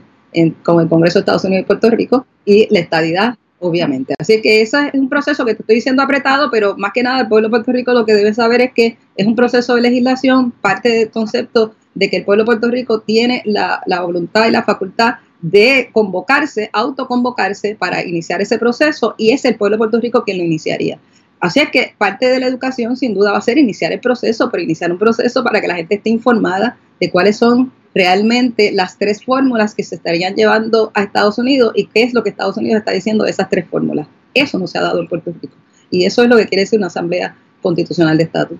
con 0.64 0.82
el 0.82 0.90
Congreso 0.90 1.20
de 1.20 1.22
Estados 1.22 1.46
Unidos 1.46 1.64
y 1.64 1.68
Puerto 1.68 1.90
Rico 1.90 2.26
y 2.44 2.68
la 2.70 2.80
estadidad, 2.80 3.36
obviamente. 3.60 4.16
Así 4.20 4.42
que 4.42 4.62
ese 4.62 4.90
es 4.94 5.00
un 5.00 5.08
proceso 5.08 5.46
que 5.46 5.56
te 5.56 5.62
estoy 5.62 5.76
diciendo 5.76 6.04
apretado, 6.04 6.50
pero 6.52 6.76
más 6.78 6.92
que 6.94 7.04
nada 7.04 7.22
el 7.22 7.28
pueblo 7.28 7.48
de 7.48 7.52
Puerto 7.52 7.72
Rico 7.72 7.94
lo 7.94 8.06
que 8.06 8.14
debe 8.14 8.34
saber 8.34 8.62
es 8.62 8.74
que 8.74 8.98
es 9.16 9.26
un 9.26 9.36
proceso 9.36 9.76
de 9.76 9.82
legislación, 9.82 10.52
parte 10.52 10.90
del 10.90 11.10
concepto 11.10 11.74
de 11.94 12.10
que 12.10 12.18
el 12.18 12.26
pueblo 12.26 12.44
de 12.44 12.48
Puerto 12.48 12.70
Rico 12.70 13.00
tiene 13.00 13.42
la, 13.46 13.82
la 13.86 14.02
voluntad 14.02 14.48
y 14.48 14.52
la 14.52 14.64
facultad 14.64 15.16
de 15.42 15.90
convocarse, 15.92 16.70
autoconvocarse 16.74 17.76
para 17.76 18.04
iniciar 18.04 18.42
ese 18.42 18.58
proceso 18.58 19.16
y 19.18 19.32
es 19.32 19.46
el 19.46 19.56
pueblo 19.56 19.76
de 19.76 19.78
Puerto 19.78 20.00
Rico 20.00 20.24
quien 20.24 20.38
lo 20.38 20.44
iniciaría. 20.44 21.00
Así 21.46 21.60
es 21.60 21.70
que 21.70 21.94
parte 21.96 22.26
de 22.26 22.40
la 22.40 22.48
educación 22.48 22.98
sin 22.98 23.14
duda 23.14 23.32
va 23.32 23.38
a 23.38 23.42
ser 23.42 23.60
iniciar 23.60 23.92
el 23.92 24.00
proceso, 24.00 24.50
pero 24.50 24.64
iniciar 24.64 24.92
un 24.92 24.98
proceso 24.98 25.44
para 25.44 25.62
que 25.62 25.68
la 25.68 25.76
gente 25.76 25.94
esté 25.94 26.10
informada 26.10 26.76
de 27.00 27.12
cuáles 27.12 27.38
son 27.38 27.72
realmente 27.94 28.72
las 28.72 28.98
tres 28.98 29.24
fórmulas 29.24 29.76
que 29.76 29.84
se 29.84 29.94
estarían 29.94 30.34
llevando 30.34 30.92
a 30.96 31.04
Estados 31.04 31.38
Unidos 31.38 31.72
y 31.76 31.86
qué 31.86 32.02
es 32.02 32.16
lo 32.16 32.24
que 32.24 32.32
Estados 32.32 32.58
Unidos 32.58 32.80
está 32.80 32.94
diciendo 32.94 33.26
de 33.26 33.30
esas 33.30 33.48
tres 33.48 33.68
fórmulas. 33.70 34.08
Eso 34.34 34.58
no 34.58 34.66
se 34.66 34.80
ha 34.80 34.82
dado 34.82 35.00
en 35.00 35.08
Puerto 35.08 35.32
Rico. 35.40 35.54
Y 35.92 36.06
eso 36.06 36.24
es 36.24 36.30
lo 36.30 36.36
que 36.36 36.48
quiere 36.48 36.64
decir 36.64 36.80
una 36.80 36.88
asamblea 36.88 37.36
constitucional 37.62 38.18
de 38.18 38.24
estatus. 38.24 38.58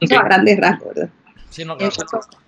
Eso 0.00 0.18
a 0.18 0.24
grandes 0.24 0.58
rasgos, 0.58 0.94
¿verdad? 0.96 1.10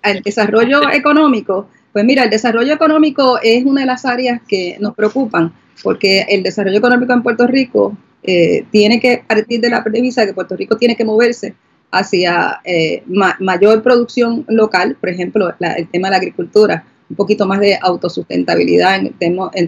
el 0.03 0.21
desarrollo 0.23 0.91
económico, 0.91 1.69
pues 1.93 2.03
mira, 2.03 2.25
el 2.25 2.29
desarrollo 2.29 2.73
económico 2.73 3.39
es 3.41 3.63
una 3.63 3.81
de 3.81 3.87
las 3.87 4.03
áreas 4.03 4.41
que 4.45 4.75
nos 4.81 4.93
preocupan, 4.93 5.53
porque 5.83 6.25
el 6.29 6.43
desarrollo 6.43 6.77
económico 6.77 7.13
en 7.13 7.23
Puerto 7.23 7.47
Rico 7.47 7.97
eh, 8.23 8.65
tiene 8.71 8.99
que 8.99 9.23
partir 9.27 9.61
de 9.61 9.69
la 9.69 9.83
premisa 9.83 10.21
de 10.21 10.27
que 10.27 10.33
Puerto 10.33 10.55
Rico 10.55 10.77
tiene 10.77 10.95
que 10.95 11.05
moverse 11.05 11.53
hacia 11.91 12.59
eh, 12.65 13.03
mayor 13.39 13.81
producción 13.81 14.43
local, 14.49 14.97
por 14.99 15.09
ejemplo, 15.09 15.53
el 15.59 15.87
tema 15.87 16.07
de 16.07 16.11
la 16.11 16.17
agricultura, 16.17 16.85
un 17.09 17.15
poquito 17.15 17.45
más 17.45 17.61
de 17.61 17.77
autosustentabilidad 17.81 18.97
en, 18.97 19.13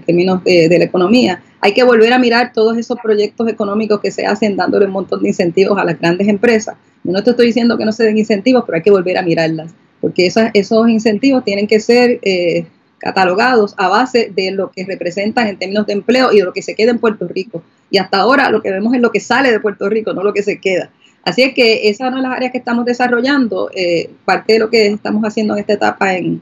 términos 0.02 0.44
de, 0.44 0.76
la 0.78 0.84
economía. 0.84 1.42
Hay 1.62 1.74
que 1.74 1.84
volver 1.84 2.12
a 2.12 2.20
mirar 2.20 2.52
todos 2.52 2.78
esos 2.78 2.98
proyectos 3.02 3.48
económicos 3.48 4.02
que 4.02 4.12
se 4.12 4.26
hacen 4.26 4.58
dándole 4.58 4.88
un 4.88 4.92
montón 4.92 5.22
de 5.22 5.30
incentivos 5.30 5.78
a 5.78 5.86
las 5.86 5.98
grandes 5.98 6.28
empresas. 6.28 6.76
no 7.06 7.24
te 7.24 7.30
estoy 7.30 7.48
diciendo 7.48 7.78
que 7.78 7.86
no 7.86 7.94
se 7.94 8.04
den 8.04 8.18
incentivos, 8.18 8.64
pero 8.66 8.76
hay 8.76 8.82
que 8.82 8.92
volver 8.92 9.18
a 9.18 9.22
mirarlas, 9.22 9.72
porque 10.02 10.26
esos, 10.26 10.44
esos 10.54 10.90
incentivos 10.90 11.46
tienen 11.46 11.68
que 11.68 11.80
ser 11.80 12.20
eh, 12.22 12.66
catalogados 13.00 13.74
a 13.78 13.88
base 13.88 14.32
de 14.36 14.52
lo 14.52 14.72
que 14.72 14.86
representan 14.86 15.48
en 15.48 15.58
términos 15.58 15.88
de 15.88 15.94
empleo 15.94 16.32
y 16.32 16.38
de 16.38 16.44
lo 16.44 16.54
que 16.54 16.62
se 16.62 16.76
queda 16.76 16.92
en 16.92 17.00
Puerto 17.00 17.28
Rico. 17.28 17.64
Y 17.90 17.98
hasta 17.98 18.20
ahora 18.20 18.50
lo 18.50 18.62
que 18.62 18.72
vemos 18.72 18.94
es 18.94 19.02
lo 19.02 19.12
que 19.12 19.20
sale 19.20 19.52
de 19.52 19.60
Puerto 19.60 19.90
Rico, 19.90 20.14
no 20.14 20.24
lo 20.24 20.34
que 20.34 20.44
se 20.44 20.60
queda. 20.60 20.92
Así 21.24 21.42
es 21.42 21.54
que 21.54 21.90
esa 21.90 22.06
es 22.06 22.12
una 22.12 22.22
de 22.22 22.28
las 22.28 22.38
áreas 22.38 22.52
que 22.52 22.58
estamos 22.60 22.86
desarrollando. 22.86 23.70
Eh, 23.74 24.10
parte 24.26 24.54
de 24.54 24.60
lo 24.60 24.70
que 24.70 24.88
estamos 24.88 25.24
haciendo 25.24 25.54
en 25.54 25.62
esta 25.62 25.74
etapa 25.74 26.16
en, 26.16 26.42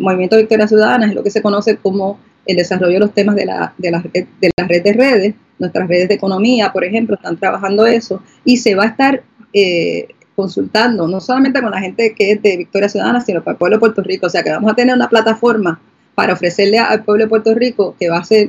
Movimiento 0.00 0.36
Victoria 0.36 0.68
Ciudadana 0.68 1.06
es 1.06 1.14
lo 1.14 1.24
que 1.24 1.32
se 1.32 1.42
conoce 1.42 1.76
como 1.78 2.20
el 2.46 2.56
desarrollo 2.56 2.92
de 2.92 3.00
los 3.00 3.12
temas 3.12 3.34
de 3.34 3.44
la, 3.44 3.74
de 3.76 3.90
red, 3.90 4.26
de 4.40 4.80
de 4.80 4.92
redes. 4.92 5.34
Nuestras 5.58 5.88
redes 5.88 6.08
de 6.08 6.14
economía, 6.14 6.72
por 6.72 6.84
ejemplo, 6.84 7.16
están 7.16 7.36
trabajando 7.38 7.84
eso 7.84 8.22
y 8.44 8.58
se 8.58 8.76
va 8.76 8.84
a 8.84 8.86
estar 8.86 9.22
eh, 9.52 10.06
consultando, 10.34 11.06
no 11.06 11.20
solamente 11.20 11.60
con 11.60 11.70
la 11.70 11.80
gente 11.80 12.14
que 12.14 12.32
es 12.32 12.42
de 12.42 12.56
Victoria 12.56 12.88
Ciudadana, 12.88 13.20
sino 13.20 13.42
para 13.42 13.52
el 13.52 13.58
pueblo 13.58 13.76
de 13.76 13.80
Puerto 13.80 14.02
Rico. 14.02 14.26
O 14.26 14.30
sea 14.30 14.42
que 14.42 14.50
vamos 14.50 14.70
a 14.70 14.74
tener 14.74 14.94
una 14.94 15.08
plataforma 15.08 15.80
para 16.14 16.32
ofrecerle 16.32 16.78
al 16.78 17.04
pueblo 17.04 17.24
de 17.24 17.28
Puerto 17.28 17.54
Rico 17.54 17.94
que 17.98 18.08
va 18.08 18.18
a 18.18 18.24
ser 18.24 18.48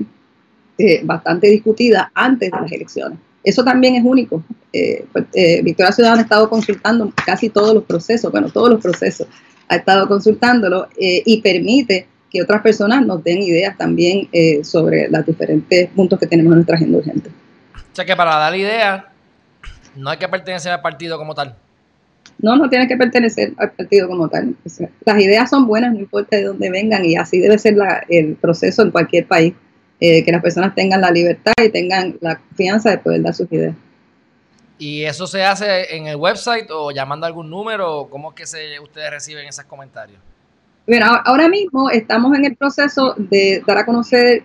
eh, 0.77 1.01
bastante 1.03 1.47
discutida 1.47 2.11
antes 2.13 2.51
de 2.51 2.59
las 2.59 2.71
elecciones. 2.71 3.19
Eso 3.43 3.63
también 3.63 3.95
es 3.95 4.03
único. 4.03 4.43
Eh, 4.73 5.05
pues, 5.11 5.25
eh, 5.33 5.61
Victoria 5.63 5.91
Ciudadana 5.91 6.21
ha 6.21 6.23
estado 6.23 6.49
consultando 6.49 7.11
casi 7.25 7.49
todos 7.49 7.73
los 7.73 7.83
procesos, 7.83 8.31
bueno, 8.31 8.49
todos 8.49 8.69
los 8.69 8.81
procesos, 8.81 9.27
ha 9.67 9.77
estado 9.77 10.07
consultándolo 10.07 10.89
y 10.97 11.41
permite 11.41 12.07
que 12.29 12.41
otras 12.41 12.61
personas 12.61 13.03
nos 13.03 13.23
den 13.23 13.41
ideas 13.41 13.75
también 13.75 14.29
sobre 14.63 15.09
los 15.09 15.25
diferentes 15.25 15.89
puntos 15.89 16.19
que 16.19 16.27
tenemos 16.27 16.51
en 16.51 16.57
nuestra 16.57 16.75
agenda 16.75 16.99
urgente. 16.99 17.29
O 17.29 17.95
sea 17.95 18.05
que 18.05 18.15
para 18.15 18.35
dar 18.35 18.55
ideas, 18.55 19.05
no 19.95 20.09
hay 20.11 20.17
que 20.17 20.27
pertenecer 20.27 20.71
al 20.71 20.81
partido 20.81 21.17
como 21.17 21.33
tal. 21.33 21.55
No, 22.39 22.55
no 22.55 22.69
tiene 22.69 22.87
que 22.87 22.97
pertenecer 22.97 23.53
al 23.57 23.71
partido 23.71 24.07
como 24.07 24.27
tal. 24.27 24.55
las 25.05 25.19
ideas 25.19 25.49
son 25.49 25.67
buenas, 25.67 25.93
no 25.93 25.99
importa 25.99 26.37
de 26.37 26.43
dónde 26.43 26.69
vengan, 26.69 27.05
y 27.05 27.15
así 27.15 27.39
debe 27.39 27.57
ser 27.57 27.75
el 28.09 28.35
proceso 28.35 28.81
en 28.81 28.91
cualquier 28.91 29.25
país. 29.27 29.53
Eh, 30.01 30.25
que 30.25 30.31
las 30.31 30.41
personas 30.41 30.75
tengan 30.75 30.99
la 30.99 31.09
libertad 31.09 31.53
y 31.63 31.69
tengan 31.69 32.17
la 32.19 32.35
confianza 32.35 32.89
de 32.89 32.97
poder 32.97 33.21
dar 33.21 33.33
sus 33.33 33.49
ideas. 33.49 33.75
¿Y 34.77 35.03
eso 35.03 35.25
se 35.25 35.43
hace 35.43 35.95
en 35.95 36.07
el 36.07 36.17
website 36.17 36.69
o 36.69 36.91
llamando 36.91 37.25
a 37.25 37.29
algún 37.29 37.49
número? 37.49 38.07
¿Cómo 38.09 38.31
es 38.31 38.35
que 38.35 38.45
se, 38.45 38.77
ustedes 38.81 39.09
reciben 39.09 39.47
esos 39.47 39.63
comentarios? 39.63 40.19
Bueno, 40.85 41.07
ahora 41.23 41.47
mismo 41.47 41.89
estamos 41.89 42.37
en 42.37 42.43
el 42.43 42.57
proceso 42.57 43.15
de 43.17 43.63
dar 43.65 43.77
a 43.77 43.85
conocer 43.85 44.43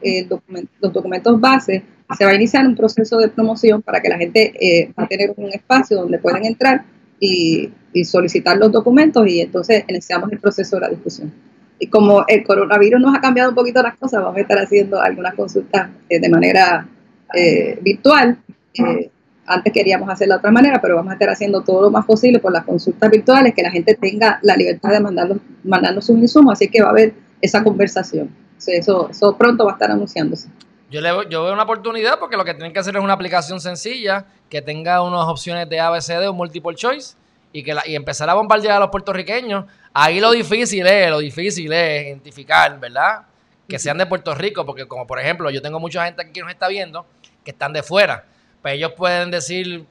los 0.81 0.93
documentos 0.93 1.41
base. 1.41 1.83
Se 2.17 2.25
va 2.25 2.31
a 2.31 2.35
iniciar 2.35 2.65
un 2.65 2.77
proceso 2.77 3.19
de 3.19 3.29
promoción 3.29 3.83
para 3.83 4.01
que 4.01 4.09
la 4.09 4.19
gente 4.19 4.55
eh, 4.61 4.93
va 4.99 5.05
a 5.05 5.09
tener 5.09 5.35
un 5.37 5.53
espacio 5.53 5.97
donde 5.97 6.19
pueden 6.19 6.45
entrar 6.45 6.85
y, 7.19 7.71
y 7.93 8.05
solicitar 8.05 8.57
los 8.57 8.71
documentos 8.71 9.27
y 9.27 9.41
entonces 9.41 9.85
iniciamos 9.89 10.31
el 10.33 10.39
proceso 10.39 10.77
de 10.77 10.83
la 10.83 10.89
discusión 10.89 11.33
y 11.81 11.87
como 11.87 12.25
el 12.29 12.45
coronavirus 12.45 13.01
nos 13.01 13.17
ha 13.17 13.21
cambiado 13.21 13.49
un 13.49 13.55
poquito 13.55 13.83
las 13.83 13.97
cosas, 13.97 14.23
vamos 14.23 14.37
a 14.37 14.41
estar 14.41 14.59
haciendo 14.59 15.01
algunas 15.01 15.35
consultas 15.35 15.89
eh, 16.11 16.21
de 16.21 16.29
manera 16.29 16.87
eh, 17.35 17.79
virtual. 17.81 18.39
Eh, 18.75 19.11
antes 19.47 19.73
queríamos 19.73 20.09
hacerlo 20.11 20.35
de 20.35 20.39
otra 20.39 20.51
manera, 20.51 20.81
pero 20.81 20.95
vamos 20.95 21.11
a 21.11 21.15
estar 21.15 21.31
haciendo 21.31 21.63
todo 21.63 21.81
lo 21.81 21.91
más 21.91 22.05
posible 22.05 22.39
por 22.39 22.53
las 22.53 22.65
consultas 22.65 23.11
virtuales, 23.11 23.55
que 23.55 23.63
la 23.63 23.71
gente 23.71 23.95
tenga 23.95 24.39
la 24.43 24.57
libertad 24.57 24.91
de 24.91 25.01
mandarnos, 25.01 25.39
mandarnos 25.65 26.05
sus 26.05 26.19
insumos, 26.19 26.53
así 26.53 26.69
que 26.69 26.83
va 26.83 26.89
a 26.89 26.91
haber 26.91 27.15
esa 27.41 27.65
conversación. 27.65 28.31
Eso, 28.67 29.09
eso 29.09 29.37
pronto 29.39 29.65
va 29.65 29.73
a 29.73 29.75
estar 29.75 29.91
anunciándose. 29.91 30.49
Yo, 30.91 31.01
le, 31.01 31.09
yo 31.31 31.45
veo 31.45 31.55
una 31.55 31.63
oportunidad 31.63 32.19
porque 32.19 32.37
lo 32.37 32.45
que 32.45 32.53
tienen 32.53 32.75
que 32.75 32.79
hacer 32.79 32.95
es 32.95 33.03
una 33.03 33.15
aplicación 33.15 33.59
sencilla 33.59 34.27
que 34.51 34.61
tenga 34.61 35.03
unas 35.03 35.27
opciones 35.27 35.67
de 35.69 35.81
ABCD 35.81 36.29
o 36.29 36.35
multiple 36.35 36.75
choice 36.75 37.15
y, 37.53 37.63
que 37.63 37.75
la, 37.75 37.87
y 37.87 37.97
empezar 37.97 38.29
a 38.31 38.35
bombardear 38.35 38.77
a 38.77 38.81
los 38.81 38.91
puertorriqueños 38.91 39.65
Ahí 39.93 40.21
lo 40.21 40.31
difícil 40.31 40.87
es, 40.87 41.11
lo 41.11 41.19
difícil 41.19 41.73
es 41.73 42.07
identificar, 42.07 42.79
¿verdad? 42.79 43.23
Que 43.69 43.79
sean 43.79 43.99
de 43.99 44.07
Puerto 44.07 44.35
Rico, 44.35 44.65
porque 44.65 44.87
como 44.87 45.07
por 45.07 45.19
ejemplo, 45.19 45.51
yo 45.51 45.61
tengo 45.61 45.81
mucha 45.81 46.05
gente 46.05 46.23
aquí 46.23 46.33
que 46.33 46.41
nos 46.43 46.51
está 46.51 46.69
viendo 46.69 47.07
que 47.45 47.51
están 47.51 47.73
de 47.73 47.83
fuera. 47.83 48.25
Pues 48.63 48.75
ellos 48.75 48.93
pueden 48.93 49.31
decir, 49.31 49.85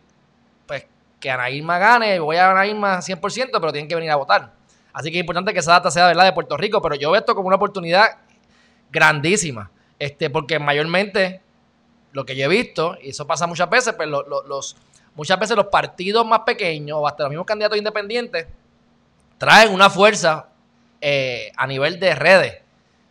pues, 0.68 0.86
que 1.20 1.30
Ana 1.30 1.50
Irma 1.50 1.78
gane, 1.80 2.20
voy 2.20 2.38
a 2.38 2.52
Ana 2.52 2.66
Irma 2.66 3.00
100%, 3.00 3.50
pero 3.52 3.72
tienen 3.74 3.90
que 3.90 3.96
venir 3.96 4.12
a 4.12 4.16
votar. 4.16 4.54
Así 4.94 5.12
que 5.12 5.18
es 5.18 5.22
importante 5.22 5.54
que 5.54 5.60
esa 5.60 5.74
data 5.74 5.92
sea, 5.92 6.08
¿verdad?, 6.08 6.26
de 6.26 6.34
Puerto 6.34 6.56
Rico, 6.56 6.82
pero 6.82 6.96
yo 6.96 7.12
veo 7.12 7.20
esto 7.20 7.36
como 7.36 7.48
una 7.48 7.58
oportunidad 7.58 8.20
grandísima, 8.92 9.70
este, 9.98 10.30
porque 10.30 10.60
mayormente 10.60 11.42
lo 12.14 12.26
que 12.26 12.36
yo 12.36 12.46
he 12.46 12.48
visto, 12.48 12.98
y 13.02 13.10
eso 13.10 13.28
pasa 13.28 13.48
muchas 13.48 13.70
veces, 13.70 13.94
pues 13.94 14.08
los, 14.08 14.76
muchas 15.16 15.40
veces 15.40 15.56
los 15.56 15.68
partidos 15.68 16.26
más 16.26 16.42
pequeños, 16.42 16.98
o 17.00 17.08
hasta 17.08 17.24
los 17.24 17.30
mismos 17.30 17.46
candidatos 17.46 17.78
independientes, 17.78 18.48
traen 19.38 19.74
una 19.74 19.90
fuerza 19.90 20.48
eh, 21.02 21.52
a 21.56 21.66
nivel 21.66 22.00
de 22.00 22.16
redes, 22.16 22.62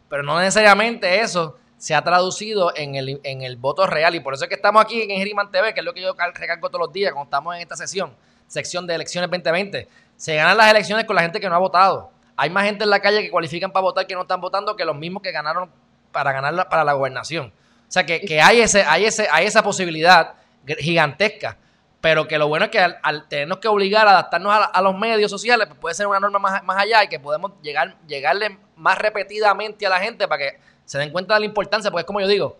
pero 0.09 0.23
no 0.23 0.39
necesariamente 0.39 1.21
eso 1.21 1.57
se 1.79 1.95
ha 1.95 2.03
traducido 2.03 2.73
en 2.77 2.97
el, 2.97 3.21
en 3.23 3.43
el 3.43 3.57
voto 3.57 3.87
real. 3.87 4.15
Y 4.15 4.21
por 4.21 4.35
eso 4.35 4.45
es 4.45 4.49
que 4.49 4.57
estamos 4.57 4.83
aquí 4.83 5.03
en 5.03 5.11
Geriman 5.11 5.51
TV, 5.51 5.73
que 5.73 5.81
es 5.81 5.87
lo 5.87 5.95
que 5.95 6.03
yo 6.03 6.15
recargo 6.35 6.69
todos 6.69 6.87
los 6.87 6.93
días 6.93 7.13
cuando 7.13 7.29
estamos 7.29 7.55
en 7.55 7.63
esta 7.63 7.77
sesión, 7.77 8.15
sección 8.47 8.87
de 8.87 8.95
elecciones 8.95 9.31
2020. 9.31 9.89
Se 10.17 10.35
ganan 10.35 10.57
las 10.57 10.71
elecciones 10.71 11.05
con 11.05 11.15
la 11.17 11.23
gente 11.23 11.41
que 11.41 11.49
no 11.49 11.55
ha 11.55 11.59
votado. 11.59 12.11
Hay 12.37 12.51
más 12.51 12.65
gente 12.65 12.85
en 12.85 12.91
la 12.91 13.01
calle 13.01 13.23
que 13.23 13.31
cualifican 13.31 13.71
para 13.71 13.83
votar 13.83 14.07
que 14.07 14.15
no 14.15 14.23
están 14.23 14.41
votando 14.41 14.77
que 14.77 14.85
los 14.85 14.97
mismos 14.97 15.23
que 15.23 15.33
ganaron 15.33 15.71
para 16.13 16.33
ganar 16.33 16.69
para 16.69 16.85
la 16.85 16.93
gobernación. 16.93 17.47
O 17.47 17.91
sea 17.91 18.05
que, 18.05 18.21
que 18.21 18.41
hay, 18.41 18.61
ese, 18.61 18.83
hay, 18.83 19.05
ese, 19.05 19.29
hay 19.31 19.47
esa 19.47 19.63
posibilidad 19.63 20.35
gigantesca 20.79 21.57
pero 22.01 22.29
que 22.29 22.39
lo 22.39 22.47
bueno 22.49 22.67
es 22.67 22.71
que 22.71 22.79
al, 22.79 23.29
tenernos 23.29 23.59
que 23.59 23.69
obligar 23.69 24.07
a 24.07 24.13
adaptarnos 24.13 24.53
a, 24.73 24.83
los 24.83 24.97
medios 24.97 25.31
sociales, 25.31 25.67
pues 25.67 25.79
puede 25.81 25.95
ser 25.95 26.07
una 26.07 26.21
norma 26.21 26.39
más, 26.39 26.63
más, 26.63 26.79
allá 26.79 27.03
y 27.05 27.09
que 27.09 27.19
podemos 27.19 27.53
llegar, 27.61 27.97
llegarle 28.07 28.57
más 28.77 28.99
repetidamente 28.99 29.87
a 29.87 29.91
la 29.91 29.99
gente 29.99 30.29
para 30.29 30.39
que 30.39 30.61
se 30.85 30.99
den 30.99 31.11
cuenta 31.11 31.35
de 31.35 31.41
la 31.41 31.47
importancia, 31.47 31.91
porque 31.91 32.03
es 32.03 32.07
como 32.07 32.21
yo 32.21 32.29
digo, 32.29 32.57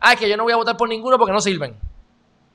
ah, 0.00 0.12
es 0.12 0.18
que 0.18 0.28
yo 0.28 0.36
no 0.36 0.44
voy 0.44 0.52
a 0.52 0.56
votar 0.56 0.76
por 0.76 0.88
ninguno 0.88 1.18
porque 1.18 1.32
no 1.32 1.40
sirven. 1.40 1.76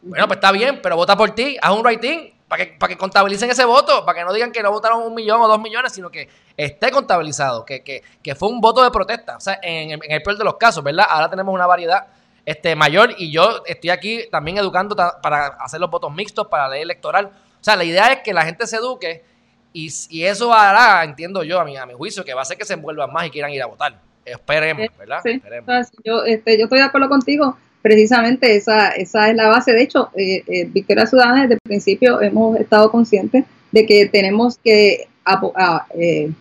Bueno, 0.02 0.28
pues 0.28 0.38
está 0.38 0.52
bien, 0.52 0.82
pero 0.82 0.96
vota 0.96 1.16
por 1.16 1.32
ti, 1.32 1.58
haz 1.62 1.72
un 1.72 1.86
writing 1.86 2.34
para 2.48 2.66
que, 2.66 2.74
para 2.78 2.90
que 2.90 2.98
contabilicen 2.98 3.50
ese 3.50 3.66
voto, 3.66 4.06
para 4.06 4.20
que 4.20 4.26
no 4.26 4.34
digan 4.34 4.52
que 4.52 4.64
no 4.64 4.72
votaron 4.72 5.02
un 5.04 5.14
millón 5.14 5.42
o 5.42 5.48
dos 5.48 5.60
millones, 5.60 5.92
sino 5.92 6.10
que 6.10 6.30
esté 6.56 6.92
contabilizado, 6.92 7.66
que, 7.66 7.84
que, 7.84 8.02
que 8.22 8.36
fue 8.36 8.48
un 8.48 8.62
voto 8.62 8.82
de 8.84 8.92
protesta. 8.92 9.38
O 9.38 9.40
sea, 9.40 9.60
en, 9.62 9.92
en 9.92 10.12
el 10.12 10.22
peor 10.22 10.38
de 10.38 10.44
los 10.44 10.56
casos, 10.56 10.84
¿verdad? 10.84 11.06
Ahora 11.10 11.30
tenemos 11.30 11.54
una 11.54 11.68
variedad 11.68 12.08
este, 12.46 12.76
mayor 12.76 13.16
y 13.18 13.32
yo 13.32 13.64
estoy 13.66 13.89
aquí 13.89 14.22
también 14.32 14.58
educando 14.58 14.96
para 14.96 15.48
hacer 15.60 15.80
los 15.80 15.89
votos 15.89 16.14
mixtos 16.14 16.48
para 16.48 16.68
la 16.68 16.74
ley 16.76 16.82
electoral. 16.82 17.26
O 17.28 17.64
sea, 17.64 17.76
la 17.76 17.84
idea 17.84 18.12
es 18.12 18.20
que 18.20 18.34
la 18.34 18.44
gente 18.44 18.68
se 18.68 18.78
eduque 18.78 19.24
y, 19.72 19.89
y 20.10 20.24
eso 20.24 20.54
hará, 20.54 21.04
entiendo 21.04 21.44
yo, 21.44 21.60
a 21.60 21.66
mi, 21.66 21.78
a 21.78 21.86
mi 21.86 21.94
juicio, 21.94 22.24
que 22.24 22.34
va 22.34 22.41
a 22.41 22.44
hacer 22.44 22.58
que 22.58 22.66
se 22.66 22.74
envuelvan 22.74 23.12
más 23.12 23.28
y 23.28 23.30
quieran 23.30 23.52
ir 23.52 23.62
a 23.62 23.68
votar. 23.68 24.00
Esperemos, 24.26 24.88
¿verdad? 24.98 25.20
Sí. 25.24 25.32
Esperemos. 25.32 25.91
Yo, 26.04 26.24
este, 26.26 26.58
yo 26.58 26.66
estoy 26.66 26.80
de 26.80 26.86
acuerdo 26.86 27.10
contigo. 27.10 27.58
Precisamente 27.82 28.56
esa, 28.56 28.89
esa 28.91 29.30
es 29.30 29.36
la 29.36 29.50
base. 29.50 29.74
De 29.74 29.82
hecho, 29.82 30.10
eh, 30.16 30.44
eh, 30.48 30.66
Victoria 30.66 31.06
Ciudadana 31.06 31.41
desde 31.41 31.56
el 31.56 31.60
principio 31.62 32.22
hemos 32.22 32.58
estado 32.58 32.89
conscientes 32.89 33.44
de 33.74 33.86
que 33.86 34.06
tenemos 34.06 34.58
que 34.58 35.08
eh, 35.96 36.32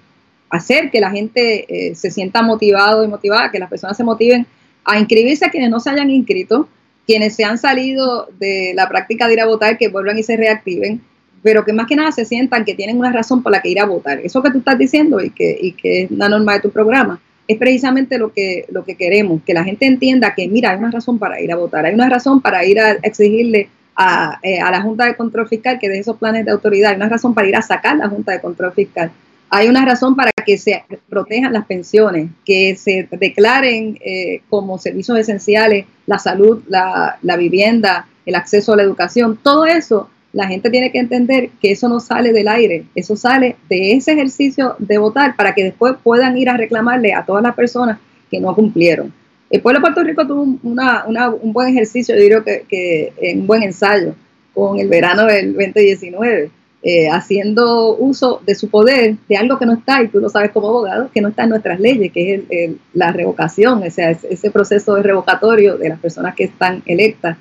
hacer 0.51 0.91
que 0.91 1.01
la 1.01 1.11
gente 1.11 1.89
eh, 1.89 1.95
se 1.95 2.11
sienta 2.11 2.43
motivado 2.43 3.03
y 3.03 3.09
motivada, 3.09 3.51
que 3.51 3.59
las 3.59 3.71
personas 3.71 3.97
se 3.97 4.05
motiven 4.05 4.47
a 4.85 4.99
inscribirse 4.99 5.45
a 5.45 5.51
quienes 5.51 5.71
no 5.71 5.81
se 5.81 5.91
hayan 5.91 6.11
inscrito, 6.11 6.69
quienes 7.07 7.35
se 7.35 7.45
han 7.45 7.59
salido 7.59 8.29
de 8.39 8.73
la 8.75 8.89
práctica 8.89 9.27
de 9.27 9.35
ir 9.35 9.41
a 9.41 9.47
votar, 9.47 9.79
que 9.79 9.89
vuelvan 9.89 10.19
y 10.19 10.23
se 10.23 10.37
reactiven, 10.37 11.01
pero 11.43 11.65
que 11.65 11.73
más 11.73 11.87
que 11.87 11.97
nada 11.97 12.13
se 12.13 12.25
sientan 12.25 12.65
que 12.65 12.75
tienen 12.75 12.99
una 12.99 13.13
razón 13.13 13.43
por 13.43 13.53
la 13.53 13.61
que 13.61 13.71
ir 13.71 13.81
a 13.81 13.87
votar. 13.87 14.21
Eso 14.21 14.43
que 14.43 14.51
tú 14.51 14.59
estás 14.59 14.79
diciendo 14.79 15.21
y 15.21 15.31
que, 15.31 15.59
y 15.61 15.73
que 15.73 16.03
es 16.03 16.11
la 16.11 16.29
norma 16.29 16.55
de 16.55 16.61
tu 16.61 16.71
programa, 16.71 17.21
es 17.49 17.59
precisamente 17.59 18.19
lo 18.19 18.33
que, 18.33 18.67
lo 18.71 18.85
que 18.85 18.97
queremos, 18.97 19.43
que 19.45 19.55
la 19.55 19.65
gente 19.65 19.87
entienda 19.87 20.35
que, 20.35 20.49
mira, 20.49 20.71
hay 20.71 20.79
una 20.79 20.91
razón 20.91 21.19
para 21.19 21.41
ir 21.41 21.53
a 21.53 21.57
votar, 21.57 21.85
hay 21.85 21.95
una 21.95 22.09
razón 22.09 22.41
para 22.41 22.65
ir 22.65 22.79
a 22.79 22.93
exigirle 23.03 23.69
a, 23.97 24.39
eh, 24.43 24.61
a 24.61 24.71
la 24.71 24.81
Junta 24.81 25.07
de 25.07 25.17
Control 25.17 25.49
Fiscal 25.49 25.79
que 25.79 25.89
de 25.89 25.99
esos 25.99 26.17
planes 26.17 26.45
de 26.45 26.53
autoridad, 26.53 26.91
hay 26.91 26.97
una 26.97 27.09
razón 27.09 27.35
para 27.35 27.49
ir 27.49 27.57
a 27.57 27.63
sacar 27.63 27.97
la 27.97 28.09
Junta 28.09 28.33
de 28.33 28.41
Control 28.41 28.73
Fiscal, 28.73 29.11
hay 29.55 29.69
una 29.69 29.85
razón 29.85 30.17
para 30.17 30.33
que 30.47 30.57
se 30.57 30.83
protejan 31.11 31.53
las 31.53 31.67
pensiones, 31.67 32.31
que 32.43 32.75
se 32.75 33.07
declaren 33.11 33.99
eh, 34.03 34.41
como 34.49 34.79
servicios 34.79 35.19
esenciales 35.19 35.85
la 36.07 36.19
salud, 36.19 36.63
la, 36.69 37.19
vivienda, 37.37 38.09
el 38.25 38.35
acceso 38.35 38.73
a 38.73 38.77
la 38.77 38.83
educación, 38.83 39.39
todo 39.43 39.67
eso 39.67 40.09
la 40.33 40.47
gente 40.47 40.71
tiene 40.71 40.91
que 40.91 41.01
entender 41.01 41.51
que 41.61 41.73
eso 41.73 41.91
no 41.91 42.01
sale 42.01 42.33
del 42.33 42.49
aire, 42.49 42.87
eso 42.95 43.15
sale 43.15 43.57
de 43.69 43.93
ese 43.93 44.13
ejercicio 44.13 44.75
de 44.79 44.97
votar 44.97 45.37
para 45.37 45.55
que 45.55 45.65
después 45.65 45.97
puedan 46.03 46.39
ir 46.39 46.49
a 46.49 46.57
reclamarle 46.57 47.13
a 47.13 47.27
todas 47.27 47.43
las 47.43 47.55
personas 47.55 47.99
que 48.31 48.41
no 48.41 48.55
cumplieron. 48.55 49.13
El 49.51 49.61
pueblo 49.61 49.81
de 49.81 49.83
Puerto 49.83 50.03
Rico 50.03 50.27
tuvo 50.27 50.45
un 50.45 51.53
buen 51.53 51.69
ejercicio, 51.69 52.15
yo 52.15 52.23
diría 52.23 52.43
que, 52.43 52.65
que, 52.67 53.35
un 53.35 53.47
buen 53.47 53.63
ensayo 53.63 54.15
con 54.55 54.81
el 54.81 54.89
verano 54.89 55.27
del 55.27 55.53
2019, 55.53 56.51
eh, 56.83 57.09
haciendo 57.09 57.97
uso 57.97 58.41
de 58.45 58.55
su 58.57 58.69
poder 58.69 59.17
de 59.29 59.37
algo 59.37 59.59
que 59.59 59.67
no 59.67 59.75
está, 59.75 60.03
y 60.03 60.09
tú 60.09 60.19
lo 60.19 60.29
sabes 60.29 60.51
como 60.51 60.69
abogado, 60.69 61.11
que 61.15 61.21
no 61.21 61.29
está 61.29 61.45
en 61.45 61.51
nuestras 61.51 61.79
leyes, 61.79 62.11
que 62.13 62.35
es 62.35 62.73
la 62.93 63.13
revocación, 63.13 63.83
o 63.83 63.91
sea, 63.91 64.11
ese 64.11 64.51
proceso 64.51 64.97
de 64.97 65.03
revocatorio 65.03 65.79
de 65.79 65.91
las 65.91 66.01
personas 66.01 66.35
que 66.35 66.45
están 66.45 66.83
electas 66.87 67.37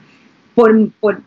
por, 0.54 1.22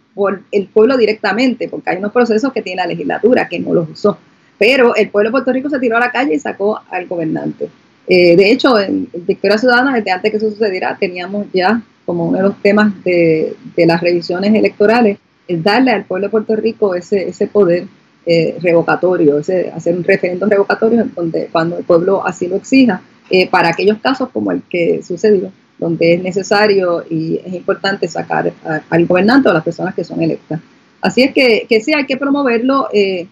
el 0.52 0.66
pueblo 0.68 0.96
directamente, 0.96 1.68
porque 1.68 1.90
hay 1.90 1.96
unos 1.98 2.12
procesos 2.12 2.52
que 2.52 2.62
tiene 2.62 2.82
la 2.82 2.86
legislatura 2.86 3.48
que 3.48 3.58
no 3.58 3.74
los 3.74 3.90
usó. 3.90 4.18
Pero 4.58 4.94
el 4.94 5.10
pueblo 5.10 5.30
de 5.30 5.32
Puerto 5.32 5.52
Rico 5.52 5.68
se 5.68 5.80
tiró 5.80 5.96
a 5.96 6.00
la 6.00 6.12
calle 6.12 6.34
y 6.34 6.38
sacó 6.38 6.80
al 6.88 7.06
gobernante. 7.06 7.68
Eh, 8.06 8.36
de 8.36 8.52
hecho, 8.52 8.78
en 8.78 9.08
Victoria 9.26 9.58
Ciudadana, 9.58 9.96
desde 9.96 10.12
antes 10.12 10.30
que 10.30 10.36
eso 10.36 10.50
sucediera, 10.50 10.96
teníamos 10.98 11.46
ya 11.52 11.82
como 12.06 12.26
uno 12.26 12.38
de 12.38 12.44
los 12.44 12.62
temas 12.62 12.92
de, 13.02 13.56
las 13.76 14.00
revisiones 14.00 14.54
electorales, 14.54 15.18
el 15.48 15.62
darle 15.62 15.90
al 15.90 16.04
pueblo 16.04 16.28
de 16.28 16.30
Puerto 16.30 16.54
Rico 16.54 16.94
ese, 16.94 17.28
ese 17.28 17.46
poder 17.46 17.86
eh, 18.26 18.56
revocatorio, 18.60 19.38
ese, 19.38 19.70
hacer 19.70 19.96
un 19.96 20.04
referendo 20.04 20.46
revocatorio 20.46 21.06
donde, 21.14 21.48
cuando 21.50 21.78
el 21.78 21.84
pueblo 21.84 22.26
así 22.26 22.46
lo 22.46 22.56
exija, 22.56 23.02
eh, 23.30 23.48
para 23.48 23.70
aquellos 23.70 23.98
casos 23.98 24.28
como 24.30 24.52
el 24.52 24.62
que 24.68 25.02
sucedió 25.02 25.50
donde 25.78 26.14
es 26.14 26.22
necesario 26.22 27.04
y 27.10 27.40
es 27.44 27.52
importante 27.52 28.06
sacar 28.06 28.52
al 28.88 29.06
gobernante 29.06 29.48
o 29.48 29.50
a 29.50 29.54
las 29.54 29.64
personas 29.64 29.94
que 29.94 30.04
son 30.04 30.22
electas. 30.22 30.60
Así 31.00 31.22
es 31.22 31.34
que, 31.34 31.66
que 31.68 31.80
sí, 31.80 31.92
hay 31.92 32.06
que 32.06 32.16
promoverlo. 32.16 32.88
Eh, 32.92 33.26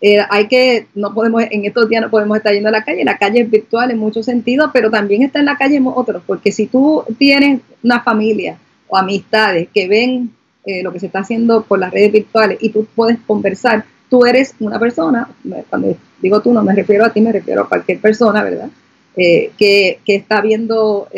eh, 0.00 0.18
hay 0.30 0.46
que, 0.46 0.86
no 0.94 1.12
podemos, 1.12 1.42
en 1.50 1.64
estos 1.64 1.88
días 1.88 2.00
no 2.00 2.10
podemos 2.10 2.36
estar 2.36 2.54
yendo 2.54 2.68
a 2.68 2.72
la 2.72 2.84
calle, 2.84 3.04
la 3.04 3.18
calle 3.18 3.40
es 3.40 3.50
virtual 3.50 3.90
en 3.90 3.98
muchos 3.98 4.26
sentidos, 4.26 4.70
pero 4.72 4.90
también 4.90 5.22
está 5.22 5.40
en 5.40 5.46
la 5.46 5.56
calle 5.56 5.76
en 5.76 5.86
otros, 5.88 6.22
porque 6.24 6.52
si 6.52 6.66
tú 6.66 7.04
tienes 7.18 7.60
una 7.82 8.00
familia 8.00 8.58
o 8.86 8.96
amistades 8.96 9.68
que 9.74 9.88
ven 9.88 10.30
eh, 10.64 10.84
lo 10.84 10.92
que 10.92 11.00
se 11.00 11.06
está 11.06 11.18
haciendo 11.18 11.62
por 11.62 11.80
las 11.80 11.92
redes 11.92 12.12
virtuales 12.12 12.58
y 12.60 12.70
tú 12.70 12.86
puedes 12.94 13.18
conversar, 13.26 13.84
tú 14.08 14.24
eres 14.24 14.54
una 14.60 14.78
persona, 14.78 15.28
cuando 15.68 15.96
digo 16.20 16.40
tú 16.40 16.52
no 16.52 16.62
me 16.62 16.74
refiero 16.74 17.04
a 17.04 17.12
ti, 17.12 17.20
me 17.20 17.32
refiero 17.32 17.62
a 17.62 17.68
cualquier 17.68 18.00
persona, 18.00 18.42
¿verdad? 18.42 18.68
que, 19.16 19.98
que, 20.04 20.14
está 20.14 20.40
viendo 20.40 21.08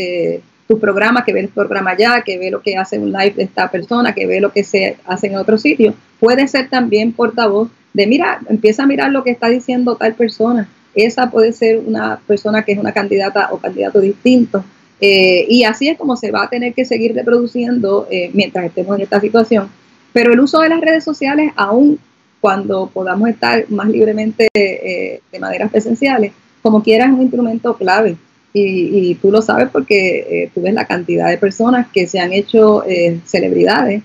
tu 0.70 0.78
programa, 0.78 1.24
que 1.24 1.32
ve 1.32 1.40
el 1.40 1.48
programa 1.48 1.90
allá, 1.90 2.22
que 2.24 2.38
ve 2.38 2.48
lo 2.48 2.62
que 2.62 2.76
hace 2.76 2.96
un 2.96 3.10
live 3.10 3.32
de 3.32 3.42
esta 3.42 3.68
persona, 3.68 4.14
que 4.14 4.24
ve 4.24 4.40
lo 4.40 4.52
que 4.52 4.62
se 4.62 4.96
hace 5.04 5.26
en 5.26 5.36
otro 5.36 5.58
sitio, 5.58 5.94
puede 6.20 6.46
ser 6.46 6.70
también 6.70 7.12
portavoz 7.12 7.70
de, 7.92 8.06
mira, 8.06 8.40
empieza 8.48 8.84
a 8.84 8.86
mirar 8.86 9.10
lo 9.10 9.24
que 9.24 9.30
está 9.30 9.48
diciendo 9.48 9.96
tal 9.96 10.14
persona. 10.14 10.68
Esa 10.94 11.28
puede 11.28 11.52
ser 11.52 11.78
una 11.84 12.20
persona 12.24 12.62
que 12.62 12.70
es 12.70 12.78
una 12.78 12.92
candidata 12.92 13.48
o 13.50 13.58
candidato 13.58 14.00
distinto. 14.00 14.64
Eh, 15.00 15.44
y 15.48 15.64
así 15.64 15.88
es 15.88 15.98
como 15.98 16.16
se 16.16 16.30
va 16.30 16.44
a 16.44 16.48
tener 16.48 16.72
que 16.72 16.84
seguir 16.84 17.16
reproduciendo 17.16 18.06
eh, 18.08 18.30
mientras 18.32 18.66
estemos 18.66 18.96
en 18.96 19.02
esta 19.02 19.20
situación. 19.20 19.68
Pero 20.12 20.32
el 20.32 20.38
uso 20.38 20.60
de 20.60 20.68
las 20.68 20.80
redes 20.80 21.02
sociales, 21.02 21.52
aún 21.56 21.98
cuando 22.40 22.90
podamos 22.92 23.28
estar 23.28 23.70
más 23.70 23.88
libremente 23.88 24.48
eh, 24.54 25.20
de 25.30 25.38
maneras 25.38 25.70
presenciales, 25.70 26.32
como 26.62 26.82
quiera 26.82 27.06
es 27.06 27.12
un 27.12 27.22
instrumento 27.22 27.76
clave 27.76 28.16
y, 28.52 29.14
tú 29.16 29.30
lo 29.30 29.42
sabes 29.42 29.68
porque 29.70 30.26
eh, 30.28 30.50
tú 30.54 30.62
ves 30.62 30.74
la 30.74 30.86
cantidad 30.86 31.28
de 31.28 31.38
personas 31.38 31.86
que 31.92 32.06
se 32.06 32.18
han 32.18 32.32
hecho 32.32 32.84
eh, 32.84 33.20
celebridades 33.24 34.02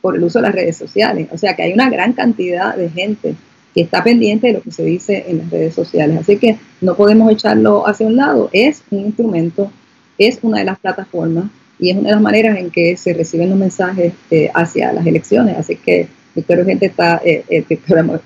por 0.00 0.16
el 0.16 0.24
uso 0.24 0.38
de 0.38 0.42
las 0.42 0.54
redes 0.54 0.76
sociales. 0.76 1.28
O 1.32 1.38
sea 1.38 1.54
que 1.54 1.62
hay 1.62 1.72
una 1.72 1.88
gran 1.88 2.12
cantidad 2.12 2.76
de 2.76 2.90
gente 2.90 3.34
que 3.74 3.82
está 3.82 4.02
pendiente 4.02 4.48
de 4.48 4.52
lo 4.54 4.62
que 4.62 4.72
se 4.72 4.84
dice 4.84 5.24
en 5.28 5.38
las 5.38 5.50
redes 5.50 5.74
sociales. 5.74 6.18
Así 6.18 6.36
que 6.36 6.58
no 6.80 6.96
podemos 6.96 7.30
echarlo 7.30 7.86
hacia 7.86 8.06
un 8.06 8.16
lado. 8.16 8.48
Es 8.52 8.82
un 8.90 9.00
instrumento, 9.00 9.70
es 10.18 10.38
una 10.42 10.58
de 10.58 10.64
las 10.64 10.78
plataformas 10.78 11.46
y 11.78 11.90
es 11.90 11.96
una 11.96 12.08
de 12.08 12.14
las 12.14 12.22
maneras 12.22 12.58
en 12.58 12.70
que 12.70 12.96
se 12.96 13.12
reciben 13.12 13.50
los 13.50 13.58
mensajes 13.58 14.14
eh, 14.30 14.50
hacia 14.54 14.92
las 14.92 15.06
elecciones. 15.06 15.56
Así 15.58 15.76
que 15.76 16.08
Victoria 16.36 16.62
Urgente 16.62 16.86
está, 16.86 17.20
el 17.24 17.64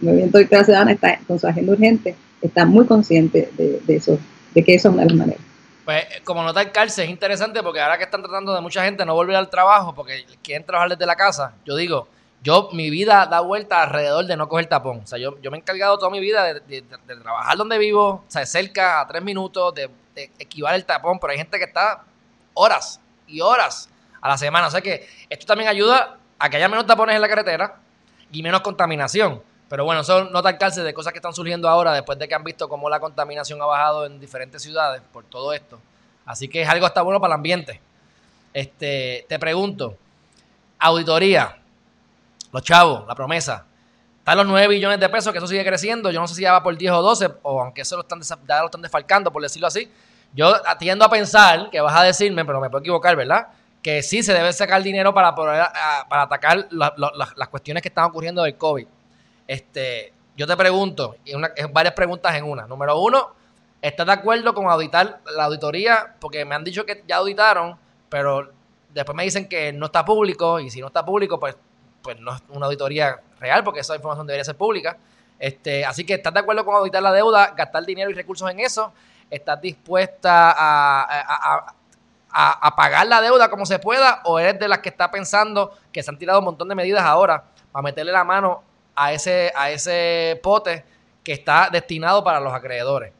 Movimiento 0.00 0.38
Victoria 0.38 0.64
Ciudadana 0.64 0.92
está 0.92 1.18
con 1.26 1.38
su 1.38 1.46
agenda 1.46 1.72
urgente, 1.72 2.14
está 2.42 2.66
muy 2.66 2.84
consciente 2.84 3.50
de, 3.56 3.80
de 3.86 3.96
eso, 3.96 4.18
de 4.54 4.64
que 4.64 4.74
eso 4.74 4.88
es 4.88 4.94
una 4.94 5.04
de 5.04 5.08
las 5.10 5.18
maneras. 5.18 5.42
Pues 5.84 6.04
como 6.24 6.42
nota 6.42 6.60
el 6.60 6.72
cárcel 6.72 7.04
es 7.04 7.10
interesante 7.10 7.62
porque 7.62 7.80
ahora 7.80 7.96
que 7.96 8.04
están 8.04 8.22
tratando 8.22 8.54
de 8.54 8.60
mucha 8.60 8.84
gente 8.84 9.04
no 9.04 9.14
volver 9.14 9.36
al 9.36 9.48
trabajo 9.48 9.94
porque 9.94 10.26
quieren 10.42 10.64
trabajar 10.66 10.90
desde 10.90 11.06
la 11.06 11.16
casa, 11.16 11.54
yo 11.64 11.74
digo, 11.74 12.06
yo 12.42 12.70
mi 12.72 12.90
vida 12.90 13.26
da 13.26 13.40
vuelta 13.40 13.82
alrededor 13.82 14.24
de 14.26 14.36
no 14.36 14.48
coger 14.48 14.66
tapón. 14.66 15.00
O 15.04 15.06
sea, 15.06 15.18
yo, 15.18 15.40
yo 15.40 15.50
me 15.50 15.58
he 15.58 15.60
encargado 15.60 15.98
toda 15.98 16.10
mi 16.10 16.20
vida 16.20 16.54
de, 16.54 16.82
trabajar 17.22 17.56
donde 17.56 17.78
vivo, 17.78 18.08
o 18.08 18.24
sea, 18.28 18.46
cerca 18.46 19.00
a 19.00 19.06
tres 19.06 19.22
minutos, 19.22 19.74
de, 19.74 19.90
esquivar 20.38 20.74
el 20.74 20.84
tapón, 20.84 21.18
pero 21.18 21.32
hay 21.32 21.38
gente 21.38 21.58
que 21.58 21.64
está 21.64 22.02
horas 22.54 23.00
y 23.26 23.40
horas 23.40 23.88
a 24.20 24.28
la 24.28 24.38
semana. 24.38 24.66
O 24.66 24.70
sea 24.70 24.80
que 24.80 25.06
esto 25.28 25.46
también 25.46 25.68
ayuda 25.68 26.18
a 26.38 26.48
que 26.48 26.56
haya 26.56 26.68
menos 26.68 26.86
tapones 26.86 27.14
en 27.14 27.22
la 27.22 27.28
carretera 27.28 27.76
y 28.32 28.42
menos 28.42 28.60
contaminación. 28.60 29.42
Pero 29.68 29.84
bueno, 29.84 30.00
eso 30.00 30.24
no 30.24 30.40
al 30.40 30.58
cárcel 30.58 30.84
de 30.84 30.92
cosas 30.92 31.12
que 31.12 31.18
están 31.18 31.32
surgiendo 31.32 31.68
ahora 31.68 31.92
después 31.92 32.18
de 32.18 32.26
que 32.26 32.34
han 32.34 32.42
visto 32.42 32.68
cómo 32.68 32.90
la 32.90 32.98
contaminación 32.98 33.62
ha 33.62 33.66
bajado 33.66 34.04
en 34.04 34.18
diferentes 34.18 34.62
ciudades 34.62 35.00
por 35.12 35.24
todo 35.24 35.52
esto. 35.52 35.78
Así 36.26 36.48
que 36.48 36.62
es 36.62 36.68
algo 36.68 36.86
hasta 36.86 37.02
bueno 37.02 37.20
para 37.20 37.34
el 37.34 37.36
ambiente. 37.36 37.80
Este, 38.52 39.26
te 39.28 39.38
pregunto, 39.38 39.96
auditoría, 40.78 41.56
los 42.52 42.62
chavos, 42.62 43.06
la 43.06 43.14
promesa. 43.14 43.64
Están 44.18 44.38
los 44.38 44.46
9 44.46 44.68
billones 44.68 44.98
de 45.00 45.08
pesos, 45.08 45.32
que 45.32 45.38
eso 45.38 45.46
sigue 45.46 45.64
creciendo. 45.64 46.10
Yo 46.10 46.20
no 46.20 46.26
sé 46.26 46.34
si 46.34 46.42
ya 46.42 46.52
va 46.52 46.62
por 46.62 46.76
10 46.76 46.92
o 46.92 47.02
12, 47.02 47.30
o 47.42 47.62
aunque 47.62 47.82
eso 47.82 47.96
lo 47.96 48.02
están, 48.02 48.20
ya 48.20 48.60
lo 48.60 48.66
están 48.66 48.82
desfalcando, 48.82 49.32
por 49.32 49.40
decirlo 49.40 49.68
así. 49.68 49.90
Yo 50.32 50.54
atiendo 50.66 51.04
a 51.04 51.08
pensar 51.08 51.70
que 51.70 51.80
vas 51.80 51.96
a 51.96 52.02
decirme, 52.02 52.44
pero 52.44 52.60
me 52.60 52.68
puedo 52.68 52.80
equivocar, 52.80 53.16
¿verdad? 53.16 53.48
Que 53.82 54.02
sí 54.02 54.22
se 54.22 54.34
debe 54.34 54.52
sacar 54.52 54.82
dinero 54.82 55.14
para, 55.14 55.34
poder, 55.34 55.64
para 56.08 56.22
atacar 56.22 56.68
las 56.70 57.48
cuestiones 57.48 57.82
que 57.82 57.88
están 57.88 58.04
ocurriendo 58.04 58.42
del 58.42 58.56
COVID. 58.56 58.86
Este, 59.46 60.12
yo 60.36 60.46
te 60.46 60.56
pregunto, 60.56 61.16
y 61.24 61.32
varias 61.72 61.94
preguntas 61.94 62.34
en 62.34 62.44
una. 62.44 62.66
Número 62.66 62.98
uno, 62.98 63.34
¿estás 63.80 64.06
de 64.06 64.12
acuerdo 64.12 64.54
con 64.54 64.68
auditar 64.68 65.20
la 65.36 65.44
auditoría? 65.44 66.14
Porque 66.20 66.44
me 66.44 66.54
han 66.54 66.64
dicho 66.64 66.84
que 66.84 67.02
ya 67.06 67.16
auditaron, 67.16 67.76
pero 68.08 68.52
después 68.92 69.16
me 69.16 69.24
dicen 69.24 69.48
que 69.48 69.72
no 69.72 69.86
está 69.86 70.04
público, 70.04 70.60
y 70.60 70.70
si 70.70 70.80
no 70.80 70.88
está 70.88 71.04
público, 71.04 71.40
pues, 71.40 71.56
pues 72.02 72.18
no 72.20 72.34
es 72.34 72.42
una 72.50 72.66
auditoría 72.66 73.20
real, 73.38 73.64
porque 73.64 73.80
esa 73.80 73.96
información 73.96 74.26
debería 74.26 74.44
ser 74.44 74.56
pública. 74.56 74.96
Este, 75.38 75.84
así 75.84 76.04
que, 76.04 76.14
¿estás 76.14 76.34
de 76.34 76.40
acuerdo 76.40 76.64
con 76.64 76.74
auditar 76.74 77.02
la 77.02 77.12
deuda, 77.12 77.54
gastar 77.56 77.84
dinero 77.84 78.10
y 78.10 78.14
recursos 78.14 78.48
en 78.50 78.60
eso? 78.60 78.92
¿Estás 79.30 79.60
dispuesta 79.60 80.54
a, 80.56 81.74
pagar 82.76 83.06
la 83.06 83.20
deuda 83.20 83.50
como 83.50 83.66
se 83.66 83.78
pueda? 83.78 84.20
¿O 84.24 84.38
eres 84.38 84.58
de 84.58 84.68
las 84.68 84.78
que 84.78 84.88
está 84.88 85.10
pensando 85.10 85.72
que 85.92 86.02
se 86.02 86.10
han 86.10 86.18
tirado 86.18 86.38
un 86.38 86.44
montón 86.44 86.68
de 86.68 86.74
medidas 86.74 87.02
ahora 87.02 87.44
para 87.72 87.82
meterle 87.82 88.12
la 88.12 88.24
mano 88.24 88.62
a 88.94 89.12
ese, 89.12 89.52
a 89.56 89.70
ese 89.70 90.38
pote 90.42 90.84
que 91.24 91.32
está 91.32 91.68
destinado 91.70 92.22
para 92.24 92.40
los 92.40 92.52
acreedores? 92.52 93.12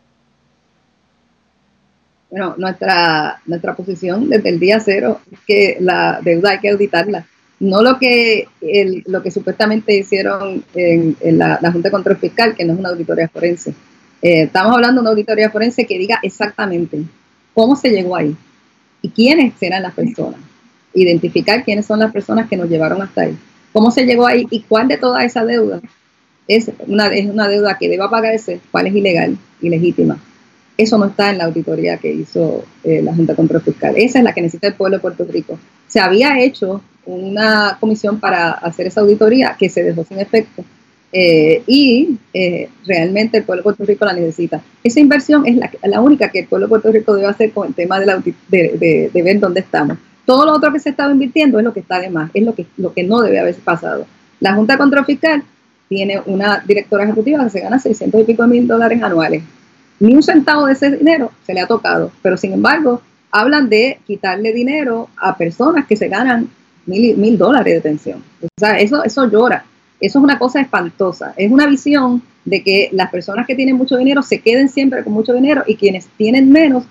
Bueno, 2.30 2.54
nuestra, 2.58 3.40
nuestra 3.46 3.74
posición 3.74 4.28
desde 4.28 4.50
el 4.50 4.60
día 4.60 4.78
cero 4.78 5.20
es 5.32 5.38
que 5.46 5.76
la 5.80 6.20
deuda 6.22 6.50
hay 6.50 6.60
que 6.60 6.70
auditarla. 6.70 7.26
No 7.58 7.82
lo 7.82 7.98
que, 7.98 8.46
el, 8.60 9.02
lo 9.06 9.22
que 9.22 9.30
supuestamente 9.30 9.94
hicieron 9.94 10.64
en, 10.74 11.16
la, 11.36 11.58
Junta 11.72 11.88
de 11.88 11.90
Control 11.90 12.16
Fiscal, 12.16 12.54
que 12.54 12.64
no 12.64 12.72
es 12.72 12.78
una 12.78 12.90
auditoría 12.90 13.28
forense. 13.28 13.74
Eh, 14.22 14.42
estamos 14.42 14.72
hablando 14.72 15.00
de 15.00 15.02
una 15.02 15.10
auditoría 15.10 15.50
forense 15.50 15.86
que 15.86 15.98
diga 15.98 16.20
exactamente 16.22 17.02
cómo 17.52 17.74
se 17.74 17.90
llegó 17.90 18.16
ahí 18.16 18.34
y 19.02 19.10
quiénes 19.10 19.54
eran 19.60 19.82
las 19.82 19.94
personas. 19.94 20.40
Identificar 20.94 21.64
quiénes 21.64 21.86
son 21.86 22.00
las 22.00 22.12
personas 22.12 22.48
que 22.48 22.56
nos 22.56 22.68
llevaron 22.68 23.00
hasta 23.02 23.22
ahí 23.22 23.36
cómo 23.72 23.90
se 23.90 24.04
llegó 24.04 24.26
ahí 24.26 24.46
y 24.50 24.60
cuál 24.62 24.88
de 24.88 24.96
toda 24.96 25.24
esa 25.24 25.44
deuda 25.44 25.80
es 26.48 26.70
una, 26.86 27.06
es 27.08 27.26
una 27.26 27.48
deuda 27.48 27.78
que 27.78 27.88
deba 27.88 28.10
pagarse, 28.10 28.60
cuál 28.72 28.88
es 28.88 28.94
ilegal 28.94 29.38
y 29.60 29.68
legítima. 29.68 30.18
Eso 30.76 30.98
no 30.98 31.06
está 31.06 31.30
en 31.30 31.38
la 31.38 31.44
auditoría 31.44 31.98
que 31.98 32.10
hizo 32.10 32.64
eh, 32.82 33.02
la 33.02 33.14
Junta 33.14 33.36
Control 33.36 33.62
Fiscal. 33.62 33.94
Esa 33.96 34.18
es 34.18 34.24
la 34.24 34.32
que 34.32 34.40
necesita 34.40 34.68
el 34.68 34.74
pueblo 34.74 34.96
de 34.96 35.00
Puerto 35.00 35.24
Rico. 35.30 35.58
Se 35.86 36.00
había 36.00 36.40
hecho 36.40 36.82
una 37.04 37.76
comisión 37.78 38.18
para 38.18 38.50
hacer 38.50 38.86
esa 38.86 39.02
auditoría 39.02 39.56
que 39.58 39.68
se 39.68 39.82
dejó 39.82 40.04
sin 40.04 40.18
efecto 40.18 40.64
eh, 41.12 41.62
y 41.66 42.18
eh, 42.32 42.68
realmente 42.86 43.38
el 43.38 43.44
pueblo 43.44 43.60
de 43.60 43.64
Puerto 43.64 43.84
Rico 43.84 44.04
la 44.04 44.12
necesita. 44.12 44.62
Esa 44.82 45.00
inversión 45.00 45.44
es 45.46 45.56
la, 45.82 46.00
única 46.00 46.28
que 46.30 46.40
el 46.40 46.46
pueblo 46.46 46.66
de 46.66 46.70
Puerto 46.70 46.92
Rico 46.92 47.14
debe 47.14 47.28
hacer 47.28 47.52
con 47.52 47.68
el 47.68 47.74
tema 47.74 47.98
de, 47.98 48.06
la, 48.06 48.22
de, 48.48 49.10
de, 49.12 49.22
ver 49.22 49.40
dónde 49.40 49.60
estamos. 49.60 49.98
Todo 50.24 50.46
lo 50.46 50.52
otro 50.52 50.72
que 50.72 50.78
se 50.78 50.90
ha 50.90 50.92
estado 50.92 51.10
invirtiendo 51.10 51.58
es 51.58 51.64
lo 51.64 51.72
que 51.72 51.80
está 51.80 51.98
de 51.98 52.10
más, 52.10 52.30
es 52.32 52.44
lo 52.44 52.54
que, 52.54 52.66
lo 52.76 52.92
que 52.92 53.02
no 53.02 53.20
debe 53.20 53.40
haber 53.40 53.54
pasado. 53.56 54.06
La 54.38 54.54
Junta 54.54 54.74
de 54.74 54.78
Control 54.78 55.04
Fiscal 55.04 55.42
tiene 55.88 56.22
una 56.26 56.62
directora 56.64 57.04
ejecutiva 57.04 57.42
que 57.44 57.50
se 57.50 57.60
gana 57.60 57.78
600 57.78 58.20
y 58.20 58.24
pico 58.24 58.46
mil 58.46 58.66
dólares 58.68 59.02
anuales. 59.02 59.42
Ni 59.98 60.14
un 60.14 60.22
centavo 60.22 60.66
de 60.66 60.74
ese 60.74 60.96
dinero 60.96 61.32
se 61.44 61.52
le 61.52 61.60
ha 61.60 61.66
tocado, 61.66 62.12
pero 62.22 62.36
sin 62.36 62.52
embargo 62.52 63.02
hablan 63.32 63.68
de 63.68 63.98
quitarle 64.06 64.52
dinero 64.52 65.08
a 65.16 65.36
personas 65.36 65.86
que 65.86 65.96
se 65.96 66.08
ganan 66.08 66.48
mil, 66.86 67.16
mil 67.16 67.36
dólares 67.36 67.74
de 67.74 67.80
pensión. 67.80 68.22
O 68.42 68.48
sea, 68.56 68.78
eso, 68.78 69.04
eso 69.04 69.28
llora. 69.28 69.64
Eso 70.00 70.18
es 70.18 70.24
una 70.24 70.38
cosa 70.38 70.60
espantosa. 70.60 71.34
Es 71.36 71.50
una 71.50 71.66
visión 71.66 72.22
de 72.44 72.62
que 72.62 72.88
las 72.92 73.10
personas 73.10 73.46
que 73.46 73.54
tienen 73.54 73.76
mucho 73.76 73.96
dinero 73.96 74.22
se 74.22 74.40
queden 74.40 74.68
siempre 74.68 75.04
con 75.04 75.12
mucho 75.12 75.34
dinero 75.34 75.62
y 75.66 75.76
quienes 75.76 76.06
tienen 76.16 76.50
menos, 76.50 76.84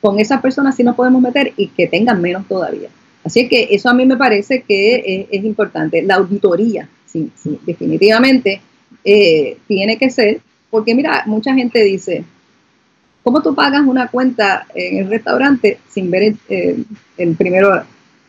con 0.00 0.18
esas 0.18 0.40
personas 0.40 0.76
sí 0.76 0.82
nos 0.82 0.96
podemos 0.96 1.22
meter 1.22 1.52
y 1.56 1.68
que 1.68 1.86
tengan 1.86 2.20
menos 2.20 2.46
todavía. 2.48 2.88
Así 3.24 3.48
que 3.48 3.68
eso 3.70 3.88
a 3.88 3.94
mí 3.94 4.04
me 4.06 4.16
parece 4.16 4.62
que 4.62 5.26
es, 5.30 5.44
importante. 5.44 6.02
La 6.02 6.16
auditoría, 6.16 6.88
sí, 7.06 7.30
sí 7.34 7.58
definitivamente 7.64 8.60
eh, 9.04 9.58
tiene 9.66 9.98
que 9.98 10.10
ser, 10.10 10.40
porque 10.70 10.94
mira, 10.94 11.24
mucha 11.26 11.54
gente 11.54 11.82
dice, 11.82 12.24
¿cómo 13.22 13.42
tú 13.42 13.54
pagas 13.54 13.82
una 13.84 14.08
cuenta 14.08 14.66
en 14.74 14.98
el 14.98 15.10
restaurante 15.10 15.78
sin 15.88 16.10
ver 16.10 16.34
el 16.48 17.36
primero 17.36 17.84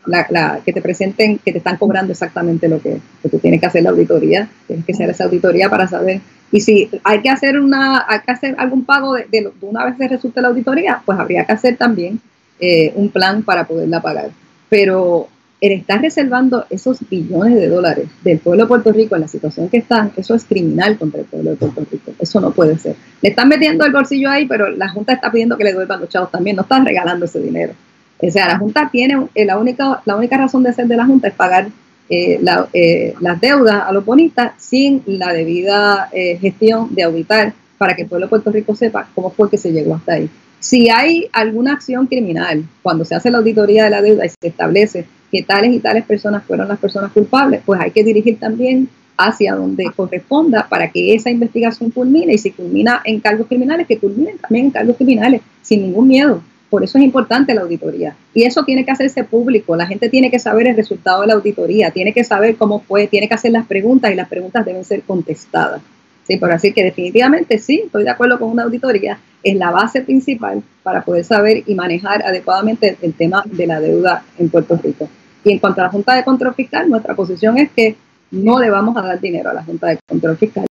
la, 0.07 0.61
que 0.65 0.73
te 0.73 0.81
presenten 0.81 1.39
que 1.39 1.51
te 1.51 1.59
están 1.59 1.77
cobrando 1.77 2.11
exactamente 2.11 2.67
lo 2.67 2.81
que, 2.81 2.99
tú 3.29 3.39
tienes 3.39 3.59
que 3.59 3.65
hacer 3.65 3.83
la 3.83 3.91
auditoría, 3.91 4.49
tienes 4.67 4.85
que 4.85 4.93
hacer 4.93 5.09
esa 5.09 5.25
auditoría 5.25 5.69
para 5.69 5.87
saber. 5.87 6.21
Y 6.51 6.61
si 6.61 6.89
hay 7.03 7.21
que 7.21 7.29
hacer 7.29 7.59
una, 7.59 8.05
hay 8.07 8.21
que 8.21 8.31
hacer 8.31 8.55
algún 8.57 8.85
pago 8.85 9.13
de, 9.13 9.25
de, 9.29 9.51
una 9.61 9.85
vez 9.85 9.95
que 9.97 10.07
resulte 10.07 10.41
la 10.41 10.47
auditoría, 10.47 11.01
pues 11.05 11.19
habría 11.19 11.45
que 11.45 11.51
hacer 11.51 11.77
también 11.77 12.21
eh, 12.59 12.93
un 12.95 13.09
plan 13.09 13.43
para 13.43 13.65
poderla 13.65 14.01
pagar. 14.01 14.29
Pero 14.69 15.27
el 15.59 15.71
estar 15.71 16.01
reservando 16.01 16.65
esos 16.69 16.99
billones 17.09 17.55
de 17.55 17.67
dólares 17.67 18.07
del 18.23 18.39
pueblo 18.39 18.63
de 18.63 18.67
Puerto 18.67 18.91
Rico 18.91 19.15
en 19.15 19.21
la 19.21 19.27
situación 19.27 19.69
que 19.69 19.77
están, 19.77 20.11
eso 20.15 20.35
es 20.35 20.45
criminal 20.45 20.97
contra 20.97 21.21
el 21.21 21.25
pueblo 21.25 21.51
de 21.51 21.55
Puerto 21.57 21.85
Rico. 21.91 22.13
Eso 22.19 22.39
no 22.39 22.51
puede 22.51 22.77
ser. 22.77 22.95
Le 23.21 23.29
están 23.29 23.49
metiendo 23.49 23.85
el 23.85 23.91
bolsillo 23.91 24.29
ahí, 24.29 24.45
pero 24.45 24.69
la 24.69 24.89
Junta 24.89 25.13
está 25.13 25.31
pidiendo 25.31 25.57
que 25.57 25.63
le 25.63 25.71
devuelvan 25.71 25.99
los 25.99 26.09
chavos 26.09 26.31
también. 26.31 26.55
No 26.55 26.61
están 26.61 26.85
regalando 26.85 27.25
ese 27.25 27.39
dinero. 27.39 27.73
O 28.19 28.31
sea, 28.31 28.47
la 28.47 28.57
Junta 28.57 28.89
tiene, 28.91 29.27
eh, 29.35 29.45
la 29.45 29.57
única, 29.57 30.01
la 30.05 30.15
única 30.15 30.37
razón 30.37 30.63
de 30.63 30.73
ser 30.73 30.87
de 30.87 30.97
la 30.97 31.05
Junta 31.05 31.27
es 31.27 31.33
pagar 31.33 31.67
eh, 32.09 32.39
eh, 32.73 33.13
las 33.19 33.39
deudas 33.41 33.83
a 33.85 33.91
los 33.91 34.05
bonistas 34.05 34.53
sin 34.57 35.03
la 35.05 35.33
debida 35.33 36.09
gestión 36.39 36.93
de 36.95 37.03
auditar 37.03 37.53
para 37.77 37.95
que 37.95 38.03
el 38.03 38.07
pueblo 38.07 38.25
de 38.25 38.29
Puerto 38.29 38.51
Rico 38.51 38.75
sepa 38.75 39.07
cómo 39.13 39.29
fue 39.29 39.49
que 39.49 39.57
se 39.57 39.71
llegó 39.71 39.95
hasta 39.95 40.13
ahí. 40.13 40.29
Si 40.59 40.89
hay 40.89 41.29
alguna 41.31 41.73
acción 41.73 42.07
criminal, 42.07 42.63
cuando 42.81 43.05
se 43.05 43.13
hace 43.13 43.29
la 43.29 43.37
auditoría 43.37 43.83
de 43.83 43.89
la 43.91 44.01
deuda 44.01 44.25
y 44.25 44.29
se 44.29 44.47
establece 44.47 45.05
que 45.31 45.43
tales 45.43 45.73
y 45.73 45.79
tales 45.79 46.03
personas 46.05 46.43
fueron 46.43 46.67
las 46.67 46.79
personas 46.79 47.11
culpables, 47.11 47.61
pues 47.65 47.79
hay 47.79 47.91
que 47.91 48.03
dirigir 48.03 48.39
también 48.39 48.89
hacia 49.17 49.55
donde 49.55 49.85
corresponda 49.95 50.67
para 50.69 50.89
que 50.89 51.13
esa 51.13 51.29
investigación 51.29 51.91
culmine 51.91 52.33
y 52.33 52.37
si 52.37 52.51
culmina 52.51 53.01
en 53.03 53.19
cargos 53.19 53.47
criminales, 53.47 53.87
que 53.87 53.97
culmine 53.97 54.33
también 54.39 54.65
en 54.65 54.71
cargos 54.71 54.95
criminales, 54.95 55.41
sin 55.61 55.81
ningún 55.81 56.07
miedo. 56.07 56.41
Por 56.69 56.83
eso 56.83 56.97
es 56.97 57.03
importante 57.03 57.53
la 57.53 57.61
auditoría. 57.61 58.15
Y 58.33 58.43
eso 58.43 58.63
tiene 58.63 58.83
que 58.83 58.91
hacerse 58.91 59.23
público. 59.23 59.75
La 59.75 59.87
gente 59.87 60.09
tiene 60.09 60.29
que 60.29 60.39
saber 60.39 60.67
el 60.67 60.75
resultado 60.75 61.21
de 61.21 61.27
la 61.27 61.33
auditoría, 61.35 61.91
tiene 61.91 62.13
que 62.13 62.23
saber 62.23 62.57
cómo 62.57 62.79
fue, 62.79 63.07
tiene 63.07 63.27
que 63.27 63.35
hacer 63.35 63.51
las 63.51 63.65
preguntas 63.65 64.11
y 64.11 64.15
las 64.15 64.27
preguntas 64.27 64.65
deben 64.65 64.83
ser 64.83 65.03
contestadas. 65.03 65.81
Sí, 66.27 66.35
por 66.35 66.51
así 66.51 66.73
que 66.73 66.83
definitivamente 66.83 67.57
sí, 67.57 67.83
estoy 67.85 68.03
de 68.03 68.09
acuerdo 68.09 68.37
con 68.37 68.49
una 68.49 68.63
auditoría. 68.63 69.17
Es 69.43 69.55
la 69.55 69.71
base 69.71 70.01
principal 70.01 70.61
para 70.83 71.03
poder 71.05 71.23
saber 71.23 71.63
y 71.65 71.73
manejar 71.73 72.21
adecuadamente 72.21 72.97
el 73.01 73.13
tema 73.13 73.43
de 73.45 73.65
la 73.65 73.79
deuda 73.79 74.23
en 74.37 74.49
Puerto 74.49 74.77
Rico. 74.83 75.07
Y 75.45 75.53
en 75.53 75.59
cuanto 75.59 75.79
a 75.79 75.85
la 75.85 75.89
Junta 75.89 76.15
de 76.15 76.25
Control 76.25 76.53
Fiscal, 76.53 76.89
nuestra 76.89 77.15
posición 77.15 77.57
es 77.57 77.71
que 77.71 77.95
no 78.31 78.59
le 78.59 78.69
vamos 78.69 78.97
a 78.97 79.01
dar 79.01 79.21
dinero 79.21 79.51
a 79.51 79.53
la 79.53 79.63
Junta 79.63 79.87
de 79.87 79.99
Control 80.05 80.35
Fiscal. 80.35 80.65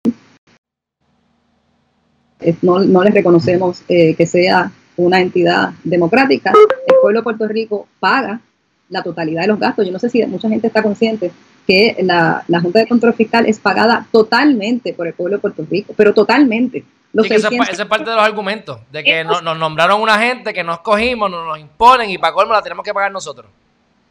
No, 2.62 2.80
no 2.80 3.04
les 3.04 3.14
reconocemos 3.14 3.84
eh, 3.88 4.14
que 4.16 4.26
sea 4.26 4.72
una 4.96 5.20
entidad 5.20 5.70
democrática, 5.82 6.52
el 6.86 6.94
pueblo 7.00 7.20
de 7.20 7.24
Puerto 7.24 7.48
Rico 7.48 7.88
paga 8.00 8.40
la 8.88 9.02
totalidad 9.02 9.42
de 9.42 9.48
los 9.48 9.58
gastos. 9.58 9.86
Yo 9.86 9.92
no 9.92 9.98
sé 9.98 10.08
si 10.10 10.24
mucha 10.26 10.48
gente 10.48 10.66
está 10.66 10.82
consciente 10.82 11.32
que 11.66 11.96
la, 12.02 12.44
Junta 12.60 12.80
de 12.80 12.86
Control 12.86 13.14
Fiscal 13.14 13.46
es 13.46 13.58
pagada 13.58 14.06
totalmente 14.12 14.92
por 14.92 15.06
el 15.06 15.14
pueblo 15.14 15.36
de 15.36 15.40
Puerto 15.40 15.66
Rico, 15.68 15.94
pero 15.96 16.12
totalmente. 16.12 16.84
ese, 17.14 17.36
es 17.36 17.84
parte 17.86 18.10
de 18.10 18.16
los 18.16 18.24
argumentos, 18.24 18.78
de 18.92 19.02
que 19.02 19.24
nos, 19.24 19.42
nos 19.42 19.58
nombraron 19.58 20.00
una 20.00 20.18
gente 20.18 20.52
que 20.52 20.62
nos 20.62 20.80
cogimos, 20.80 21.30
nos, 21.30 21.46
nos 21.46 21.58
imponen 21.58 22.10
y 22.10 22.18
para 22.18 22.34
colmo 22.34 22.52
la 22.52 22.62
tenemos 22.62 22.84
que 22.84 22.92
pagar 22.92 23.10
nosotros. 23.10 23.46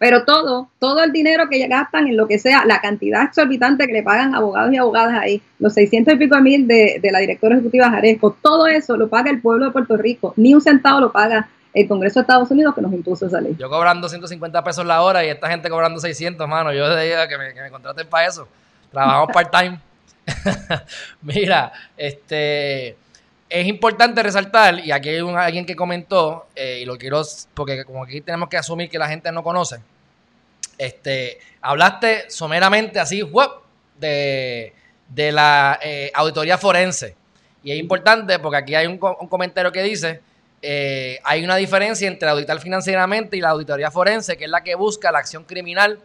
Pero 0.03 0.25
todo, 0.25 0.67
todo 0.79 1.01
el 1.01 1.13
dinero 1.13 1.47
que 1.49 1.65
gastan 1.65 2.09
en 2.09 2.17
lo 2.17 2.27
que 2.27 2.37
sea, 2.37 2.65
la 2.65 2.81
cantidad 2.81 3.23
exorbitante 3.23 3.87
que 3.87 3.93
le 3.93 4.03
pagan 4.03 4.35
abogados 4.35 4.73
y 4.73 4.75
abogadas 4.75 5.17
ahí, 5.17 5.41
los 5.59 5.73
600 5.75 6.15
y 6.15 6.17
pico 6.17 6.37
mil 6.41 6.67
de, 6.67 6.99
la 7.09 7.19
directora 7.19 7.55
ejecutiva 7.55 7.89
Jaresco, 7.89 8.35
todo 8.41 8.67
eso 8.67 8.97
lo 8.97 9.07
paga 9.07 9.31
el 9.31 9.39
pueblo 9.39 9.67
de 9.67 9.71
Puerto 9.71 9.95
Rico, 9.95 10.33
ni 10.35 10.53
un 10.53 10.59
centavo 10.59 10.99
lo 10.99 11.13
paga 11.13 11.47
el 11.73 11.87
Congreso 11.87 12.19
de 12.19 12.23
Estados 12.23 12.51
Unidos 12.51 12.75
que 12.75 12.81
nos 12.81 12.91
impuso 12.91 13.27
esa 13.27 13.39
ley. 13.39 13.55
Yo 13.57 13.69
cobrando 13.69 14.09
150 14.09 14.61
pesos 14.61 14.85
la 14.85 15.01
hora 15.03 15.23
y 15.23 15.29
esta 15.29 15.47
gente 15.47 15.69
cobrando 15.69 16.01
600, 16.01 16.49
mano, 16.49 16.73
yo 16.73 16.83
que 17.29 17.37
me, 17.37 17.53
que 17.53 17.61
me 17.61 17.71
contraten 17.71 18.05
para 18.05 18.27
eso. 18.27 18.45
Trabajamos 18.91 19.29
part-time. 19.33 19.79
Mira, 21.21 21.71
este 21.95 22.97
es 23.53 23.67
importante 23.67 24.23
resaltar, 24.23 24.79
y 24.79 24.91
aquí 24.91 25.09
hay 25.09 25.21
un, 25.21 25.37
alguien 25.37 25.63
que 25.65 25.75
comentó, 25.75 26.47
eh, 26.55 26.79
y 26.81 26.85
lo 26.85 26.97
quiero, 26.97 27.21
porque 27.53 27.85
como 27.85 28.03
aquí 28.03 28.19
tenemos 28.19 28.49
que 28.49 28.57
asumir 28.57 28.89
que 28.89 28.97
la 28.97 29.07
gente 29.07 29.31
no 29.31 29.43
conoce, 29.43 29.77
este, 30.77 31.39
hablaste 31.61 32.29
someramente 32.29 32.99
así, 32.99 33.23
de, 33.99 34.73
de 35.09 35.31
la 35.31 35.79
eh, 35.81 36.11
auditoría 36.13 36.57
forense. 36.57 37.15
Y 37.63 37.71
es 37.71 37.79
importante 37.79 38.39
porque 38.39 38.57
aquí 38.57 38.75
hay 38.75 38.87
un, 38.87 38.97
comentario 38.97 39.71
que 39.71 39.81
dice, 39.83 40.21
eh, 40.61 41.19
hay 41.23 41.43
una 41.43 41.55
diferencia 41.55 42.07
entre 42.07 42.29
auditar 42.29 42.59
financieramente 42.59 43.37
y 43.37 43.41
la 43.41 43.49
auditoría 43.49 43.89
forense, 43.91 44.35
que 44.37 44.45
es 44.45 44.49
la 44.49 44.63
que 44.63 44.75
busca 44.75 45.11
la 45.11 45.19
acción 45.19 45.45
criminal 45.45 45.99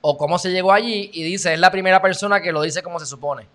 o 0.00 0.16
cómo 0.16 0.38
se 0.38 0.50
llegó 0.50 0.72
allí, 0.72 1.10
y 1.12 1.22
dice, 1.22 1.54
es 1.54 1.60
la 1.60 1.70
primera 1.70 2.02
persona 2.02 2.40
que 2.40 2.50
lo 2.50 2.62
dice 2.62 2.82
como 2.82 2.98
se 2.98 3.06
supone. 3.06 3.46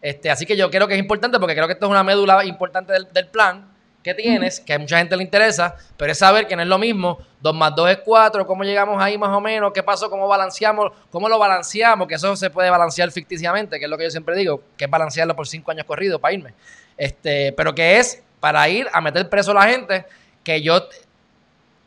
Este, 0.00 0.30
así 0.30 0.46
que 0.46 0.56
yo 0.56 0.70
creo 0.70 0.88
que 0.88 0.94
es 0.94 1.00
importante 1.00 1.38
porque 1.38 1.54
creo 1.54 1.66
que 1.66 1.74
esto 1.74 1.86
es 1.86 1.90
una 1.90 2.02
médula 2.02 2.44
importante 2.44 2.92
del, 2.92 3.12
del 3.12 3.26
plan 3.26 3.71
que 4.02 4.14
tienes, 4.14 4.60
que 4.60 4.74
a 4.74 4.78
mucha 4.78 4.98
gente 4.98 5.16
le 5.16 5.22
interesa, 5.22 5.76
pero 5.96 6.12
es 6.12 6.18
saber 6.18 6.46
que 6.46 6.56
no 6.56 6.62
es 6.62 6.68
lo 6.68 6.78
mismo, 6.78 7.18
2 7.40 7.54
más 7.54 7.74
2 7.74 7.90
es 7.90 7.98
4, 8.04 8.46
cómo 8.46 8.64
llegamos 8.64 9.00
ahí 9.00 9.16
más 9.16 9.30
o 9.30 9.40
menos, 9.40 9.72
qué 9.72 9.82
pasó, 9.82 10.10
cómo 10.10 10.26
balanceamos, 10.26 10.92
cómo 11.10 11.28
lo 11.28 11.38
balanceamos, 11.38 12.08
que 12.08 12.14
eso 12.14 12.34
se 12.36 12.50
puede 12.50 12.68
balancear 12.70 13.10
ficticiamente, 13.10 13.78
que 13.78 13.84
es 13.84 13.90
lo 13.90 13.96
que 13.96 14.04
yo 14.04 14.10
siempre 14.10 14.36
digo, 14.36 14.62
que 14.76 14.84
es 14.84 14.90
balancearlo 14.90 15.36
por 15.36 15.46
5 15.46 15.70
años 15.70 15.86
corridos 15.86 16.20
para 16.20 16.34
irme. 16.34 16.54
Este, 16.96 17.52
pero 17.52 17.74
que 17.74 17.98
es 17.98 18.22
para 18.40 18.68
ir 18.68 18.88
a 18.92 19.00
meter 19.00 19.28
preso 19.28 19.52
a 19.52 19.54
la 19.54 19.62
gente, 19.62 20.04
que 20.42 20.60
yo 20.60 20.88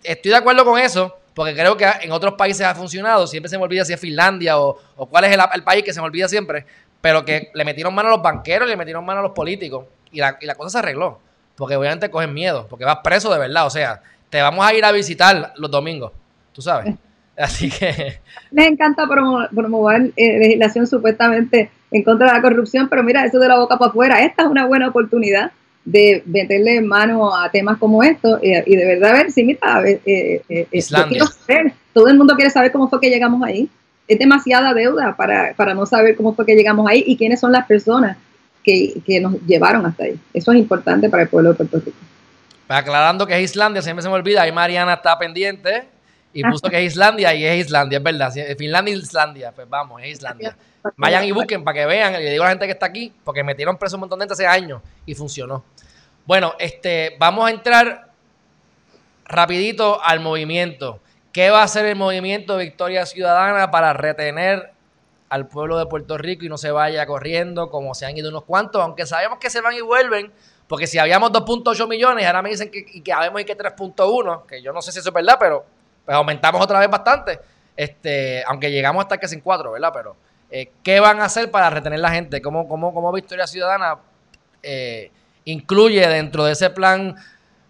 estoy 0.03 0.31
de 0.31 0.37
acuerdo 0.37 0.63
con 0.63 0.79
eso, 0.79 1.17
porque 1.33 1.53
creo 1.53 1.75
que 1.75 1.85
en 2.01 2.13
otros 2.13 2.35
países 2.35 2.65
ha 2.65 2.73
funcionado, 2.73 3.27
siempre 3.27 3.49
se 3.49 3.57
me 3.57 3.65
olvida 3.65 3.83
si 3.83 3.91
es 3.91 3.99
Finlandia 3.99 4.57
o, 4.57 4.79
cuál 5.09 5.25
es 5.25 5.37
el, 5.53 5.63
país 5.63 5.83
que 5.83 5.93
se 5.93 5.99
me 5.99 6.07
olvida 6.07 6.29
siempre, 6.29 6.65
pero 7.01 7.25
que 7.25 7.51
le 7.53 7.65
metieron 7.65 7.93
mano 7.93 8.07
a 8.07 8.11
los 8.11 8.21
banqueros, 8.21 8.69
le 8.69 8.77
metieron 8.77 9.05
mano 9.05 9.19
a 9.19 9.23
los 9.23 9.33
políticos 9.33 9.85
y 10.11 10.19
la, 10.19 10.37
y 10.39 10.45
la 10.45 10.55
cosa 10.55 10.69
se 10.69 10.77
arregló 10.79 11.19
porque 11.55 11.75
obviamente 11.75 12.09
cogen 12.09 12.33
miedo, 12.33 12.67
porque 12.69 12.85
vas 12.85 12.99
preso 13.03 13.31
de 13.31 13.39
verdad, 13.39 13.65
o 13.65 13.69
sea, 13.69 14.01
te 14.29 14.41
vamos 14.41 14.65
a 14.65 14.73
ir 14.73 14.83
a 14.83 14.91
visitar 14.91 15.53
los 15.57 15.71
domingos, 15.71 16.11
tú 16.53 16.61
sabes. 16.61 16.93
Así 17.37 17.69
que... 17.69 18.19
Les 18.51 18.67
encanta 18.67 19.05
promover 19.07 20.11
eh, 20.15 20.39
legislación 20.39 20.87
supuestamente 20.87 21.69
en 21.91 22.03
contra 22.03 22.27
de 22.27 22.33
la 22.33 22.41
corrupción, 22.41 22.87
pero 22.89 23.03
mira, 23.03 23.25
eso 23.25 23.39
de 23.39 23.47
la 23.47 23.59
boca 23.59 23.77
para 23.77 23.89
afuera, 23.89 24.23
esta 24.23 24.43
es 24.43 24.49
una 24.49 24.65
buena 24.65 24.87
oportunidad 24.87 25.51
de 25.83 26.23
meterle 26.25 26.81
mano 26.81 27.35
a 27.35 27.51
temas 27.51 27.77
como 27.77 28.01
estos 28.03 28.39
eh, 28.41 28.63
y 28.65 28.75
de 28.75 28.85
verdad 28.85 29.13
ver 29.13 29.31
si, 29.31 29.43
mira, 29.43 29.83
eh, 29.85 30.41
eh 30.49 31.73
todo 31.93 32.07
el 32.07 32.17
mundo 32.17 32.35
quiere 32.35 32.49
saber 32.49 32.71
cómo 32.71 32.89
fue 32.89 32.99
que 32.99 33.09
llegamos 33.09 33.41
ahí. 33.43 33.69
Es 34.07 34.19
demasiada 34.19 34.73
deuda 34.73 35.15
para, 35.15 35.53
para 35.55 35.73
no 35.73 35.85
saber 35.85 36.15
cómo 36.15 36.33
fue 36.33 36.45
que 36.45 36.55
llegamos 36.55 36.87
ahí 36.89 37.03
y 37.05 37.17
quiénes 37.17 37.39
son 37.39 37.51
las 37.51 37.65
personas 37.65 38.17
que, 38.65 39.19
nos 39.21 39.39
llevaron 39.45 39.85
hasta 39.85 40.05
ahí. 40.05 40.19
Eso 40.33 40.51
es 40.51 40.57
importante 40.57 41.09
para 41.09 41.23
el 41.23 41.29
pueblo 41.29 41.51
de 41.51 41.55
Puerto 41.55 41.79
Rico. 41.79 41.97
Aclarando 42.67 43.27
que 43.27 43.35
es 43.35 43.51
Islandia, 43.51 43.81
siempre 43.81 44.01
se 44.01 44.09
me 44.09 44.15
olvida, 44.15 44.41
ahí 44.41 44.51
Mariana 44.51 44.93
está 44.93 45.17
pendiente 45.19 45.87
y 46.33 46.43
puso 46.43 46.67
que 46.67 46.79
es 46.79 46.93
Islandia 46.93 47.33
y 47.35 47.45
es 47.45 47.65
Islandia, 47.65 47.99
es 47.99 48.03
verdad. 48.03 48.33
Finlandia 48.57 48.95
y 48.95 48.97
Islandia, 48.97 49.51
pues 49.51 49.69
vamos, 49.69 50.01
es 50.01 50.09
Islandia. 50.09 50.57
Vayan 50.97 51.23
y 51.25 51.31
busquen 51.31 51.63
para 51.63 51.75
que 51.75 51.85
vean, 51.85 52.13
le 52.13 52.31
digo 52.31 52.43
a 52.43 52.47
la 52.47 52.51
gente 52.51 52.65
que 52.65 52.71
está 52.71 52.87
aquí, 52.87 53.13
porque 53.23 53.43
metieron 53.43 53.77
preso 53.77 53.97
un 53.97 54.01
montón 54.01 54.19
de 54.19 54.23
gente 54.23 54.33
hace 54.33 54.47
años 54.47 54.81
y 55.05 55.13
funcionó. 55.13 55.63
Bueno, 56.25 56.55
este, 56.57 57.15
vamos 57.19 57.47
a 57.47 57.51
entrar 57.51 58.09
rapidito 59.25 60.01
al 60.03 60.19
movimiento. 60.19 60.99
¿Qué 61.31 61.51
va 61.51 61.61
a 61.61 61.63
hacer 61.63 61.85
el 61.85 61.95
movimiento 61.95 62.57
Victoria 62.57 63.05
Ciudadana 63.05 63.69
para 63.69 63.93
retener 63.93 64.74
al 65.29 65.47
pueblo 65.47 65.77
de 65.77 65.85
Puerto 65.87 66.17
Rico 66.17 66.45
y 66.45 66.49
no 66.49 66.57
se 66.57 66.71
vaya 66.71 67.05
corriendo 67.05 67.69
como 67.69 67.95
se 67.95 68.05
han 68.05 68.17
ido 68.17 68.29
unos 68.29 68.43
cuantos, 68.43 68.81
aunque 68.81 69.05
sabemos 69.05 69.39
que 69.39 69.49
se 69.49 69.61
van 69.61 69.73
y 69.73 69.81
vuelven, 69.81 70.31
porque 70.67 70.87
si 70.87 70.97
habíamos 70.97 71.31
2.8 71.31 71.87
millones, 71.87 72.25
ahora 72.25 72.41
me 72.41 72.49
dicen 72.49 72.69
que, 72.69 72.85
y 72.93 73.01
que 73.01 73.13
habemos 73.13 73.41
y 73.41 73.45
que 73.45 73.57
3.1, 73.57 74.45
que 74.45 74.61
yo 74.61 74.71
no 74.73 74.81
sé 74.81 74.91
si 74.91 74.99
eso 74.99 75.09
es 75.09 75.13
verdad, 75.13 75.37
pero 75.39 75.65
pues 76.05 76.15
aumentamos 76.15 76.61
otra 76.61 76.79
vez 76.79 76.89
bastante, 76.89 77.39
este, 77.75 78.43
aunque 78.47 78.71
llegamos 78.71 79.03
hasta 79.03 79.17
que 79.17 79.27
sin 79.27 79.41
4, 79.41 79.71
¿verdad? 79.71 79.91
Pero, 79.93 80.15
eh, 80.51 80.71
¿qué 80.83 80.99
van 80.99 81.19
a 81.19 81.25
hacer 81.25 81.49
para 81.51 81.69
retener 81.69 81.99
la 81.99 82.11
gente? 82.11 82.41
¿Cómo, 82.41 82.67
cómo, 82.67 82.93
cómo 82.93 83.11
Victoria 83.11 83.47
Ciudadana 83.47 83.97
eh, 84.61 85.11
incluye 85.45 86.07
dentro 86.07 86.45
de 86.45 86.53
ese 86.53 86.69
plan, 86.69 87.15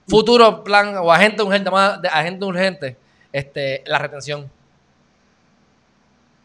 futuro 0.07 0.63
plan 0.63 0.97
o 0.97 1.11
agente 1.11 1.41
urgente, 1.41 1.71
más 1.71 1.99
agente 2.11 2.45
urgente, 2.45 2.97
este, 3.31 3.83
la 3.85 3.97
retención? 3.97 4.51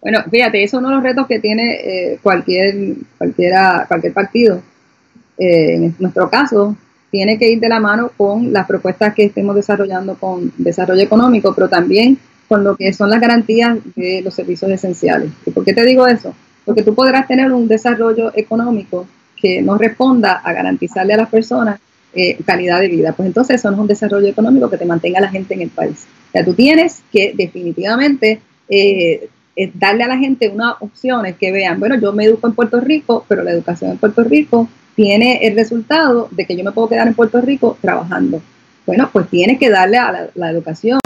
Bueno, 0.01 0.21
fíjate, 0.31 0.63
eso 0.63 0.77
es 0.77 0.81
uno 0.81 0.89
de 0.89 0.95
los 0.95 1.05
retos 1.05 1.27
que 1.27 1.41
tiene 1.41 1.75
eh, 1.75 2.19
cualquier, 2.23 2.95
cualquiera, 3.19 3.85
cualquier 3.87 4.13
partido. 4.13 4.63
Eh, 5.37 5.75
en 5.75 5.95
nuestro 5.99 6.31
caso, 6.31 6.77
tiene 7.11 7.39
que 7.39 7.51
ir 7.51 7.61
de 7.61 7.69
la 7.69 7.81
mano 7.81 8.11
con 8.17 8.53
las 8.53 8.67
propuestas 8.67 9.15
que 9.15 9.27
estemos 9.27 9.55
desarrollando 9.55 10.15
con 10.15 10.53
desarrollo 10.57 11.03
económico, 11.03 11.55
pero 11.55 11.69
también 11.69 12.19
con 12.49 12.65
lo 12.65 12.77
que 12.77 12.93
son 12.93 13.11
las 13.11 13.21
garantías 13.21 13.79
de 13.95 14.23
los 14.23 14.35
servicios 14.35 14.71
esenciales. 14.71 15.31
¿Y 15.47 15.51
por 15.51 15.65
qué 15.65 15.73
te 15.73 15.85
digo 15.85 16.07
eso? 16.07 16.35
Porque 16.65 16.83
tú 16.83 16.95
podrás 16.95 17.27
tener 17.27 17.53
un 17.53 17.69
desarrollo 17.69 18.33
económico 18.35 19.07
que 19.37 19.63
no 19.63 19.77
responda 19.79 20.41
a 20.45 20.53
garantizarle 20.53 21.15
a 21.15 21.19
las 21.19 21.29
personas 21.29 21.81
eh, 22.13 22.39
calidad 22.45 22.81
de 22.81 22.89
vida. 22.89 23.13
Pues 23.13 23.27
entonces 23.27 23.57
eso 23.57 23.71
no 23.71 23.77
es 23.77 23.81
un 23.83 23.87
desarrollo 23.87 24.27
económico 24.27 24.69
que 24.69 24.77
te 24.77 24.85
mantenga 24.85 25.21
la 25.21 25.29
gente 25.29 25.55
en 25.55 25.63
el 25.63 25.71
país. 25.71 26.07
O 26.29 26.33
sea, 26.33 26.45
tú 26.45 26.55
tienes 26.55 27.03
que 27.13 27.33
definitivamente 27.37 28.41
eh, 28.69 29.29
darle 29.75 30.05
a 30.05 30.09
la 30.09 30.19
gente 30.19 30.49
unas 30.49 30.75
opciones 30.81 31.37
que 31.37 31.53
vean, 31.53 31.79
bueno, 31.79 31.97
yo 31.97 32.13
me 32.13 32.25
educo 32.25 32.47
en 32.47 32.55
Puerto 32.55 32.81
Rico, 32.81 33.25
pero 33.29 33.43
la 33.43 33.51
educación 33.51 33.93
en 33.93 33.99
Puerto 33.99 34.25
Rico 34.25 34.69
tiene 34.95 35.47
el 35.47 35.55
resultado 35.55 36.29
de 36.31 36.45
que 36.45 36.57
yo 36.57 36.65
me 36.65 36.73
puedo 36.73 36.89
quedar 36.89 37.07
en 37.07 37.15
Puerto 37.15 37.41
Rico 37.41 37.77
trabajando. 37.81 38.43
Bueno, 38.87 39.09
pues 39.13 39.29
tienes 39.29 39.59
que 39.59 39.71
darle 39.71 39.99
a 39.99 40.31
la, 40.35 40.51
educación 40.51 41.01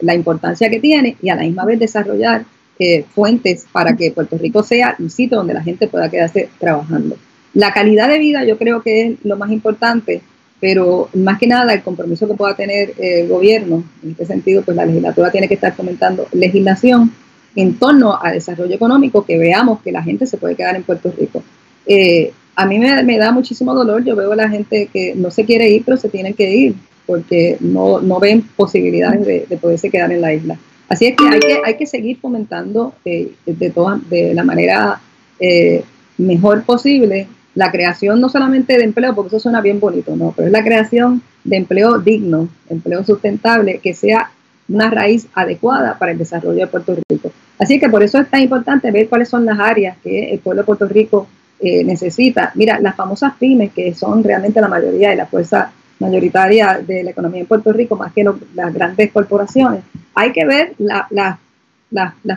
la 0.00 0.14
importancia 0.14 0.68
que 0.68 0.80
tiene 0.80 1.16
y 1.22 1.28
a 1.28 1.36
la 1.36 1.42
misma 1.42 1.64
vez 1.64 1.78
desarrollar 1.78 2.44
eh, 2.78 3.04
fuentes 3.14 3.66
para 3.70 3.96
que 3.96 4.10
Puerto 4.10 4.36
Rico 4.36 4.62
sea 4.62 4.96
un 4.98 5.08
sitio 5.08 5.38
donde 5.38 5.54
la 5.54 5.62
gente 5.62 5.86
pueda 5.86 6.10
quedarse 6.10 6.48
trabajando. 6.58 7.16
La 7.54 7.72
calidad 7.72 8.08
de 8.08 8.18
vida 8.18 8.44
yo 8.44 8.58
creo 8.58 8.82
que 8.82 9.06
es 9.06 9.24
lo 9.24 9.36
más 9.36 9.50
importante, 9.50 10.22
pero 10.60 11.08
más 11.14 11.38
que 11.38 11.46
nada 11.46 11.72
el 11.72 11.82
compromiso 11.82 12.26
que 12.26 12.34
pueda 12.34 12.56
tener 12.56 12.94
el 12.98 13.28
gobierno, 13.28 13.84
en 14.02 14.10
este 14.10 14.26
sentido, 14.26 14.62
pues 14.62 14.76
la 14.76 14.86
legislatura 14.86 15.30
tiene 15.30 15.48
que 15.48 15.54
estar 15.54 15.74
fomentando 15.74 16.26
legislación 16.32 17.12
en 17.56 17.78
torno 17.78 18.20
al 18.20 18.34
desarrollo 18.34 18.74
económico, 18.74 19.24
que 19.24 19.38
veamos 19.38 19.80
que 19.82 19.92
la 19.92 20.02
gente 20.02 20.26
se 20.26 20.36
puede 20.36 20.56
quedar 20.56 20.76
en 20.76 20.82
Puerto 20.82 21.12
Rico. 21.16 21.42
Eh, 21.86 22.32
a 22.56 22.66
mí 22.66 22.78
me, 22.78 23.18
da 23.18 23.32
muchísimo 23.32 23.74
dolor, 23.74 24.04
yo 24.04 24.16
veo 24.16 24.32
a 24.32 24.36
la 24.36 24.48
gente 24.48 24.88
que 24.92 25.14
no 25.14 25.30
se 25.30 25.44
quiere 25.44 25.68
ir, 25.70 25.82
pero 25.84 25.96
se 25.96 26.08
tienen 26.08 26.34
que 26.34 26.54
ir, 26.54 26.74
porque 27.06 27.56
no, 27.60 28.00
ven 28.20 28.42
posibilidades 28.56 29.26
de, 29.26 29.46
de 29.48 29.56
poderse 29.56 29.90
quedar 29.90 30.12
en 30.12 30.20
la 30.20 30.32
isla. 30.32 30.56
Así 30.88 31.06
es 31.06 31.16
que 31.16 31.24
hay 31.28 31.40
que, 31.40 31.60
hay 31.64 31.76
que 31.76 31.86
seguir 31.86 32.18
fomentando 32.20 32.94
eh, 33.04 33.32
de, 33.46 33.72
de 34.10 34.34
la 34.34 34.44
manera 34.44 35.00
eh, 35.40 35.82
mejor 36.18 36.64
posible 36.64 37.26
la 37.54 37.70
creación 37.70 38.20
no 38.20 38.28
solamente 38.28 38.76
de 38.76 38.84
empleo, 38.84 39.14
porque 39.14 39.28
eso 39.28 39.40
suena 39.40 39.60
bien 39.60 39.80
bonito, 39.80 40.16
no, 40.16 40.32
pero 40.36 40.46
es 40.46 40.52
la 40.52 40.64
creación 40.64 41.22
de 41.44 41.56
empleo 41.56 41.98
digno, 41.98 42.48
empleo 42.68 43.04
sustentable, 43.04 43.78
que 43.78 43.94
sea 43.94 44.30
una 44.68 44.90
raíz 44.90 45.26
adecuada 45.34 45.98
para 45.98 46.12
el 46.12 46.18
desarrollo 46.18 46.60
de 46.60 46.66
Puerto 46.66 46.96
Rico. 47.08 47.30
Así 47.58 47.78
que 47.78 47.88
por 47.88 48.02
eso 48.02 48.18
es 48.18 48.28
tan 48.28 48.42
importante 48.42 48.90
ver 48.90 49.08
cuáles 49.08 49.28
son 49.28 49.44
las 49.44 49.58
áreas 49.58 49.96
que 50.02 50.32
el 50.32 50.38
pueblo 50.40 50.62
de 50.62 50.66
Puerto 50.66 50.88
Rico 50.88 51.28
eh, 51.60 51.84
necesita. 51.84 52.52
Mira, 52.54 52.80
las 52.80 52.96
famosas 52.96 53.34
pymes, 53.38 53.72
que 53.72 53.94
son 53.94 54.24
realmente 54.24 54.60
la 54.60 54.68
mayoría 54.68 55.10
de 55.10 55.16
la 55.16 55.26
fuerza 55.26 55.72
mayoritaria 56.00 56.80
de 56.84 57.04
la 57.04 57.10
economía 57.10 57.40
en 57.40 57.46
Puerto 57.46 57.72
Rico, 57.72 57.96
más 57.96 58.12
que 58.12 58.24
las 58.54 58.74
grandes 58.74 59.12
corporaciones, 59.12 59.82
hay 60.14 60.32
que 60.32 60.44
ver 60.44 60.74
las 60.78 61.38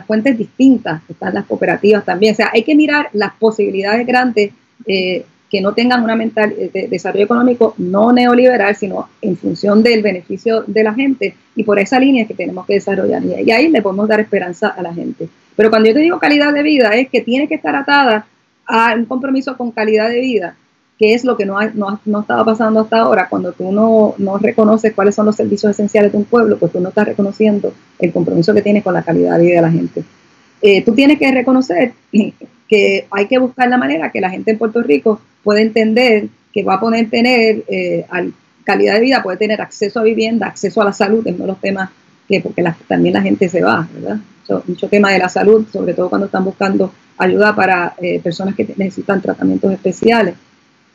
fuentes 0.06 0.38
distintas, 0.38 1.02
están 1.08 1.34
las 1.34 1.44
cooperativas 1.44 2.04
también, 2.04 2.32
o 2.32 2.36
sea, 2.36 2.50
hay 2.52 2.62
que 2.62 2.76
mirar 2.76 3.08
las 3.12 3.32
posibilidades 3.34 4.06
grandes 4.06 4.52
eh, 4.86 5.24
que 5.50 5.60
no 5.60 5.72
tengan 5.72 6.02
una 6.02 6.14
mental 6.14 6.54
eh, 6.58 6.70
de 6.72 6.88
desarrollo 6.88 7.24
económico 7.24 7.74
no 7.78 8.12
neoliberal, 8.12 8.76
sino 8.76 9.08
en 9.22 9.36
función 9.36 9.82
del 9.82 10.02
beneficio 10.02 10.62
de 10.66 10.84
la 10.84 10.94
gente, 10.94 11.34
y 11.56 11.64
por 11.64 11.78
esa 11.78 11.98
línea 11.98 12.22
es 12.22 12.28
que 12.28 12.34
tenemos 12.34 12.66
que 12.66 12.74
desarrollar, 12.74 13.22
y 13.24 13.50
ahí 13.50 13.68
le 13.68 13.82
podemos 13.82 14.08
dar 14.08 14.20
esperanza 14.20 14.68
a 14.68 14.82
la 14.82 14.92
gente. 14.92 15.28
Pero 15.56 15.70
cuando 15.70 15.88
yo 15.88 15.94
te 15.94 16.00
digo 16.00 16.18
calidad 16.18 16.52
de 16.52 16.62
vida, 16.62 16.90
es 16.90 17.08
que 17.08 17.20
tiene 17.20 17.48
que 17.48 17.56
estar 17.56 17.74
atada 17.74 18.26
a 18.66 18.94
un 18.94 19.06
compromiso 19.06 19.56
con 19.56 19.72
calidad 19.72 20.08
de 20.08 20.20
vida, 20.20 20.54
que 20.98 21.14
es 21.14 21.24
lo 21.24 21.36
que 21.36 21.46
no, 21.46 21.58
ha, 21.58 21.66
no, 21.66 22.00
no 22.04 22.20
estaba 22.20 22.44
pasando 22.44 22.80
hasta 22.80 22.98
ahora. 22.98 23.28
Cuando 23.28 23.52
tú 23.52 23.72
no, 23.72 24.14
no, 24.18 24.38
reconoces 24.38 24.92
cuáles 24.94 25.14
son 25.14 25.26
los 25.26 25.36
servicios 25.36 25.70
esenciales 25.70 26.12
de 26.12 26.18
un 26.18 26.24
pueblo, 26.24 26.58
pues 26.58 26.72
tú 26.72 26.80
no 26.80 26.88
estás 26.90 27.06
reconociendo 27.06 27.72
el 27.98 28.12
compromiso 28.12 28.52
que 28.52 28.62
tienes 28.62 28.82
con 28.82 28.94
la 28.94 29.02
calidad 29.02 29.38
de 29.38 29.46
vida 29.46 29.56
de 29.56 29.62
la 29.62 29.70
gente. 29.70 30.04
Eh, 30.60 30.84
tú 30.84 30.94
tienes 30.94 31.18
que 31.18 31.30
reconocer 31.32 31.92
que 32.68 33.06
hay 33.10 33.26
que 33.26 33.38
buscar 33.38 33.68
la 33.68 33.78
manera 33.78 34.12
que 34.12 34.20
la 34.20 34.30
gente 34.30 34.50
en 34.50 34.58
Puerto 34.58 34.82
Rico 34.82 35.20
pueda 35.42 35.60
entender 35.60 36.28
que 36.52 36.62
va 36.62 36.74
a 36.74 36.80
poder 36.80 37.08
tener 37.08 37.64
eh, 37.68 38.06
calidad 38.64 38.94
de 38.94 39.00
vida, 39.00 39.22
puede 39.22 39.38
tener 39.38 39.60
acceso 39.60 40.00
a 40.00 40.02
vivienda, 40.02 40.46
acceso 40.46 40.82
a 40.82 40.84
la 40.84 40.92
salud, 40.92 41.26
es 41.26 41.34
uno 41.34 41.44
de 41.44 41.48
los 41.48 41.60
temas 41.60 41.90
que, 42.28 42.40
porque 42.40 42.62
también 42.86 43.14
la 43.14 43.22
gente 43.22 43.48
se 43.48 43.62
va, 43.62 43.88
¿verdad? 43.94 44.18
mucho 44.66 44.88
tema 44.88 45.10
de 45.10 45.18
la 45.18 45.28
salud, 45.28 45.66
sobre 45.70 45.92
todo 45.92 46.08
cuando 46.08 46.26
están 46.26 46.44
buscando 46.44 46.92
ayuda 47.18 47.54
para 47.54 47.94
eh, 48.00 48.20
personas 48.20 48.54
que 48.54 48.66
necesitan 48.76 49.20
tratamientos 49.20 49.72
especiales. 49.72 50.34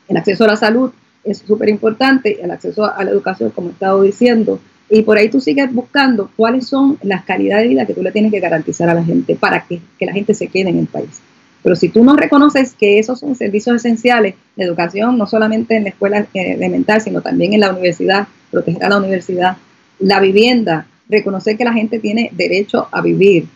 El 0.08 0.16
acceso 0.16 0.44
a 0.44 0.48
la 0.48 0.56
salud 0.56 0.90
es 1.22 1.38
súper 1.38 1.68
importante, 1.68 2.42
el 2.42 2.50
acceso 2.50 2.84
a 2.84 3.02
la 3.04 3.10
educación, 3.10 3.50
como 3.50 3.68
he 3.68 3.72
estado 3.72 4.02
diciendo, 4.02 4.60
y 4.90 5.02
por 5.02 5.16
ahí 5.16 5.28
tú 5.28 5.40
sigues 5.40 5.72
buscando 5.72 6.30
cuáles 6.36 6.66
son 6.66 6.98
las 7.02 7.24
calidades 7.24 7.64
de 7.64 7.68
vida 7.68 7.86
que 7.86 7.94
tú 7.94 8.02
le 8.02 8.12
tienes 8.12 8.32
que 8.32 8.40
garantizar 8.40 8.88
a 8.88 8.94
la 8.94 9.04
gente 9.04 9.34
para 9.34 9.64
que 9.64 9.80
la 10.00 10.12
gente 10.12 10.34
se 10.34 10.48
quede 10.48 10.70
en 10.70 10.78
el 10.78 10.86
país. 10.86 11.20
Pero 11.64 11.76
si 11.76 11.88
tú 11.88 12.04
no 12.04 12.14
reconoces 12.14 12.74
que 12.74 12.98
esos 12.98 13.18
son 13.18 13.34
servicios 13.34 13.76
esenciales 13.76 14.34
de 14.54 14.64
educación, 14.64 15.16
no 15.16 15.26
solamente 15.26 15.76
en 15.76 15.84
la 15.84 15.88
escuela 15.88 16.26
eh, 16.34 16.52
elemental, 16.52 17.00
sino 17.00 17.22
también 17.22 17.54
en 17.54 17.60
la 17.60 17.72
universidad, 17.72 18.28
proteger 18.50 18.84
a 18.84 18.90
la 18.90 18.98
universidad, 18.98 19.56
la 19.98 20.20
vivienda, 20.20 20.86
reconocer 21.08 21.56
que 21.56 21.64
la 21.64 21.72
gente 21.72 21.98
tiene 21.98 22.28
derecho 22.34 22.86
a 22.92 23.00
vivir. 23.00 23.46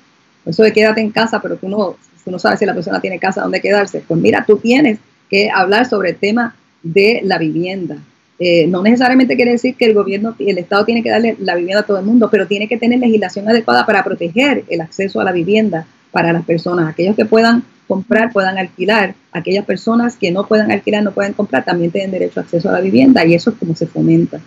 Eso 0.47 0.63
de 0.63 0.73
quédate 0.73 1.03
en 1.03 1.11
casa, 1.11 1.43
pero 1.43 1.57
tú 1.57 1.69
no, 1.69 1.97
tú 2.25 2.31
no 2.31 2.39
sabes 2.39 2.59
si 2.59 2.65
la 2.65 2.73
persona 2.73 2.99
tiene 2.99 3.19
casa 3.19 3.43
donde 3.43 3.61
quedarse. 3.61 4.03
Pues 4.09 4.19
mira, 4.19 4.43
tú 4.47 4.57
tienes 4.57 4.99
que 5.29 5.51
hablar 5.51 5.87
sobre 5.87 6.11
el 6.11 6.17
tema 6.17 6.57
de 6.83 7.21
la 7.25 7.37
vivienda. 7.37 7.99
Eh, 8.39 8.67
no 8.69 8.83
necesariamente 8.83 9.37
quiere 9.37 9.51
decir 9.51 9.75
que 9.75 9.85
el 9.85 9.93
gobierno, 9.93 10.35
el 10.39 10.57
Estado 10.57 10.87
tiene 10.87 11.03
que 11.03 11.11
darle 11.11 11.37
la 11.41 11.57
vivienda 11.57 11.81
a 11.83 11.87
todo 11.87 11.99
el 11.99 12.07
mundo, 12.07 12.31
pero 12.31 12.47
tiene 12.47 12.69
que 12.69 12.79
tener 12.79 13.01
legislación 13.01 13.47
adecuada 13.51 13.85
para 13.85 14.03
proteger 14.03 14.65
el 14.71 14.81
acceso 14.81 15.21
a 15.21 15.25
la 15.25 15.33
vivienda 15.33 15.87
para 16.11 16.33
las 16.33 16.47
personas, 16.47 16.89
aquellos 16.89 17.15
que 17.15 17.27
puedan 17.27 17.65
comprar, 17.89 18.33
puedan 18.33 18.59
alquilar, 18.59 19.15
aquellas 19.33 19.65
personas 19.65 20.17
que 20.17 20.31
no 20.31 20.47
puedan 20.47 20.71
alquilar, 20.71 21.03
no 21.03 21.11
pueden 21.11 21.33
comprar, 21.33 21.65
también 21.65 21.91
tienen 21.91 22.13
derecho 22.13 22.39
a 22.39 22.45
acceso 22.45 22.69
a 22.69 22.73
la 22.73 22.81
vivienda 22.81 23.25
y 23.27 23.35
eso 23.35 23.51
es 23.51 23.57
como 23.57 23.75
se 23.75 23.87
fomenta. 23.89 24.41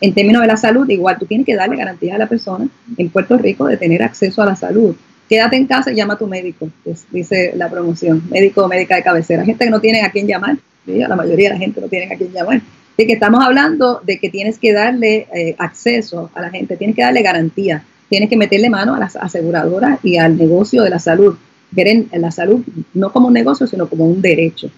En 0.00 0.14
términos 0.14 0.42
de 0.42 0.48
la 0.48 0.56
salud, 0.56 0.88
igual 0.88 1.18
tú 1.18 1.26
tienes 1.26 1.46
que 1.46 1.56
darle 1.56 1.76
garantía 1.76 2.14
a 2.14 2.18
la 2.18 2.28
persona 2.28 2.68
en 2.96 3.08
Puerto 3.08 3.36
Rico 3.38 3.66
de 3.66 3.76
tener 3.76 4.02
acceso 4.02 4.42
a 4.42 4.46
la 4.46 4.54
salud 4.54 4.94
quédate 5.32 5.56
en 5.56 5.66
casa 5.66 5.90
y 5.90 5.94
llama 5.94 6.12
a 6.12 6.18
tu 6.18 6.26
médico, 6.26 6.68
dice 7.10 7.54
la 7.56 7.70
promoción, 7.70 8.22
médico 8.30 8.66
o 8.66 8.68
médica 8.68 8.96
de 8.96 9.02
cabecera. 9.02 9.46
Gente 9.46 9.64
que 9.64 9.70
no 9.70 9.80
tiene 9.80 10.02
a 10.02 10.10
quién 10.10 10.26
llamar, 10.26 10.58
la 10.84 11.16
mayoría 11.16 11.48
de 11.48 11.54
la 11.54 11.58
gente 11.58 11.80
no 11.80 11.88
tiene 11.88 12.12
a 12.12 12.18
quién 12.18 12.32
llamar. 12.32 12.60
De 12.98 13.06
que 13.06 13.14
estamos 13.14 13.42
hablando 13.42 14.02
de 14.04 14.18
que 14.18 14.28
tienes 14.28 14.58
que 14.58 14.74
darle 14.74 15.26
eh, 15.34 15.54
acceso 15.58 16.30
a 16.34 16.42
la 16.42 16.50
gente, 16.50 16.76
tienes 16.76 16.94
que 16.94 17.00
darle 17.00 17.22
garantía, 17.22 17.82
tienes 18.10 18.28
que 18.28 18.36
meterle 18.36 18.68
mano 18.68 18.94
a 18.94 18.98
las 18.98 19.16
aseguradoras 19.16 20.00
y 20.02 20.18
al 20.18 20.36
negocio 20.36 20.82
de 20.82 20.90
la 20.90 20.98
salud. 20.98 21.34
Ver 21.72 21.88
en, 21.88 22.08
la 22.12 22.30
salud 22.30 22.62
no 22.94 23.12
como 23.12 23.28
un 23.28 23.34
negocio, 23.34 23.66
sino 23.66 23.88
como 23.88 24.04
un 24.04 24.22
derecho. 24.22 24.70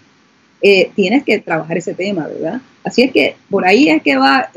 Eh, 0.62 0.90
tienes 0.95 1.24
que 1.24 1.38
trabajar 1.40 1.76
ese 1.76 1.92
tema, 1.95 2.26
¿verdad? 2.26 2.61
Así 2.82 3.03
es 3.03 3.12
que 3.12 3.36
por 3.51 3.66
ahí 3.66 3.88
es 3.88 4.03
que 4.03 4.16
va 4.16 4.49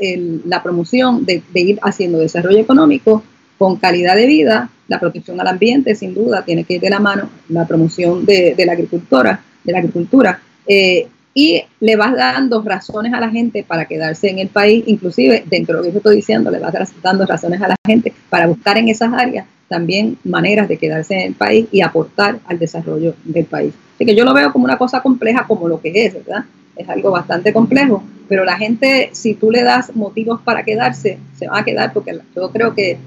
la 0.46 0.62
promoción 0.62 1.26
de, 1.26 1.42
de 1.52 1.60
ir 1.60 1.78
haciendo 1.82 2.18
desarrollo 2.18 2.58
económico 2.58 3.22
con 3.58 3.76
calidad 3.76 4.14
de 4.14 4.26
vida, 4.26 4.70
la 4.86 5.00
protección 5.00 5.40
al 5.40 5.48
ambiente, 5.48 5.94
sin 5.94 6.14
duda, 6.14 6.44
tiene 6.44 6.64
que 6.64 6.74
ir 6.74 6.80
de 6.80 6.90
la 6.90 7.00
mano, 7.00 7.28
la 7.48 7.66
promoción 7.66 8.24
de, 8.24 8.54
la 8.64 8.72
agricultura, 8.72 9.42
de 9.64 9.72
la 9.72 9.78
agricultura, 9.78 10.40
eh, 10.66 11.08
y 11.34 11.62
le 11.80 11.96
vas 11.96 12.16
dando 12.16 12.62
razones 12.62 13.12
a 13.12 13.20
la 13.20 13.28
gente 13.28 13.62
para 13.62 13.84
quedarse 13.84 14.30
en 14.30 14.38
el 14.38 14.48
país, 14.48 14.84
inclusive 14.86 15.44
dentro 15.46 15.74
de 15.74 15.78
lo 15.78 15.84
que 15.84 15.92
yo 15.92 15.98
estoy 15.98 16.16
diciendo, 16.16 16.50
le 16.50 16.58
vas 16.58 16.72
dando 17.02 17.26
razones 17.26 17.60
a 17.60 17.68
la 17.68 17.76
gente 17.86 18.12
para 18.30 18.46
buscar 18.46 18.78
en 18.78 18.88
esas 18.88 19.12
áreas 19.12 19.46
también 19.68 20.18
maneras 20.24 20.68
de 20.68 20.78
quedarse 20.78 21.14
en 21.14 21.20
el 21.28 21.34
país 21.34 21.66
y 21.70 21.82
aportar 21.82 22.38
al 22.46 22.58
desarrollo 22.58 23.14
del 23.24 23.44
país. 23.44 23.74
Así 23.94 24.06
que 24.06 24.14
yo 24.14 24.24
lo 24.24 24.34
veo 24.34 24.52
como 24.52 24.64
una 24.64 24.78
cosa 24.78 25.02
compleja 25.02 25.46
como 25.46 25.68
lo 25.68 25.80
que 25.80 26.06
es, 26.06 26.14
¿verdad? 26.14 26.44
Es 26.76 26.88
algo 26.88 27.10
bastante 27.10 27.52
complejo, 27.52 28.02
pero 28.28 28.44
la 28.44 28.56
gente, 28.56 29.10
si 29.12 29.34
tú 29.34 29.50
le 29.50 29.62
das 29.62 29.94
motivos 29.94 30.40
para 30.42 30.62
quedarse, 30.62 31.18
se 31.36 31.48
va 31.48 31.58
a 31.58 31.64
quedar 31.64 31.92
porque 31.92 32.18
yo 32.34 32.50
creo 32.50 32.74
que 32.74 32.98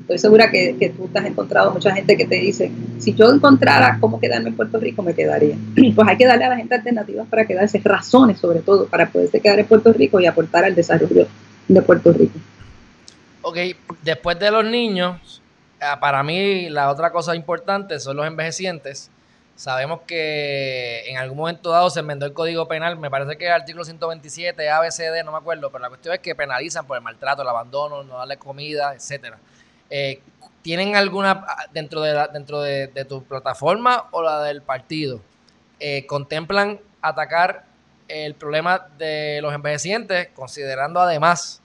estoy 0.00 0.18
segura 0.18 0.50
que, 0.50 0.76
que, 0.78 0.88
tú 0.88 1.08
te 1.08 1.18
has 1.18 1.26
encontrado 1.26 1.70
mucha 1.70 1.94
gente 1.94 2.16
que 2.16 2.24
te 2.24 2.36
dice, 2.36 2.70
si 2.98 3.12
yo 3.14 3.30
encontrara 3.30 3.98
cómo 4.00 4.18
quedarme 4.18 4.48
en 4.48 4.56
Puerto 4.56 4.80
Rico, 4.80 5.02
me 5.02 5.14
quedaría. 5.14 5.56
Pues 5.94 6.08
hay 6.08 6.16
que 6.16 6.26
darle 6.26 6.44
a 6.44 6.48
la 6.50 6.56
gente 6.56 6.74
alternativas 6.74 7.26
para 7.28 7.44
quedarse, 7.44 7.80
razones 7.84 8.38
sobre 8.38 8.60
todo, 8.60 8.86
para 8.86 9.10
poderse 9.10 9.40
quedar 9.40 9.58
en 9.58 9.66
Puerto 9.66 9.92
Rico 9.92 10.18
y 10.20 10.26
aportar 10.26 10.64
al 10.64 10.74
desarrollo 10.74 11.26
de 11.68 11.82
Puerto 11.82 12.12
Rico. 12.12 12.38
Ok, 13.42 13.58
después 14.02 14.38
de 14.38 14.50
los 14.50 14.64
niños, 14.64 15.42
para 16.00 16.22
mí 16.22 16.68
la 16.68 16.90
otra 16.90 17.10
cosa 17.10 17.34
importante 17.34 18.00
son 18.00 18.16
los 18.16 18.26
envejecientes. 18.26 19.10
Sabemos 19.58 20.02
que 20.06 21.02
en 21.08 21.16
algún 21.16 21.36
momento 21.36 21.70
dado 21.70 21.90
se 21.90 21.98
enmendó 21.98 22.26
el 22.26 22.32
Código 22.32 22.68
Penal, 22.68 22.96
me 22.96 23.10
parece 23.10 23.36
que 23.36 23.46
el 23.46 23.52
artículo 23.52 23.84
127, 23.84 24.70
ABCD, 24.70 25.24
no 25.24 25.32
me 25.32 25.38
acuerdo, 25.38 25.70
pero 25.72 25.82
la 25.82 25.88
cuestión 25.88 26.14
es 26.14 26.20
que 26.20 26.36
penalizan 26.36 26.86
por 26.86 26.96
el 26.96 27.02
maltrato, 27.02 27.42
el 27.42 27.48
abandono, 27.48 28.04
no 28.04 28.18
darle 28.18 28.36
comida, 28.36 28.94
etcétera. 28.94 29.38
Eh, 29.90 30.22
¿Tienen 30.62 30.94
alguna, 30.94 31.44
dentro 31.72 32.02
de, 32.02 32.12
la, 32.12 32.28
dentro 32.28 32.60
de, 32.60 32.86
tu 33.08 33.24
plataforma 33.24 34.04
o 34.12 34.22
la 34.22 34.42
del 34.42 34.62
partido, 34.62 35.20
eh, 35.80 36.06
contemplan 36.06 36.78
atacar 37.02 37.64
el 38.06 38.34
problema 38.34 38.86
de 38.96 39.40
los 39.42 39.52
envejecientes, 39.52 40.28
considerando 40.34 41.00
además 41.00 41.62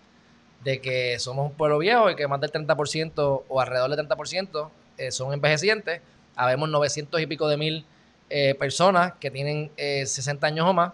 de 0.64 0.82
que 0.82 1.20
somos 1.20 1.50
un 1.50 1.56
pueblo 1.56 1.78
viejo 1.78 2.10
y 2.10 2.16
que 2.16 2.28
más 2.28 2.40
del 2.42 2.52
30% 2.52 3.44
o 3.48 3.62
alrededor 3.62 3.96
del 3.96 4.08
30% 4.08 4.70
eh, 4.98 5.12
son 5.12 5.34
envejecientes? 5.34 6.02
habemos 6.36 6.70
900 6.70 7.22
y 7.22 7.28
pico 7.28 7.48
de 7.48 7.58
mil 7.58 7.86
eh, 8.30 8.56
personas 8.56 9.14
que 9.20 9.30
tienen 9.30 9.72
60 9.78 10.46
eh, 10.46 10.50
años 10.50 10.68
o 10.68 10.74
más. 10.74 10.94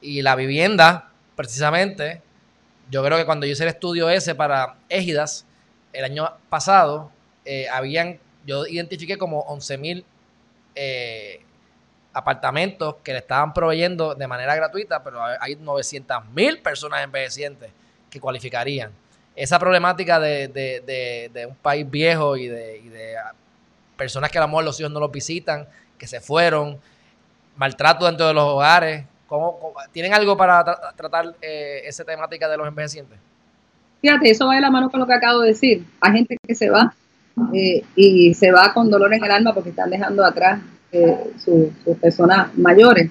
Y 0.00 0.22
la 0.22 0.36
vivienda, 0.36 1.10
precisamente, 1.36 2.22
yo 2.90 3.04
creo 3.04 3.18
que 3.18 3.26
cuando 3.26 3.46
yo 3.46 3.52
hice 3.52 3.64
el 3.64 3.70
estudio 3.70 4.08
ese 4.08 4.34
para 4.34 4.76
Égidas, 4.88 5.44
el 5.92 6.04
año 6.04 6.30
pasado, 6.48 7.10
eh, 7.44 7.68
habían, 7.68 8.18
yo 8.46 8.66
identifiqué 8.66 9.18
como 9.18 9.40
11 9.40 9.78
mil 9.78 10.04
apartamentos 12.12 12.96
que 13.04 13.12
le 13.12 13.18
estaban 13.18 13.52
proveyendo 13.52 14.14
de 14.14 14.26
manera 14.26 14.54
gratuita, 14.56 15.04
pero 15.04 15.22
hay 15.22 15.56
900 15.56 16.24
mil 16.30 16.60
personas 16.62 17.04
envejecientes 17.04 17.70
que 18.10 18.20
cualificarían. 18.20 18.90
Esa 19.36 19.58
problemática 19.58 20.20
de, 20.20 21.46
un 21.48 21.54
país 21.56 21.88
viejo 21.88 22.36
y 22.36 22.48
de 22.48 23.16
personas 24.00 24.30
que 24.30 24.38
a 24.38 24.40
lo 24.40 24.48
mejor 24.48 24.64
los 24.64 24.80
hijos 24.80 24.90
no 24.90 24.98
los 24.98 25.12
visitan, 25.12 25.66
que 25.98 26.06
se 26.06 26.22
fueron, 26.22 26.78
maltrato 27.56 28.06
dentro 28.06 28.26
de 28.26 28.32
los 28.32 28.44
hogares. 28.44 29.04
¿Cómo, 29.26 29.74
tienen 29.92 30.14
algo 30.14 30.38
para 30.38 30.64
tratar 30.96 31.36
eh, 31.42 31.82
esa 31.84 32.02
temática 32.02 32.48
de 32.48 32.56
los 32.56 32.66
envejecientes? 32.66 33.18
Fíjate, 34.00 34.30
eso 34.30 34.46
va 34.46 34.54
de 34.54 34.62
la 34.62 34.70
mano 34.70 34.90
con 34.90 34.98
lo 35.00 35.06
que 35.06 35.12
acabo 35.12 35.40
de 35.40 35.48
decir. 35.48 35.84
Hay 36.00 36.12
gente 36.12 36.38
que 36.42 36.54
se 36.54 36.70
va 36.70 36.94
eh, 37.52 37.84
y 37.94 38.32
se 38.32 38.50
va 38.50 38.72
con 38.72 38.90
dolor 38.90 39.12
en 39.12 39.22
el 39.22 39.30
alma 39.30 39.52
porque 39.52 39.68
están 39.68 39.90
dejando 39.90 40.24
atrás 40.24 40.60
eh, 40.92 41.32
sus 41.44 41.96
personas 41.98 42.56
mayores. 42.56 43.10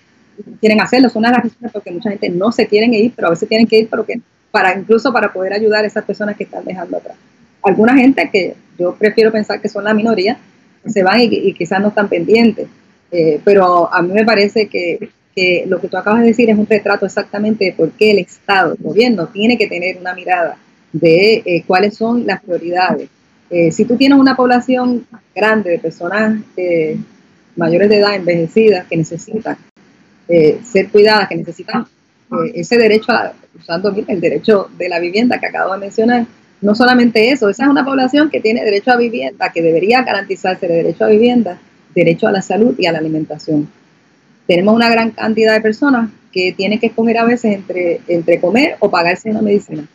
Quieren 0.59 0.81
hacerlo, 0.81 1.09
son 1.09 1.19
una 1.19 1.29
de 1.29 1.35
las 1.35 1.43
razones 1.43 1.71
porque 1.71 1.91
mucha 1.91 2.09
gente 2.09 2.29
no 2.29 2.51
se 2.51 2.67
quieren 2.67 2.95
ir, 2.95 3.13
pero 3.15 3.27
a 3.27 3.31
veces 3.31 3.47
tienen 3.47 3.67
que 3.67 3.77
ir 3.77 3.89
porque, 3.89 4.19
para 4.51 4.77
incluso 4.77 5.13
para 5.13 5.31
poder 5.31 5.53
ayudar 5.53 5.83
a 5.83 5.87
esas 5.87 6.03
personas 6.03 6.35
que 6.35 6.43
están 6.43 6.65
dejando 6.65 6.97
atrás. 6.97 7.15
Alguna 7.61 7.95
gente 7.95 8.29
que 8.31 8.55
yo 8.77 8.95
prefiero 8.95 9.31
pensar 9.31 9.61
que 9.61 9.69
son 9.69 9.83
la 9.83 9.93
minoría, 9.93 10.37
se 10.85 11.03
van 11.03 11.19
y, 11.21 11.53
quizás 11.53 11.81
no 11.81 11.89
están 11.89 12.07
pendientes. 12.07 12.67
Eh, 13.11 13.39
pero 13.43 13.91
a 13.93 14.01
mí 14.01 14.13
me 14.13 14.25
parece 14.25 14.67
que, 14.67 15.09
lo 15.67 15.79
que 15.79 15.87
tú 15.87 15.95
acabas 15.95 16.19
de 16.19 16.27
decir 16.27 16.49
es 16.49 16.57
un 16.57 16.67
retrato 16.67 17.05
exactamente 17.05 17.63
de 17.63 17.71
por 17.71 17.91
qué 17.91 18.11
el 18.11 18.19
Estado, 18.19 18.73
el 18.73 18.83
gobierno, 18.83 19.27
tiene 19.27 19.57
que 19.57 19.67
tener 19.67 19.97
una 19.97 20.13
mirada 20.13 20.57
de 20.91 21.41
eh, 21.45 21.63
cuáles 21.65 21.95
son 21.95 22.25
las 22.25 22.41
prioridades. 22.41 23.07
Eh, 23.49 23.71
si 23.71 23.85
tú 23.85 23.95
tienes 23.95 24.19
una 24.19 24.35
población 24.35 25.07
grande 25.33 25.71
de 25.71 25.79
personas 25.79 26.41
mayores 27.55 27.89
de 27.89 27.99
edad, 27.99 28.15
envejecidas, 28.15 28.85
que 28.87 28.97
necesitan 28.97 29.57
ser 30.27 30.89
cuidadas, 30.89 31.27
que 31.27 31.35
necesitan 31.37 31.87
ese 32.53 32.77
derecho, 32.77 33.11
a, 33.11 33.33
usando 33.57 33.93
el 34.07 34.21
derecho 34.21 34.69
de 34.77 34.89
la 34.89 34.99
vivienda 34.99 35.39
que 35.39 35.47
acabo 35.47 35.73
de 35.73 35.79
mencionar, 35.79 36.25
no 36.61 36.75
solamente 36.75 37.31
eso, 37.31 37.49
esa 37.49 37.63
es 37.63 37.69
una 37.69 37.85
población 37.85 38.29
que 38.29 38.41
tiene 38.41 38.63
derecho 38.63 38.91
a 38.91 38.97
vivienda, 38.97 39.51
que 39.51 39.61
debería 39.61 40.03
garantizarse 40.03 40.65
el 40.65 40.73
derecho 40.73 41.05
a 41.05 41.07
vivienda, 41.07 41.59
derecho 41.95 42.27
a 42.27 42.31
la 42.31 42.41
salud 42.41 42.75
y 42.77 42.85
a 42.85 42.91
la 42.91 42.99
alimentación. 42.99 43.69
Tenemos 44.45 44.75
una 44.75 44.89
gran 44.89 45.11
cantidad 45.11 45.53
de 45.53 45.61
personas 45.61 46.09
que 46.31 46.53
tienen 46.53 46.79
que 46.79 46.87
escoger 46.87 47.17
a 47.17 47.25
veces 47.25 47.55
entre, 47.55 48.01
entre 48.07 48.39
comer 48.39 48.75
o 48.79 48.89
pagarse 48.89 49.29
una 49.29 49.41
medicina, 49.41 49.85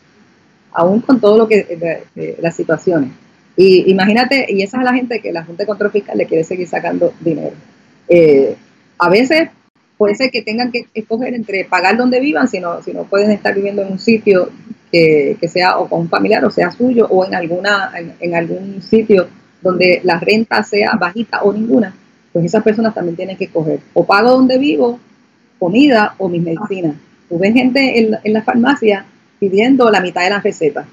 aún 0.71 1.01
con 1.01 1.19
todo 1.19 1.37
lo 1.37 1.47
que 1.47 2.03
las 2.39 2.55
situaciones. 2.55 3.11
Y 3.57 3.89
imagínate, 3.89 4.47
y 4.49 4.63
esa 4.63 4.79
es 4.79 4.83
la 4.83 4.93
gente 4.93 5.21
que 5.21 5.31
la 5.31 5.45
Junta 5.45 5.63
de 5.63 5.67
Control 5.67 5.91
Fiscal 5.91 6.17
le 6.17 6.25
quiere 6.25 6.43
seguir 6.43 6.67
sacando 6.67 7.13
dinero. 7.21 7.53
Eh, 8.09 8.55
a 8.97 9.09
veces 9.09 9.49
puede 9.97 10.15
ser 10.15 10.31
que 10.31 10.41
tengan 10.41 10.71
que 10.71 10.87
escoger 10.93 11.33
entre 11.33 11.65
pagar 11.65 11.97
donde 11.97 12.19
vivan, 12.19 12.47
si 12.47 12.59
no, 12.59 12.81
si 12.81 12.93
no 12.93 13.03
pueden 13.03 13.31
estar 13.31 13.53
viviendo 13.55 13.81
en 13.81 13.93
un 13.93 13.99
sitio 13.99 14.49
que, 14.91 15.37
sea 15.51 15.77
o 15.77 15.89
con 15.89 16.01
un 16.01 16.09
familiar 16.09 16.45
o 16.45 16.51
sea 16.51 16.71
suyo 16.71 17.07
o 17.09 17.25
en, 17.25 17.35
alguna, 17.35 17.91
en, 18.19 18.35
algún 18.35 18.81
sitio 18.81 19.27
donde 19.61 19.99
la 20.03 20.19
renta 20.19 20.63
sea 20.63 20.93
bajita 20.97 21.41
o 21.43 21.51
ninguna, 21.51 21.93
pues 22.31 22.45
esas 22.45 22.63
personas 22.63 22.93
también 22.93 23.15
tienen 23.15 23.37
que 23.37 23.47
coger 23.47 23.79
o 23.93 24.05
pago 24.05 24.31
donde 24.31 24.57
vivo, 24.57 24.99
comida 25.59 26.15
o 26.17 26.29
mis 26.29 26.41
medicinas. 26.41 26.95
Tú 27.27 27.39
ves 27.39 27.53
gente 27.53 27.99
en, 27.99 28.17
en 28.23 28.33
la 28.33 28.43
farmacia 28.43 29.05
pidiendo 29.39 29.89
la 29.89 29.99
mitad 29.99 30.23
de 30.23 30.29
las 30.29 30.43
recetas 30.43 30.85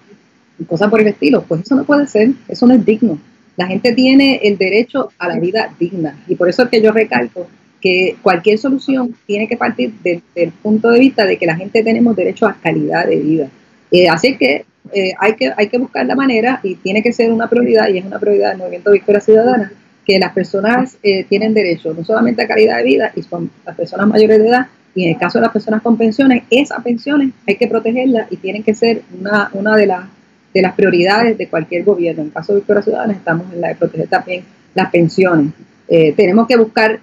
y 0.58 0.64
cosas 0.64 0.90
por 0.90 1.00
el 1.00 1.08
estilo, 1.08 1.44
pues 1.46 1.62
eso 1.62 1.76
no 1.76 1.84
puede 1.84 2.06
ser, 2.06 2.30
eso 2.48 2.66
no 2.66 2.74
es 2.74 2.84
digno. 2.84 3.18
La 3.56 3.66
gente 3.66 3.92
tiene 3.92 4.40
el 4.42 4.56
derecho 4.56 5.12
a 5.18 5.28
la 5.28 5.38
vida 5.38 5.72
digna 5.78 6.18
y 6.26 6.36
por 6.36 6.48
eso 6.48 6.62
es 6.62 6.70
que 6.70 6.80
yo 6.80 6.90
recalco 6.90 7.46
que 7.82 8.16
cualquier 8.22 8.58
solución 8.58 9.14
tiene 9.26 9.48
que 9.48 9.56
partir 9.56 9.92
del 10.02 10.52
punto 10.62 10.90
de 10.90 11.00
vista 11.00 11.26
de 11.26 11.36
que 11.36 11.46
la 11.46 11.56
gente 11.56 11.82
tenemos 11.82 12.14
derecho 12.14 12.46
a 12.46 12.54
calidad 12.54 13.06
de 13.06 13.16
vida. 13.16 13.48
Eh, 13.90 14.08
así 14.08 14.36
que, 14.36 14.64
eh, 14.92 15.12
hay 15.18 15.34
que 15.34 15.52
hay 15.56 15.68
que 15.68 15.78
buscar 15.78 16.06
la 16.06 16.16
manera 16.16 16.60
y 16.62 16.76
tiene 16.76 17.02
que 17.02 17.12
ser 17.12 17.30
una 17.30 17.48
prioridad 17.48 17.88
y 17.88 17.98
es 17.98 18.04
una 18.04 18.18
prioridad 18.18 18.50
del 18.50 18.58
Movimiento 18.58 18.90
Victoria 18.90 19.20
Ciudadana 19.20 19.72
que 20.04 20.18
las 20.18 20.32
personas 20.32 20.96
eh, 21.02 21.24
tienen 21.24 21.54
derecho 21.54 21.94
no 21.94 22.04
solamente 22.04 22.42
a 22.42 22.48
calidad 22.48 22.78
de 22.78 22.84
vida 22.84 23.12
y 23.14 23.22
son 23.22 23.50
las 23.64 23.76
personas 23.76 24.08
mayores 24.08 24.38
de 24.38 24.48
edad 24.48 24.66
y 24.94 25.04
en 25.04 25.10
el 25.10 25.18
caso 25.18 25.38
de 25.38 25.42
las 25.42 25.52
personas 25.52 25.82
con 25.82 25.96
pensiones, 25.96 26.44
esas 26.50 26.82
pensiones 26.82 27.30
hay 27.46 27.56
que 27.56 27.68
protegerlas 27.68 28.26
y 28.30 28.36
tienen 28.36 28.62
que 28.62 28.74
ser 28.74 29.02
una, 29.18 29.50
una 29.52 29.76
de, 29.76 29.86
las 29.86 30.04
de 30.52 30.62
las 30.62 30.74
prioridades 30.74 31.38
de 31.38 31.48
cualquier 31.48 31.84
gobierno. 31.84 32.22
En 32.22 32.28
el 32.28 32.32
caso 32.32 32.52
de 32.52 32.60
Victoria 32.60 32.82
Ciudadana 32.82 33.12
estamos 33.12 33.52
en 33.52 33.60
la 33.60 33.68
de 33.68 33.74
proteger 33.76 34.08
también 34.08 34.44
las 34.74 34.90
pensiones. 34.90 35.52
tenemos 35.88 36.46
que 36.46 36.56
buscar 36.56 36.98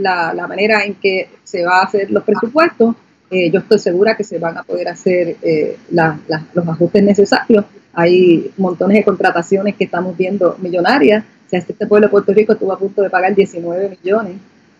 la, 0.00 0.46
manera 0.48 0.84
en 0.84 0.94
que 0.94 1.28
se 1.44 1.64
va 1.64 1.78
a 1.78 1.84
hacer 1.84 2.10
los 2.10 2.24
presupuestos 2.24 2.96
eh, 3.30 3.48
yo 3.50 3.60
estoy 3.60 3.78
segura 3.78 4.16
que 4.16 4.24
se 4.24 4.38
van 4.38 4.58
a 4.58 4.64
poder 4.64 4.88
hacer 4.88 5.36
eh, 5.42 5.76
los 5.90 6.68
ajustes 6.68 7.02
necesarios. 7.02 7.64
Hay 7.92 8.50
montones 8.56 8.98
de 8.98 9.04
contrataciones 9.04 9.76
que 9.76 9.84
estamos 9.84 10.16
viendo 10.16 10.56
millonarias. 10.60 11.24
Este 11.50 11.86
pueblo 11.86 12.06
de 12.06 12.10
Puerto 12.10 12.32
Rico 12.32 12.52
estuvo 12.52 12.72
a 12.72 12.78
punto 12.78 13.02
de 13.02 13.10
pagar 13.10 13.34
19 13.34 13.96
millones 14.02 14.34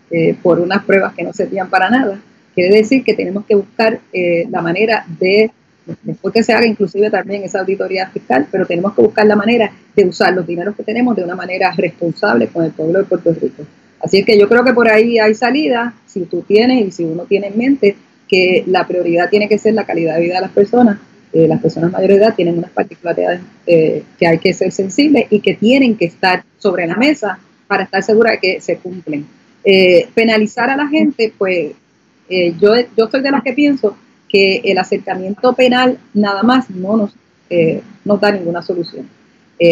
eh, 0.09 0.35
por 0.41 0.59
unas 0.59 0.83
pruebas 0.83 1.13
que 1.13 1.23
no 1.23 1.31
servían 1.33 1.69
para 1.69 1.89
nada. 1.89 2.19
Quiere 2.53 2.75
decir 2.75 3.03
que 3.03 3.13
tenemos 3.13 3.45
que 3.45 3.55
buscar 3.55 3.99
la 4.11 4.61
manera 4.61 5.05
de, 5.17 5.51
después 6.03 6.33
que 6.33 6.43
se 6.43 6.51
haga 6.51 6.65
inclusive 6.65 7.09
también 7.09 7.43
esa 7.43 7.61
auditoría 7.61 8.09
fiscal, 8.09 8.45
pero 8.51 8.65
tenemos 8.65 8.93
que 8.93 9.01
buscar 9.01 9.25
la 9.25 9.37
manera 9.37 9.71
de 9.95 10.05
usar 10.05 10.33
los 10.33 10.45
dineros 10.45 10.75
que 10.75 10.83
tenemos 10.83 11.15
de 11.15 11.23
una 11.23 11.35
manera 11.35 11.71
responsable 11.77 12.47
con 12.47 12.65
el 12.65 12.71
pueblo 12.71 12.99
de 12.99 13.05
Puerto 13.05 13.33
Rico. 13.33 13.63
Así 14.03 14.19
es 14.19 14.25
que 14.25 14.37
yo 14.37 14.47
creo 14.49 14.63
que 14.63 14.73
por 14.73 14.87
ahí 14.87 15.19
hay 15.19 15.35
salida, 15.35 15.93
si 16.07 16.21
tú 16.21 16.41
tienes 16.41 16.87
y 16.87 16.91
si 16.91 17.03
uno 17.03 17.23
tiene 17.23 17.47
en 17.47 17.57
mente 17.57 17.95
que 18.27 18.63
la 18.65 18.87
prioridad 18.87 19.29
tiene 19.29 19.49
que 19.49 19.57
ser 19.57 19.73
la 19.73 19.85
calidad 19.85 20.15
de 20.15 20.21
vida 20.21 20.35
de 20.35 20.41
las 20.41 20.51
personas. 20.51 20.97
Eh, 21.33 21.47
las 21.47 21.61
personas 21.61 21.91
mayores 21.91 22.17
de 22.17 22.23
edad 22.23 22.35
tienen 22.35 22.57
unas 22.57 22.71
particularidades 22.71 23.39
eh, 23.65 24.03
que 24.17 24.27
hay 24.27 24.37
que 24.37 24.53
ser 24.53 24.71
sensibles 24.71 25.27
y 25.29 25.39
que 25.39 25.53
tienen 25.53 25.95
que 25.95 26.05
estar 26.05 26.43
sobre 26.57 26.87
la 26.87 26.95
mesa 26.95 27.39
para 27.67 27.83
estar 27.83 28.03
segura 28.03 28.31
de 28.31 28.39
que 28.39 28.61
se 28.61 28.77
cumplen. 28.77 29.25
Eh, 29.63 30.07
penalizar 30.13 30.69
a 30.69 30.75
la 30.75 30.87
gente, 30.87 31.33
pues 31.37 31.73
yo, 32.59 32.75
yo 32.95 33.09
soy 33.11 33.21
de 33.21 33.31
las 33.31 33.43
que 33.43 33.51
pienso 33.51 33.97
que 34.29 34.61
el 34.63 34.77
acercamiento 34.77 35.51
penal 35.51 35.97
nada 36.13 36.43
más 36.43 36.69
no 36.69 36.95
nos, 36.95 37.13
no 38.05 38.17
da 38.17 38.31
ninguna 38.31 38.61
solución. 38.61 39.05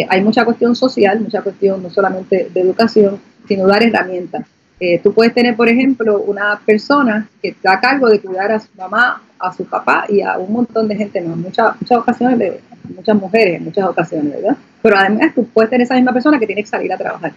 Hay 0.08 0.22
mucha 0.22 0.44
cuestión 0.44 0.76
social, 0.76 1.20
mucha 1.20 1.42
cuestión 1.42 1.82
no 1.82 1.90
solamente 1.90 2.48
de 2.52 2.60
educación, 2.60 3.20
sino 3.48 3.66
dar 3.66 3.82
herramientas. 3.82 4.46
Eh, 4.82 4.98
tú 5.02 5.12
puedes 5.12 5.34
tener, 5.34 5.56
por 5.56 5.68
ejemplo, 5.68 6.22
una 6.22 6.58
persona 6.64 7.28
que 7.42 7.48
está 7.48 7.74
a 7.74 7.80
cargo 7.80 8.08
de 8.08 8.18
cuidar 8.18 8.50
a 8.50 8.58
su 8.58 8.68
mamá, 8.78 9.22
a 9.38 9.52
su 9.52 9.66
papá 9.66 10.06
y 10.08 10.22
a 10.22 10.38
un 10.38 10.50
montón 10.54 10.88
de 10.88 10.96
gente 10.96 11.20
más, 11.20 11.36
muchas, 11.36 11.78
muchas 11.78 11.98
ocasiones, 11.98 12.54
muchas 12.96 13.14
mujeres 13.14 13.56
en 13.56 13.64
muchas 13.64 13.84
ocasiones, 13.86 14.32
¿verdad? 14.32 14.56
Pero 14.80 14.96
además 14.96 15.34
tú 15.34 15.44
puedes 15.44 15.70
tener 15.70 15.84
esa 15.84 15.96
misma 15.96 16.14
persona 16.14 16.38
que 16.38 16.46
tiene 16.46 16.62
que 16.62 16.68
salir 16.68 16.90
a 16.94 16.96
trabajar, 16.96 17.32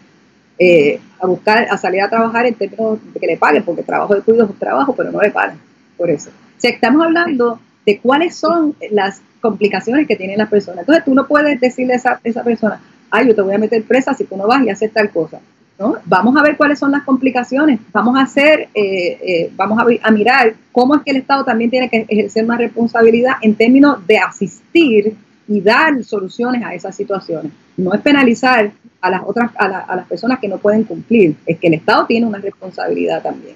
eh, 0.57 1.01
a 1.19 1.27
buscar, 1.27 1.67
a 1.69 1.77
salir 1.77 2.01
a 2.01 2.09
trabajar 2.09 2.45
en 2.45 2.53
términos 2.53 2.99
de 3.13 3.19
que 3.19 3.27
le 3.27 3.37
paguen, 3.37 3.63
porque 3.63 3.83
trabajo 3.83 4.15
de 4.15 4.21
cuidado 4.21 4.45
es 4.45 4.51
un 4.51 4.59
trabajo, 4.59 4.95
pero 4.95 5.11
no 5.11 5.19
le 5.19 5.31
pagan 5.31 5.57
por 5.97 6.09
eso. 6.09 6.29
O 6.29 6.61
sea, 6.61 6.71
estamos 6.71 7.03
hablando 7.03 7.59
de 7.85 7.99
cuáles 7.99 8.37
son 8.37 8.73
las 8.89 9.21
complicaciones 9.43 10.07
que 10.07 10.15
tienen 10.15 10.37
las 10.37 10.49
personas. 10.49 10.79
Entonces 10.79 11.03
tú 11.03 11.13
no 11.13 11.27
puedes 11.27 11.59
decirle 11.59 11.93
a 11.93 11.97
esa, 11.97 12.21
esa 12.23 12.43
persona, 12.43 12.79
ay, 13.11 13.27
yo 13.27 13.35
te 13.35 13.41
voy 13.41 13.53
a 13.53 13.57
meter 13.57 13.83
presa 13.83 14.13
si 14.13 14.23
tú 14.23 14.37
no 14.37 14.47
vas 14.47 14.63
y 14.63 14.69
haces 14.69 14.91
tal 14.93 15.09
cosa. 15.09 15.41
¿no? 15.77 15.97
Vamos 16.05 16.37
a 16.37 16.41
ver 16.41 16.55
cuáles 16.55 16.79
son 16.79 16.91
las 16.91 17.03
complicaciones, 17.03 17.81
vamos 17.91 18.17
a 18.17 18.21
hacer, 18.21 18.69
eh, 18.73 19.19
eh, 19.21 19.51
vamos 19.57 19.77
a, 20.01 20.11
mirar 20.11 20.53
cómo 20.71 20.95
es 20.95 21.01
que 21.01 21.11
el 21.11 21.17
Estado 21.17 21.43
también 21.43 21.69
tiene 21.69 21.89
que 21.89 22.05
ejercer 22.07 22.45
más 22.45 22.57
responsabilidad 22.57 23.33
en 23.41 23.55
términos 23.55 24.07
de 24.07 24.17
asistir 24.17 25.17
y 25.45 25.59
dar 25.59 26.01
soluciones 26.05 26.63
a 26.63 26.73
esas 26.73 26.95
situaciones. 26.95 27.51
No 27.75 27.93
es 27.93 27.99
penalizar 27.99 28.71
a 29.01 29.09
las 29.09 29.23
otras, 29.25 29.51
a, 29.57 29.93
las 29.93 30.07
personas 30.07 30.39
que 30.39 30.47
no 30.47 30.57
pueden 30.57 30.85
cumplir, 30.85 31.35
es 31.45 31.59
que 31.59 31.67
el 31.67 31.73
Estado 31.73 32.05
tiene 32.05 32.25
una 32.25 32.37
responsabilidad 32.37 33.21
también. 33.21 33.55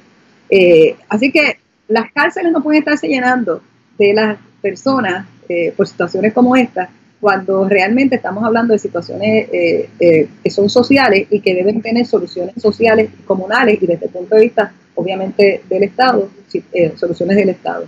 Eh, 0.50 0.98
así 1.08 1.32
que 1.32 1.60
las 1.88 2.12
cárceles 2.12 2.52
no 2.52 2.62
pueden 2.62 2.80
estarse 2.80 3.08
llenando 3.08 3.62
de 3.98 4.14
las 4.14 4.38
personas 4.70 5.26
por 5.76 5.88
situaciones 5.88 6.34
como 6.34 6.56
esta, 6.58 6.90
cuando 7.20 7.68
realmente 7.68 8.16
estamos 8.16 8.44
hablando 8.44 8.74
de 8.74 8.80
situaciones 8.80 9.48
eh, 9.52 9.90
eh, 10.00 10.28
que 10.44 10.50
son 10.50 10.70
sociales 10.70 11.28
y 11.30 11.40
que 11.40 11.56
deben 11.56 11.82
tener 11.82 12.06
soluciones 12.06 12.56
sociales 12.62 13.10
comunales 13.26 13.82
y 13.82 13.88
desde 13.88 14.06
el 14.06 14.12
punto 14.12 14.36
de 14.36 14.42
vista, 14.42 14.72
obviamente, 14.96 15.64
del 15.68 15.84
Estado, 15.84 16.30
eh, 16.74 16.94
soluciones 16.96 17.36
del 17.38 17.50
Estado. 17.50 17.86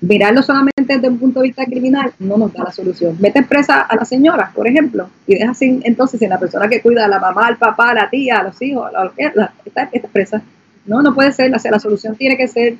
Mirarlo 0.00 0.42
solamente 0.42 0.94
desde 0.94 1.08
un 1.08 1.18
punto 1.18 1.40
de 1.40 1.48
vista 1.48 1.64
criminal 1.64 2.12
no 2.20 2.38
nos 2.38 2.52
da 2.52 2.62
la 2.64 2.70
solución. 2.70 3.16
Mete 3.18 3.42
presa 3.42 3.80
a 3.80 3.96
la 3.96 4.04
señora, 4.04 4.52
por 4.54 4.68
ejemplo, 4.68 5.10
y 5.26 5.34
deja 5.34 5.54
sin, 5.54 5.82
entonces 5.84 6.22
en 6.22 6.30
la 6.30 6.38
persona 6.38 6.68
que 6.68 6.80
cuida 6.80 7.06
a 7.06 7.08
la 7.08 7.18
mamá, 7.18 7.48
al 7.48 7.56
papá, 7.56 7.90
a 7.90 7.94
la 7.94 8.10
tía, 8.10 8.38
a 8.38 8.44
los 8.44 8.62
hijos, 8.62 8.86
a 8.94 9.12
la, 9.34 9.52
está, 9.64 9.90
presa. 10.12 10.40
No, 10.86 11.02
no 11.02 11.12
puede 11.14 11.32
ser, 11.32 11.50
la, 11.50 11.60
la 11.68 11.80
solución 11.80 12.14
tiene 12.14 12.36
que 12.36 12.46
ser 12.46 12.76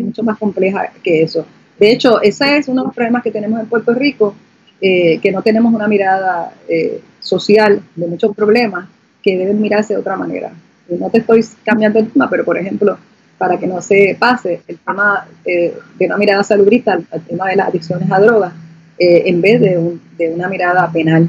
mucho 0.00 0.22
más 0.22 0.38
compleja 0.38 0.90
que 1.02 1.22
eso. 1.22 1.44
De 1.82 1.90
hecho, 1.90 2.22
ese 2.22 2.58
es 2.58 2.68
uno 2.68 2.82
de 2.82 2.86
los 2.86 2.94
problemas 2.94 3.24
que 3.24 3.32
tenemos 3.32 3.58
en 3.58 3.66
Puerto 3.66 3.92
Rico, 3.92 4.36
eh, 4.80 5.18
que 5.18 5.32
no 5.32 5.42
tenemos 5.42 5.74
una 5.74 5.88
mirada 5.88 6.52
eh, 6.68 7.00
social 7.18 7.82
de 7.96 8.06
muchos 8.06 8.36
problemas 8.36 8.88
que 9.20 9.36
deben 9.36 9.60
mirarse 9.60 9.94
de 9.94 9.98
otra 9.98 10.14
manera. 10.14 10.52
no 10.88 11.10
te 11.10 11.18
estoy 11.18 11.44
cambiando 11.64 11.98
el 11.98 12.08
tema, 12.08 12.30
pero 12.30 12.44
por 12.44 12.56
ejemplo, 12.56 12.96
para 13.36 13.58
que 13.58 13.66
no 13.66 13.82
se 13.82 14.16
pase 14.16 14.60
el 14.68 14.78
tema 14.78 15.26
eh, 15.44 15.74
de 15.98 16.06
una 16.06 16.18
mirada 16.18 16.44
salubrista 16.44 16.92
al, 16.92 17.22
tema 17.22 17.48
de 17.48 17.56
las 17.56 17.66
adicciones 17.70 18.08
a 18.12 18.20
drogas, 18.20 18.52
en 18.96 19.40
vez 19.40 19.60
de, 19.60 19.98
de, 20.18 20.34
una 20.34 20.48
mirada 20.48 20.88
penal. 20.92 21.28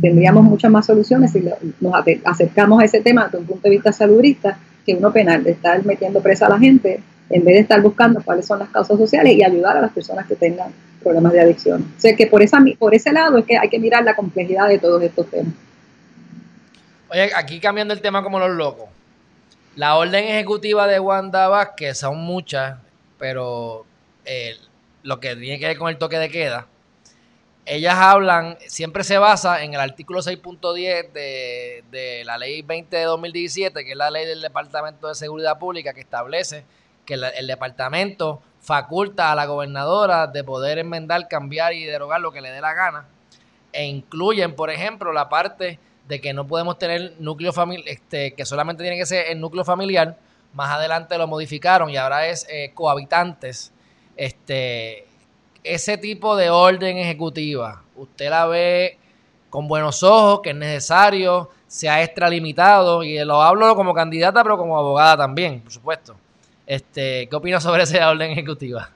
Tendríamos 0.00 0.44
muchas 0.44 0.70
más 0.70 0.86
soluciones 0.86 1.32
si 1.32 1.42
nos 1.80 1.92
acercamos 2.24 2.80
a 2.80 2.84
ese 2.84 3.00
tema 3.00 3.24
desde 3.24 3.38
un 3.38 3.46
punto 3.46 3.64
de 3.64 3.70
vista 3.70 3.90
salubrista 3.90 4.60
que 4.86 4.94
uno 4.94 5.12
penal, 5.12 5.42
de 5.42 5.50
estar 5.50 5.84
metiendo 5.84 6.22
presa 6.22 6.46
a 6.46 6.50
la 6.50 6.58
gente 6.60 7.00
en 7.30 7.44
vez 7.44 7.54
de 7.54 7.60
estar 7.60 7.80
buscando 7.82 8.22
cuáles 8.22 8.46
son 8.46 8.58
las 8.58 8.68
causas 8.70 8.96
sociales 8.98 9.34
y 9.34 9.44
ayudar 9.44 9.76
a 9.76 9.80
las 9.80 9.92
personas 9.92 10.26
que 10.26 10.34
tengan 10.34 10.72
problemas 11.02 11.32
de 11.32 11.40
adicción. 11.40 11.92
O 11.96 12.00
sea 12.00 12.16
que 12.16 12.26
por, 12.26 12.42
esa, 12.42 12.58
por 12.78 12.94
ese 12.94 13.12
lado 13.12 13.38
es 13.38 13.44
que 13.44 13.58
hay 13.58 13.68
que 13.68 13.78
mirar 13.78 14.04
la 14.04 14.16
complejidad 14.16 14.68
de 14.68 14.78
todos 14.78 15.02
estos 15.02 15.28
temas. 15.30 15.52
Oye, 17.10 17.30
aquí 17.34 17.60
cambiando 17.60 17.94
el 17.94 18.00
tema 18.00 18.22
como 18.22 18.38
los 18.38 18.50
locos. 18.50 18.88
La 19.76 19.96
orden 19.96 20.24
ejecutiva 20.24 20.86
de 20.86 20.98
Wanda 20.98 21.48
Vázquez 21.48 21.98
son 21.98 22.18
muchas, 22.18 22.78
pero 23.18 23.86
eh, 24.24 24.56
lo 25.02 25.20
que 25.20 25.36
tiene 25.36 25.58
que 25.58 25.66
ver 25.66 25.78
con 25.78 25.88
el 25.88 25.98
toque 25.98 26.18
de 26.18 26.30
queda, 26.30 26.66
ellas 27.64 27.94
hablan, 27.96 28.56
siempre 28.66 29.04
se 29.04 29.18
basa 29.18 29.62
en 29.62 29.74
el 29.74 29.80
artículo 29.80 30.20
6.10 30.20 31.12
de, 31.12 31.84
de 31.90 32.24
la 32.24 32.38
ley 32.38 32.62
20 32.62 32.96
de 32.96 33.04
2017, 33.04 33.84
que 33.84 33.90
es 33.90 33.96
la 33.96 34.10
ley 34.10 34.26
del 34.26 34.40
Departamento 34.40 35.06
de 35.06 35.14
Seguridad 35.14 35.58
Pública, 35.58 35.92
que 35.92 36.00
establece 36.00 36.64
que 37.08 37.14
el 37.14 37.46
departamento 37.46 38.42
faculta 38.60 39.32
a 39.32 39.34
la 39.34 39.46
gobernadora 39.46 40.26
de 40.26 40.44
poder 40.44 40.76
enmendar, 40.76 41.26
cambiar 41.26 41.72
y 41.72 41.84
derogar 41.84 42.20
lo 42.20 42.30
que 42.32 42.42
le 42.42 42.50
dé 42.50 42.60
la 42.60 42.74
gana. 42.74 43.06
E 43.72 43.86
incluyen, 43.86 44.54
por 44.54 44.68
ejemplo, 44.68 45.10
la 45.10 45.30
parte 45.30 45.78
de 46.06 46.20
que 46.20 46.34
no 46.34 46.46
podemos 46.46 46.78
tener 46.78 47.14
núcleo 47.18 47.54
familiar, 47.54 47.88
este, 47.88 48.34
que 48.34 48.44
solamente 48.44 48.82
tiene 48.82 48.98
que 48.98 49.06
ser 49.06 49.28
el 49.28 49.40
núcleo 49.40 49.64
familiar. 49.64 50.18
Más 50.52 50.70
adelante 50.70 51.16
lo 51.16 51.26
modificaron 51.26 51.88
y 51.88 51.96
ahora 51.96 52.26
es 52.26 52.46
eh, 52.50 52.72
cohabitantes. 52.74 53.72
Este, 54.14 55.06
ese 55.64 55.96
tipo 55.96 56.36
de 56.36 56.50
orden 56.50 56.98
ejecutiva, 56.98 57.84
usted 57.96 58.28
la 58.28 58.44
ve 58.46 58.98
con 59.48 59.66
buenos 59.66 60.02
ojos, 60.02 60.40
que 60.42 60.50
es 60.50 60.56
necesario, 60.56 61.48
se 61.66 61.88
ha 61.88 62.02
extralimitado, 62.02 63.02
y 63.02 63.18
lo 63.24 63.40
hablo 63.40 63.74
como 63.74 63.94
candidata, 63.94 64.42
pero 64.42 64.58
como 64.58 64.76
abogada 64.76 65.16
también, 65.16 65.62
por 65.62 65.72
supuesto. 65.72 66.16
Este, 66.68 67.26
¿Qué 67.30 67.34
opinas 67.34 67.62
sobre 67.62 67.84
esa 67.84 68.10
orden 68.10 68.30
ejecutiva? 68.30 68.90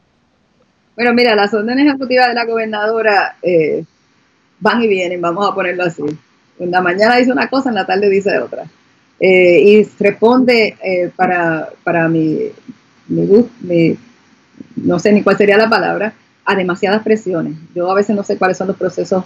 Bueno, 0.95 1.15
mira, 1.15 1.35
las 1.35 1.55
órdenes 1.55 1.87
ejecutivas 1.87 2.29
de 2.29 2.35
la 2.35 2.45
gobernadora 2.45 3.37
eh, 3.41 3.83
van 4.61 4.83
y 4.83 4.89
vienen, 4.89 5.23
vamos 5.23 5.49
a 5.49 5.55
ponerlo 5.55 5.85
así. 5.85 6.03
En 6.59 6.71
la 6.71 6.83
mañana 6.83 7.17
dice 7.17 7.33
una 7.33 7.49
cosa, 7.49 7.71
en 7.71 7.77
la 7.77 7.87
tarde 7.87 8.11
dice 8.11 8.39
otra. 8.39 8.65
Eh, 9.19 9.61
y 9.65 9.89
responde 9.99 10.77
eh, 10.85 11.11
para, 11.17 11.71
para 11.83 12.09
mi, 12.09 12.41
mi, 13.09 13.97
no 14.77 14.99
sé 14.99 15.11
ni 15.11 15.23
cuál 15.23 15.39
sería 15.39 15.57
la 15.57 15.71
palabra, 15.71 16.13
a 16.45 16.55
demasiadas 16.55 17.03
presiones. 17.03 17.55
Yo 17.75 17.91
a 17.91 17.95
veces 17.95 18.15
no 18.15 18.23
sé 18.23 18.37
cuáles 18.37 18.59
son 18.59 18.69
los 18.69 18.77
procesos 18.77 19.25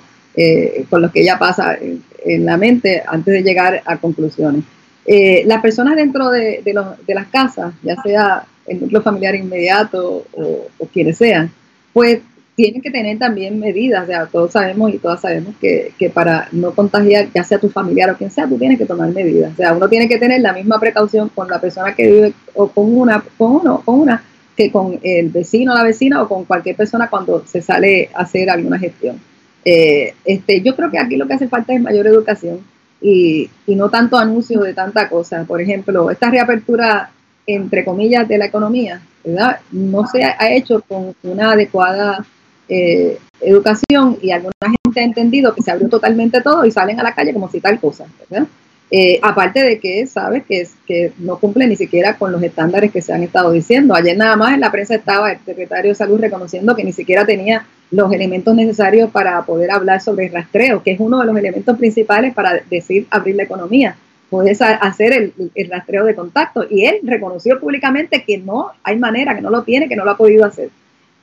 con 0.88 1.03
los 1.03 1.11
que 1.11 1.22
ella 1.22 1.38
pasa 1.38 1.78
en 1.80 2.44
la 2.44 2.59
mente 2.59 3.03
antes 3.07 3.34
de 3.34 3.42
llegar 3.42 3.82
a 3.86 3.97
conclusiones. 3.97 4.62
Eh, 5.07 5.44
las 5.46 5.62
personas 5.62 5.96
dentro 5.96 6.30
de, 6.30 6.62
las 7.07 7.26
casas, 7.28 7.74
ya 7.82 7.96
sea 8.02 8.44
el 8.66 8.80
núcleo 8.80 9.02
familiar 9.02 9.36
inmediato 9.36 10.24
o, 10.32 10.66
quienes 10.92 11.18
sean, 11.18 11.50
pues 11.92 12.20
tienen 12.57 12.80
que 12.80 12.90
tener 12.90 13.18
también 13.18 13.61
medidas, 13.61 14.04
o 14.04 14.07
sea, 14.07 14.26
todos 14.26 14.50
sabemos 14.50 14.92
y 14.92 14.98
todas 14.98 15.20
sabemos 15.20 15.54
que, 15.61 15.92
para 16.12 16.48
no 16.52 16.74
contagiar, 16.74 17.28
ya 17.32 17.44
sea 17.44 17.59
tu 17.59 17.68
familiar 17.68 18.11
o 18.11 18.16
quien 18.16 18.30
sea, 18.30 18.48
tú 18.48 18.59
tienes 18.59 18.78
que 18.78 18.86
tomar 18.86 19.11
medidas. 19.11 19.52
O 19.52 19.57
sea, 19.57 19.74
uno 19.74 19.88
tiene 19.88 20.09
que 20.09 20.18
tener 20.18 20.40
la 20.40 20.54
misma 20.54 20.80
precaución 20.80 21.28
con 21.28 21.48
la 21.48 21.61
persona 21.61 21.94
que 21.94 22.11
vive 22.11 22.32
o 22.54 22.68
con 22.68 22.96
una, 22.96 23.22
con 23.36 23.57
uno, 23.57 23.82
con 23.84 24.00
una, 24.00 24.24
que 24.57 24.72
con 24.72 24.98
el 25.02 25.28
vecino 25.28 25.72
o 25.72 25.76
la 25.76 25.84
vecina 25.84 26.22
o 26.22 26.28
con 26.28 26.46
cualquier 26.46 26.76
persona 26.76 27.09
cuando 27.11 27.44
se 27.46 27.61
sale 27.61 28.09
a 28.14 28.22
hacer 28.22 28.48
alguna 28.50 28.78
gestión. 28.78 29.20
Eh, 29.64 30.14
este, 30.24 30.62
yo 30.62 30.74
creo 30.74 30.90
que 30.90 30.98
aquí 30.98 31.16
lo 31.16 31.26
que 31.26 31.34
hace 31.34 31.48
falta 31.48 31.74
es 31.74 31.80
mayor 31.80 32.07
educación 32.07 32.61
y, 33.01 33.51
no 33.66 33.88
tanto 33.88 34.16
anuncio 34.16 34.61
de 34.61 34.74
tanta 34.74 35.09
cosa. 35.09 35.44
Por 35.44 35.61
ejemplo, 35.61 36.11
esta 36.11 36.30
reapertura, 36.30 37.11
entre 37.47 37.84
comillas, 37.84 38.26
de 38.26 38.38
la 38.38 38.47
economía, 38.47 39.01
¿verdad? 39.24 39.61
No 39.72 40.07
se 40.07 40.24
ha 40.24 40.51
hecho 40.53 40.82
con 40.86 41.14
una 41.22 41.53
adecuada 41.53 42.24
eh, 42.68 43.18
educación 43.40 44.18
y 44.20 44.30
alguna 44.30 44.55
gente 44.84 45.01
ha 45.01 45.05
entendido 45.05 45.55
que 45.55 45.62
se 45.62 45.70
abrió 45.70 45.88
totalmente 45.88 46.40
todo 46.40 46.64
y 46.64 46.70
salen 46.70 46.99
a 46.99 47.03
la 47.03 47.14
calle 47.14 47.32
como 47.32 47.51
si 47.51 47.61
tal 47.61 47.78
cosa, 47.78 48.07
¿verdad? 48.28 48.49
Eh, 48.89 49.18
aparte 49.20 49.62
de 49.64 49.80
que 49.80 50.07
sabes 50.07 50.45
que, 50.45 50.66
que 50.87 51.12
no 51.18 51.39
cumple 51.41 51.66
ni 51.66 51.74
siquiera 51.74 52.16
con 52.16 52.30
los 52.30 52.41
estándares 52.43 52.93
que 52.93 53.03
se 53.03 53.12
han 53.12 53.24
estado 53.24 53.51
diciendo. 53.51 53.95
Ayer 53.95 54.16
nada 54.16 54.37
más 54.37 54.55
en 54.55 54.61
la 54.61 54.70
prensa 54.70 54.95
estaba 54.95 55.32
el 55.32 55.39
secretario 55.45 55.91
de 55.91 55.97
salud 55.97 56.20
reconociendo 56.20 56.76
que 56.76 56.84
ni 56.84 56.93
siquiera 56.93 57.26
tenía 57.26 57.66
los 57.91 58.12
elementos 58.12 58.55
necesarios 58.55 59.11
para 59.11 59.45
poder 59.45 59.70
hablar 59.70 60.01
sobre 60.01 60.26
el 60.26 60.32
rastreo, 60.32 60.82
que 60.82 60.93
es 60.93 61.01
uno 61.01 61.20
de 61.20 61.26
los 61.26 61.37
elementos 61.37 61.76
principales 61.76 62.34
para 62.34 62.61
decir 62.70 63.07
abrir 63.11 63.37
la 63.37 63.45
economía. 63.45 63.97
Puedes 64.30 64.61
hacer 64.61 65.12
el, 65.12 65.68
rastreo 65.68 66.05
de 66.05 66.14
contacto. 66.14 66.66
Y 66.68 66.84
él 66.84 66.99
reconoció 67.05 67.61
públicamente 67.61 68.24
que 68.24 68.39
no 68.39 68.72
hay 68.82 68.99
manera, 68.99 69.34
que 69.34 69.41
no 69.41 69.51
lo 69.51 69.62
tiene, 69.62 69.89
que 69.89 69.97
no 69.97 70.05
lo 70.05 70.12
ha 70.12 70.16
podido 70.16 70.45
hacer. 70.45 70.70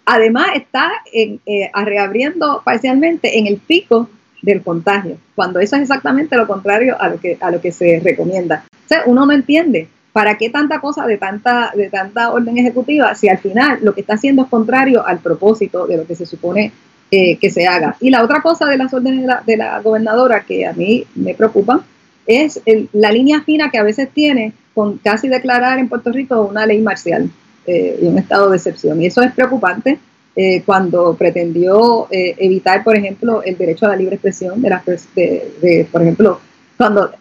Además, 0.05 0.47
está 0.55 0.91
en, 1.11 1.39
eh, 1.45 1.69
reabriendo 1.73 2.61
parcialmente 2.63 3.37
en 3.37 3.47
el 3.47 3.57
pico 3.57 4.09
del 4.43 4.61
contagio, 4.61 5.17
cuando 5.35 5.59
eso 5.59 5.77
es 5.77 5.83
exactamente 5.83 6.35
lo 6.35 6.45
contrario 6.45 7.01
a 7.01 7.09
lo 7.09 7.19
que, 7.19 7.37
a 7.39 7.49
lo 7.49 7.59
que 7.59 7.71
se 7.71 7.99
recomienda. 8.03 8.65
O 8.71 8.87
sea, 8.87 9.03
uno 9.05 9.25
no 9.25 9.31
entiende 9.31 9.87
para 10.11 10.37
qué 10.37 10.49
tanta 10.49 10.79
cosa 10.79 11.07
de 11.07 11.17
tanta, 11.17 11.71
de 11.75 11.89
tanta 11.89 12.31
orden 12.31 12.57
ejecutiva 12.57 13.15
si 13.15 13.29
al 13.29 13.39
final 13.39 13.79
lo 13.81 13.95
que 13.95 14.01
está 14.01 14.13
haciendo 14.13 14.43
es 14.43 14.49
contrario 14.49 15.05
al 15.07 15.19
propósito 15.19 15.87
de 15.87 15.97
lo 15.97 16.05
que 16.05 16.15
se 16.15 16.25
supone 16.25 16.71
eh, 17.09 17.37
que 17.37 17.49
se 17.49 17.65
haga. 17.65 17.95
Y 17.99 18.09
la 18.09 18.23
otra 18.23 18.41
cosa 18.41 18.67
de 18.67 18.77
las 18.77 18.93
órdenes 18.93 19.27
de 19.45 19.57
la, 19.57 19.79
gobernadora 19.79 20.43
que 20.43 20.67
a 20.67 20.73
mí 20.73 21.05
me 21.15 21.33
preocupa 21.33 21.83
es 22.27 22.61
la 22.91 23.11
línea 23.11 23.41
fina 23.41 23.71
que 23.71 23.77
a 23.77 23.83
veces 23.83 24.09
tiene 24.13 24.53
con 24.73 24.97
casi 24.97 25.27
declarar 25.27 25.79
en 25.79 25.89
Puerto 25.89 26.11
Rico 26.11 26.41
una 26.41 26.65
ley 26.65 26.81
marcial 26.81 27.29
eh, 27.65 27.99
y 28.01 28.05
un 28.05 28.17
estado 28.17 28.49
de 28.49 28.57
excepción. 28.57 29.01
Y 29.01 29.07
eso 29.07 29.21
es 29.21 29.31
preocupante 29.33 29.99
eh, 30.35 30.63
cuando 30.65 31.15
pretendió 31.15 32.07
eh, 32.09 32.35
evitar, 32.39 32.83
por 32.83 32.97
ejemplo, 32.97 33.43
el 33.43 33.55
derecho 33.55 33.85
a 33.85 33.89
la 33.89 33.95
libre 33.95 34.15
expresión 34.15 34.59
de 34.61 34.69
las 34.69 34.83
de, 34.85 35.87
por 35.91 36.01
ejemplo, 36.01 36.39
cuando 36.75 37.11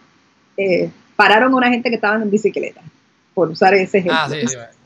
eh, 0.57 0.89
pararon 1.15 1.53
a 1.53 1.57
una 1.57 1.69
gente 1.69 1.89
que 1.89 1.95
estaba 1.95 2.15
en 2.15 2.31
bicicleta, 2.31 2.81
por 3.35 3.49
usar 3.49 3.75
ese 3.75 3.99
ejemplo. 3.99 4.19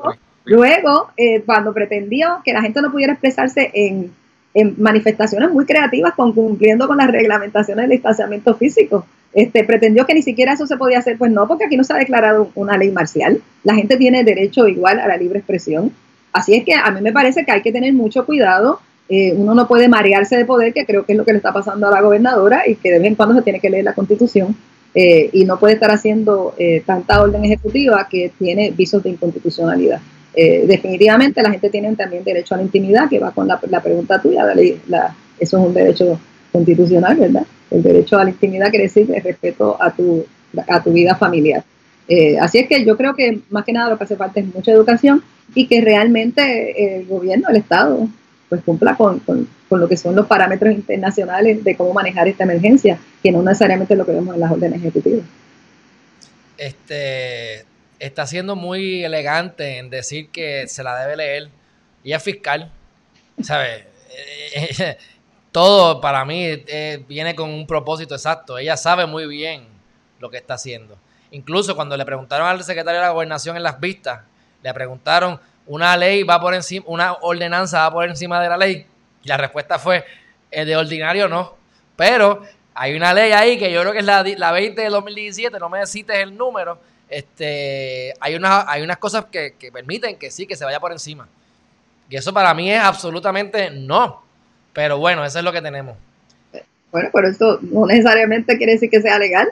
Ah, 0.04 0.12
Luego, 0.44 1.12
cuando 1.45 1.74
pretendió 1.74 2.41
que 2.44 2.54
la 2.54 2.62
gente 2.62 2.82
no 2.82 2.90
pudiera 2.90 3.14
expresarse 3.14 3.70
en, 3.74 4.12
manifestaciones 4.78 5.52
muy 5.52 5.66
creativas, 5.66 6.14
con, 6.16 6.34
cumpliendo 6.34 6.88
con 6.88 6.98
las 6.98 7.12
reglamentaciones 7.12 7.84
del 7.84 7.91
distanciamiento 7.91 8.56
físico, 8.56 9.06
este, 9.34 9.64
pretendió 9.64 10.06
que 10.06 10.16
ni 10.16 10.24
siquiera 10.24 10.54
eso 10.54 10.66
se 10.66 10.78
podía 10.78 10.99
hacer, 10.99 11.18
pues 11.18 11.32
no, 11.32 11.48
porque 11.48 11.66
aquí 11.66 11.78
no 11.78 11.84
se 11.84 11.94
ha 11.94 11.98
declarado 11.98 12.49
una 12.56 12.78
ley 12.78 12.91
marcial. 12.91 13.41
La 13.64 13.76
gente 13.76 13.95
tiene 13.98 14.24
derecho 14.24 14.68
igual 14.68 14.99
a 14.99 15.08
la 15.08 15.18
libre 15.18 15.40
expresión. 15.40 15.91
Así 16.34 16.56
es 16.56 16.64
que 16.64 16.74
a 16.74 16.91
mí 16.91 17.02
me 17.02 17.12
parece 17.12 17.45
que 17.45 17.52
hay 17.52 17.62
que 17.62 17.72
tener 17.72 17.94
mucho 17.94 18.26
cuidado 18.26 18.80
eh, 19.10 19.34
uno 19.36 19.56
no 19.56 19.68
puede 19.68 19.88
marearse 19.88 20.36
de 20.36 20.45
poder, 20.45 20.74
que 20.74 20.86
creo 20.86 21.06
que 21.06 21.14
es 21.14 21.18
lo 21.18 21.24
que 21.24 21.32
le 21.32 21.38
está 21.38 21.54
pasando 21.54 21.88
a 21.88 21.91
la 21.91 22.02
gobernadora 22.02 22.68
y 22.68 22.76
que 22.76 22.91
de 22.91 22.99
vez 22.99 23.08
en 23.08 23.16
cuando 23.16 23.36
se 23.36 23.41
tiene 23.41 23.60
que 23.60 23.70
leer 23.70 23.86
la 23.86 23.94
constitución 23.94 24.56
eh, 24.94 25.30
y 25.32 25.45
no 25.45 25.60
puede 25.60 25.76
estar 25.76 25.91
haciendo 25.91 26.54
eh, 26.58 26.84
tanta 26.86 27.22
orden 27.22 27.45
ejecutiva 27.45 28.08
que 28.10 28.32
tiene 28.38 28.72
visos 28.72 29.04
de 29.04 29.12
inconstitucionalidad. 29.12 30.02
definitivamente 30.36 31.41
la 31.41 31.49
gente 31.49 31.70
tiene 31.70 31.95
también 31.95 32.24
derecho 32.24 32.54
a 32.54 32.58
la 32.58 32.64
intimidad, 32.64 33.10
que 33.10 33.18
va 33.18 33.32
con 33.32 33.48
la, 33.48 33.82
pregunta 33.82 34.22
tuya, 34.22 34.45
eso 34.54 34.78
es 35.40 35.54
un 35.54 35.74
derecho 35.74 36.20
constitucional, 36.52 37.18
¿verdad? 37.18 37.44
El 37.72 37.82
derecho 37.82 38.20
a 38.20 38.24
la 38.24 38.30
intimidad 38.30 38.70
quiere 38.70 38.84
decir 38.84 39.10
el 39.12 39.24
respeto 39.24 39.78
a 39.80 39.90
tu, 39.91 40.24
a 40.68 40.84
tu 40.84 40.91
vida 40.91 41.16
familiar. 41.16 41.64
Así 42.39 42.59
es 42.59 42.67
que 42.67 42.85
yo 42.85 42.95
creo 42.97 43.15
que 43.15 43.39
más 43.49 43.65
que 43.65 43.73
nada 43.73 43.89
lo 43.89 43.97
que 43.97 44.05
hace 44.05 44.15
falta 44.15 44.39
es 44.39 44.53
mucha 44.53 44.71
educación 44.71 45.23
y 45.53 45.67
que 45.67 45.81
realmente 45.81 46.99
el 46.99 47.05
gobierno, 47.05 47.49
el 47.49 47.57
Estado, 47.57 48.07
pues 48.49 48.61
cumpla 48.63 48.95
con, 48.95 49.21
lo 49.69 49.89
que 49.89 49.97
son 49.97 50.15
los 50.15 50.27
parámetros 50.27 50.73
internacionales 50.73 51.63
de 51.63 51.75
cómo 51.75 51.93
manejar 51.93 52.27
esta 52.27 52.43
emergencia, 52.43 52.97
que 53.21 53.31
no 53.31 53.41
necesariamente 53.41 53.93
es 53.93 53.97
lo 53.97 54.05
que 54.05 54.13
vemos 54.13 54.34
en 54.34 54.41
las 54.41 54.51
órdenes 54.51 54.79
ejecutivas. 54.79 55.25
Este 56.57 57.65
está 57.99 58.27
siendo 58.27 58.55
muy 58.55 59.03
elegante 59.03 59.79
en 59.79 59.89
decir 59.89 60.29
que 60.29 60.67
se 60.67 60.84
la 60.84 60.99
debe 60.99 61.17
leer. 61.17 61.49
Ella 62.03 62.17
es 62.17 62.23
fiscal, 62.23 62.71
¿sabes? 63.41 63.84
Todo 65.51 65.99
para 65.99 66.23
mí 66.23 66.43
eh, 66.43 67.03
viene 67.07 67.35
con 67.35 67.49
un 67.49 67.67
propósito 67.67 68.15
exacto. 68.15 68.57
Ella 68.57 68.77
sabe 68.77 69.05
muy 69.07 69.27
bien 69.27 69.63
lo 70.19 70.29
que 70.29 70.38
está 70.38 70.53
haciendo. 70.53 70.97
Incluso 71.32 71.76
cuando 71.76 71.98
le 71.98 72.06
preguntaron 72.06 72.48
al 72.48 72.64
secretario 72.64 72.99
de 72.99 73.06
la 73.08 73.12
gobernación 73.12 73.58
en 73.58 73.64
las 73.64 73.80
vistas, 73.80 74.22
le 74.64 74.74
preguntaron 74.74 75.40
una 75.68 75.98
ley 75.98 76.24
va 76.24 76.40
por 76.40 76.54
encima, 76.54 76.86
una 76.88 77.14
ordenanza 77.22 77.82
va 77.82 77.91
por 77.91 78.08
encima 78.08 78.41
de 78.41 78.49
la 78.49 78.58
ley. 78.58 78.86
La 79.24 79.38
respuesta 79.38 79.78
fue, 79.78 80.06
el 80.49 80.66
de 80.66 80.76
ordinario 80.78 81.28
no. 81.28 81.56
Pero 81.95 82.44
hay 82.74 82.95
una 82.95 83.14
ley 83.14 83.32
ahí 83.32 83.58
que 83.58 83.72
yo 83.72 83.82
creo 83.82 83.91
que 83.91 83.99
es 83.99 84.06
la, 84.06 84.24
la 84.24 84.52
20 84.52 84.82
de 84.82 84.90
2017, 84.90 85.60
no 85.60 85.70
me 85.70 85.86
cites 85.86 86.18
el 86.18 86.38
número. 86.38 86.80
Este, 87.10 88.14
hay, 88.20 88.36
unas, 88.36 88.66
hay 88.68 88.82
unas 88.82 88.98
cosas 88.98 89.26
que, 89.26 89.56
permiten 89.72 90.18
que 90.18 90.32
sí, 90.32 90.45
que 90.45 90.56
se 90.56 90.66
vaya 90.66 90.80
por 90.80 90.91
encima. 90.91 91.28
Y 92.10 92.16
eso 92.16 92.34
para 92.34 92.54
mí 92.54 92.72
es 92.72 92.80
absolutamente 92.80 93.70
no. 93.72 94.24
Pero 94.74 94.98
bueno, 94.98 95.26
eso 95.26 95.40
es 95.40 95.44
lo 95.44 95.52
que 95.52 95.62
tenemos. 95.62 95.98
Bueno, 96.91 97.10
pero 97.12 97.28
esto 97.28 97.60
no 97.62 97.86
necesariamente 97.86 98.58
quiere 98.58 98.74
decir 98.74 98.90
que 98.90 99.02
sea 99.02 99.20
legal. 99.20 99.49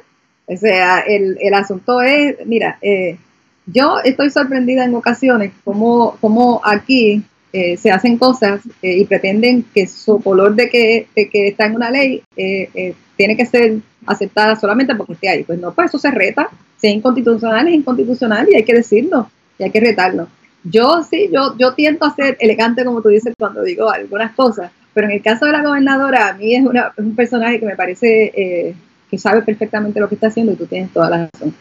O 0.47 0.55
sea, 0.57 0.99
el, 0.99 1.37
el 1.41 1.53
asunto 1.53 2.01
es, 2.01 2.35
mira, 2.45 2.77
eh, 2.81 3.17
yo 3.65 3.99
estoy 4.03 4.29
sorprendida 4.29 4.85
en 4.85 4.93
ocasiones 4.93 5.51
como, 5.63 6.17
como 6.21 6.61
aquí 6.63 7.23
eh, 7.51 7.77
se 7.77 7.91
hacen 7.91 8.17
cosas 8.17 8.61
eh, 8.81 8.97
y 8.97 9.05
pretenden 9.05 9.63
que 9.73 9.87
su 9.87 10.21
color 10.21 10.55
de 10.55 10.69
que, 10.69 11.07
que 11.15 11.47
está 11.47 11.65
en 11.65 11.75
una 11.75 11.89
ley 11.89 12.21
eh, 12.35 12.93
tiene 13.15 13.37
que 13.37 13.45
ser 13.45 13.77
aceptada 14.05 14.55
solamente 14.55 14.93
porque 14.93 15.13
esté 15.13 15.29
ahí. 15.29 15.43
Pues 15.43 15.59
no, 15.59 15.73
pues 15.73 15.89
eso 15.89 15.97
se 15.97 16.11
reta. 16.11 16.49
Si 16.77 16.87
es 16.87 16.93
inconstitucional, 16.93 17.67
es 17.67 17.73
inconstitucional 17.73 18.47
y 18.51 18.55
hay 18.55 18.63
que 18.63 18.73
decirlo 18.73 19.31
y 19.57 19.63
hay 19.63 19.71
que 19.71 19.79
retarlo. 19.79 20.27
Yo 20.63 21.01
sí, 21.09 21.29
yo, 21.31 21.55
yo 21.57 21.73
tiento 21.73 22.05
a 22.05 22.13
ser 22.13 22.37
elegante, 22.39 22.83
como 22.83 23.01
tú 23.01 23.09
dices, 23.09 23.33
cuando 23.37 23.63
digo 23.63 23.89
algunas 23.89 24.35
cosas, 24.35 24.71
pero 24.93 25.07
en 25.07 25.13
el 25.13 25.21
caso 25.21 25.45
de 25.45 25.53
la 25.53 25.63
gobernadora, 25.63 26.29
a 26.29 26.33
mí 26.33 26.55
es, 26.55 26.65
una, 26.65 26.91
es 26.97 27.03
un 27.03 27.15
personaje 27.15 27.59
que 27.59 27.65
me 27.65 27.75
parece 27.75 28.75
que 29.09 29.17
sabe 29.17 29.41
perfectamente 29.41 29.99
lo 29.99 30.09
que 30.09 30.15
está 30.15 30.27
haciendo 30.27 30.53
y 30.53 30.55
tú 30.55 30.65
tienes 30.65 30.91
toda 30.91 31.09
la 31.09 31.29
razón. 31.31 31.53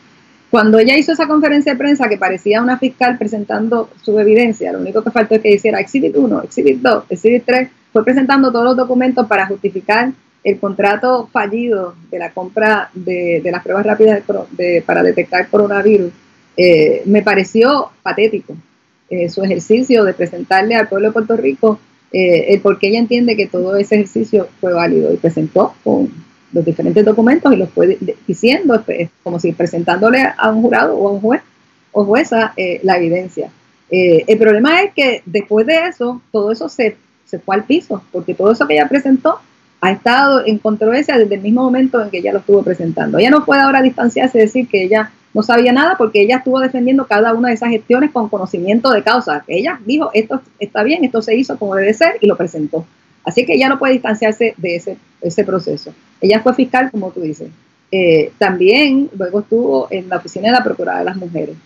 Cuando 0.51 0.79
ella 0.79 0.97
hizo 0.97 1.13
esa 1.13 1.27
conferencia 1.27 1.73
de 1.73 1.79
prensa 1.79 2.09
que 2.09 2.17
parecía 2.17 2.63
una 2.63 2.79
fiscal 2.79 3.19
presentando 3.19 3.91
su 4.03 4.19
evidencia, 4.19 4.73
lo 4.73 4.79
único 4.79 5.03
que 5.03 5.11
faltó 5.11 5.35
es 5.35 5.41
que 5.41 5.53
hiciera 5.53 5.81
Exhibit 5.81 6.17
1, 6.17 6.43
Exhibit 6.43 6.81
2, 6.81 7.05
Exhibit 7.09 7.45
3, 7.45 7.69
fue 7.93 8.05
presentando 8.05 8.53
todos 8.53 8.65
los 8.65 8.77
documentos 8.77 9.27
para 9.27 9.47
justificar 9.47 10.13
el 10.45 10.59
contrato 10.61 11.29
fallido 11.33 11.95
de 12.11 12.19
la 12.19 12.31
compra 12.31 12.91
de, 12.95 13.41
las 13.45 13.63
pruebas 13.63 13.87
rápidas 13.87 14.23
para 14.87 15.03
detectar 15.03 15.49
coronavirus. 15.49 16.13
Eh, 16.57 17.03
me 17.07 17.23
pareció 17.23 17.91
patético 18.03 18.55
eh, 19.11 19.29
su 19.29 19.43
ejercicio 19.43 20.05
de 20.05 20.15
presentarle 20.15 20.77
al 20.77 20.89
pueblo 20.89 21.09
de 21.09 21.13
Puerto 21.13 21.37
Rico 21.37 21.81
eh, 22.13 22.55
el 22.55 22.61
por 22.61 22.79
qué 22.79 22.89
ella 22.89 23.01
entiende 23.01 23.37
que 23.37 23.49
todo 23.49 23.77
ese 23.77 23.97
ejercicio 23.97 24.49
fue 24.61 24.73
válido 24.73 25.13
y 25.13 25.17
presentó 25.17 25.75
con 25.83 26.11
los 26.55 26.65
diferentes 26.65 27.05
documentos 27.05 27.53
y 27.53 27.57
los 27.57 27.69
fue 27.69 27.99
diciendo, 28.27 28.83
como 29.23 29.39
si 29.39 29.53
presentándole 29.53 30.25
a 30.37 30.51
un 30.51 30.63
jurado 30.63 30.97
o 30.97 31.09
a 31.09 31.13
un 31.13 31.21
juez 31.21 31.43
o 31.93 32.05
jueza 32.05 32.53
eh, 32.57 32.81
la 32.83 32.97
evidencia. 32.97 33.51
Eh, 33.91 34.25
el 34.27 34.39
problema 34.39 34.83
es 34.83 34.95
que 34.95 35.23
después 35.27 35.67
de 35.67 35.89
eso, 35.89 36.23
todo 36.33 36.53
eso 36.53 36.69
se, 36.69 36.97
se 37.25 37.39
fue 37.39 37.57
al 37.57 37.65
piso, 37.65 38.03
porque 38.13 38.35
todo 38.35 38.53
eso 38.53 38.67
que 38.67 38.75
ella 38.75 38.89
presentó 38.89 39.39
ha 39.81 39.91
estado 39.91 40.47
en 40.47 40.59
controversia 40.59 41.19
desde 41.19 41.35
el 41.35 41.43
mismo 41.43 41.63
momento 41.63 42.03
en 42.03 42.09
que 42.09 42.19
ella 42.19 42.33
lo 42.33 42.39
estuvo 42.39 42.63
presentando. 42.63 43.19
Ella 43.19 43.31
no 43.31 43.45
puede 43.45 43.61
ahora 43.61 43.83
distanciarse 43.83 44.39
y 44.39 44.43
decir 44.43 44.69
que 44.69 44.85
ella 44.85 45.11
no 45.35 45.43
sabía 45.43 45.73
nada 45.73 45.97
porque 45.99 46.23
ella 46.23 46.37
estuvo 46.39 46.61
defendiendo 46.61 47.07
cada 47.07 47.35
una 47.35 47.49
de 47.49 47.55
esas 47.55 47.69
gestiones 47.69 48.13
con 48.13 48.29
conocimiento 48.29 48.91
de 48.93 49.03
causa. 49.03 49.45
Ella 49.47 49.79
dijo, 49.85 50.11
esto 50.15 50.41
está 50.59 50.85
bien, 50.85 51.05
esto 51.05 51.21
se 51.21 51.37
hizo 51.37 51.59
como 51.59 51.75
debe 51.75 51.93
ser 51.93 52.17
y 52.21 52.27
lo 52.27 52.37
presentó. 52.37 52.87
Así 53.25 53.47
que 53.47 53.55
ella 53.55 53.69
no 53.69 53.79
puede 53.79 53.95
distanciarse 53.95 54.55
de 54.57 54.77
ese, 54.77 54.97
ese 55.21 55.45
proceso. 55.45 55.95
Ella 56.21 56.41
fue 56.41 56.55
fiscal, 56.55 56.91
como 56.91 57.11
tú 57.11 57.21
dices. 57.21 57.49
Eh, 57.91 58.33
también 58.39 59.09
luego 59.17 59.41
estuvo 59.41 59.89
en 59.91 60.09
la 60.09 60.17
oficina 60.17 60.49
de 60.49 60.53
la 60.53 60.65
Procuradora 60.65 60.99
de 60.99 61.05
las 61.05 61.17
Mujeres. 61.17 61.57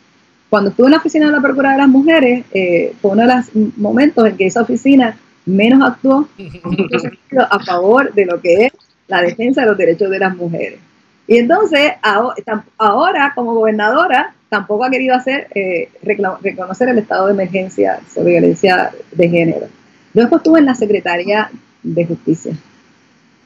Cuando 0.51 0.70
estuvo 0.70 0.86
en 0.86 0.93
la 0.93 0.98
oficina 0.98 1.26
de 1.26 1.32
la 1.32 1.40
Procuradora 1.40 1.72
de 1.72 1.82
las 1.82 1.89
Mujeres, 1.89 2.44
eh, 2.52 2.93
fue 3.01 3.12
uno 3.12 3.22
de 3.26 3.35
los 3.35 3.76
momentos 3.76 4.26
en 4.26 4.36
que 4.36 4.47
esa 4.47 4.62
oficina 4.62 5.16
menos 5.47 5.82
actuó 5.82 6.28
a 7.51 7.59
favor 7.64 8.12
de 8.12 8.26
lo 8.26 8.40
que 8.40 8.66
es 8.66 8.72
la 9.06 9.22
defensa 9.22 9.62
de 9.62 9.68
los 9.68 9.78
derechos 9.78 10.10
de 10.10 10.18
las 10.18 10.36
mujeres. 10.36 10.78
Y 11.26 11.39
entonces, 11.39 11.93
ahora, 12.78 13.32
como 13.35 13.55
gobernadora, 13.55 14.35
tampoco 14.48 14.85
ha 14.85 14.90
querido 14.90 15.14
hacer 15.14 15.48
eh, 15.55 15.90
reconocer 16.02 16.89
el 16.89 16.98
estado 16.98 17.26
de 17.26 17.32
emergencia 17.32 18.01
sobre 18.12 18.32
violencia 18.32 18.93
de 19.12 19.28
género. 19.28 19.66
Luego 20.19 20.39
estuvo 20.39 20.59
en 20.59 20.66
la 20.66 20.74
Secretaría 20.74 21.49
de 21.81 22.05
Justicia. 22.05 22.53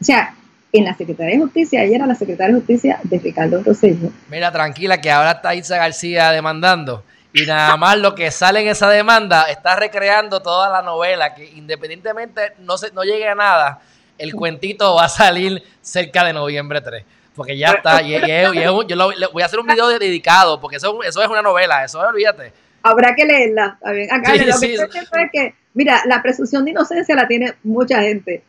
O 0.00 0.04
sea, 0.04 0.34
en 0.72 0.84
la 0.86 0.96
Secretaría 0.96 1.34
de 1.34 1.42
Justicia, 1.42 1.82
ella 1.82 1.96
era 1.96 2.06
la 2.06 2.14
Secretaria 2.14 2.54
de 2.54 2.60
Justicia 2.60 2.98
de 3.02 3.18
Ricardo 3.18 3.62
Rosselló. 3.62 4.10
Mira, 4.30 4.50
tranquila, 4.50 4.98
que 4.98 5.10
ahora 5.10 5.32
está 5.32 5.54
Isa 5.54 5.76
García 5.76 6.30
demandando. 6.30 7.04
Y 7.34 7.44
nada 7.44 7.76
más 7.76 7.98
lo 7.98 8.14
que 8.14 8.30
sale 8.30 8.62
en 8.62 8.68
esa 8.68 8.88
demanda 8.88 9.50
está 9.50 9.76
recreando 9.76 10.40
toda 10.40 10.70
la 10.70 10.80
novela, 10.80 11.34
que 11.34 11.44
independientemente 11.44 12.54
no, 12.60 12.78
se, 12.78 12.90
no 12.92 13.02
llegue 13.02 13.28
a 13.28 13.34
nada, 13.34 13.82
el 14.16 14.32
cuentito 14.32 14.94
va 14.94 15.04
a 15.04 15.08
salir 15.10 15.62
cerca 15.82 16.24
de 16.24 16.32
noviembre 16.32 16.80
3. 16.80 17.04
Porque 17.36 17.58
ya 17.58 17.72
está. 17.72 18.00
Y, 18.00 18.12
yo 18.12 18.94
le 18.94 19.26
voy 19.26 19.42
a 19.42 19.44
hacer 19.44 19.60
un 19.60 19.66
video 19.66 19.88
dedicado, 19.88 20.58
porque 20.58 20.78
eso, 20.78 21.02
eso 21.02 21.22
es 21.22 21.28
una 21.28 21.42
novela, 21.42 21.84
eso 21.84 22.00
olvídate. 22.00 22.50
Habrá 22.82 23.14
que 23.14 23.26
leerla. 23.26 23.76
Acá 24.10 24.36
lo 24.36 24.58
que 24.58 24.74
es 24.74 25.30
que 25.30 25.61
Mira, 25.74 26.02
la 26.06 26.22
presunción 26.22 26.64
de 26.64 26.72
inocencia 26.72 27.14
la 27.14 27.26
tiene 27.26 27.54
mucha 27.62 28.02
gente, 28.02 28.42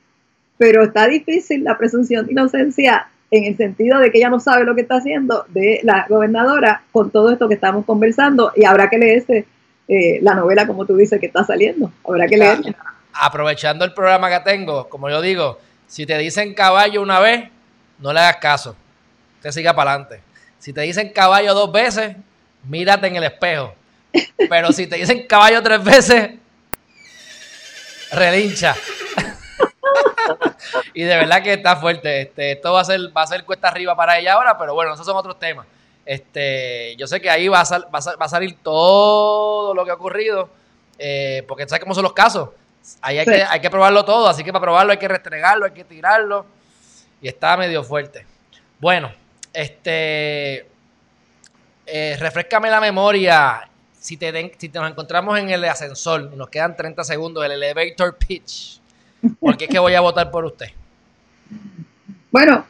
pero 0.57 0.83
está 0.83 1.07
difícil 1.07 1.63
la 1.63 1.77
presunción 1.77 2.25
de 2.25 2.33
inocencia 2.33 3.07
en 3.31 3.45
el 3.45 3.57
sentido 3.57 3.99
de 3.99 4.11
que 4.11 4.19
ella 4.19 4.29
no 4.29 4.39
sabe 4.39 4.63
lo 4.63 4.75
que 4.75 4.81
está 4.81 4.97
haciendo 4.97 5.45
de 5.49 5.79
la 5.83 6.05
gobernadora 6.07 6.83
con 6.91 7.09
todo 7.09 7.31
esto 7.31 7.47
que 7.47 7.55
estamos 7.55 7.85
conversando 7.85 8.51
y 8.55 8.65
habrá 8.65 8.89
que 8.89 8.97
leerse 8.97 9.47
eh, 9.87 10.19
la 10.21 10.35
novela 10.35 10.67
como 10.67 10.85
tú 10.85 10.95
dices 10.95 11.19
que 11.19 11.25
está 11.25 11.43
saliendo, 11.43 11.91
habrá 12.07 12.27
que 12.27 12.37
leerla. 12.37 12.75
Aprovechando 13.13 13.85
el 13.85 13.93
programa 13.93 14.29
que 14.29 14.39
tengo, 14.41 14.87
como 14.87 15.09
yo 15.09 15.21
digo, 15.21 15.59
si 15.87 16.05
te 16.05 16.17
dicen 16.17 16.53
caballo 16.53 17.01
una 17.01 17.19
vez, 17.19 17.49
no 17.99 18.13
le 18.13 18.19
hagas 18.19 18.37
caso, 18.37 18.75
te 19.41 19.51
siga 19.51 19.73
para 19.73 19.91
adelante. 19.91 20.21
Si 20.59 20.71
te 20.71 20.81
dicen 20.81 21.11
caballo 21.11 21.53
dos 21.53 21.71
veces, 21.71 22.15
mírate 22.67 23.07
en 23.07 23.15
el 23.15 23.23
espejo. 23.23 23.73
Pero 24.49 24.71
si 24.71 24.87
te 24.87 24.97
dicen 24.97 25.25
caballo 25.27 25.61
tres 25.61 25.83
veces, 25.83 26.31
relincha. 28.13 28.75
y 30.93 31.03
de 31.03 31.15
verdad 31.15 31.41
que 31.41 31.53
está 31.53 31.75
fuerte. 31.75 32.21
Este, 32.21 32.53
esto 32.53 32.73
va 32.73 32.81
a 32.81 32.85
ser, 32.85 33.15
va 33.15 33.23
a 33.23 33.27
ser 33.27 33.43
cuesta 33.45 33.67
arriba 33.67 33.95
para 33.95 34.19
ella 34.19 34.33
ahora, 34.33 34.57
pero 34.57 34.73
bueno, 34.73 34.93
esos 34.93 35.05
son 35.05 35.17
otros 35.17 35.39
temas. 35.39 35.65
Este, 36.05 36.95
yo 36.97 37.07
sé 37.07 37.21
que 37.21 37.29
ahí 37.29 37.47
va 37.47 37.61
a, 37.61 37.79
va 37.79 37.99
a, 38.19 38.29
salir 38.29 38.57
todo 38.61 39.73
lo 39.73 39.85
que 39.85 39.91
ha 39.91 39.95
ocurrido, 39.95 40.49
eh, 40.99 41.43
porque 41.47 41.67
sabes 41.67 41.81
cómo 41.81 41.95
son 41.95 42.03
los 42.03 42.13
casos. 42.13 42.49
Ahí 43.01 43.17
hay, 43.17 43.25
que, 43.25 43.43
hay 43.43 43.61
que 43.61 43.69
probarlo 43.69 44.03
todo, 44.03 44.27
así 44.27 44.43
que 44.43 44.51
para 44.51 44.63
probarlo 44.63 44.91
hay 44.91 44.97
que 44.97 45.07
restregarlo, 45.07 45.65
hay 45.65 45.71
que 45.71 45.85
tirarlo. 45.85 46.45
Y 47.21 47.29
está 47.29 47.55
medio 47.55 47.83
fuerte. 47.83 48.25
Bueno, 48.79 49.11
este. 49.53 50.67
Eh, 51.85 52.15
refrescame 52.17 52.69
la 52.69 52.79
memoria 52.79 53.67
si 54.03 54.17
te, 54.17 54.51
si 54.57 54.67
nos 54.67 54.91
encontramos 54.91 55.39
en 55.39 55.49
el 55.49 55.63
ascensor 55.63 56.35
nos 56.35 56.49
quedan 56.49 56.75
30 56.75 57.05
segundos, 57.05 57.45
el 57.45 57.53
elevator 57.53 58.17
pitch, 58.17 58.81
¿por 59.39 59.55
qué 59.55 59.63
es 59.63 59.69
que 59.69 59.79
voy 59.79 59.93
a 59.93 60.01
votar 60.01 60.29
por 60.29 60.43
usted? 60.43 60.65
Bueno, 62.29 62.65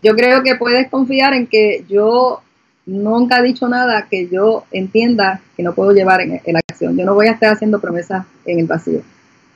yo 0.00 0.14
creo 0.14 0.44
que 0.44 0.54
puedes 0.54 0.88
confiar 0.88 1.34
en 1.34 1.48
que 1.48 1.84
yo 1.88 2.40
nunca 2.86 3.40
he 3.40 3.42
dicho 3.42 3.68
nada 3.68 4.06
que 4.08 4.28
yo 4.28 4.64
entienda 4.70 5.40
que 5.56 5.64
no 5.64 5.74
puedo 5.74 5.90
llevar 5.90 6.20
en, 6.20 6.40
la 6.46 6.60
acción. 6.68 6.96
Yo 6.96 7.04
no 7.04 7.14
voy 7.14 7.26
a 7.26 7.32
estar 7.32 7.52
haciendo 7.52 7.80
promesas 7.80 8.24
en 8.44 8.60
el 8.60 8.66
vacío. 8.66 9.00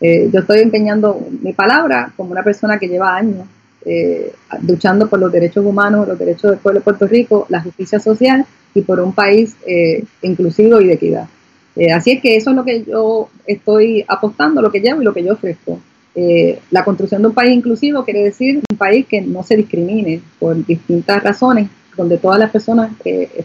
Eh, 0.00 0.28
yo 0.32 0.40
estoy 0.40 0.62
empeñando 0.62 1.24
mi 1.42 1.52
palabra 1.52 2.12
como 2.16 2.32
una 2.32 2.42
persona 2.42 2.76
que 2.76 2.88
lleva 2.88 3.14
años 3.14 3.46
eh, 3.84 4.32
luchando 4.66 5.08
por 5.08 5.20
los 5.20 5.30
derechos 5.30 5.64
humanos, 5.64 6.08
los 6.08 6.18
derechos 6.18 6.50
del 6.50 6.58
pueblo 6.58 6.80
de 6.80 6.84
Puerto 6.84 7.06
Rico, 7.06 7.46
la 7.48 7.62
justicia 7.62 8.00
social 8.00 8.44
y 8.78 8.82
por 8.82 9.00
un 9.00 9.12
país 9.12 9.56
eh, 9.66 10.04
inclusivo 10.22 10.80
y 10.80 10.86
de 10.86 10.94
equidad. 10.94 11.28
así 11.94 12.12
es 12.12 12.22
que 12.22 12.36
eso 12.36 12.50
es 12.50 12.56
lo 12.56 12.64
que 12.64 12.84
yo 12.84 13.28
estoy 13.46 14.04
apostando, 14.08 14.62
lo 14.62 14.70
que 14.70 14.80
llevo 14.80 15.02
y 15.02 15.04
lo 15.04 15.14
que 15.14 15.24
yo 15.24 15.34
ofrezco. 15.34 15.80
la 16.70 16.84
construcción 16.84 17.22
de 17.22 17.28
un 17.28 17.34
país 17.34 17.52
inclusivo 17.54 18.04
quiere 18.04 18.24
decir 18.24 18.60
un 18.70 18.76
país 18.76 19.06
que 19.06 19.20
no 19.20 19.42
se 19.42 19.56
discrimine 19.56 20.20
por 20.40 20.54
distintas 20.66 21.22
razones, 21.22 21.68
donde 21.96 22.18
todas 22.18 22.38
las 22.38 22.50
personas 22.50 22.90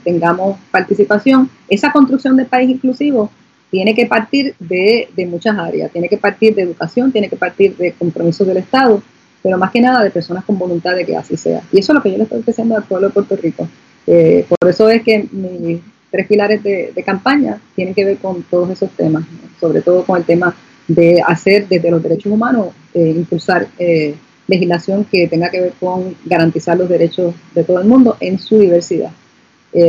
tengamos 0.04 0.58
participación. 0.72 1.50
Esa 1.68 1.92
construcción 1.92 2.36
del 2.36 2.48
país 2.48 2.70
inclusivo 2.70 3.30
tiene 3.74 3.96
que 3.96 4.06
partir 4.06 4.54
de, 4.60 5.10
muchas 5.28 5.58
áreas, 5.58 5.92
tiene 5.92 6.08
que 6.08 6.20
partir 6.20 6.54
de 6.54 6.62
educación, 6.62 7.12
tiene 7.12 7.28
que 7.28 7.38
partir 7.38 7.76
de 7.76 7.92
compromisos 7.94 8.46
del 8.46 8.58
Estado, 8.58 9.02
pero 9.42 9.58
más 9.58 9.72
que 9.72 9.82
nada 9.82 10.04
de 10.04 10.12
personas 10.12 10.46
con 10.46 10.60
voluntad 10.60 10.94
de 10.96 11.04
que 11.04 11.18
así 11.18 11.36
sea. 11.38 11.64
Y 11.72 11.80
eso 11.80 11.92
es 11.92 11.96
lo 11.96 12.04
que 12.04 12.12
yo 12.12 12.18
le 12.18 12.26
estoy 12.26 12.42
ofreciendo 12.42 12.78
al 12.78 12.84
pueblo 12.84 13.08
de 13.08 13.14
Puerto 13.16 13.36
Rico. 13.36 13.68
Eh, 14.08 14.46
por 14.48 14.70
eso 14.70 14.90
es 14.90 15.02
que 15.04 15.28
mis 15.32 15.80
tres 16.12 16.28
pilares 16.28 16.62
de, 16.64 17.04
campaña 17.06 17.60
tienen 17.76 17.94
que 17.94 18.06
ver 18.06 18.18
con 18.18 18.44
todos 18.44 18.70
esos 18.70 18.90
temas, 18.92 19.24
sobre 19.60 19.82
todo 19.82 20.04
con 20.04 20.18
el 20.18 20.26
tema 20.26 20.56
de 20.88 21.22
hacer 21.26 21.68
desde 21.68 21.90
los 21.90 22.04
derechos 22.04 22.32
humanos, 22.32 22.68
eh, 22.94 23.14
impulsar 23.16 23.68
eh, 23.80 24.16
legislación 24.48 25.06
que 25.06 25.28
tenga 25.28 25.50
que 25.50 25.62
ver 25.62 25.74
con 25.80 26.16
garantizar 26.26 26.78
los 26.78 26.90
derechos 26.90 27.34
de 27.56 27.64
todo 27.64 27.80
el 27.80 27.88
mundo 27.88 28.18
en 28.20 28.40
su 28.40 28.60
diversidad. 28.60 29.12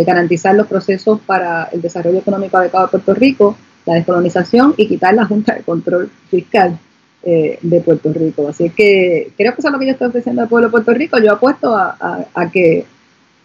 garantizar 0.07 0.55
los 0.55 0.67
procesos 0.67 1.21
para 1.27 1.69
el 1.71 1.83
desarrollo 1.83 2.21
económico 2.21 2.57
adecuado 2.57 2.87
de 2.87 2.91
Puerto 2.93 3.13
Rico, 3.13 3.55
la 3.85 3.95
descolonización 3.97 4.73
y 4.79 4.89
quitar 4.89 5.13
la 5.13 5.27
Junta 5.27 5.55
de 5.55 5.63
Control 5.63 6.11
Fiscal 6.31 6.79
eh, 7.27 7.59
de 7.63 7.81
Puerto 7.81 8.13
Rico. 8.13 8.49
Así 8.49 8.69
que 8.69 9.33
creo 9.35 9.55
que 9.55 9.61
eso 9.61 9.69
es 9.69 9.73
lo 9.73 9.79
que 9.79 9.87
yo 9.87 9.93
estoy 9.93 10.09
ofreciendo 10.09 10.43
al 10.43 10.49
pueblo 10.49 10.69
de 10.69 10.73
Puerto 10.73 10.93
Rico. 10.93 11.19
Yo 11.19 11.33
apuesto 11.33 11.75
a, 11.75 12.51
que 12.53 12.85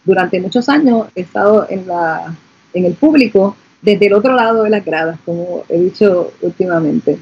durante 0.10 0.42
muchos 0.42 0.68
años 0.70 1.08
he 1.16 1.22
estado 1.22 1.68
en, 1.70 1.86
el 2.74 2.94
público 2.94 3.56
desde 3.82 4.08
el 4.08 4.14
otro 4.14 4.34
lado 4.36 4.64
de 4.64 4.72
las 4.72 4.84
gradas, 4.84 5.20
como 5.24 5.64
he 5.70 5.80
dicho 5.80 6.32
últimamente. 6.42 7.20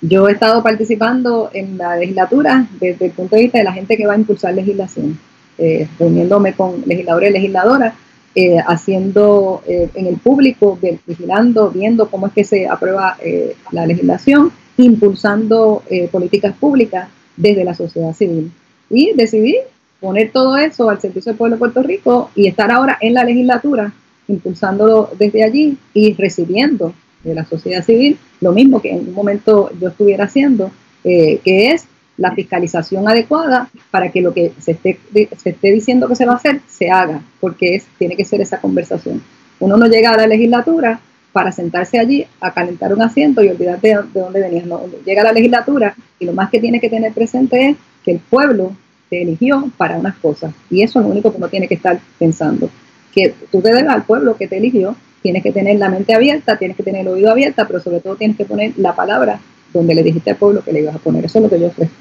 Yo 0.00 0.26
he 0.28 0.32
estado 0.32 0.62
participando 0.62 1.50
en 1.52 1.76
la 1.76 1.96
legislatura 1.96 2.66
desde 2.80 3.06
el 3.06 3.12
punto 3.12 3.36
de 3.36 3.42
vista 3.42 3.58
de 3.58 3.64
la 3.64 3.74
gente 3.74 3.96
que 3.96 4.06
va 4.06 4.14
a 4.14 4.18
impulsar 4.18 4.54
legislación, 4.54 5.18
eh, 5.58 5.86
reuniéndome 5.98 6.54
con 6.54 6.82
legisladores 6.86 7.28
y 7.28 7.32
legisladoras 7.34 7.94
eh, 8.32 8.58
haciendo 8.64 9.60
eh, 9.66 9.90
en 9.92 10.06
el 10.06 10.16
público, 10.16 10.78
vigilando, 11.04 11.70
viendo 11.70 12.08
cómo 12.08 12.28
es 12.28 12.32
que 12.32 12.44
se 12.44 12.68
aprueba 12.68 13.16
eh, 13.20 13.56
la 13.72 13.84
legislación, 13.86 14.52
impulsando 14.76 15.82
políticas 16.10 16.54
públicas 16.54 17.08
desde 17.36 17.64
la 17.64 17.74
sociedad 17.74 18.14
civil. 18.14 18.50
Y 18.88 19.12
decidí 19.14 19.56
poner 20.00 20.30
todo 20.32 20.56
eso 20.56 20.88
al 20.90 21.00
servicio 21.00 21.32
del 21.32 21.38
pueblo 21.38 21.56
de 21.56 21.60
Puerto 21.60 21.82
Rico 21.82 22.30
y 22.34 22.48
estar 22.48 22.70
ahora 22.70 22.98
en 23.00 23.14
la 23.14 23.24
legislatura, 23.24 23.92
impulsándolo 24.28 25.10
desde 25.18 25.44
allí 25.44 25.76
y 25.92 26.14
recibiendo 26.14 26.94
de 27.22 27.34
la 27.34 27.44
sociedad 27.44 27.84
civil 27.84 28.18
lo 28.40 28.52
mismo 28.52 28.80
que 28.80 28.90
en 28.90 29.08
un 29.08 29.14
momento 29.14 29.70
yo 29.78 29.88
estuviera 29.88 30.24
haciendo, 30.24 30.70
que 31.02 31.40
es 31.44 31.86
la 32.16 32.32
fiscalización 32.32 33.08
adecuada 33.08 33.70
para 33.90 34.10
que 34.10 34.20
lo 34.20 34.34
que 34.34 34.52
se 34.58 34.72
esté, 34.72 34.98
se 35.38 35.50
esté 35.50 35.72
diciendo 35.72 36.06
que 36.06 36.16
se 36.16 36.26
va 36.26 36.34
a 36.34 36.36
hacer 36.36 36.60
se 36.68 36.90
haga, 36.90 37.22
porque 37.40 37.76
es, 37.76 37.86
tiene 37.98 38.14
que 38.14 38.26
ser 38.26 38.42
esa 38.42 38.60
conversación. 38.60 39.22
Uno 39.58 39.76
no 39.78 39.86
llega 39.86 40.12
a 40.12 40.16
la 40.16 40.26
legislatura 40.26 41.00
para 41.32 41.50
sentarse 41.50 41.98
allí 41.98 42.26
a 42.40 42.52
calentar 42.52 42.92
un 42.92 43.00
asiento 43.02 43.42
y 43.42 43.48
olvidarte 43.48 43.88
de, 43.88 44.20
dónde 44.20 44.40
venías. 44.40 44.66
No, 44.66 44.82
llega 45.04 45.22
a 45.22 45.24
la 45.24 45.32
legislatura 45.32 45.94
y 46.18 46.26
lo 46.26 46.34
más 46.34 46.50
que 46.50 46.60
tiene 46.60 46.78
que 46.78 46.90
tener 46.90 47.12
presente 47.12 47.70
es 47.70 47.76
que 48.04 48.12
el 48.12 48.18
pueblo 48.18 48.76
te 49.10 49.22
eligió 49.22 49.70
para 49.76 49.98
unas 49.98 50.16
cosas. 50.16 50.54
Y 50.70 50.82
eso 50.82 51.00
es 51.00 51.04
lo 51.04 51.10
único 51.10 51.30
que 51.30 51.36
uno 51.36 51.48
tiene 51.48 51.68
que 51.68 51.74
estar 51.74 52.00
pensando. 52.18 52.70
Que 53.12 53.34
tú 53.50 53.60
te 53.60 53.68
debes 53.68 53.88
al 53.88 54.04
pueblo 54.04 54.36
que 54.36 54.46
te 54.46 54.56
eligió, 54.56 54.96
tienes 55.20 55.42
que 55.42 55.52
tener 55.52 55.78
la 55.78 55.90
mente 55.90 56.14
abierta, 56.14 56.56
tienes 56.56 56.76
que 56.76 56.84
tener 56.84 57.02
el 57.02 57.08
oído 57.08 57.30
abierto, 57.30 57.64
pero 57.66 57.80
sobre 57.80 58.00
todo 58.00 58.16
tienes 58.16 58.36
que 58.36 58.44
poner 58.44 58.72
la 58.78 58.94
palabra 58.94 59.40
donde 59.72 59.94
le 59.94 60.02
dijiste 60.02 60.30
al 60.30 60.36
pueblo 60.36 60.62
que 60.64 60.72
le 60.72 60.80
ibas 60.80 60.94
a 60.94 61.00
poner. 61.00 61.24
Eso 61.24 61.38
es 61.38 61.42
lo 61.42 61.50
que 61.50 61.60
yo 61.60 61.66
ofrezco. 61.66 61.94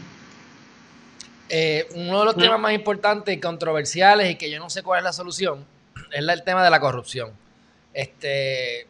Eh, 1.49 1.87
uno 1.95 2.19
de 2.19 2.25
los 2.25 2.35
temas 2.37 2.59
más 2.59 2.73
importantes 2.73 3.35
y 3.35 3.39
controversiales 3.39 4.29
y 4.29 4.35
que 4.35 4.51
yo 4.51 4.59
no 4.59 4.69
sé 4.69 4.83
cuál 4.83 4.99
es 4.99 5.03
la 5.03 5.13
solución 5.13 5.65
es 6.11 6.27
el 6.27 6.43
tema 6.43 6.63
de 6.63 6.69
la 6.69 6.79
corrupción. 6.79 7.31
Este, 7.91 8.85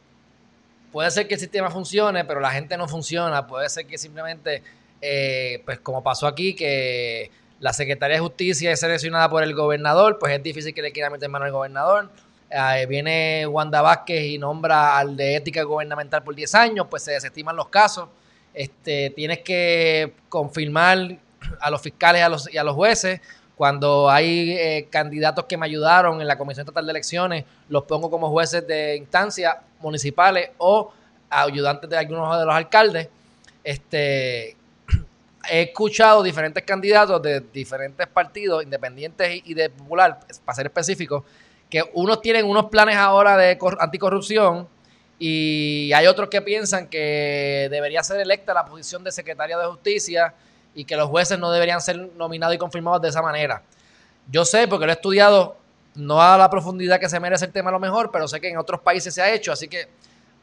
puede 0.92 1.10
ser 1.10 1.28
que 1.28 1.36
el 1.36 1.40
sistema 1.40 1.72
funcione, 1.72 2.26
pero 2.26 2.42
la 2.42 2.52
gente 2.52 2.76
no 2.78 2.88
funciona. 2.88 3.48
Puede 3.48 3.70
ser 3.70 3.86
que 3.86 3.98
simplemente, 3.98 4.62
eh, 5.02 5.62
pues 5.64 5.80
como 5.80 6.04
pasó 6.04 6.28
aquí, 6.28 6.54
que 6.54 7.32
la 7.60 7.74
Secretaría 7.74 8.16
de 8.16 8.22
Justicia 8.22 8.72
es 8.72 8.80
seleccionada 8.80 9.30
por 9.30 9.44
el 9.44 9.54
gobernador, 9.54 10.18
pues 10.20 10.34
es 10.34 10.42
difícil 10.42 10.74
que 10.74 10.82
le 10.82 10.92
quiera 10.92 11.10
meter 11.10 11.30
mano 11.30 11.46
al 11.46 11.52
gobernador. 11.52 12.10
Eh, 12.50 12.86
viene 12.88 13.46
Wanda 13.48 13.82
Vázquez 13.82 14.26
y 14.26 14.38
nombra 14.38 14.98
al 14.98 15.16
de 15.16 15.36
ética 15.36 15.64
gubernamental 15.64 16.24
por 16.24 16.36
10 16.36 16.56
años, 16.56 16.88
pues 16.90 17.04
se 17.04 17.12
desestiman 17.12 17.56
los 17.56 17.68
casos. 17.68 18.10
Este, 18.54 19.12
tienes 19.12 19.40
que 19.40 20.14
confirmar 20.30 21.18
a 21.60 21.70
los 21.70 21.82
fiscales 21.82 22.24
a 22.24 22.30
los, 22.30 22.54
y 22.54 22.58
a 22.58 22.64
los 22.64 22.76
jueces. 22.76 23.22
Cuando 23.56 24.10
hay 24.10 24.54
eh, 24.54 24.88
candidatos 24.90 25.46
que 25.46 25.58
me 25.58 25.66
ayudaron 25.66 26.22
en 26.22 26.28
la 26.28 26.38
Comisión 26.38 26.64
Estatal 26.64 26.86
de 26.86 26.92
Elecciones, 26.92 27.46
los 27.68 27.84
pongo 27.84 28.10
como 28.10 28.30
jueces 28.30 28.66
de 28.66 28.96
instancias 28.96 29.58
municipales 29.82 30.52
o 30.58 30.94
ayudantes 31.30 31.90
de 31.90 31.98
algunos 31.98 32.40
de 32.40 32.46
los 32.46 32.56
alcaldes. 32.56 33.10
Este, 33.64 34.56
he 35.48 35.64
escuchado 35.64 36.24
diferentes 36.24 36.64
candidatos 36.64 37.22
de 37.22 37.42
diferentes 37.54 38.08
partidos, 38.08 38.64
independientes 38.64 39.42
y 39.46 39.54
de 39.54 39.70
popular, 39.70 40.20
para 40.44 40.56
ser 40.56 40.66
específico, 40.66 41.24
que 41.70 41.84
unos 41.94 42.22
tienen 42.22 42.46
unos 42.46 42.66
planes 42.66 42.98
ahora 42.98 43.38
de 43.38 43.58
anticorrupción 43.80 44.68
y 45.20 45.92
hay 45.94 46.08
otros 46.08 46.30
que 46.30 46.42
piensan 46.42 46.88
que 46.88 47.68
debería 47.70 48.02
ser 48.04 48.20
electa 48.20 48.54
la 48.54 48.66
posición 48.66 49.04
de 49.04 49.12
secretaria 49.12 49.58
de 49.58 49.66
justicia 49.66 50.34
y 50.74 50.86
que 50.86 50.96
los 50.96 51.10
jueces 51.10 51.38
no 51.38 51.52
deberían 51.52 51.82
ser 51.82 51.98
nominados 52.16 52.56
y 52.56 52.58
confirmados 52.58 53.02
de 53.02 53.10
esa 53.10 53.22
manera. 53.22 53.62
Yo 54.32 54.46
sé, 54.46 54.68
porque 54.68 54.86
lo 54.86 54.92
he 54.92 54.96
estudiado, 54.96 55.58
no 55.96 56.22
a 56.22 56.38
la 56.38 56.50
profundidad 56.50 57.00
que 57.00 57.10
se 57.10 57.20
merece 57.20 57.46
el 57.46 57.52
tema 57.52 57.70
a 57.70 57.74
lo 57.74 57.80
mejor, 57.80 58.12
pero 58.12 58.28
sé 58.28 58.40
que 58.40 58.50
en 58.50 58.58
otros 58.58 58.80
países 58.82 59.14
se 59.14 59.22
ha 59.22 59.34
hecho, 59.34 59.52
así 59.52 59.68
que 59.68 59.88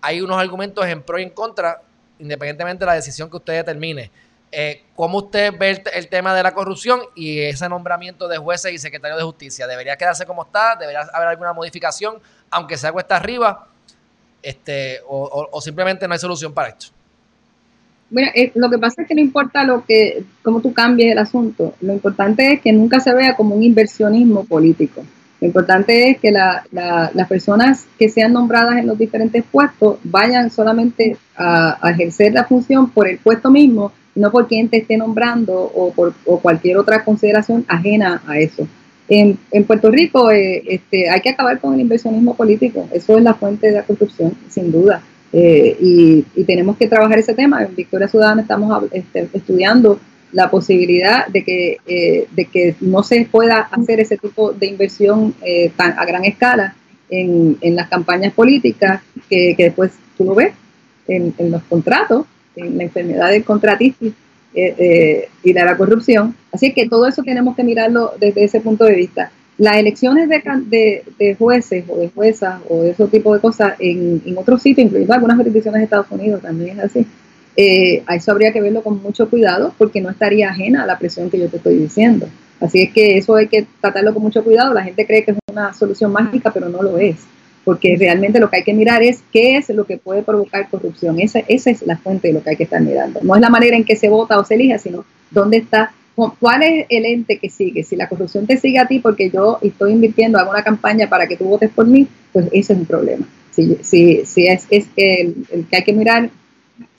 hay 0.00 0.20
unos 0.20 0.38
argumentos 0.38 0.84
en 0.86 1.02
pro 1.02 1.18
y 1.18 1.22
en 1.22 1.30
contra, 1.30 1.80
independientemente 2.18 2.80
de 2.80 2.86
la 2.86 2.94
decisión 2.94 3.30
que 3.30 3.36
usted 3.36 3.54
determine. 3.54 4.10
Eh, 4.58 4.84
¿Cómo 4.94 5.18
usted 5.18 5.52
ve 5.58 5.82
el, 5.92 6.08
tema 6.08 6.34
de 6.34 6.42
la 6.42 6.54
corrupción 6.54 7.00
y 7.14 7.40
ese 7.40 7.68
nombramiento 7.68 8.26
de 8.26 8.38
jueces 8.38 8.72
y 8.72 8.78
secretarios 8.78 9.18
de 9.18 9.24
justicia? 9.24 9.66
¿Debería 9.66 9.96
quedarse 9.96 10.24
como 10.24 10.44
está? 10.44 10.76
¿Debería 10.76 11.02
haber 11.12 11.28
alguna 11.28 11.52
modificación, 11.52 12.14
aunque 12.50 12.78
sea 12.78 12.90
cuesta 12.90 13.16
arriba? 13.16 13.66
Este, 14.42 15.00
o 15.06 15.60
simplemente 15.60 16.08
no 16.08 16.14
hay 16.14 16.20
solución 16.20 16.54
para 16.54 16.68
esto? 16.68 16.86
Bueno, 18.08 18.30
eh, 18.34 18.52
lo 18.54 18.70
que 18.70 18.78
pasa 18.78 19.02
es 19.02 19.08
que 19.08 19.14
no 19.14 19.20
importa 19.20 19.64
lo 19.64 19.84
que, 19.84 20.24
cómo 20.42 20.60
tú 20.60 20.72
cambies 20.72 21.12
el 21.12 21.18
asunto, 21.18 21.74
lo 21.80 21.92
importante 21.92 22.52
es 22.52 22.60
que 22.60 22.72
nunca 22.72 23.00
se 23.00 23.12
vea 23.12 23.34
como 23.34 23.54
un 23.56 23.62
inversionismo 23.62 24.44
político. 24.44 25.04
Lo 25.40 25.46
importante 25.48 26.10
es 26.10 26.18
que 26.18 26.30
las 26.30 27.28
personas 27.28 27.84
que 27.98 28.08
sean 28.08 28.32
nombradas 28.32 28.78
en 28.78 28.86
los 28.86 28.96
diferentes 28.96 29.44
puestos 29.44 29.98
vayan 30.02 30.50
solamente 30.50 31.18
a, 31.36 31.78
ejercer 31.90 32.32
la 32.32 32.44
función 32.44 32.88
por 32.88 33.06
el 33.06 33.18
puesto 33.18 33.50
mismo, 33.50 33.92
no 34.16 34.32
por 34.32 34.48
quien 34.48 34.68
te 34.68 34.78
esté 34.78 34.96
nombrando 34.96 35.54
o 35.54 35.92
por 35.92 36.14
cualquier 36.42 36.78
otra 36.78 37.04
consideración 37.04 37.64
ajena 37.68 38.22
a 38.26 38.38
eso. 38.38 38.66
En, 39.08 39.38
Puerto 39.66 39.90
Rico 39.90 40.30
eh, 40.30 40.62
este, 40.66 41.08
hay 41.08 41.20
que 41.20 41.30
acabar 41.30 41.60
con 41.60 41.74
el 41.74 41.80
inversionismo 41.80 42.34
político, 42.34 42.88
eso 42.92 43.16
es 43.16 43.22
la 43.22 43.34
fuente 43.34 43.68
de 43.68 43.74
la 43.74 43.82
corrupción, 43.82 44.34
sin 44.48 44.72
duda. 44.72 45.02
Eh, 45.32 45.76
y, 45.80 46.44
tenemos 46.44 46.76
que 46.76 46.88
trabajar 46.88 47.18
ese 47.18 47.34
tema. 47.34 47.62
En 47.62 47.74
Victoria 47.74 48.08
Ciudadana 48.08 48.42
estamos 48.42 48.84
este, 48.92 49.28
estudiando 49.32 50.00
la 50.32 50.50
posibilidad 50.50 51.26
de 51.26 51.44
que, 51.44 51.78
eh, 51.86 52.26
de 52.34 52.44
que 52.46 52.74
no 52.80 53.02
se 53.02 53.26
pueda 53.30 53.68
hacer 53.70 54.00
ese 54.00 54.16
tipo 54.16 54.52
de 54.52 54.66
inversión 54.66 55.34
tan, 55.76 55.98
a 55.98 56.04
gran 56.04 56.24
escala 56.24 56.74
en, 57.10 57.76
las 57.76 57.88
campañas 57.88 58.32
políticas, 58.32 59.02
que, 59.28 59.54
después 59.56 59.92
tú 60.16 60.24
lo 60.24 60.34
ves 60.34 60.52
en, 61.06 61.34
los 61.50 61.62
contratos, 61.64 62.26
la 62.56 62.82
enfermedad 62.82 63.30
del 63.30 63.44
contratistas 63.44 64.12
y 64.54 65.52
de 65.52 65.64
la 65.64 65.76
corrupción. 65.76 66.34
Así 66.50 66.72
que 66.72 66.88
todo 66.88 67.06
eso 67.06 67.22
tenemos 67.22 67.54
que 67.54 67.64
mirarlo 67.64 68.12
desde 68.18 68.44
ese 68.44 68.60
punto 68.60 68.84
de 68.84 68.94
vista. 68.94 69.30
Las 69.58 69.76
elecciones 69.76 70.28
de, 70.28 71.02
de, 71.18 71.34
jueces 71.34 71.84
o 71.88 71.96
de 71.96 72.10
juezas 72.10 72.60
o 72.68 72.82
de 72.82 72.90
ese 72.90 73.06
tipo 73.06 73.34
de 73.34 73.40
cosas 73.40 73.74
en, 73.78 74.22
en 74.24 74.36
otros 74.36 74.60
sitios, 74.62 74.86
incluyendo 74.86 75.14
algunas 75.14 75.36
jurisdicciones 75.36 75.80
de 75.80 75.84
Estados 75.84 76.10
Unidos, 76.10 76.42
también 76.42 76.78
es 76.78 76.84
así. 76.84 77.06
Eh, 77.56 78.02
a 78.06 78.16
eso 78.16 78.32
habría 78.32 78.52
que 78.52 78.60
verlo 78.60 78.82
con 78.82 79.02
mucho 79.02 79.30
cuidado 79.30 79.74
porque 79.78 80.02
no 80.02 80.10
estaría 80.10 80.50
ajena 80.50 80.82
a 80.82 80.86
la 80.86 80.98
presión 80.98 81.30
que 81.30 81.38
yo 81.38 81.48
te 81.48 81.56
estoy 81.56 81.76
diciendo. 81.76 82.28
Así 82.60 82.82
es 82.82 82.92
que 82.92 83.16
eso 83.16 83.34
hay 83.34 83.48
que 83.48 83.66
tratarlo 83.80 84.12
con 84.12 84.22
mucho 84.22 84.44
cuidado. 84.44 84.74
La 84.74 84.84
gente 84.84 85.06
cree 85.06 85.24
que 85.24 85.30
es 85.30 85.38
una 85.50 85.72
solución 85.72 86.12
mágica, 86.12 86.50
pero 86.52 86.68
no 86.68 86.82
lo 86.82 86.98
es. 86.98 87.16
Porque 87.66 87.96
realmente 87.98 88.38
lo 88.38 88.48
que 88.48 88.58
hay 88.58 88.62
que 88.62 88.72
mirar 88.72 89.02
es 89.02 89.24
qué 89.32 89.56
es 89.56 89.68
lo 89.70 89.84
que 89.86 89.98
puede 89.98 90.22
provocar 90.22 90.68
corrupción. 90.70 91.18
Esa, 91.18 91.40
esa 91.48 91.68
es 91.68 91.84
la 91.84 91.98
fuente 91.98 92.28
de 92.28 92.34
lo 92.34 92.40
que 92.40 92.50
hay 92.50 92.56
que 92.56 92.62
estar 92.62 92.80
mirando. 92.80 93.18
No 93.24 93.34
es 93.34 93.40
la 93.40 93.50
manera 93.50 93.76
en 93.76 93.82
que 93.82 93.96
se 93.96 94.08
vota 94.08 94.38
o 94.38 94.44
se 94.44 94.54
elija, 94.54 94.78
sino 94.78 95.04
dónde 95.32 95.56
está, 95.56 95.92
cuál 96.38 96.62
es 96.62 96.86
el 96.88 97.04
ente 97.04 97.38
que 97.38 97.50
sigue. 97.50 97.82
Si 97.82 97.96
la 97.96 98.08
corrupción 98.08 98.46
te 98.46 98.56
sigue 98.56 98.78
a 98.78 98.86
ti 98.86 99.00
porque 99.00 99.30
yo 99.30 99.58
estoy 99.62 99.90
invirtiendo, 99.90 100.38
hago 100.38 100.52
una 100.52 100.62
campaña 100.62 101.08
para 101.08 101.26
que 101.26 101.36
tú 101.36 101.46
votes 101.46 101.68
por 101.70 101.88
mí, 101.88 102.06
pues 102.32 102.46
ese 102.52 102.72
es 102.72 102.78
un 102.78 102.86
problema. 102.86 103.26
Si, 103.50 103.76
si, 103.82 104.24
si 104.24 104.46
es, 104.46 104.64
es 104.70 104.86
el, 104.94 105.34
que 105.68 105.76
hay 105.76 105.82
que 105.82 105.92
mirar, 105.92 106.30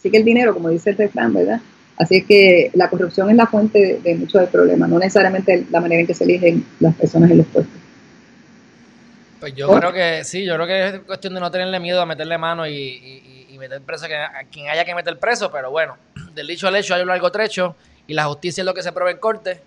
sigue 0.03 0.17
el 0.17 0.25
dinero, 0.25 0.53
como 0.53 0.67
dice 0.67 0.89
el 0.89 0.97
refrán, 0.97 1.33
¿verdad? 1.33 1.61
Así 1.95 2.23
que 2.23 2.71
la 2.73 2.89
corrupción 2.89 3.29
es 3.29 3.37
la 3.37 3.47
fuente 3.47 3.79
de, 3.79 3.99
de 4.01 4.15
muchos 4.15 4.41
del 4.41 4.49
problema, 4.49 4.85
no 4.85 4.99
necesariamente 4.99 5.65
la 5.71 5.79
manera 5.79 6.01
en 6.01 6.07
que 6.07 6.13
se 6.13 6.25
eligen 6.25 6.65
las 6.81 6.93
personas 6.93 7.31
en 7.31 7.37
los 7.37 7.47
puestos. 7.47 7.86
Pues 9.39 9.53
yo 9.53 9.67
creo 9.67 9.93
que 9.93 10.23
sí, 10.23 10.45
yo 10.45 10.55
creo 10.55 10.67
que 10.67 10.87
es 10.87 10.99
cuestión 11.01 11.33
de 11.33 11.39
no 11.39 11.51
tenerle 11.51 11.79
miedo 11.79 12.01
a 12.01 12.05
meterle 12.05 12.37
mano 12.37 12.67
y, 12.67 13.55
meter 13.59 13.81
preso 13.81 14.05
a 14.05 14.43
quien 14.51 14.69
haya 14.69 14.85
que 14.85 14.93
meter 14.93 15.17
preso, 15.17 15.51
pero 15.51 15.71
bueno, 15.71 15.97
del 16.35 16.45
dicho 16.45 16.67
al 16.67 16.75
hecho 16.75 16.93
hay 16.93 17.01
un 17.01 17.07
largo 17.07 17.31
trecho 17.31 17.75
y 18.05 18.13
la 18.13 18.25
justicia 18.25 18.61
es 18.61 18.65
lo 18.65 18.73
que 18.75 18.83
se 18.83 18.91
prueba 18.91 19.09
en 19.09 19.17
corte 19.17 19.59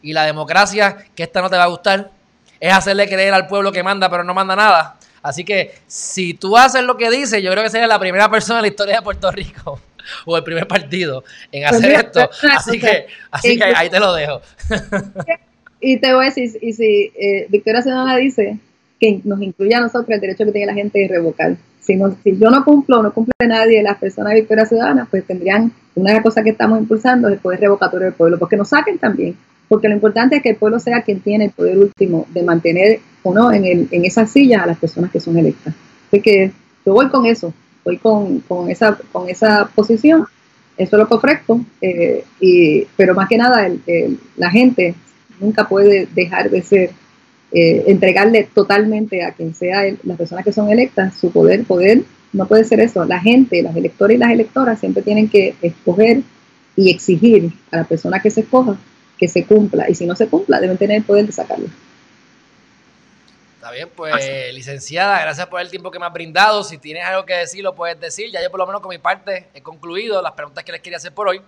y 0.00 0.14
la 0.14 0.24
democracia, 0.24 0.96
que 1.14 1.24
esta 1.24 1.42
no 1.42 1.50
te 1.50 1.56
va 1.58 1.64
a 1.64 1.66
gustar, 1.66 2.10
es 2.58 2.72
hacerle 2.72 3.06
creer 3.06 3.34
al 3.34 3.46
pueblo 3.46 3.70
que 3.70 3.82
manda 3.82 4.08
pero 4.08 4.24
no 4.24 4.32
manda 4.32 4.56
nada. 4.56 4.96
Así 5.22 5.44
que 5.44 5.74
si 5.86 6.32
tú 6.32 6.56
haces 6.56 6.82
lo 6.84 6.96
que 6.96 7.10
dice, 7.10 7.42
yo 7.42 7.50
creo 7.50 7.62
que 7.62 7.68
sería 7.68 7.86
la 7.86 7.98
primera 7.98 8.30
persona 8.30 8.60
en 8.60 8.62
la 8.62 8.68
historia 8.68 8.96
de 8.96 9.02
Puerto 9.02 9.30
Rico 9.30 9.78
o 10.24 10.36
el 10.38 10.42
primer 10.42 10.66
partido 10.66 11.22
en 11.52 11.68
pues 11.68 11.80
hacer 11.80 11.92
esto. 11.92 12.30
Así 12.56 12.80
que, 12.80 13.06
así 13.30 13.58
que 13.58 13.64
ahí 13.64 13.90
te 13.90 14.00
lo 14.00 14.14
dejo. 14.14 14.40
Y 15.86 15.98
te 15.98 16.14
voy 16.14 16.24
a 16.24 16.28
decir, 16.30 16.58
y 16.62 16.72
si 16.72 17.12
eh, 17.14 17.46
Victoria 17.50 17.82
Ciudadana 17.82 18.16
dice 18.16 18.58
nos 19.24 19.40
incluye 19.42 19.74
a 19.74 19.80
nosotros 19.80 20.10
el 20.10 20.20
derecho 20.20 20.44
que 20.44 20.52
tiene 20.52 20.66
la 20.66 20.74
gente 20.74 20.98
de 20.98 21.08
revocar. 21.08 21.56
Si, 21.80 21.98
si 22.22 22.38
yo 22.38 22.50
no 22.50 22.64
cumplo, 22.64 23.02
no 23.02 23.12
cumple 23.12 23.32
nadie, 23.46 23.82
las 23.82 23.98
personas 23.98 24.32
de 24.32 24.40
Victoria 24.40 24.66
Ciudadana, 24.66 25.06
pues 25.10 25.24
tendrían 25.24 25.72
una 25.94 26.10
de 26.10 26.14
las 26.16 26.22
cosas 26.22 26.44
que 26.44 26.50
estamos 26.50 26.78
impulsando 26.78 27.28
es 27.28 27.34
el 27.34 27.40
poder 27.40 27.60
revocatorio 27.60 28.06
del 28.06 28.14
pueblo, 28.14 28.38
porque 28.38 28.56
nos 28.56 28.68
saquen 28.68 28.98
también, 28.98 29.36
porque 29.68 29.88
lo 29.88 29.94
importante 29.94 30.36
es 30.36 30.42
que 30.42 30.50
el 30.50 30.56
pueblo 30.56 30.78
sea 30.78 31.02
quien 31.02 31.20
tiene 31.20 31.46
el 31.46 31.50
poder 31.50 31.78
último 31.78 32.26
de 32.32 32.42
mantener 32.42 33.00
o 33.22 33.34
no 33.34 33.52
en, 33.52 33.64
el, 33.64 33.88
en 33.90 34.04
esa 34.04 34.26
silla 34.26 34.62
a 34.62 34.66
las 34.66 34.78
personas 34.78 35.10
que 35.10 35.20
son 35.20 35.36
electas. 35.36 35.74
Así 36.08 36.20
que 36.20 36.52
yo 36.84 36.92
voy 36.92 37.08
con 37.08 37.26
eso, 37.26 37.52
voy 37.84 37.98
con, 37.98 38.40
con 38.40 38.70
esa, 38.70 38.98
con 39.12 39.28
esa 39.28 39.68
posición, 39.74 40.26
eso 40.76 40.96
es 40.96 41.00
lo 41.00 41.06
que 41.06 41.14
ofrezco, 41.14 41.60
eh, 41.80 42.24
y, 42.40 42.84
pero 42.96 43.14
más 43.14 43.28
que 43.28 43.38
nada 43.38 43.70
la 44.36 44.50
gente 44.50 44.94
nunca 45.40 45.68
puede 45.68 46.08
dejar 46.14 46.50
de 46.50 46.62
ser 46.62 46.90
eh, 47.56 47.84
entregarle 47.86 48.48
totalmente 48.52 49.24
a 49.24 49.32
quien 49.32 49.54
sea 49.54 49.84
las 50.02 50.18
personas 50.18 50.44
que 50.44 50.52
son 50.52 50.70
electas 50.70 51.16
su 51.16 51.30
poder, 51.30 51.64
poder, 51.64 52.02
no 52.32 52.48
puede 52.48 52.64
ser 52.64 52.80
eso. 52.80 53.04
La 53.04 53.20
gente, 53.20 53.62
los 53.62 53.76
electores 53.76 54.16
y 54.16 54.18
las 54.18 54.32
electoras 54.32 54.80
siempre 54.80 55.04
tienen 55.04 55.28
que 55.28 55.54
escoger 55.62 56.22
y 56.74 56.90
exigir 56.90 57.52
a 57.70 57.76
la 57.76 57.84
persona 57.84 58.20
que 58.20 58.30
se 58.30 58.40
escoja 58.40 58.76
que 59.16 59.28
se 59.28 59.46
cumpla. 59.46 59.88
Y 59.88 59.94
si 59.94 60.04
no 60.04 60.16
se 60.16 60.28
cumpla, 60.28 60.58
deben 60.58 60.76
tener 60.76 60.96
el 60.96 61.04
poder 61.04 61.26
de 61.26 61.32
sacarlo. 61.32 61.66
Está 63.54 63.70
bien, 63.70 63.88
pues 63.94 64.52
licenciada, 64.52 65.20
gracias 65.22 65.46
por 65.46 65.60
el 65.60 65.70
tiempo 65.70 65.92
que 65.92 66.00
me 66.00 66.06
has 66.06 66.12
brindado. 66.12 66.64
Si 66.64 66.76
tienes 66.76 67.04
algo 67.04 67.24
que 67.24 67.34
decir, 67.34 67.62
lo 67.62 67.74
puedes 67.74 67.98
decir. 68.00 68.32
Ya 68.32 68.42
yo 68.42 68.50
por 68.50 68.58
lo 68.58 68.66
menos 68.66 68.82
con 68.82 68.90
mi 68.90 68.98
parte 68.98 69.46
he 69.54 69.62
concluido 69.62 70.20
las 70.20 70.32
preguntas 70.32 70.64
que 70.64 70.72
les 70.72 70.80
quería 70.80 70.96
hacer 70.96 71.14
por 71.14 71.28
hoy. 71.28 71.40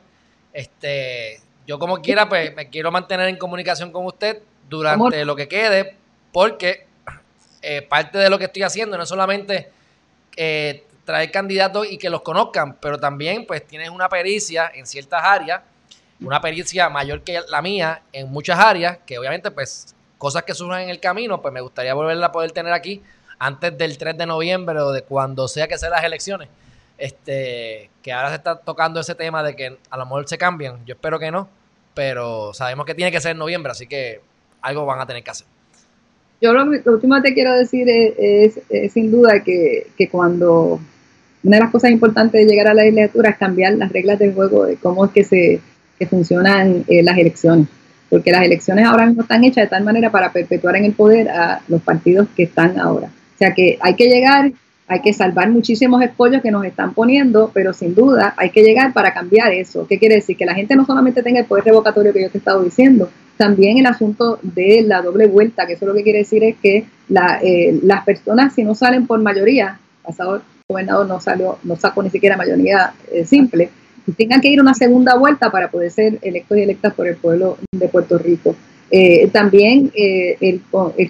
Este, 0.53 1.41
yo 1.67 1.79
como 1.79 2.01
quiera, 2.01 2.29
pues 2.29 2.55
me 2.55 2.71
quiero 2.71 2.93
mantener 2.93 3.29
en 3.29 3.37
comunicación 3.37 3.91
con 3.91 4.07
usted 4.07 4.41
durante 4.69 5.25
lo 5.25 5.37
que 5.37 5.49
quede, 5.49 5.97
porque 6.33 6.87
eh, 7.63 7.83
parte 7.83 8.19
de 8.19 8.31
lo 8.31 8.39
que 8.39 8.45
estoy 8.45 8.63
haciendo 8.63 8.97
no 8.97 9.03
es 9.03 9.09
solamente 9.09 9.71
eh, 10.37 10.85
traer 11.05 11.31
candidatos 11.31 11.87
y 11.91 11.99
que 11.99 12.11
los 12.11 12.23
conozcan, 12.23 12.75
pero 12.75 12.99
también 12.99 13.47
pues 13.47 13.67
tienes 13.67 13.91
una 13.91 14.09
pericia 14.09 14.71
en 14.75 14.87
ciertas 14.87 15.23
áreas, 15.23 15.63
una 16.21 16.41
pericia 16.41 16.89
mayor 16.89 17.23
que 17.23 17.41
la 17.49 17.63
mía 17.63 18.03
en 18.13 18.31
muchas 18.31 18.59
áreas, 18.59 18.99
que 19.07 19.19
obviamente 19.19 19.51
pues 19.51 19.95
cosas 20.19 20.43
que 20.43 20.55
surjan 20.55 20.83
en 20.83 20.91
el 20.91 21.01
camino, 21.01 21.41
pues 21.41 21.53
me 21.53 21.61
gustaría 21.61 21.95
volverla 21.95 22.27
a 22.27 22.33
poder 22.33 22.53
tener 22.53 22.73
aquí 22.73 23.03
antes 23.39 23.77
del 23.77 23.99
3 23.99 24.17
de 24.17 24.27
noviembre 24.27 24.79
o 24.81 24.93
de 24.93 25.03
cuando 25.03 25.47
sea 25.49 25.69
que 25.69 25.79
sean 25.79 25.93
las 25.93 26.05
elecciones. 26.05 26.49
Este, 26.99 27.91
que 28.03 28.13
ahora 28.13 28.31
se 28.31 28.37
está 28.37 28.57
tocando 28.57 29.01
ese 29.01 29.15
tema 29.15 29.43
de 29.43 29.55
que 29.55 29.79
a 29.91 29.97
lo 29.99 30.07
mejor 30.07 30.27
se 30.27 30.39
cambian, 30.39 30.85
yo 30.87 30.95
espero 30.95 31.19
que 31.19 31.31
no, 31.31 31.49
pero 31.93 32.55
sabemos 32.55 32.87
que 32.87 32.95
tiene 32.95 33.13
que 33.13 33.21
ser 33.21 33.33
en 33.33 33.39
noviembre, 33.39 33.73
así 33.73 33.87
que 33.87 34.23
algo 34.67 34.85
van 34.85 35.01
a 35.01 35.07
tener 35.07 35.23
que 35.23 35.31
hacer. 35.31 35.47
Yo 36.41 36.53
lo, 36.53 36.65
último 36.93 37.17
que 37.17 37.23
te 37.23 37.35
quiero 37.35 37.55
decir 37.55 37.87
es, 37.89 38.61
sin 38.93 39.11
duda 39.11 39.43
que, 39.43 39.87
cuando 40.11 40.81
una 41.43 41.57
de 41.57 41.63
las 41.63 41.71
cosas 41.71 41.91
importantes 41.91 42.45
de 42.45 42.51
llegar 42.51 42.69
a 42.69 42.75
la 42.75 42.83
legislatura 42.83 43.31
es 43.31 43.37
cambiar 43.37 43.75
las 43.75 43.91
reglas 43.91 44.19
del 44.19 44.35
juego 44.35 44.65
de 44.65 44.77
cómo 44.77 45.07
es 45.07 45.13
que 45.13 45.25
se 45.25 45.61
funcionan 46.11 46.85
eh, 46.89 47.03
las 47.03 47.17
elecciones, 47.17 47.69
porque 48.11 48.33
las 48.33 48.43
elecciones 48.43 48.85
ahora 48.85 49.07
mismo 49.07 49.23
están 49.23 49.45
hechas 49.45 49.65
de 49.65 49.69
tal 49.69 49.85
manera 49.85 50.11
para 50.11 50.31
perpetuar 50.31 50.77
en 50.77 50.85
el 50.85 50.93
poder 50.93 51.31
a 51.31 51.63
los 51.69 51.81
partidos 51.81 52.29
que 52.37 52.43
están 52.43 52.79
ahora. 52.79 53.07
O 53.07 53.39
sea 53.39 53.55
que 53.55 53.79
hay 53.81 53.95
que 53.95 54.09
llegar, 54.09 54.53
hay 54.89 55.01
que 55.01 55.15
salvar 55.15 55.51
muchísimos 55.51 56.03
escollos 56.03 56.43
que 56.43 56.51
nos 56.51 56.65
están 56.67 56.93
poniendo, 56.93 57.51
pero 57.55 57.73
sin 57.73 57.95
duda 57.95 58.35
hay 58.37 58.51
que 58.51 58.63
llegar 58.63 58.93
para 58.93 59.15
cambiar 59.15 59.53
eso. 59.53 59.87
¿Qué 59.87 59.99
quiere 59.99 60.17
decir? 60.17 60.37
Que 60.37 60.45
la 60.45 60.55
gente 60.55 60.77
no 60.77 60.85
solamente 60.85 61.23
tenga 61.23 61.41
el 61.41 61.47
poder 61.47 61.65
revocatorio 61.65 62.13
que 62.13 62.23
yo 62.23 62.31
te 62.31 62.37
he 62.37 62.41
estado 62.41 62.63
diciendo, 62.63 63.09
también 63.37 63.79
el 63.79 63.87
asunto 63.87 64.39
de 64.43 64.83
la 64.83 65.03
doble 65.03 65.27
vuelta, 65.27 65.67
que 65.67 65.75
eso 65.75 65.87
lo 65.87 65.95
que 65.95 66.03
quiere 66.03 66.21
decir 66.21 66.43
es 66.45 66.57
que 66.57 66.87
eh, 67.43 67.81
las 67.83 68.05
personas, 68.05 68.55
si 68.55 68.65
no 68.65 68.75
salen 68.75 69.07
por 69.07 69.21
mayoría, 69.21 69.79
pasado 70.03 70.43
gobernador 70.69 71.07
no 71.07 71.21
salió, 71.21 71.59
no 71.63 71.77
sacó 71.77 72.03
ni 72.03 72.11
siquiera 72.11 72.37
mayoría 72.37 72.93
eh, 73.13 73.25
simple, 73.25 73.71
tengan 74.17 74.41
que 74.41 74.49
ir 74.49 74.61
una 74.61 74.75
segunda 74.75 75.17
vuelta 75.17 75.51
para 75.51 75.71
poder 75.71 75.91
ser 75.91 76.19
electos 76.23 76.59
y 76.59 76.63
electas 76.63 76.95
por 76.95 77.07
el 77.07 77.17
pueblo 77.17 77.59
de 77.73 77.89
Puerto 77.89 78.19
Rico. 78.19 78.55
Eh, 78.91 79.29
también 79.33 79.91
el, 79.95 80.61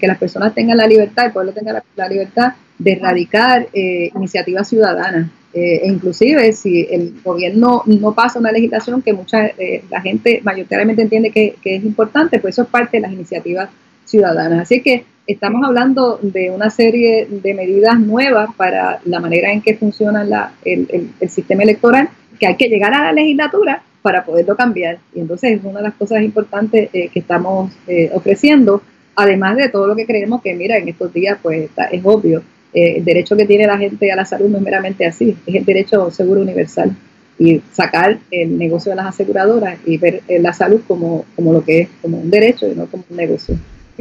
que 0.00 0.06
las 0.06 0.18
personas 0.18 0.54
tengan 0.54 0.78
la 0.78 0.86
libertad, 0.86 1.26
el 1.26 1.32
pueblo 1.32 1.52
tenga 1.52 1.82
la 1.94 2.08
libertad 2.08 2.54
de 2.78 2.92
erradicar 2.92 3.68
iniciativas 3.72 4.68
ciudadanas. 4.68 5.28
Eh, 5.56 5.80
e 5.84 5.88
inclusive 5.88 6.52
si 6.52 6.86
el 6.90 7.14
gobierno 7.24 7.82
no 7.86 8.12
pasa 8.12 8.38
una 8.38 8.52
legislación 8.52 9.00
que 9.00 9.14
mucha 9.14 9.46
eh, 9.46 9.82
la 9.88 10.02
gente 10.02 10.42
mayoritariamente 10.44 11.00
entiende 11.00 11.30
que, 11.30 11.56
es 11.64 11.82
importante, 11.82 12.38
pues 12.40 12.56
eso 12.56 12.64
es 12.64 12.68
parte 12.68 12.98
de 12.98 13.00
las 13.00 13.12
iniciativas 13.12 13.70
ciudadanas. 14.04 14.60
Así 14.60 14.82
que 14.82 15.06
estamos 15.26 15.66
hablando 15.66 16.18
de 16.20 16.50
una 16.50 16.68
serie 16.68 17.26
de 17.30 17.54
medidas 17.54 17.98
nuevas 17.98 18.50
para 18.54 19.00
la 19.06 19.18
manera 19.18 19.50
en 19.50 19.62
que 19.62 19.74
funciona 19.78 20.24
la, 20.24 20.52
el, 20.62 21.08
sistema 21.26 21.62
electoral, 21.62 22.10
que 22.38 22.48
hay 22.48 22.56
que 22.56 22.68
llegar 22.68 22.92
a 22.92 23.04
la 23.04 23.12
legislatura 23.14 23.82
para 24.02 24.26
poderlo 24.26 24.56
cambiar. 24.56 24.98
Y 25.14 25.20
entonces 25.20 25.52
es 25.52 25.64
una 25.64 25.78
de 25.78 25.84
las 25.84 25.94
cosas 25.94 26.20
importantes 26.20 26.90
eh, 26.92 27.08
que 27.08 27.20
estamos 27.20 27.72
ofreciendo, 28.12 28.82
además 29.14 29.56
de 29.56 29.70
todo 29.70 29.86
lo 29.86 29.96
que 29.96 30.04
creemos 30.04 30.42
que, 30.42 30.52
mira, 30.52 30.76
en 30.76 30.88
estos 30.90 31.14
días 31.14 31.38
pues 31.42 31.70
es 31.92 32.04
obvio 32.04 32.42
eh, 32.76 32.98
el 32.98 33.04
derecho 33.06 33.38
que 33.38 33.46
tiene 33.46 33.66
la 33.66 33.78
gente 33.78 34.12
a 34.12 34.16
la 34.16 34.26
salud 34.26 34.50
no 34.50 34.58
es 34.58 34.62
meramente 34.62 35.06
así, 35.06 35.34
es 35.46 35.54
el 35.54 35.64
derecho 35.64 36.10
seguro 36.10 36.42
universal. 36.42 36.94
Y 37.38 37.62
sacar 37.72 38.18
el 38.30 38.58
negocio 38.58 38.90
de 38.90 38.96
las 38.96 39.06
aseguradoras 39.06 39.78
y 39.86 39.96
ver 39.96 40.22
eh, 40.28 40.38
la 40.40 40.52
salud 40.52 40.82
como, 40.86 41.24
como 41.34 41.54
lo 41.54 41.64
que 41.64 41.80
es, 41.80 41.88
como 42.02 42.18
un 42.18 42.30
derecho 42.30 42.68
y 42.70 42.74
no 42.74 42.86
como 42.86 43.04
un 43.08 43.16
negocio. 43.16 43.56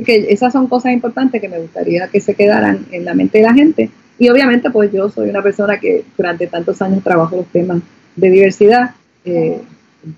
que 0.05 0.27
esas 0.29 0.51
son 0.51 0.67
cosas 0.67 0.91
importantes 0.91 1.39
que 1.39 1.47
me 1.47 1.59
gustaría 1.59 2.09
que 2.09 2.19
se 2.19 2.33
quedaran 2.35 2.85
en 2.91 3.05
la 3.05 3.13
mente 3.13 3.37
de 3.37 3.43
la 3.45 3.53
gente. 3.53 3.89
Y 4.19 4.27
obviamente, 4.27 4.69
pues 4.69 4.91
yo 4.91 5.09
soy 5.09 5.29
una 5.29 5.41
persona 5.41 5.79
que 5.79 6.03
durante 6.17 6.47
tantos 6.47 6.81
años 6.81 7.01
trabajo 7.01 7.37
los 7.37 7.47
temas 7.47 7.81
de 8.17 8.29
diversidad. 8.29 8.91
Eh, 9.23 9.57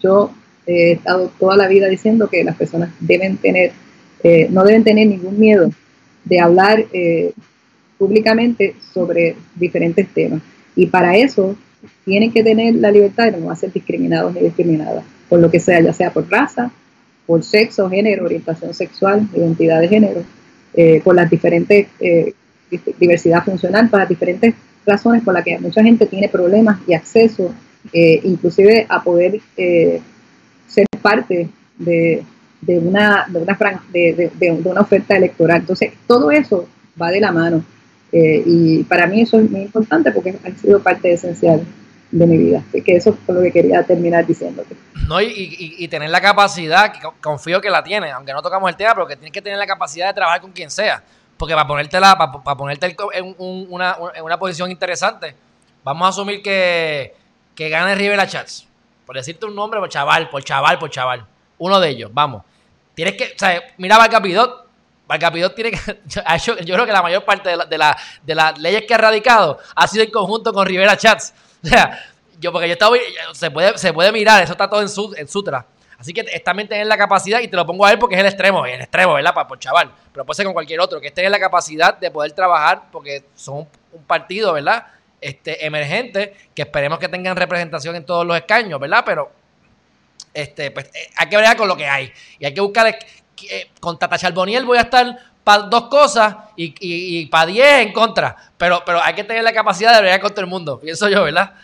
yo 0.01 0.31
he 0.65 0.93
estado 0.93 1.31
toda 1.39 1.57
la 1.57 1.67
vida 1.67 1.87
diciendo 1.87 2.27
que 2.27 2.43
las 2.43 2.55
personas 2.55 2.89
deben 2.99 3.37
tener, 3.37 3.71
no 4.49 4.63
deben 4.63 4.83
tener 4.83 5.07
ningún 5.07 5.39
miedo 5.39 5.69
de 6.25 6.39
hablar 6.39 6.85
públicamente 7.97 8.75
sobre 8.93 9.35
diferentes 9.55 10.07
temas. 10.09 10.41
Y 10.75 10.85
para 10.87 11.15
eso 11.17 11.55
tienen 12.05 12.31
que 12.31 12.43
tener 12.43 12.75
la 12.75 12.91
libertad 12.91 13.31
de 13.31 13.37
no 13.39 13.55
ser 13.55 13.71
discriminados 13.71 14.33
ni 14.33 14.41
discriminadas, 14.41 15.03
por 15.29 15.39
lo 15.39 15.49
que 15.49 15.59
sea, 15.59 15.79
ya 15.81 15.93
sea 15.93 16.11
por 16.11 16.29
raza, 16.29 16.71
por 17.25 17.43
sexo, 17.43 17.89
género, 17.89 18.25
orientación 18.25 18.73
sexual, 18.73 19.27
identidad 19.35 19.81
de 19.81 19.87
género, 19.87 20.23
eh, 20.73 21.01
por 21.03 21.15
las 21.15 21.29
diferentes 21.29 21.87
eh, 21.99 22.33
diversidad 22.99 23.43
funcional, 23.43 23.89
por 23.89 23.99
las 23.99 24.09
diferentes 24.09 24.53
razones 24.85 25.23
por 25.23 25.33
las 25.33 25.43
que 25.43 25.57
mucha 25.59 25.83
gente 25.83 26.05
tiene 26.05 26.29
problemas 26.29 26.79
y 26.87 26.93
acceso, 26.93 27.53
eh, 27.91 28.21
inclusive 28.23 28.85
a 28.87 29.03
poder 29.03 29.39
ser 29.55 30.85
parte 31.01 31.49
de, 31.77 32.23
de 32.61 32.79
una, 32.79 33.25
de, 33.27 33.39
una, 33.39 33.57
de, 33.91 34.31
de 34.37 34.51
una 34.51 34.81
oferta 34.81 35.15
electoral. 35.15 35.61
Entonces, 35.61 35.91
todo 36.07 36.31
eso 36.31 36.67
va 37.01 37.11
de 37.11 37.19
la 37.19 37.31
mano. 37.31 37.63
Eh, 38.11 38.43
y 38.45 38.83
para 38.83 39.07
mí 39.07 39.21
eso 39.21 39.39
es 39.39 39.49
muy 39.49 39.61
importante 39.61 40.11
porque 40.11 40.35
ha 40.43 40.51
sido 40.59 40.81
parte 40.81 41.11
esencial 41.11 41.61
de 42.11 42.27
mi 42.27 42.37
vida. 42.37 42.63
Así 42.69 42.81
que 42.81 42.95
eso 42.95 43.11
es 43.11 43.35
lo 43.35 43.41
que 43.41 43.51
quería 43.51 43.83
terminar 43.83 44.25
diciéndote. 44.25 44.75
No, 45.07 45.21
y, 45.21 45.75
y, 45.77 45.87
tener 45.87 46.09
la 46.09 46.21
capacidad, 46.21 46.93
confío 47.21 47.61
que 47.61 47.69
la 47.69 47.83
tiene, 47.83 48.11
aunque 48.11 48.33
no 48.33 48.41
tocamos 48.41 48.69
el 48.69 48.75
tema, 48.75 48.93
pero 48.93 49.07
que 49.07 49.15
tienes 49.15 49.31
que 49.31 49.41
tener 49.41 49.57
la 49.57 49.67
capacidad 49.67 50.07
de 50.07 50.13
trabajar 50.13 50.41
con 50.41 50.51
quien 50.51 50.69
sea. 50.69 51.03
Porque 51.37 51.53
para 51.53 51.67
ponértela, 51.67 52.17
para, 52.17 52.31
para 52.31 52.57
ponerte 52.57 52.95
en, 53.13 53.35
una, 53.37 53.95
en 54.15 54.23
una 54.23 54.39
posición 54.39 54.71
interesante, 54.71 55.35
vamos 55.83 56.05
a 56.05 56.09
asumir 56.09 56.41
que, 56.41 57.13
que 57.55 57.69
gane 57.69 57.95
Rivera 57.95 58.27
Chats. 58.27 58.67
Por 59.05 59.15
decirte 59.15 59.45
un 59.45 59.55
nombre, 59.55 59.79
por 59.79 59.89
chaval, 59.89 60.29
por 60.29 60.43
chaval, 60.43 60.79
por 60.79 60.89
chaval. 60.89 61.25
Uno 61.59 61.79
de 61.79 61.89
ellos, 61.89 62.11
vamos. 62.13 62.43
Tienes 62.93 63.15
que, 63.15 63.25
o 63.25 63.39
sea, 63.39 63.61
mira 63.77 63.97
Valcapidot. 63.97 64.66
Valcapidot 65.07 65.55
tiene 65.55 65.71
que. 65.71 65.77
Yo, 66.45 66.55
creo 66.55 66.85
que 66.85 66.91
la 66.91 67.01
mayor 67.01 67.23
parte 67.23 67.49
de, 67.49 67.77
la, 67.77 67.97
de, 68.23 68.35
las 68.35 68.57
leyes 68.59 68.83
que 68.87 68.93
ha 68.93 68.97
radicado 68.97 69.59
ha 69.75 69.87
sido 69.87 70.03
en 70.03 70.11
conjunto 70.11 70.53
con 70.53 70.65
Rivera 70.65 70.97
Chats. 70.97 71.33
O 71.63 71.67
sea, 71.67 71.99
yo, 72.39 72.51
porque 72.51 72.67
yo 72.67 72.73
estaba. 72.73 72.95
Se 73.33 73.49
puede, 73.49 73.75
se 73.79 73.91
puede 73.91 74.11
mirar, 74.11 74.43
eso 74.43 74.51
está 74.51 74.69
todo 74.69 74.81
en, 74.83 74.89
su, 74.89 75.13
en 75.17 75.27
Sutra. 75.27 75.65
Así 75.97 76.13
que 76.13 76.23
también 76.41 76.69
tener 76.69 76.85
la 76.85 76.97
capacidad, 76.97 77.39
y 77.39 77.47
te 77.47 77.55
lo 77.55 77.65
pongo 77.65 77.83
a 77.83 77.91
él 77.91 77.97
porque 77.97 78.13
es 78.13 78.21
el 78.21 78.27
extremo, 78.27 78.63
el 78.65 78.79
extremo, 78.79 79.15
¿verdad? 79.15 79.33
Para, 79.33 79.47
por 79.47 79.57
chaval. 79.57 79.91
Pero 80.13 80.23
puede 80.23 80.35
ser 80.35 80.45
con 80.45 80.53
cualquier 80.53 80.79
otro, 80.79 81.01
que 81.01 81.07
esté 81.07 81.25
en 81.25 81.31
la 81.31 81.39
capacidad 81.39 81.97
de 81.97 82.11
poder 82.11 82.33
trabajar, 82.33 82.83
porque 82.91 83.25
son 83.35 83.67
un 83.91 84.03
partido, 84.05 84.53
¿verdad? 84.53 84.85
Este, 85.19 85.65
emergente, 85.65 86.35
que 86.53 86.61
esperemos 86.61 86.99
que 86.99 87.09
tengan 87.09 87.35
representación 87.35 87.95
en 87.95 88.05
todos 88.05 88.25
los 88.25 88.37
escaños, 88.37 88.79
¿verdad? 88.79 89.01
Pero 89.03 89.31
este, 90.37 90.69
pues, 90.69 90.85
eh, 90.93 91.09
hay 91.15 91.29
que 91.29 91.37
ver 91.37 91.57
con 91.57 91.67
lo 91.67 91.75
que 91.75 91.87
hay. 91.87 92.13
Y 92.37 92.45
hay 92.45 92.53
que 92.53 92.61
buscar, 92.61 92.95
eh, 93.49 93.69
con 93.79 93.97
Tata 93.97 94.17
Charboniel 94.17 94.65
voy 94.65 94.77
a 94.77 94.81
estar 94.81 95.17
para 95.43 95.63
dos 95.63 95.83
cosas 95.83 96.35
y, 96.55 96.73
y, 96.79 97.25
para 97.27 97.45
diez 97.45 97.85
en 97.85 97.93
contra. 97.93 98.35
Pero, 98.57 98.83
pero 98.85 99.01
hay 99.01 99.13
que 99.13 99.23
tener 99.23 99.43
la 99.43 99.53
capacidad 99.53 99.93
de 99.93 100.01
bregar 100.01 100.19
con 100.19 100.31
todo 100.31 100.41
el 100.41 100.47
mundo, 100.47 100.79
pienso 100.79 101.07
yo, 101.09 101.23
¿verdad? 101.23 101.53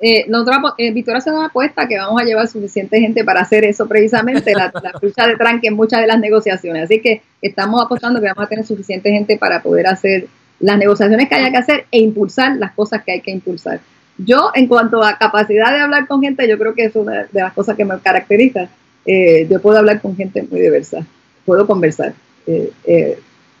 Eh, 0.00 0.26
nosotros, 0.28 0.74
eh, 0.76 0.92
Victoria 0.92 1.20
se 1.20 1.30
nos 1.30 1.46
apuesta 1.46 1.88
que 1.88 1.96
vamos 1.96 2.20
a 2.20 2.24
llevar 2.24 2.46
suficiente 2.46 3.00
gente 3.00 3.24
para 3.24 3.40
hacer 3.40 3.64
eso 3.64 3.86
precisamente, 3.86 4.52
la, 4.52 4.70
la 4.82 4.92
lucha 5.00 5.26
de 5.26 5.36
tranque 5.36 5.68
en 5.68 5.74
muchas 5.76 6.00
de 6.00 6.06
las 6.06 6.18
negociaciones. 6.18 6.84
Así 6.84 7.00
que 7.00 7.22
estamos 7.40 7.80
apostando 7.80 8.20
que 8.20 8.26
vamos 8.26 8.44
a 8.44 8.48
tener 8.48 8.66
suficiente 8.66 9.10
gente 9.10 9.38
para 9.38 9.62
poder 9.62 9.86
hacer 9.86 10.26
las 10.60 10.76
negociaciones 10.78 11.28
que 11.28 11.34
haya 11.36 11.50
que 11.50 11.56
hacer 11.56 11.86
e 11.90 12.00
impulsar 12.00 12.56
las 12.56 12.72
cosas 12.72 13.02
que 13.02 13.12
hay 13.12 13.20
que 13.20 13.30
impulsar. 13.30 13.80
Yo, 14.18 14.50
en 14.54 14.68
cuanto 14.68 15.02
a 15.02 15.18
capacidad 15.18 15.72
de 15.72 15.80
hablar 15.80 16.06
con 16.06 16.22
gente, 16.22 16.48
yo 16.48 16.58
creo 16.58 16.74
que 16.74 16.84
es 16.84 16.96
una 16.96 17.24
de 17.24 17.40
las 17.40 17.52
cosas 17.52 17.76
que 17.76 17.84
me 17.84 17.98
caracteriza. 17.98 18.68
Eh, 19.06 19.46
yo 19.50 19.60
puedo 19.60 19.78
hablar 19.78 20.00
con 20.00 20.16
gente 20.16 20.42
muy 20.42 20.60
diversa, 20.60 21.06
puedo 21.44 21.66
conversar 21.66 22.14
eh, 22.46 22.72
eh, 22.84 23.18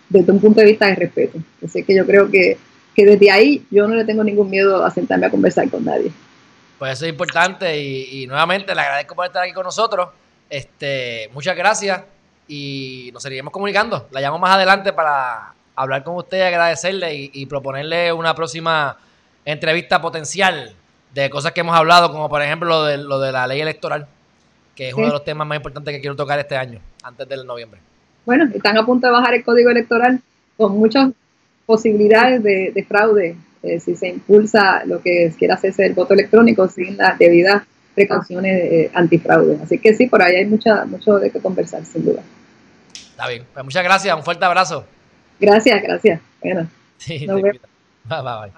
desde 0.08 0.32
un 0.32 0.40
punto 0.40 0.60
de 0.60 0.66
vista 0.66 0.86
de 0.86 0.94
respeto. 0.96 1.38
Así 1.64 1.82
que 1.82 1.94
yo 1.94 2.06
creo 2.06 2.30
que, 2.30 2.58
que 2.94 3.04
desde 3.04 3.30
ahí 3.30 3.66
yo 3.70 3.86
no 3.86 3.94
le 3.94 4.04
tengo 4.04 4.24
ningún 4.24 4.50
miedo 4.50 4.84
a 4.84 4.90
sentarme 4.90 5.26
a 5.26 5.30
conversar 5.30 5.68
con 5.70 5.84
nadie. 5.84 6.10
Pues 6.78 6.92
eso 6.92 7.04
es 7.04 7.10
importante 7.10 7.78
y, 7.80 8.26
nuevamente 8.26 8.74
le 8.74 8.80
agradezco 8.80 9.14
por 9.14 9.26
estar 9.26 9.42
aquí 9.42 9.52
con 9.52 9.64
nosotros. 9.64 10.08
Este, 10.50 11.30
muchas 11.32 11.56
gracias 11.56 12.02
y 12.48 13.10
nos 13.12 13.22
seguiremos 13.22 13.52
comunicando. 13.52 14.08
La 14.10 14.20
llamo 14.20 14.38
más 14.38 14.54
adelante 14.54 14.92
para 14.92 15.54
hablar 15.76 16.04
con 16.04 16.16
usted, 16.16 16.42
agradecerle 16.42 17.30
y 17.32 17.46
proponerle 17.46 18.12
una 18.12 18.34
próxima 18.34 18.96
entrevista 19.44 20.00
potencial 20.00 20.74
de 21.14 21.30
cosas 21.30 21.52
que 21.52 21.60
hemos 21.60 21.76
hablado, 21.76 22.10
como 22.10 22.28
por 22.28 22.42
ejemplo 22.42 22.68
lo 22.68 22.84
de, 22.84 22.98
lo 22.98 23.20
de 23.20 23.32
la 23.32 23.46
ley 23.46 23.60
electoral, 23.60 24.06
que 24.74 24.88
es 24.88 24.94
uno 24.94 25.06
de 25.06 25.12
los 25.12 25.24
temas 25.24 25.46
más 25.46 25.56
importantes 25.56 25.94
que 25.94 26.00
quiero 26.00 26.16
tocar 26.16 26.38
este 26.38 26.56
año, 26.56 26.80
antes 27.02 27.28
del 27.28 27.46
noviembre. 27.46 27.80
Bueno, 28.24 28.48
están 28.54 28.76
a 28.76 28.86
punto 28.86 29.06
de 29.06 29.12
bajar 29.12 29.34
el 29.34 29.44
código 29.44 29.70
electoral 29.70 30.20
con 30.56 30.72
muchas 30.78 31.10
posibilidades 31.66 32.42
de, 32.42 32.84
fraude 32.86 33.36
eh, 33.62 33.80
si 33.80 33.96
se 33.96 34.08
impulsa 34.08 34.84
lo 34.84 35.00
que 35.00 35.32
quiera 35.38 35.54
hacerse 35.54 35.86
el 35.86 35.94
voto 35.94 36.14
electrónico 36.14 36.68
sin 36.68 36.96
las 36.96 37.18
debidas 37.18 37.62
precauciones 37.94 38.72
eh, 38.72 38.90
antifraude. 38.92 39.58
Así 39.62 39.78
que 39.78 39.94
sí, 39.94 40.06
por 40.06 40.22
ahí 40.22 40.36
hay 40.36 40.46
mucha, 40.46 40.84
mucho 40.84 41.18
de 41.18 41.30
qué 41.30 41.40
conversar, 41.40 41.84
sin 41.84 42.04
duda. 42.04 42.22
Está 42.92 43.28
bien, 43.28 43.44
pues 43.52 43.64
muchas 43.64 43.84
gracias, 43.84 44.16
un 44.16 44.24
fuerte 44.24 44.44
abrazo. 44.44 44.84
Gracias, 45.38 45.82
gracias. 45.82 46.20
Bueno, 46.42 46.68
sí, 46.98 47.26
bye, 47.26 47.60
bye. 48.08 48.52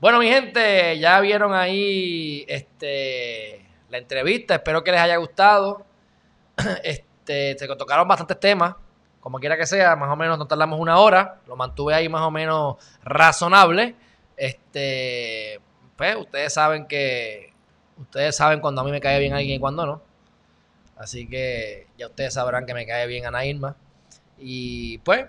Bueno, 0.00 0.20
mi 0.20 0.28
gente, 0.28 0.98
ya 0.98 1.20
vieron 1.20 1.52
ahí 1.52 2.44
este, 2.48 3.67
la 3.88 3.98
entrevista. 3.98 4.56
Espero 4.56 4.82
que 4.84 4.92
les 4.92 5.00
haya 5.00 5.16
gustado. 5.16 5.84
Este, 6.82 7.58
se 7.58 7.68
tocaron 7.76 8.08
bastantes 8.08 8.40
temas. 8.40 8.74
Como 9.20 9.38
quiera 9.38 9.56
que 9.56 9.66
sea, 9.66 9.96
más 9.96 10.10
o 10.10 10.16
menos 10.16 10.38
nos 10.38 10.48
tardamos 10.48 10.80
una 10.80 10.98
hora. 10.98 11.40
Lo 11.46 11.56
mantuve 11.56 11.94
ahí 11.94 12.08
más 12.08 12.22
o 12.22 12.30
menos 12.30 12.76
razonable. 13.04 13.94
Este, 14.36 15.60
pues 15.96 16.16
ustedes 16.16 16.54
saben 16.54 16.86
que 16.86 17.52
ustedes 17.98 18.36
saben 18.36 18.60
cuando 18.60 18.80
a 18.80 18.84
mí 18.84 18.90
me 18.90 19.00
cae 19.00 19.18
bien 19.18 19.34
alguien 19.34 19.56
y 19.56 19.60
cuando 19.60 19.84
no. 19.84 20.02
Así 20.96 21.28
que 21.28 21.86
ya 21.96 22.06
ustedes 22.06 22.34
sabrán 22.34 22.66
que 22.66 22.74
me 22.74 22.86
cae 22.86 23.06
bien 23.06 23.26
Ana 23.26 23.44
Irma. 23.44 23.76
Y 24.38 24.98
pues, 24.98 25.26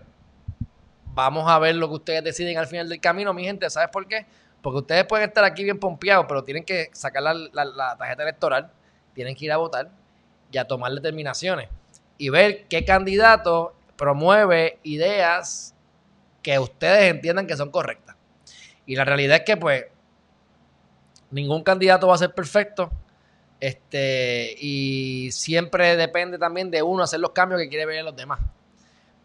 vamos 1.13 1.49
a 1.49 1.59
ver 1.59 1.75
lo 1.75 1.87
que 1.89 1.95
ustedes 1.95 2.23
deciden 2.23 2.57
al 2.57 2.67
final 2.67 2.87
del 2.89 3.01
camino, 3.01 3.33
mi 3.33 3.43
gente. 3.43 3.69
¿Sabes 3.69 3.89
por 3.89 4.07
qué? 4.07 4.25
Porque 4.61 4.79
ustedes 4.79 5.05
pueden 5.05 5.29
estar 5.29 5.43
aquí 5.43 5.63
bien 5.63 5.79
pompeados, 5.79 6.25
pero 6.27 6.43
tienen 6.43 6.63
que 6.63 6.89
sacar 6.93 7.23
la, 7.23 7.95
tarjeta 7.97 8.23
electoral, 8.23 8.71
tienen 9.13 9.35
que 9.35 9.45
ir 9.45 9.51
a 9.51 9.57
votar 9.57 9.89
y 10.51 10.57
a 10.57 10.65
tomar 10.65 10.91
determinaciones 10.91 11.69
y 12.17 12.29
ver 12.29 12.65
qué 12.67 12.83
candidato 12.83 13.73
promueve 13.95 14.79
ideas 14.83 15.73
que 16.41 16.59
ustedes 16.59 17.11
entiendan 17.11 17.47
que 17.47 17.55
son 17.55 17.69
correctas. 17.69 18.15
Y 18.85 18.95
la 18.95 19.05
realidad 19.05 19.37
es 19.37 19.43
que, 19.43 19.55
pues, 19.55 19.85
ningún 21.31 21.63
candidato 21.63 22.07
va 22.07 22.15
a 22.15 22.17
ser 22.17 22.33
perfecto. 22.33 22.89
Este, 23.59 24.55
y 24.57 25.31
siempre 25.31 25.95
depende 25.95 26.37
también 26.37 26.71
de 26.71 26.81
uno 26.81 27.03
hacer 27.03 27.19
los 27.19 27.31
cambios 27.31 27.61
que 27.61 27.69
quiere 27.69 27.85
ver 27.85 27.99
en 27.99 28.05
los 28.05 28.15
demás. 28.15 28.39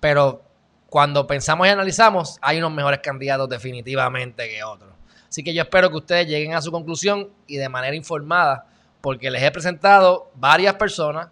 Pero 0.01 0.43
cuando 0.89 1.27
pensamos 1.27 1.67
y 1.67 1.71
analizamos, 1.71 2.39
hay 2.41 2.59
unos 2.59 2.73
mejores 2.73 3.01
candidatos 3.01 3.49
definitivamente 3.49 4.49
que 4.49 4.63
otros. 4.63 4.94
Así 5.35 5.43
que 5.43 5.53
yo 5.53 5.63
espero 5.63 5.91
que 5.91 5.97
ustedes 5.97 6.29
lleguen 6.29 6.55
a 6.55 6.63
su 6.63 6.71
conclusión 6.71 7.29
y 7.49 7.57
de 7.57 7.69
manera 7.69 7.97
informada, 7.97 8.69
porque 9.01 9.33
les 9.33 9.43
he 9.43 9.51
presentado 9.51 10.31
varias 10.37 10.75
personas 10.75 11.27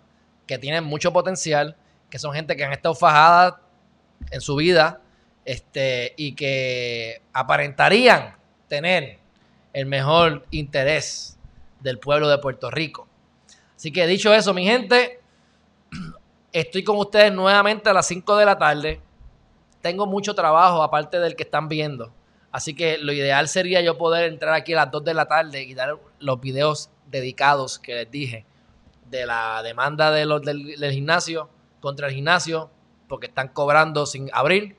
que 0.45 0.59
tienen 0.59 0.83
mucho 0.83 1.13
potencial, 1.13 1.77
que 2.11 2.19
son 2.19 2.35
gente 2.35 2.57
que 2.57 2.65
han 2.65 2.73
estado 2.73 2.97
fajadas 2.97 3.55
en 4.33 4.41
su 4.41 4.57
vida 4.57 5.01
este, 5.45 6.15
y 6.17 6.35
que 6.35 7.23
aparentarían 7.33 8.35
tener 8.67 9.21
el 9.73 9.87
mejor 9.87 10.47
interés 10.51 11.39
del 11.79 12.01
pueblo 12.01 12.29
de 12.29 12.39
Puerto 12.39 12.73
Rico. 12.73 13.07
Así 13.77 13.93
que 13.93 14.05
dicho 14.09 14.35
eso, 14.35 14.53
mi 14.53 14.65
gente, 14.65 15.21
estoy 16.53 16.83
con 16.83 16.97
ustedes 16.97 17.33
nuevamente 17.33 17.89
a 17.89 17.93
las 17.93 18.09
5 18.09 18.37
de 18.37 18.47
la 18.47 18.59
tarde. 18.59 19.01
Tengo 19.81 20.07
mucho 20.07 20.35
trabajo 20.35 20.83
aparte 20.83 21.21
del 21.21 21.37
que 21.37 21.45
están 21.45 21.69
viendo. 21.69 22.13
Así 22.53 22.75
que 22.75 22.99
lo 22.99 23.13
ideal 23.13 23.49
sería 23.49 23.81
yo 23.81 23.97
poder 23.97 24.31
entrar 24.31 24.53
aquí 24.53 24.75
a 24.75 24.77
las 24.77 24.91
2 24.91 25.05
de 25.05 25.15
la 25.15 25.27
tarde 25.27 25.63
y 25.63 25.75
dar 25.75 25.97
los 26.19 26.41
videos 26.41 26.91
dedicados 27.07 27.79
que 27.79 27.95
les 27.95 28.11
dije 28.11 28.45
de 29.09 29.27
la 29.27 29.63
demanda 29.63 30.11
de 30.11 30.27
los 30.27 30.43
del, 30.43 30.77
gimnasio 30.93 31.49
contra 31.81 32.09
el 32.09 32.15
gimnasio 32.15 32.71
porque 33.09 33.27
están 33.27 33.49
cobrando 33.49 34.07
sin 34.07 34.29
abrir 34.33 34.77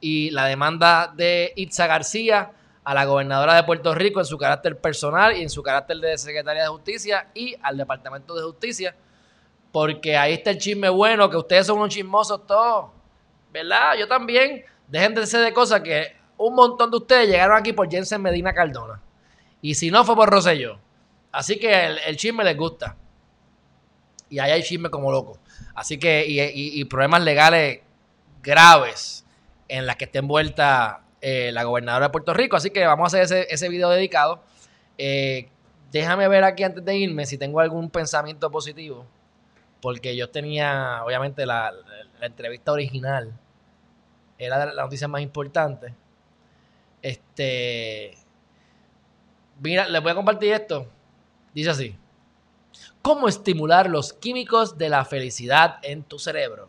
y 0.00 0.30
la 0.30 0.46
demanda 0.46 1.12
de 1.14 1.52
Itza 1.56 1.86
García 1.86 2.52
a 2.84 2.94
la 2.94 3.04
gobernadora 3.06 3.54
de 3.54 3.64
Puerto 3.64 3.94
Rico 3.94 4.20
en 4.20 4.26
su 4.26 4.38
carácter 4.38 4.78
personal 4.78 5.36
y 5.36 5.42
en 5.42 5.50
su 5.50 5.62
carácter 5.62 5.98
de 5.98 6.16
secretaria 6.16 6.62
de 6.62 6.68
justicia 6.68 7.28
y 7.34 7.56
al 7.62 7.76
Departamento 7.76 8.34
de 8.34 8.42
Justicia 8.42 8.94
porque 9.72 10.16
ahí 10.16 10.34
está 10.34 10.50
el 10.50 10.58
chisme 10.58 10.88
bueno 10.88 11.28
que 11.28 11.36
ustedes 11.36 11.66
son 11.66 11.78
unos 11.78 11.94
chismosos 11.94 12.46
todos, 12.46 12.90
¿verdad? 13.50 13.94
Yo 13.98 14.08
también, 14.08 14.64
ser 14.90 15.40
de 15.44 15.52
cosas 15.52 15.80
que 15.80 16.17
un 16.38 16.54
montón 16.54 16.90
de 16.90 16.96
ustedes 16.96 17.28
llegaron 17.28 17.56
aquí 17.56 17.72
por 17.72 17.90
Jensen 17.90 18.22
Medina 18.22 18.54
Cardona. 18.54 19.00
Y 19.60 19.74
si 19.74 19.90
no, 19.90 20.04
fue 20.04 20.14
por 20.14 20.30
Rosselló. 20.30 20.78
Así 21.32 21.58
que 21.58 21.86
el, 22.06 22.16
chisme 22.16 22.44
les 22.44 22.56
gusta. 22.56 22.96
Y 24.30 24.38
ahí 24.38 24.52
hay 24.52 24.62
chisme 24.62 24.88
como 24.88 25.10
loco. 25.10 25.38
Así 25.74 25.98
que, 25.98 26.24
y, 26.26 26.84
problemas 26.84 27.22
legales 27.22 27.80
graves 28.42 29.26
en 29.66 29.86
las 29.86 29.96
que 29.96 30.04
esté 30.04 30.18
envuelta 30.20 31.02
eh, 31.20 31.50
la 31.52 31.64
gobernadora 31.64 32.06
de 32.06 32.12
Puerto 32.12 32.32
Rico. 32.32 32.56
Así 32.56 32.70
que 32.70 32.86
vamos 32.86 33.04
a 33.04 33.18
hacer 33.18 33.22
ese, 33.22 33.52
ese 33.52 33.68
video 33.68 33.90
dedicado. 33.90 34.42
Eh, 34.96 35.48
déjame 35.90 36.28
ver 36.28 36.44
aquí 36.44 36.62
antes 36.62 36.84
de 36.84 36.96
irme 36.96 37.26
si 37.26 37.36
tengo 37.36 37.60
algún 37.60 37.90
pensamiento 37.90 38.50
positivo. 38.50 39.04
Porque 39.80 40.16
yo 40.16 40.30
tenía, 40.30 41.02
obviamente, 41.04 41.46
la, 41.46 41.72
la 42.20 42.26
entrevista 42.26 42.72
original. 42.72 43.32
Era 44.38 44.72
la 44.72 44.82
noticia 44.82 45.08
más 45.08 45.20
importante. 45.20 45.94
Este. 47.02 48.16
Mira, 49.60 49.88
les 49.88 50.02
voy 50.02 50.12
a 50.12 50.14
compartir 50.14 50.52
esto. 50.52 50.86
Dice 51.54 51.70
así. 51.70 51.96
¿Cómo 53.02 53.28
estimular 53.28 53.88
los 53.88 54.12
químicos 54.12 54.76
de 54.76 54.88
la 54.88 55.04
felicidad 55.04 55.78
en 55.82 56.02
tu 56.02 56.18
cerebro? 56.18 56.68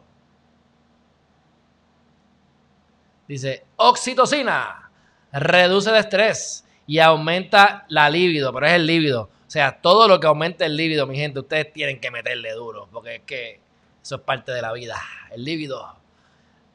Dice, 3.28 3.66
oxitocina 3.76 4.90
reduce 5.32 5.90
el 5.90 5.98
estrés 5.98 6.66
y 6.88 7.00
aumenta 7.00 7.86
la 7.90 8.10
libido, 8.10 8.54
pero 8.54 8.68
es 8.68 8.74
el 8.74 8.88
líbido. 8.88 9.24
O 9.24 9.52
sea, 9.52 9.82
todo 9.82 10.08
lo 10.08 10.20
que 10.20 10.28
aumente 10.28 10.66
el 10.66 10.76
líbido, 10.76 11.06
mi 11.06 11.18
gente, 11.18 11.40
ustedes 11.40 11.74
tienen 11.74 12.00
que 12.00 12.10
meterle 12.10 12.54
duro, 12.54 12.88
porque 12.92 13.16
es 13.16 13.22
que 13.24 13.60
eso 14.02 14.16
es 14.16 14.22
parte 14.22 14.52
de 14.52 14.62
la 14.62 14.72
vida. 14.72 15.00
El 15.32 15.44
líbido 15.44 16.00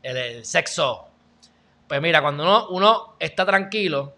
el, 0.04 0.44
sexo. 0.44 1.08
Pues 1.88 2.00
mira, 2.00 2.22
cuando 2.22 2.42
uno, 2.42 2.68
uno 2.70 3.14
está 3.18 3.44
tranquilo, 3.44 4.14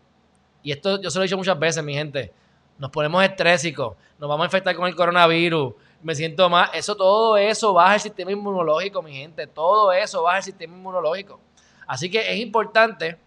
y 0.62 0.72
esto 0.72 1.00
yo 1.00 1.10
se 1.10 1.18
lo 1.18 1.24
he 1.24 1.26
dicho 1.26 1.36
muchas 1.36 1.58
veces, 1.58 1.82
mi 1.82 1.94
gente, 1.94 2.32
nos 2.78 2.90
ponemos 2.90 3.24
estrésicos, 3.24 3.96
nos 4.18 4.28
vamos 4.28 4.44
a 4.44 4.46
infectar 4.46 4.74
con 4.74 4.86
el 4.86 4.94
coronavirus, 4.94 5.74
me 6.02 6.14
siento 6.14 6.48
mal, 6.48 6.70
eso, 6.74 6.96
todo 6.96 7.36
eso 7.36 7.72
baja 7.72 7.94
el 7.94 8.00
sistema 8.00 8.32
inmunológico, 8.32 9.02
mi 9.02 9.14
gente, 9.14 9.46
todo 9.46 9.92
eso 9.92 10.22
baja 10.22 10.38
el 10.38 10.42
sistema 10.44 10.74
inmunológico. 10.74 11.40
Así 11.86 12.10
que 12.10 12.32
es 12.32 12.38
importante 12.38 13.18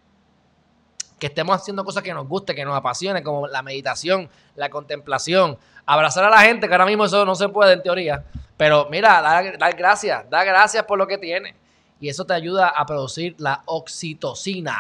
que 1.20 1.28
estemos 1.28 1.56
haciendo 1.56 1.84
cosas 1.84 2.02
que 2.02 2.14
nos 2.14 2.28
guste, 2.28 2.56
que 2.56 2.64
nos 2.64 2.76
apasione, 2.76 3.22
como 3.22 3.48
la 3.48 3.62
meditación, 3.62 4.30
la 4.56 4.70
contemplación, 4.70 5.58
abrazar 5.86 6.24
a 6.24 6.30
la 6.30 6.42
gente, 6.42 6.68
que 6.68 6.74
ahora 6.74 6.86
mismo 6.86 7.06
eso 7.06 7.26
no 7.26 7.36
se 7.36 7.50
puede 7.50 7.74
en 7.74 7.84
teoría, 7.84 8.24
pero 8.56 8.88
mira, 8.90 9.22
dar, 9.22 9.76
gracias, 9.76 10.30
da 10.30 10.44
gracias 10.44 10.84
por 10.86 10.98
lo 10.98 11.08
que 11.08 11.18
tiene. 11.18 11.56
Y 12.00 12.10
eso 12.10 12.26
te 12.26 12.34
ayuda 12.34 12.70
a 12.70 12.86
producir 12.86 13.36
la 13.40 13.64
oxitocina. 13.66 14.78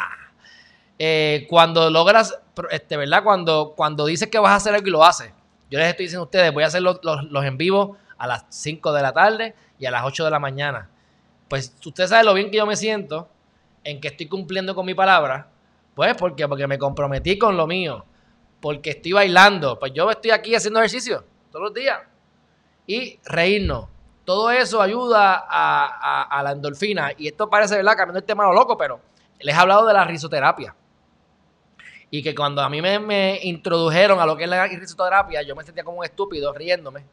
Eh, 0.97 1.45
cuando 1.49 1.89
logras, 1.89 2.37
este, 2.71 2.97
¿verdad? 2.97 3.23
Cuando, 3.23 3.73
cuando 3.75 4.05
dices 4.05 4.29
que 4.29 4.39
vas 4.39 4.51
a 4.51 4.55
hacer 4.55 4.73
algo 4.73 4.87
y 4.87 4.91
lo 4.91 5.03
haces. 5.03 5.31
Yo 5.69 5.79
les 5.79 5.89
estoy 5.89 6.05
diciendo 6.05 6.23
a 6.23 6.25
ustedes, 6.25 6.53
voy 6.53 6.63
a 6.63 6.67
hacer 6.67 6.81
los, 6.81 6.99
en 7.43 7.57
vivo 7.57 7.97
a 8.17 8.27
las 8.27 8.45
5 8.49 8.91
de 8.93 9.01
la 9.01 9.13
tarde 9.13 9.55
y 9.77 9.85
a 9.85 9.91
las 9.91 10.03
8 10.03 10.25
de 10.25 10.31
la 10.31 10.39
mañana. 10.39 10.89
Pues 11.47 11.75
usted 11.85 12.07
sabe 12.07 12.23
lo 12.23 12.33
bien 12.33 12.51
que 12.51 12.57
yo 12.57 12.65
me 12.65 12.75
siento 12.75 13.29
en 13.83 14.01
que 14.01 14.09
estoy 14.09 14.27
cumpliendo 14.27 14.75
con 14.75 14.85
mi 14.85 14.93
palabra 14.93 15.47
pues 15.99 16.15
porque, 16.15 16.47
porque 16.47 16.65
me 16.65 16.79
comprometí 16.79 17.37
con 17.37 17.57
lo 17.57 17.67
mío, 17.67 18.05
porque 18.61 18.91
estoy 18.91 19.11
bailando, 19.11 19.77
pues 19.77 19.91
yo 19.91 20.09
estoy 20.09 20.31
aquí 20.31 20.55
haciendo 20.55 20.79
ejercicio 20.79 21.25
todos 21.51 21.65
los 21.65 21.73
días 21.73 21.99
y 22.87 23.19
reírnos. 23.25 23.89
Todo 24.29 24.51
eso 24.51 24.79
ayuda 24.79 25.43
a, 25.49 26.41
la 26.43 26.51
endorfina. 26.51 27.13
Y 27.17 27.29
esto 27.29 27.49
parece, 27.49 27.77
¿verdad? 27.77 27.93
Cambiando 27.97 28.19
el 28.19 28.25
tema 28.25 28.43
lo 28.43 28.53
loco, 28.53 28.77
pero 28.77 29.01
les 29.39 29.55
he 29.55 29.57
hablado 29.57 29.87
de 29.87 29.93
la 29.95 30.05
risoterapia. 30.05 30.75
Y 32.11 32.21
que 32.21 32.35
cuando 32.35 32.61
a 32.61 32.69
mí 32.69 32.79
me, 32.79 33.39
introdujeron 33.41 34.19
a 34.19 34.27
lo 34.27 34.37
que 34.37 34.43
es 34.43 34.49
la 34.51 34.67
risoterapia, 34.67 35.41
yo 35.41 35.55
me 35.55 35.63
sentía 35.63 35.83
como 35.83 35.97
un 35.97 36.05
estúpido 36.05 36.53
riéndome. 36.53 37.05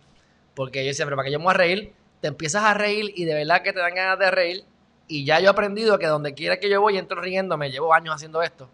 Porque 0.55 0.85
yo 0.85 0.89
decía, 0.89 1.07
pero 1.07 1.17
para 1.17 1.25
que 1.25 1.33
yo 1.33 1.39
me 1.39 1.47
voy 1.47 1.55
a 1.55 1.57
reír, 1.57 1.95
te 2.21 2.29
empiezas 2.29 2.63
a 2.65 2.75
reír 2.75 3.11
y 3.17 3.25
de 3.25 3.33
verdad 3.33 3.63
que 3.63 3.73
te 3.73 3.79
dan 3.79 3.95
ganas 3.95 4.19
de 4.19 4.31
reír 4.31 4.65
y 5.09 5.25
ya 5.25 5.41
yo 5.41 5.47
he 5.47 5.49
aprendido 5.49 5.99
que 5.99 6.09
donde 6.09 6.35
quiera 6.35 6.61
que 6.61 6.69
yo 6.69 6.83
voy, 6.83 6.99
entro 6.99 7.23
riéndome, 7.23 7.71
llevo 7.71 7.95
años 7.95 8.15
haciendo 8.15 8.43
esto 8.43 8.69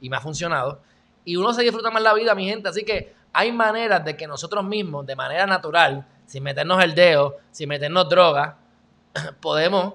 y 0.00 0.08
me 0.08 0.18
ha 0.18 0.20
funcionado. 0.20 0.80
Y 1.24 1.34
uno 1.34 1.52
se 1.52 1.64
disfruta 1.64 1.90
más 1.90 2.04
la 2.04 2.14
vida, 2.14 2.32
mi 2.36 2.48
gente. 2.48 2.68
Así 2.68 2.84
que 2.84 3.12
hay 3.32 3.50
maneras 3.50 4.04
de 4.04 4.16
que 4.16 4.28
nosotros 4.28 4.64
mismos, 4.64 5.04
de 5.04 5.16
manera 5.16 5.46
natural, 5.46 6.06
sin 6.28 6.44
meternos 6.44 6.84
el 6.84 6.94
dedo, 6.94 7.38
sin 7.50 7.68
meternos 7.68 8.08
droga, 8.08 8.58
podemos 9.40 9.94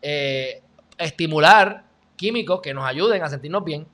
eh, 0.00 0.62
estimular 0.96 1.84
químicos 2.16 2.62
que 2.62 2.72
nos 2.72 2.86
ayuden 2.86 3.22
a 3.22 3.28
sentirnos 3.28 3.62
bien. 3.62 3.86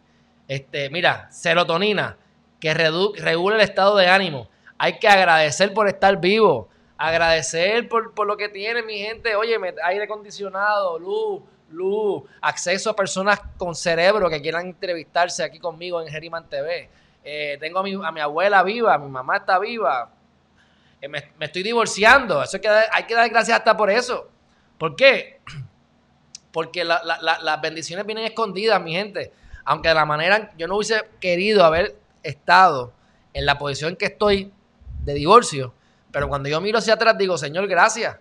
Este, 0.46 0.88
mira, 0.90 1.28
serotonina, 1.32 2.16
que 2.60 2.72
regula 2.72 3.56
el 3.56 3.62
estado 3.62 3.96
de 3.96 4.06
ánimo. 4.06 4.48
Hay 4.78 5.00
que 5.00 5.08
agradecer 5.08 5.74
por 5.74 5.88
estar 5.88 6.20
vivo 6.20 6.68
agradecer 6.98 7.88
por, 7.88 8.26
lo 8.26 8.36
que 8.36 8.48
tiene 8.48 8.82
mi 8.82 8.98
gente. 8.98 9.36
Oye, 9.36 9.56
aire 9.84 10.04
acondicionado, 10.04 10.98
luz, 10.98 11.42
luz, 11.70 12.24
acceso 12.42 12.90
a 12.90 12.96
personas 12.96 13.40
con 13.56 13.74
cerebro 13.74 14.28
que 14.28 14.42
quieran 14.42 14.66
entrevistarse 14.66 15.44
aquí 15.44 15.60
conmigo 15.60 16.02
en 16.02 16.08
Geriman 16.08 16.48
TV. 16.48 16.90
Eh, 17.24 17.56
tengo 17.60 17.78
a 17.78 17.82
mi, 17.82 17.94
a 17.94 18.10
mi, 18.10 18.20
abuela 18.20 18.62
viva, 18.64 18.98
mi 18.98 19.08
mamá 19.08 19.38
está 19.38 19.58
viva. 19.58 20.10
Eh, 21.00 21.08
me, 21.08 21.22
estoy 21.40 21.62
divorciando. 21.62 22.42
Eso 22.42 22.56
hay 22.56 23.04
que, 23.04 23.14
dar, 23.14 23.28
gracias 23.30 23.58
hasta 23.58 23.76
por 23.76 23.90
eso. 23.90 24.28
¿Por 24.78 24.96
qué? 24.96 25.40
Porque 26.52 26.84
las 26.84 27.60
bendiciones 27.60 28.06
vienen 28.06 28.24
escondidas, 28.24 28.80
mi 28.82 28.92
gente. 28.92 29.32
Aunque 29.64 29.88
de 29.88 29.94
la 29.94 30.06
manera, 30.06 30.52
yo 30.56 30.66
no 30.66 30.76
hubiese 30.76 31.02
querido 31.20 31.64
haber 31.64 31.96
estado 32.22 32.92
en 33.34 33.46
la 33.46 33.58
posición 33.58 33.96
que 33.96 34.06
estoy 34.06 34.52
de 35.04 35.14
divorcio, 35.14 35.74
pero 36.10 36.28
cuando 36.28 36.48
yo 36.48 36.60
miro 36.60 36.78
hacia 36.78 36.94
atrás 36.94 37.16
digo, 37.18 37.38
Señor, 37.38 37.68
gracias, 37.68 38.16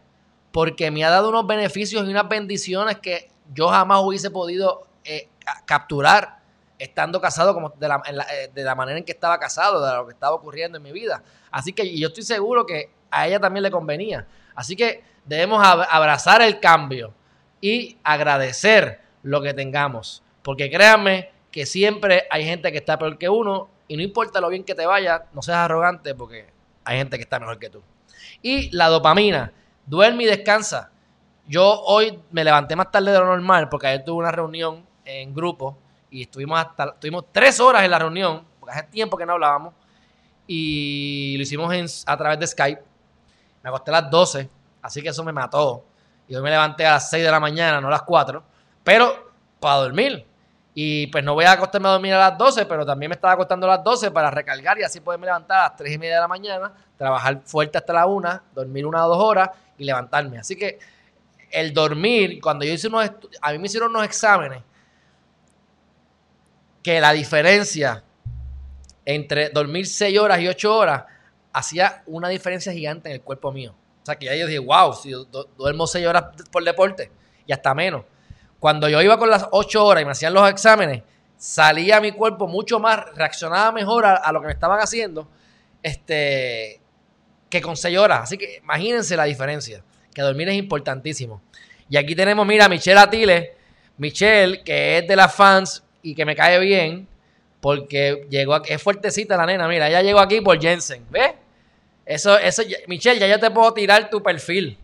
porque 0.52 0.92
me 0.92 1.04
ha 1.04 1.10
dado 1.10 1.30
unos 1.30 1.48
beneficios 1.48 2.06
y 2.06 2.12
unas 2.12 2.28
bendiciones 2.28 3.00
que 3.00 3.30
yo 3.54 3.70
jamás 3.70 4.02
hubiese 4.04 4.30
podido 4.30 4.88
eh, 5.04 5.30
capturar 5.66 6.37
estando 6.80 7.20
casado 7.20 7.54
como 7.54 7.70
de 7.70 7.88
la, 7.88 8.02
eh, 8.32 8.52
de 8.54 8.64
la, 8.64 8.76
manera 8.76 8.98
en 8.98 9.04
que 9.04 9.12
estaba 9.12 9.40
casado, 9.40 9.84
de 9.86 9.96
lo 9.96 10.06
que 10.06 10.14
estaba 10.14 10.36
ocurriendo 10.36 10.78
en 10.78 10.84
mi 10.84 10.92
vida. 10.92 11.24
Así 11.52 11.74
que 11.74 11.98
yo 11.98 12.08
estoy 12.10 12.24
seguro 12.24 12.66
que 12.66 12.92
a 13.10 13.28
ella 13.28 13.40
también 13.40 13.64
le 13.64 13.72
convenía. 13.72 14.28
Así 14.56 14.76
que 14.76 15.04
debemos 15.26 15.66
abrazar 15.66 16.42
el 16.42 16.60
cambio 16.60 17.14
y 17.62 17.98
agradecer 18.04 19.02
lo 19.24 19.42
que 19.42 19.54
tengamos. 19.54 20.24
Porque 20.44 20.70
créanme 20.70 21.32
que 21.52 21.66
siempre 21.66 22.28
hay 22.30 22.46
gente 22.46 22.72
que 22.72 22.78
está 22.78 22.98
peor 22.98 23.18
que 23.18 23.30
uno 23.30 23.70
y 23.88 23.98
no 23.98 24.04
importa 24.04 24.42
lo 24.42 24.50
bien 24.50 24.64
que 24.64 24.76
te 24.76 24.86
vaya, 24.86 25.26
no 25.34 25.42
seas 25.42 25.58
arrogante 25.58 26.14
porque 26.14 26.48
hay 26.84 26.98
gente 26.98 27.18
que 27.18 27.24
está 27.24 27.40
mejor 27.40 27.60
que 27.60 27.70
tú. 27.70 27.82
Y 28.42 28.70
la 28.76 28.88
dopamina, 28.88 29.52
duerme 29.86 30.24
y 30.24 30.28
descansa. 30.28 30.92
Yo 31.48 31.82
hoy 31.82 32.20
me 32.32 32.44
levanté 32.44 32.76
más 32.76 32.92
tarde 32.92 33.12
de 33.12 33.20
lo 33.20 33.26
normal 33.26 33.70
porque 33.70 33.88
ayer 33.88 34.04
tuve 34.04 34.18
una 34.18 34.32
reunión 34.32 34.86
en 35.06 35.34
grupo 35.34 35.78
y 36.10 36.24
estuvimos 36.24 36.60
hasta 36.60 36.86
estuvimos 36.86 37.26
tres 37.32 37.60
horas 37.60 37.84
en 37.84 37.92
la 37.92 38.00
reunión, 38.00 38.44
porque 38.60 38.76
hace 38.76 38.88
tiempo 38.88 39.18
que 39.18 39.26
no 39.26 39.34
hablábamos, 39.34 39.74
y 40.48 41.36
lo 41.38 41.44
hicimos 41.44 42.04
a 42.06 42.18
través 42.18 42.40
de 42.40 42.48
Skype. 42.48 42.82
Me 43.64 43.70
acosté 43.70 43.92
a 43.92 44.02
las 44.02 44.10
12, 44.10 44.50
así 44.82 45.02
que 45.02 45.10
eso 45.10 45.24
me 45.24 45.34
mató. 45.34 45.84
Y 46.28 46.36
hoy 46.36 46.42
me 46.42 46.50
levanté 46.50 46.86
a 46.86 46.94
las 46.94 47.10
6 47.10 47.24
de 47.24 47.32
la 47.32 47.40
mañana, 47.40 47.82
no 47.82 47.88
a 47.88 47.92
las 47.92 48.04
4, 48.04 48.44
pero 48.84 49.32
para 49.60 49.82
dormir. 49.82 50.26
Y 50.74 51.08
pues 51.08 51.24
no 51.24 51.34
voy 51.34 51.46
a 51.46 51.54
acostarme 51.54 51.88
a 51.88 51.92
dormir 51.92 52.14
a 52.14 52.30
las 52.30 52.38
12, 52.38 52.66
pero 52.66 52.86
también 52.86 53.10
me 53.10 53.16
estaba 53.16 53.34
acostando 53.34 53.66
a 53.66 53.78
las 53.78 53.84
12 53.84 54.12
para 54.12 54.30
recargar 54.30 54.78
y 54.80 54.84
así 54.84 55.00
poderme 55.00 55.26
levantar 55.26 55.58
a 55.58 55.64
las 55.64 55.76
3 55.76 55.94
y 55.94 55.98
media 55.98 56.16
de 56.16 56.22
la 56.22 56.28
mañana, 56.28 56.72
trabajar 56.96 57.42
fuerte 57.44 57.78
hasta 57.78 57.94
la 57.94 58.06
1, 58.06 58.42
dormir 58.54 58.86
una 58.86 59.06
o 59.06 59.10
dos 59.10 59.24
horas 59.24 59.50
y 59.78 59.84
levantarme. 59.84 60.38
Así 60.38 60.56
que 60.56 60.80
el 61.52 61.74
dormir, 61.74 62.40
cuando 62.42 62.64
yo 62.64 62.74
hice 62.74 62.88
unos 62.88 63.10
a 63.42 63.52
mí 63.52 63.58
me 63.58 63.66
hicieron 63.66 63.90
unos 63.90 64.04
exámenes, 64.04 64.62
que 66.88 67.02
la 67.02 67.12
diferencia 67.12 68.02
entre 69.04 69.50
dormir 69.50 69.86
6 69.86 70.18
horas 70.20 70.40
y 70.40 70.48
8 70.48 70.74
horas 70.74 71.04
hacía 71.52 72.02
una 72.06 72.30
diferencia 72.30 72.72
gigante 72.72 73.10
en 73.10 73.16
el 73.16 73.22
cuerpo 73.22 73.52
mío. 73.52 73.76
O 74.04 74.06
sea 74.06 74.16
que 74.16 74.28
ya 74.28 74.36
yo 74.36 74.48
dije, 74.48 74.60
wow, 74.60 74.94
si 74.94 75.12
duermo 75.58 75.86
6 75.86 76.08
horas 76.08 76.28
por 76.50 76.64
deporte 76.64 77.12
y 77.46 77.52
hasta 77.52 77.74
menos 77.74 78.06
cuando 78.58 78.88
yo 78.88 79.02
iba 79.02 79.20
con 79.20 79.30
las 79.30 79.50
8 79.52 79.86
horas 79.86 80.02
y 80.02 80.06
me 80.06 80.12
hacían 80.12 80.34
los 80.34 80.50
exámenes, 80.50 81.04
salía 81.36 82.00
mi 82.00 82.14
cuerpo 82.14 82.48
mucho 82.48 82.80
más, 82.80 83.14
reaccionaba 83.16 83.74
mejor 83.74 84.06
a, 84.06 84.32
lo 84.32 84.40
que 84.40 84.48
me 84.48 84.54
estaban 84.54 84.80
haciendo 84.80 85.28
este, 85.84 86.80
que 87.50 87.62
con 87.62 87.76
6 87.76 87.98
horas. 87.98 88.22
Así 88.24 88.38
que 88.38 88.60
imagínense 88.64 89.18
la 89.18 89.26
diferencia, 89.26 89.84
que 90.14 90.22
dormir 90.22 90.48
es 90.48 90.56
importantísimo. 90.56 91.42
Y 91.90 91.98
aquí 91.98 92.16
tenemos, 92.16 92.48
mira, 92.48 92.70
Michelle 92.70 93.02
Atile, 93.02 93.58
Michelle, 93.98 94.64
que 94.64 95.00
es 95.00 95.08
de 95.10 95.18
las 95.18 95.36
fans 95.36 95.84
y 96.12 96.16
que 96.16 96.26
me 96.26 96.36
cae 96.36 96.60
bien, 96.60 97.08
porque 97.60 98.26
llegó 98.30 98.54
aquí, 98.54 98.74
es 98.74 98.82
fuertecita 98.82 99.38
la 99.38 99.46
nena, 99.46 99.68
mira, 99.68 99.88
ella 99.88 100.02
llegó 100.02 100.20
aquí 100.20 100.42
por 100.42 100.60
Jensen, 100.60 101.06
¿ves? 101.10 101.34
Eso, 102.06 102.38
eso, 102.38 102.64
Michelle, 102.88 103.20
ya 103.20 103.28
yo 103.28 103.40
te 103.40 103.52
puedo 103.52 103.74
tirar 103.74 104.10
tu 104.10 104.24
perfil 104.24 104.78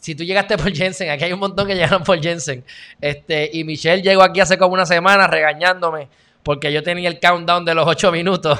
si 0.00 0.14
tú 0.14 0.24
llegaste 0.24 0.56
por 0.56 0.72
Jensen, 0.72 1.10
aquí 1.10 1.24
hay 1.24 1.32
un 1.32 1.40
montón 1.40 1.66
que 1.66 1.74
llegaron 1.74 2.02
por 2.02 2.20
Jensen. 2.20 2.64
Este, 3.00 3.50
y 3.52 3.64
Michelle 3.64 4.02
llegó 4.02 4.22
aquí 4.22 4.40
hace 4.40 4.56
como 4.56 4.72
una 4.72 4.86
semana 4.86 5.26
regañándome 5.26 6.08
porque 6.42 6.72
yo 6.72 6.82
tenía 6.82 7.08
el 7.08 7.20
countdown 7.20 7.64
de 7.64 7.74
los 7.74 7.86
ocho 7.86 8.10
minutos. 8.10 8.58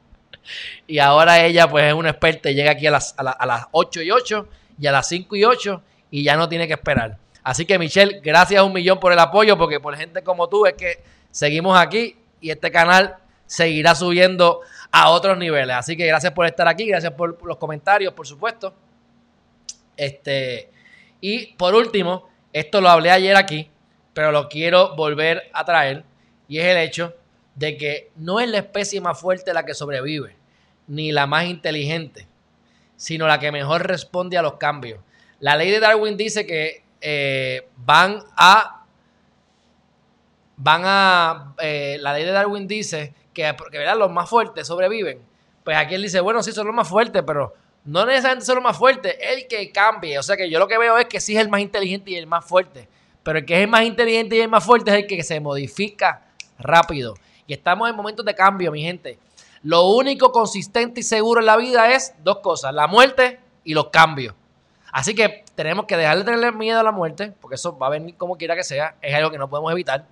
y 0.86 0.98
ahora 0.98 1.44
ella, 1.44 1.68
pues, 1.68 1.86
es 1.86 1.94
una 1.94 2.10
experta 2.10 2.50
y 2.50 2.54
llega 2.54 2.72
aquí 2.72 2.86
a 2.86 2.90
las, 2.90 3.14
a, 3.16 3.30
a 3.30 3.46
las 3.46 3.66
8 3.72 4.02
y 4.02 4.10
8 4.10 4.48
y 4.78 4.86
a 4.86 4.92
las 4.92 5.08
5 5.08 5.36
y 5.36 5.44
8 5.44 5.82
y 6.10 6.22
ya 6.22 6.36
no 6.36 6.48
tiene 6.48 6.66
que 6.66 6.74
esperar. 6.74 7.16
Así 7.42 7.66
que, 7.66 7.78
Michelle, 7.78 8.20
gracias 8.20 8.62
un 8.62 8.72
millón 8.72 9.00
por 9.00 9.12
el 9.12 9.18
apoyo, 9.18 9.58
porque 9.58 9.80
por 9.80 9.96
gente 9.96 10.22
como 10.22 10.48
tú 10.48 10.66
es 10.66 10.74
que 10.74 11.02
seguimos 11.30 11.78
aquí 11.78 12.16
y 12.40 12.50
este 12.50 12.70
canal 12.70 13.16
seguirá 13.46 13.94
subiendo 13.94 14.60
a 14.90 15.10
otros 15.10 15.36
niveles. 15.36 15.76
Así 15.76 15.96
que 15.96 16.06
gracias 16.06 16.32
por 16.32 16.46
estar 16.46 16.68
aquí, 16.68 16.86
gracias 16.86 17.12
por 17.12 17.44
los 17.44 17.56
comentarios, 17.56 18.12
por 18.14 18.26
supuesto. 18.26 18.74
Este, 19.96 20.70
y 21.20 21.54
por 21.54 21.74
último, 21.74 22.28
esto 22.52 22.80
lo 22.80 22.88
hablé 22.88 23.10
ayer 23.10 23.36
aquí, 23.36 23.70
pero 24.12 24.32
lo 24.32 24.48
quiero 24.48 24.94
volver 24.94 25.50
a 25.52 25.64
traer, 25.64 26.04
y 26.48 26.58
es 26.58 26.66
el 26.66 26.78
hecho 26.78 27.14
de 27.54 27.76
que 27.76 28.10
no 28.16 28.40
es 28.40 28.48
la 28.48 28.58
especie 28.58 29.00
más 29.00 29.20
fuerte 29.20 29.52
la 29.52 29.64
que 29.64 29.74
sobrevive, 29.74 30.36
ni 30.86 31.12
la 31.12 31.26
más 31.26 31.44
inteligente, 31.44 32.26
sino 32.96 33.26
la 33.26 33.38
que 33.38 33.52
mejor 33.52 33.86
responde 33.86 34.38
a 34.38 34.42
los 34.42 34.54
cambios. 34.54 35.00
La 35.40 35.56
ley 35.56 35.70
de 35.70 35.80
Darwin 35.80 36.16
dice 36.16 36.46
que 36.46 36.82
eh, 37.02 37.68
van 37.76 38.22
a, 38.36 38.84
van 40.56 40.82
a, 40.84 41.54
eh, 41.58 41.98
la 42.00 42.14
ley 42.14 42.24
de 42.24 42.30
Darwin 42.30 42.66
dice 42.66 43.12
que, 43.34 43.54
que 43.70 43.78
¿verdad? 43.78 43.98
los 43.98 44.10
más 44.10 44.30
fuertes 44.30 44.66
sobreviven. 44.66 45.20
Pues 45.64 45.76
aquí 45.76 45.94
él 45.94 46.02
dice, 46.02 46.20
bueno, 46.20 46.42
sí 46.42 46.52
son 46.52 46.66
los 46.66 46.74
más 46.74 46.88
fuertes, 46.88 47.22
pero 47.26 47.54
no 47.84 48.06
necesariamente 48.06 48.46
ser 48.46 48.54
lo 48.54 48.62
más 48.62 48.76
fuerte, 48.76 49.32
el 49.32 49.46
que 49.48 49.70
cambie. 49.72 50.18
O 50.18 50.22
sea 50.22 50.36
que 50.36 50.48
yo 50.48 50.58
lo 50.58 50.68
que 50.68 50.78
veo 50.78 50.96
es 50.98 51.06
que 51.06 51.20
sí 51.20 51.36
es 51.36 51.42
el 51.42 51.48
más 51.48 51.60
inteligente 51.60 52.12
y 52.12 52.16
el 52.16 52.26
más 52.26 52.44
fuerte. 52.44 52.88
Pero 53.22 53.38
el 53.38 53.44
que 53.44 53.62
es 53.62 53.68
más 53.68 53.82
inteligente 53.82 54.36
y 54.36 54.40
el 54.40 54.48
más 54.48 54.64
fuerte 54.64 54.90
es 54.90 54.96
el 54.98 55.06
que 55.06 55.22
se 55.22 55.40
modifica 55.40 56.26
rápido. 56.58 57.14
Y 57.46 57.52
estamos 57.52 57.88
en 57.88 57.96
momentos 57.96 58.24
de 58.24 58.34
cambio, 58.34 58.72
mi 58.72 58.82
gente. 58.82 59.18
Lo 59.62 59.88
único 59.88 60.32
consistente 60.32 61.00
y 61.00 61.02
seguro 61.02 61.40
en 61.40 61.46
la 61.46 61.56
vida 61.56 61.92
es 61.92 62.14
dos 62.22 62.38
cosas, 62.38 62.74
la 62.74 62.86
muerte 62.86 63.38
y 63.64 63.74
los 63.74 63.90
cambios. 63.90 64.34
Así 64.92 65.14
que 65.14 65.42
tenemos 65.54 65.86
que 65.86 65.96
dejar 65.96 66.18
de 66.18 66.24
tenerle 66.24 66.52
miedo 66.52 66.78
a 66.78 66.82
la 66.82 66.92
muerte, 66.92 67.32
porque 67.40 67.54
eso 67.54 67.76
va 67.78 67.86
a 67.86 67.90
venir 67.90 68.14
como 68.16 68.36
quiera 68.36 68.54
que 68.54 68.62
sea, 68.62 68.94
es 69.00 69.14
algo 69.14 69.30
que 69.30 69.38
no 69.38 69.48
podemos 69.48 69.72
evitar. 69.72 70.04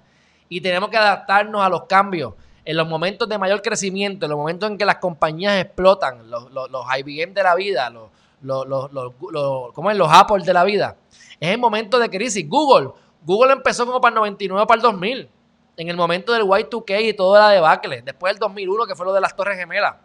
Y 0.48 0.62
tenemos 0.62 0.88
que 0.88 0.96
adaptarnos 0.96 1.62
a 1.62 1.68
los 1.68 1.84
cambios. 1.84 2.32
En 2.64 2.76
los 2.78 2.88
momentos 2.88 3.28
de 3.28 3.36
mayor 3.36 3.60
crecimiento, 3.60 4.24
en 4.24 4.30
los 4.30 4.38
momentos 4.38 4.70
en 4.70 4.78
que 4.78 4.86
las 4.86 4.96
compañías 4.96 5.60
explotan, 5.60 6.30
los, 6.30 6.50
los, 6.50 6.70
los 6.70 6.84
IBM 6.98 7.34
de 7.34 7.42
la 7.42 7.54
vida, 7.54 7.90
los, 7.90 8.10
los, 8.40 8.66
los, 8.66 9.72
¿cómo 9.74 9.90
es? 9.90 9.96
los 9.98 10.08
Apple 10.10 10.44
de 10.44 10.54
la 10.54 10.64
vida, 10.64 10.96
es 11.38 11.50
el 11.50 11.58
momento 11.58 11.98
de 11.98 12.08
crisis. 12.08 12.48
Google, 12.48 12.90
Google 13.22 13.52
empezó 13.52 13.84
como 13.84 14.00
para 14.00 14.14
el 14.14 14.16
99 14.16 14.66
para 14.66 14.76
el 14.76 14.82
2000, 14.82 15.28
en 15.76 15.88
el 15.88 15.96
momento 15.96 16.32
del 16.32 16.42
Y2K 16.44 17.02
y 17.02 17.12
toda 17.12 17.40
la 17.40 17.50
debacle. 17.50 18.00
Después 18.00 18.32
del 18.32 18.40
2001, 18.40 18.86
que 18.86 18.94
fue 18.94 19.04
lo 19.04 19.12
de 19.12 19.20
las 19.20 19.36
Torres 19.36 19.58
Gemelas, 19.58 19.96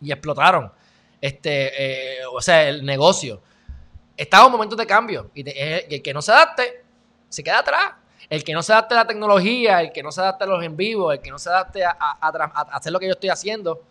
y 0.00 0.10
explotaron. 0.10 0.72
Este, 1.20 2.18
eh, 2.18 2.26
o 2.32 2.40
sea, 2.40 2.68
el 2.68 2.84
negocio. 2.84 3.40
Estaba 4.16 4.46
en 4.46 4.52
momentos 4.52 4.78
de 4.78 4.86
cambio 4.86 5.30
y, 5.34 5.44
el 5.48 6.02
que 6.02 6.14
no 6.14 6.22
se 6.22 6.32
adapte 6.32 6.84
se 7.28 7.42
queda 7.44 7.58
atrás. 7.58 7.92
El 8.28 8.42
que 8.42 8.54
no 8.54 8.62
se 8.62 8.72
adapte 8.72 8.94
a 8.94 8.98
la 8.98 9.06
tecnología, 9.06 9.80
el 9.80 9.92
que 9.92 10.02
no 10.02 10.10
se 10.10 10.20
adapte 10.20 10.44
a 10.44 10.46
los 10.48 10.64
en 10.64 10.76
vivo, 10.76 11.12
el 11.12 11.20
que 11.20 11.30
no 11.30 11.38
se 11.38 11.48
adapte 11.48 11.84
a, 11.84 11.92
hacer 12.72 12.92
lo 12.92 12.98
que 12.98 13.06
yo 13.06 13.12
estoy 13.12 13.28
haciendo, 13.28 13.82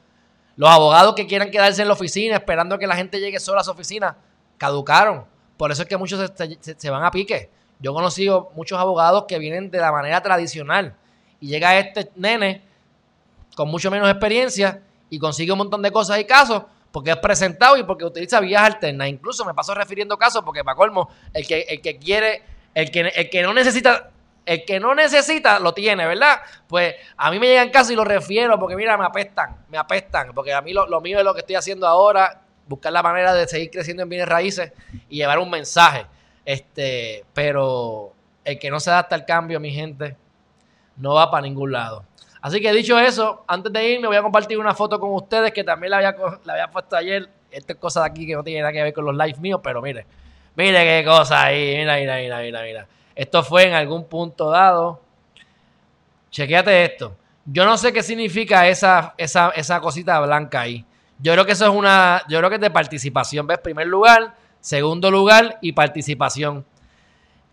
los 0.57 0.69
abogados 0.69 1.15
que 1.15 1.25
quieran 1.25 1.51
quedarse 1.51 1.81
en 1.81 1.87
la 1.87 1.93
oficina 1.93 2.35
esperando 2.35 2.77
que 2.77 2.87
la 2.87 2.95
gente 2.95 3.19
llegue 3.19 3.39
sola 3.39 3.61
a 3.61 3.63
su 3.63 3.71
oficina, 3.71 4.17
caducaron. 4.57 5.25
Por 5.55 5.71
eso 5.71 5.83
es 5.83 5.87
que 5.87 5.95
muchos 5.95 6.31
se, 6.59 6.89
van 6.89 7.03
a 7.03 7.11
pique. 7.11 7.49
Yo 7.79 7.91
he 7.91 7.93
conocido 7.93 8.51
muchos 8.55 8.77
abogados 8.77 9.25
que 9.25 9.39
vienen 9.39 9.71
de 9.71 9.77
la 9.77 9.91
manera 9.91 10.21
tradicional 10.21 10.95
y 11.39 11.47
llega 11.47 11.77
este 11.77 12.11
nene 12.15 12.61
con 13.55 13.69
mucho 13.69 13.89
menos 13.89 14.09
experiencia 14.09 14.81
y 15.09 15.17
consigue 15.17 15.53
un 15.53 15.59
montón 15.59 15.81
de 15.81 15.91
cosas 15.91 16.19
y 16.19 16.25
casos 16.25 16.63
porque 16.95 17.11
es 17.11 17.17
presentado 17.17 17.75
y 17.75 17.83
porque 17.83 18.05
utiliza 18.05 18.39
vías 18.39 18.63
alternas. 18.63 19.09
Incluso 19.09 19.43
me 19.43 19.53
paso 19.53 19.75
refiriendo 19.75 20.17
casos 20.17 20.41
porque 20.45 20.63
para 20.63 20.77
colmo, 20.77 21.09
el 21.33 21.45
que, 21.45 21.65
el 21.67 21.81
que 21.81 21.97
quiere, 21.97 22.41
el 22.73 22.89
que, 22.89 23.01
el 23.01 23.29
que 23.29 23.43
no 23.43 23.53
necesita, 23.53 24.11
el 24.45 24.63
que 24.63 24.79
no 24.79 24.95
necesita 24.95 25.59
lo 25.59 25.73
tiene, 25.73 26.07
¿verdad? 26.07 26.39
Pues 26.69 26.95
a 27.17 27.31
mí 27.31 27.37
me 27.37 27.47
llegan 27.47 27.69
casos 27.69 27.91
y 27.91 27.97
lo 27.97 28.05
refiero 28.05 28.57
porque 28.57 28.77
mira, 28.77 28.95
me 28.95 29.03
apestan, 29.03 29.57
me 29.67 29.77
apestan, 29.77 30.31
porque 30.33 30.53
a 30.53 30.61
mí 30.61 30.71
lo, 30.71 30.87
lo 30.87 31.01
mío 31.01 31.19
es 31.19 31.25
lo 31.25 31.33
que 31.33 31.41
estoy 31.41 31.55
haciendo 31.55 31.85
ahora, 31.85 32.43
buscar 32.65 32.93
la 32.93 33.03
manera 33.03 33.33
de 33.33 33.45
seguir 33.45 33.71
creciendo 33.71 34.03
en 34.03 34.07
bienes 34.07 34.29
raíces 34.29 34.71
y 35.09 35.17
llevar 35.17 35.39
un 35.39 35.49
mensaje. 35.49 36.05
Este, 36.45 37.25
pero 37.33 38.13
el 38.45 38.57
que 38.57 38.69
no 38.69 38.79
se 38.79 38.89
adapta 38.89 39.15
al 39.15 39.25
cambio, 39.25 39.59
mi 39.59 39.73
gente, 39.73 40.15
no 40.95 41.15
va 41.15 41.29
para 41.29 41.41
ningún 41.41 41.73
lado. 41.73 42.05
Así 42.45 42.61
que 42.61 42.71
dicho 42.71 42.99
eso, 42.99 43.43
antes 43.47 43.73
de 43.73 43.89
irme 43.89 44.05
voy 44.05 44.17
a 44.17 44.21
compartir 44.21 44.59
una 44.59 44.75
foto 44.75 44.99
con 44.99 45.11
ustedes 45.15 45.51
que 45.51 45.63
también 45.63 45.89
la 45.89 45.97
había, 45.97 46.15
la 46.43 46.53
había 46.53 46.67
puesto 46.69 46.95
ayer. 46.95 47.27
Esta 47.49 47.73
es 47.73 47.79
cosa 47.79 48.01
de 48.01 48.05
aquí 48.05 48.27
que 48.27 48.35
no 48.35 48.43
tiene 48.43 48.61
nada 48.61 48.71
que 48.71 48.83
ver 48.83 48.93
con 48.93 49.03
los 49.03 49.15
lives 49.15 49.39
míos, 49.39 49.61
pero 49.63 49.81
mire, 49.81 50.05
mire 50.55 50.83
qué 50.83 51.03
cosa 51.03 51.45
ahí, 51.45 51.75
mira, 51.75 51.95
mira, 51.95 52.17
mira, 52.17 52.39
mira, 52.41 52.61
mira. 52.61 52.87
Esto 53.15 53.41
fue 53.41 53.63
en 53.63 53.73
algún 53.73 54.07
punto 54.07 54.51
dado. 54.51 55.01
Chequéate 56.29 56.85
esto. 56.85 57.15
Yo 57.45 57.65
no 57.65 57.79
sé 57.79 57.91
qué 57.91 58.03
significa 58.03 58.67
esa, 58.67 59.15
esa, 59.17 59.49
esa 59.55 59.81
cosita 59.81 60.19
blanca 60.19 60.61
ahí. 60.61 60.85
Yo 61.17 61.33
creo 61.33 61.47
que 61.47 61.53
eso 61.53 61.65
es 61.65 61.71
una, 61.71 62.21
yo 62.29 62.37
creo 62.37 62.51
que 62.51 62.57
es 62.57 62.61
de 62.61 62.69
participación. 62.69 63.47
¿Ves? 63.47 63.57
Primer 63.57 63.87
lugar, 63.87 64.35
segundo 64.59 65.09
lugar 65.09 65.57
y 65.61 65.71
participación. 65.71 66.63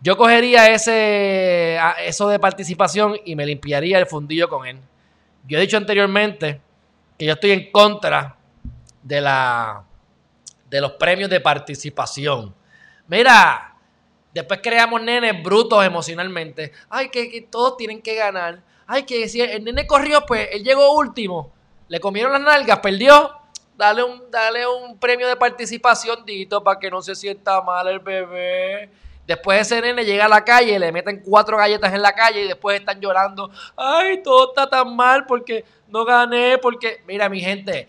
Yo 0.03 0.17
cogería 0.17 0.69
ese, 0.69 1.79
eso 2.05 2.27
de 2.27 2.37
participación 2.37 3.15
y 3.23 3.37
me 3.37 3.45
limpiaría 3.45 3.97
el 3.97 4.05
fundillo 4.05 4.49
con 4.49 4.67
él. 4.67 4.77
Yo 5.47 5.57
he 5.57 5.61
dicho 5.61 5.77
anteriormente 5.77 6.59
que 7.17 7.25
yo 7.25 7.33
estoy 7.33 7.51
en 7.51 7.71
contra 7.71 8.35
de, 9.01 9.21
la, 9.21 9.85
de 10.69 10.81
los 10.81 10.91
premios 10.93 11.29
de 11.29 11.39
participación. 11.39 12.53
Mira, 13.07 13.77
después 14.33 14.59
creamos 14.61 15.01
nenes 15.01 15.41
brutos 15.41 15.85
emocionalmente. 15.85 16.73
Ay, 16.89 17.07
que, 17.07 17.47
todos 17.49 17.77
tienen 17.77 18.01
que 18.01 18.15
ganar. 18.15 18.61
Ay, 18.85 19.03
que 19.03 19.29
si 19.29 19.39
el 19.39 19.63
nene 19.63 19.87
corrió, 19.87 20.25
pues 20.25 20.49
él 20.51 20.65
llegó 20.65 20.97
último. 20.97 21.53
Le 21.87 22.01
comieron 22.01 22.33
las 22.33 22.41
nalgas, 22.41 22.79
perdió. 22.79 23.31
Dale 23.77 24.03
un, 24.03 24.29
dale 24.29 24.67
un 24.67 24.97
premio 24.97 25.29
de 25.29 25.37
participación, 25.37 26.25
Dito, 26.25 26.61
para 26.61 26.77
que 26.77 26.91
no 26.91 27.01
se 27.01 27.15
sienta 27.15 27.61
mal 27.61 27.87
el 27.87 27.99
bebé. 27.99 28.89
Después 29.25 29.61
ese 29.61 29.81
nene 29.81 30.03
llega 30.03 30.25
a 30.25 30.29
la 30.29 30.43
calle, 30.43 30.77
le 30.77 30.91
meten 30.91 31.21
cuatro 31.23 31.57
galletas 31.57 31.93
en 31.93 32.01
la 32.01 32.13
calle 32.13 32.43
y 32.43 32.47
después 32.47 32.79
están 32.79 32.99
llorando. 32.99 33.49
Ay, 33.77 34.21
todo 34.21 34.49
está 34.49 34.69
tan 34.69 34.95
mal 34.95 35.25
porque 35.25 35.63
no 35.87 36.03
gané, 36.03 36.57
porque... 36.57 37.03
Mira, 37.07 37.29
mi 37.29 37.39
gente, 37.39 37.87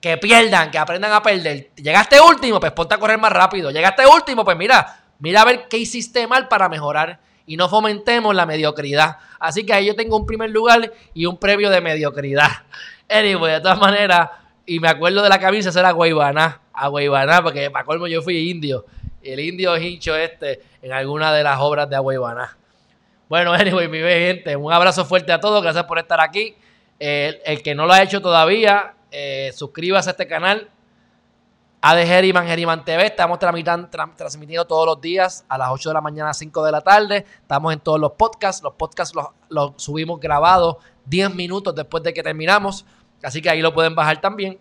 que 0.00 0.16
pierdan, 0.16 0.70
que 0.70 0.78
aprendan 0.78 1.12
a 1.12 1.22
perder. 1.22 1.70
Llegaste 1.74 2.20
último, 2.20 2.60
pues 2.60 2.70
ponte 2.70 2.94
a 2.94 2.98
correr 2.98 3.18
más 3.18 3.32
rápido. 3.32 3.72
Llegaste 3.72 4.06
último, 4.06 4.44
pues 4.44 4.56
mira, 4.56 5.00
mira 5.18 5.42
a 5.42 5.44
ver 5.44 5.66
qué 5.68 5.76
hiciste 5.76 6.26
mal 6.28 6.46
para 6.46 6.68
mejorar. 6.68 7.18
Y 7.46 7.56
no 7.56 7.68
fomentemos 7.68 8.34
la 8.34 8.46
mediocridad. 8.46 9.18
Así 9.40 9.66
que 9.66 9.72
ahí 9.72 9.86
yo 9.86 9.96
tengo 9.96 10.16
un 10.16 10.26
primer 10.26 10.50
lugar 10.50 10.92
y 11.14 11.26
un 11.26 11.36
previo 11.36 11.70
de 11.70 11.80
mediocridad. 11.80 12.50
Anyway, 13.08 13.54
de 13.54 13.60
todas 13.60 13.78
maneras, 13.78 14.30
y 14.64 14.78
me 14.78 14.88
acuerdo 14.88 15.22
de 15.22 15.28
la 15.28 15.38
camisa, 15.40 15.70
era 15.78 15.90
Guaybaná. 15.90 16.60
A 16.72 16.88
Guaybaná, 16.88 17.42
porque 17.42 17.70
para 17.70 17.84
colmo 17.84 18.06
yo 18.06 18.22
fui 18.22 18.50
indio 18.50 18.84
el 19.32 19.40
indio 19.40 19.76
hincho 19.76 20.16
este 20.16 20.62
en 20.82 20.92
alguna 20.92 21.32
de 21.32 21.42
las 21.42 21.58
obras 21.60 21.88
de 21.88 21.96
Agüeybaná. 21.96 22.56
Bueno, 23.28 23.52
anyway, 23.54 23.88
mi 23.88 23.98
gente, 23.98 24.56
un 24.56 24.72
abrazo 24.72 25.04
fuerte 25.04 25.32
a 25.32 25.40
todos, 25.40 25.62
gracias 25.62 25.84
por 25.84 25.98
estar 25.98 26.20
aquí. 26.20 26.54
el 26.98 27.62
que 27.62 27.74
no 27.74 27.86
lo 27.86 27.92
ha 27.92 28.02
hecho 28.02 28.20
todavía, 28.20 28.94
eh, 29.10 29.52
suscríbase 29.54 30.10
a 30.10 30.12
este 30.12 30.26
canal. 30.26 30.70
A 31.82 31.94
de 31.94 32.06
Geriman, 32.06 32.46
Geriman 32.46 32.84
TV, 32.84 33.06
estamos 33.06 33.38
transmitiendo 33.38 34.66
todos 34.66 34.86
los 34.86 35.00
días 35.00 35.44
a 35.48 35.56
las 35.56 35.68
8 35.70 35.90
de 35.90 35.94
la 35.94 36.00
mañana 36.00 36.30
a 36.30 36.34
5 36.34 36.64
de 36.64 36.72
la 36.72 36.80
tarde. 36.80 37.24
Estamos 37.42 37.72
en 37.72 37.80
todos 37.80 38.00
los 38.00 38.12
podcasts. 38.12 38.62
Los 38.62 38.74
podcasts 38.74 39.14
los, 39.14 39.26
los 39.48 39.72
subimos 39.76 40.18
grabados 40.18 40.78
10 41.04 41.34
minutos 41.34 41.74
después 41.74 42.02
de 42.02 42.12
que 42.12 42.22
terminamos. 42.22 42.86
Así 43.22 43.40
que 43.40 43.50
ahí 43.50 43.60
lo 43.60 43.72
pueden 43.72 43.94
bajar 43.94 44.20
también. 44.20 44.58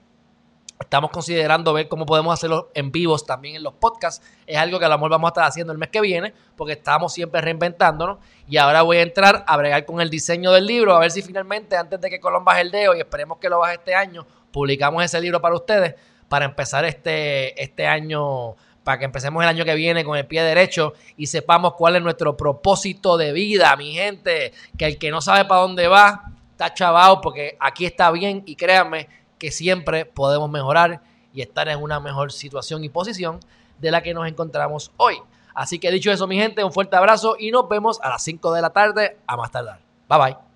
Estamos 0.78 1.10
considerando 1.10 1.72
ver 1.72 1.88
cómo 1.88 2.06
podemos 2.06 2.34
hacerlo 2.34 2.70
en 2.74 2.92
vivos 2.92 3.26
también 3.26 3.56
en 3.56 3.64
los 3.64 3.74
podcasts. 3.74 4.26
Es 4.46 4.58
algo 4.58 4.78
que 4.78 4.86
a 4.86 4.90
lo 4.90 4.98
mejor 4.98 5.12
vamos 5.12 5.30
a 5.30 5.32
estar 5.32 5.44
haciendo 5.46 5.72
el 5.72 5.80
mes 5.80 5.88
que 5.88 6.02
viene, 6.02 6.34
porque 6.58 6.74
estamos 6.74 7.14
siempre 7.14 7.40
reinventándonos. 7.40 8.18
Y 8.48 8.58
ahora 8.58 8.82
voy 8.82 8.98
a 8.98 9.02
entrar 9.02 9.46
a 9.48 9.56
bregar 9.56 9.86
con 9.86 10.02
el 10.02 10.10
diseño 10.10 10.52
del 10.52 10.66
libro, 10.66 10.94
a 10.94 11.00
ver 11.00 11.12
si 11.12 11.22
finalmente, 11.22 11.78
antes 11.78 12.02
de 12.02 12.10
que 12.10 12.20
Colón 12.20 12.44
baje 12.44 12.62
el 12.62 12.72
dedo, 12.72 12.94
y 12.94 13.00
esperemos 13.00 13.38
que 13.38 13.48
lo 13.48 13.60
baje 13.60 13.76
este 13.76 13.96
año, 13.96 14.28
publicamos 14.52 15.02
ese 15.04 15.22
libro 15.22 15.42
para 15.42 15.56
ustedes, 15.56 15.96
para 16.28 16.44
empezar 16.44 16.84
este, 16.84 17.62
este 17.62 17.88
año, 17.88 18.56
para 18.84 19.00
que 19.00 19.06
empecemos 19.06 19.42
el 19.44 19.50
año 19.50 19.64
que 19.64 19.76
viene 19.76 20.04
con 20.04 20.18
el 20.18 20.28
pie 20.28 20.44
derecho 20.44 20.94
y 21.16 21.28
sepamos 21.28 21.74
cuál 21.74 21.96
es 21.96 22.02
nuestro 22.02 22.36
propósito 22.36 23.18
de 23.18 23.32
vida, 23.32 23.74
mi 23.78 23.94
gente. 23.94 24.52
Que 24.78 24.86
el 24.88 24.98
que 24.98 25.10
no 25.10 25.22
sabe 25.22 25.46
para 25.46 25.62
dónde 25.62 25.88
va, 25.88 26.26
está 26.52 26.74
chavado, 26.74 27.22
porque 27.22 27.56
aquí 27.62 27.86
está 27.86 28.12
bien 28.12 28.44
y 28.46 28.58
créanme 28.58 29.08
que 29.46 29.52
siempre 29.52 30.06
podemos 30.06 30.50
mejorar 30.50 31.04
y 31.32 31.44
estar 31.44 31.70
en 31.70 31.80
una 31.80 32.00
mejor 32.00 32.32
situación 32.32 32.84
y 32.84 32.90
posición 32.90 33.40
de 33.78 33.92
la 33.92 34.02
que 34.02 34.12
nos 34.12 34.28
encontramos 34.28 34.92
hoy. 34.98 35.18
Así 35.54 35.78
que 35.78 35.92
dicho 35.92 36.12
eso, 36.12 36.26
mi 36.26 36.36
gente, 36.36 36.64
un 36.64 36.74
fuerte 36.74 36.96
abrazo 36.96 37.36
y 37.38 37.52
nos 37.52 37.70
vemos 37.70 38.00
a 38.02 38.10
las 38.10 38.24
5 38.24 38.52
de 38.54 38.62
la 38.64 38.72
tarde 38.72 39.20
a 39.28 39.38
más 39.38 39.52
tardar. 39.52 39.82
Bye 40.10 40.18
bye. 40.18 40.55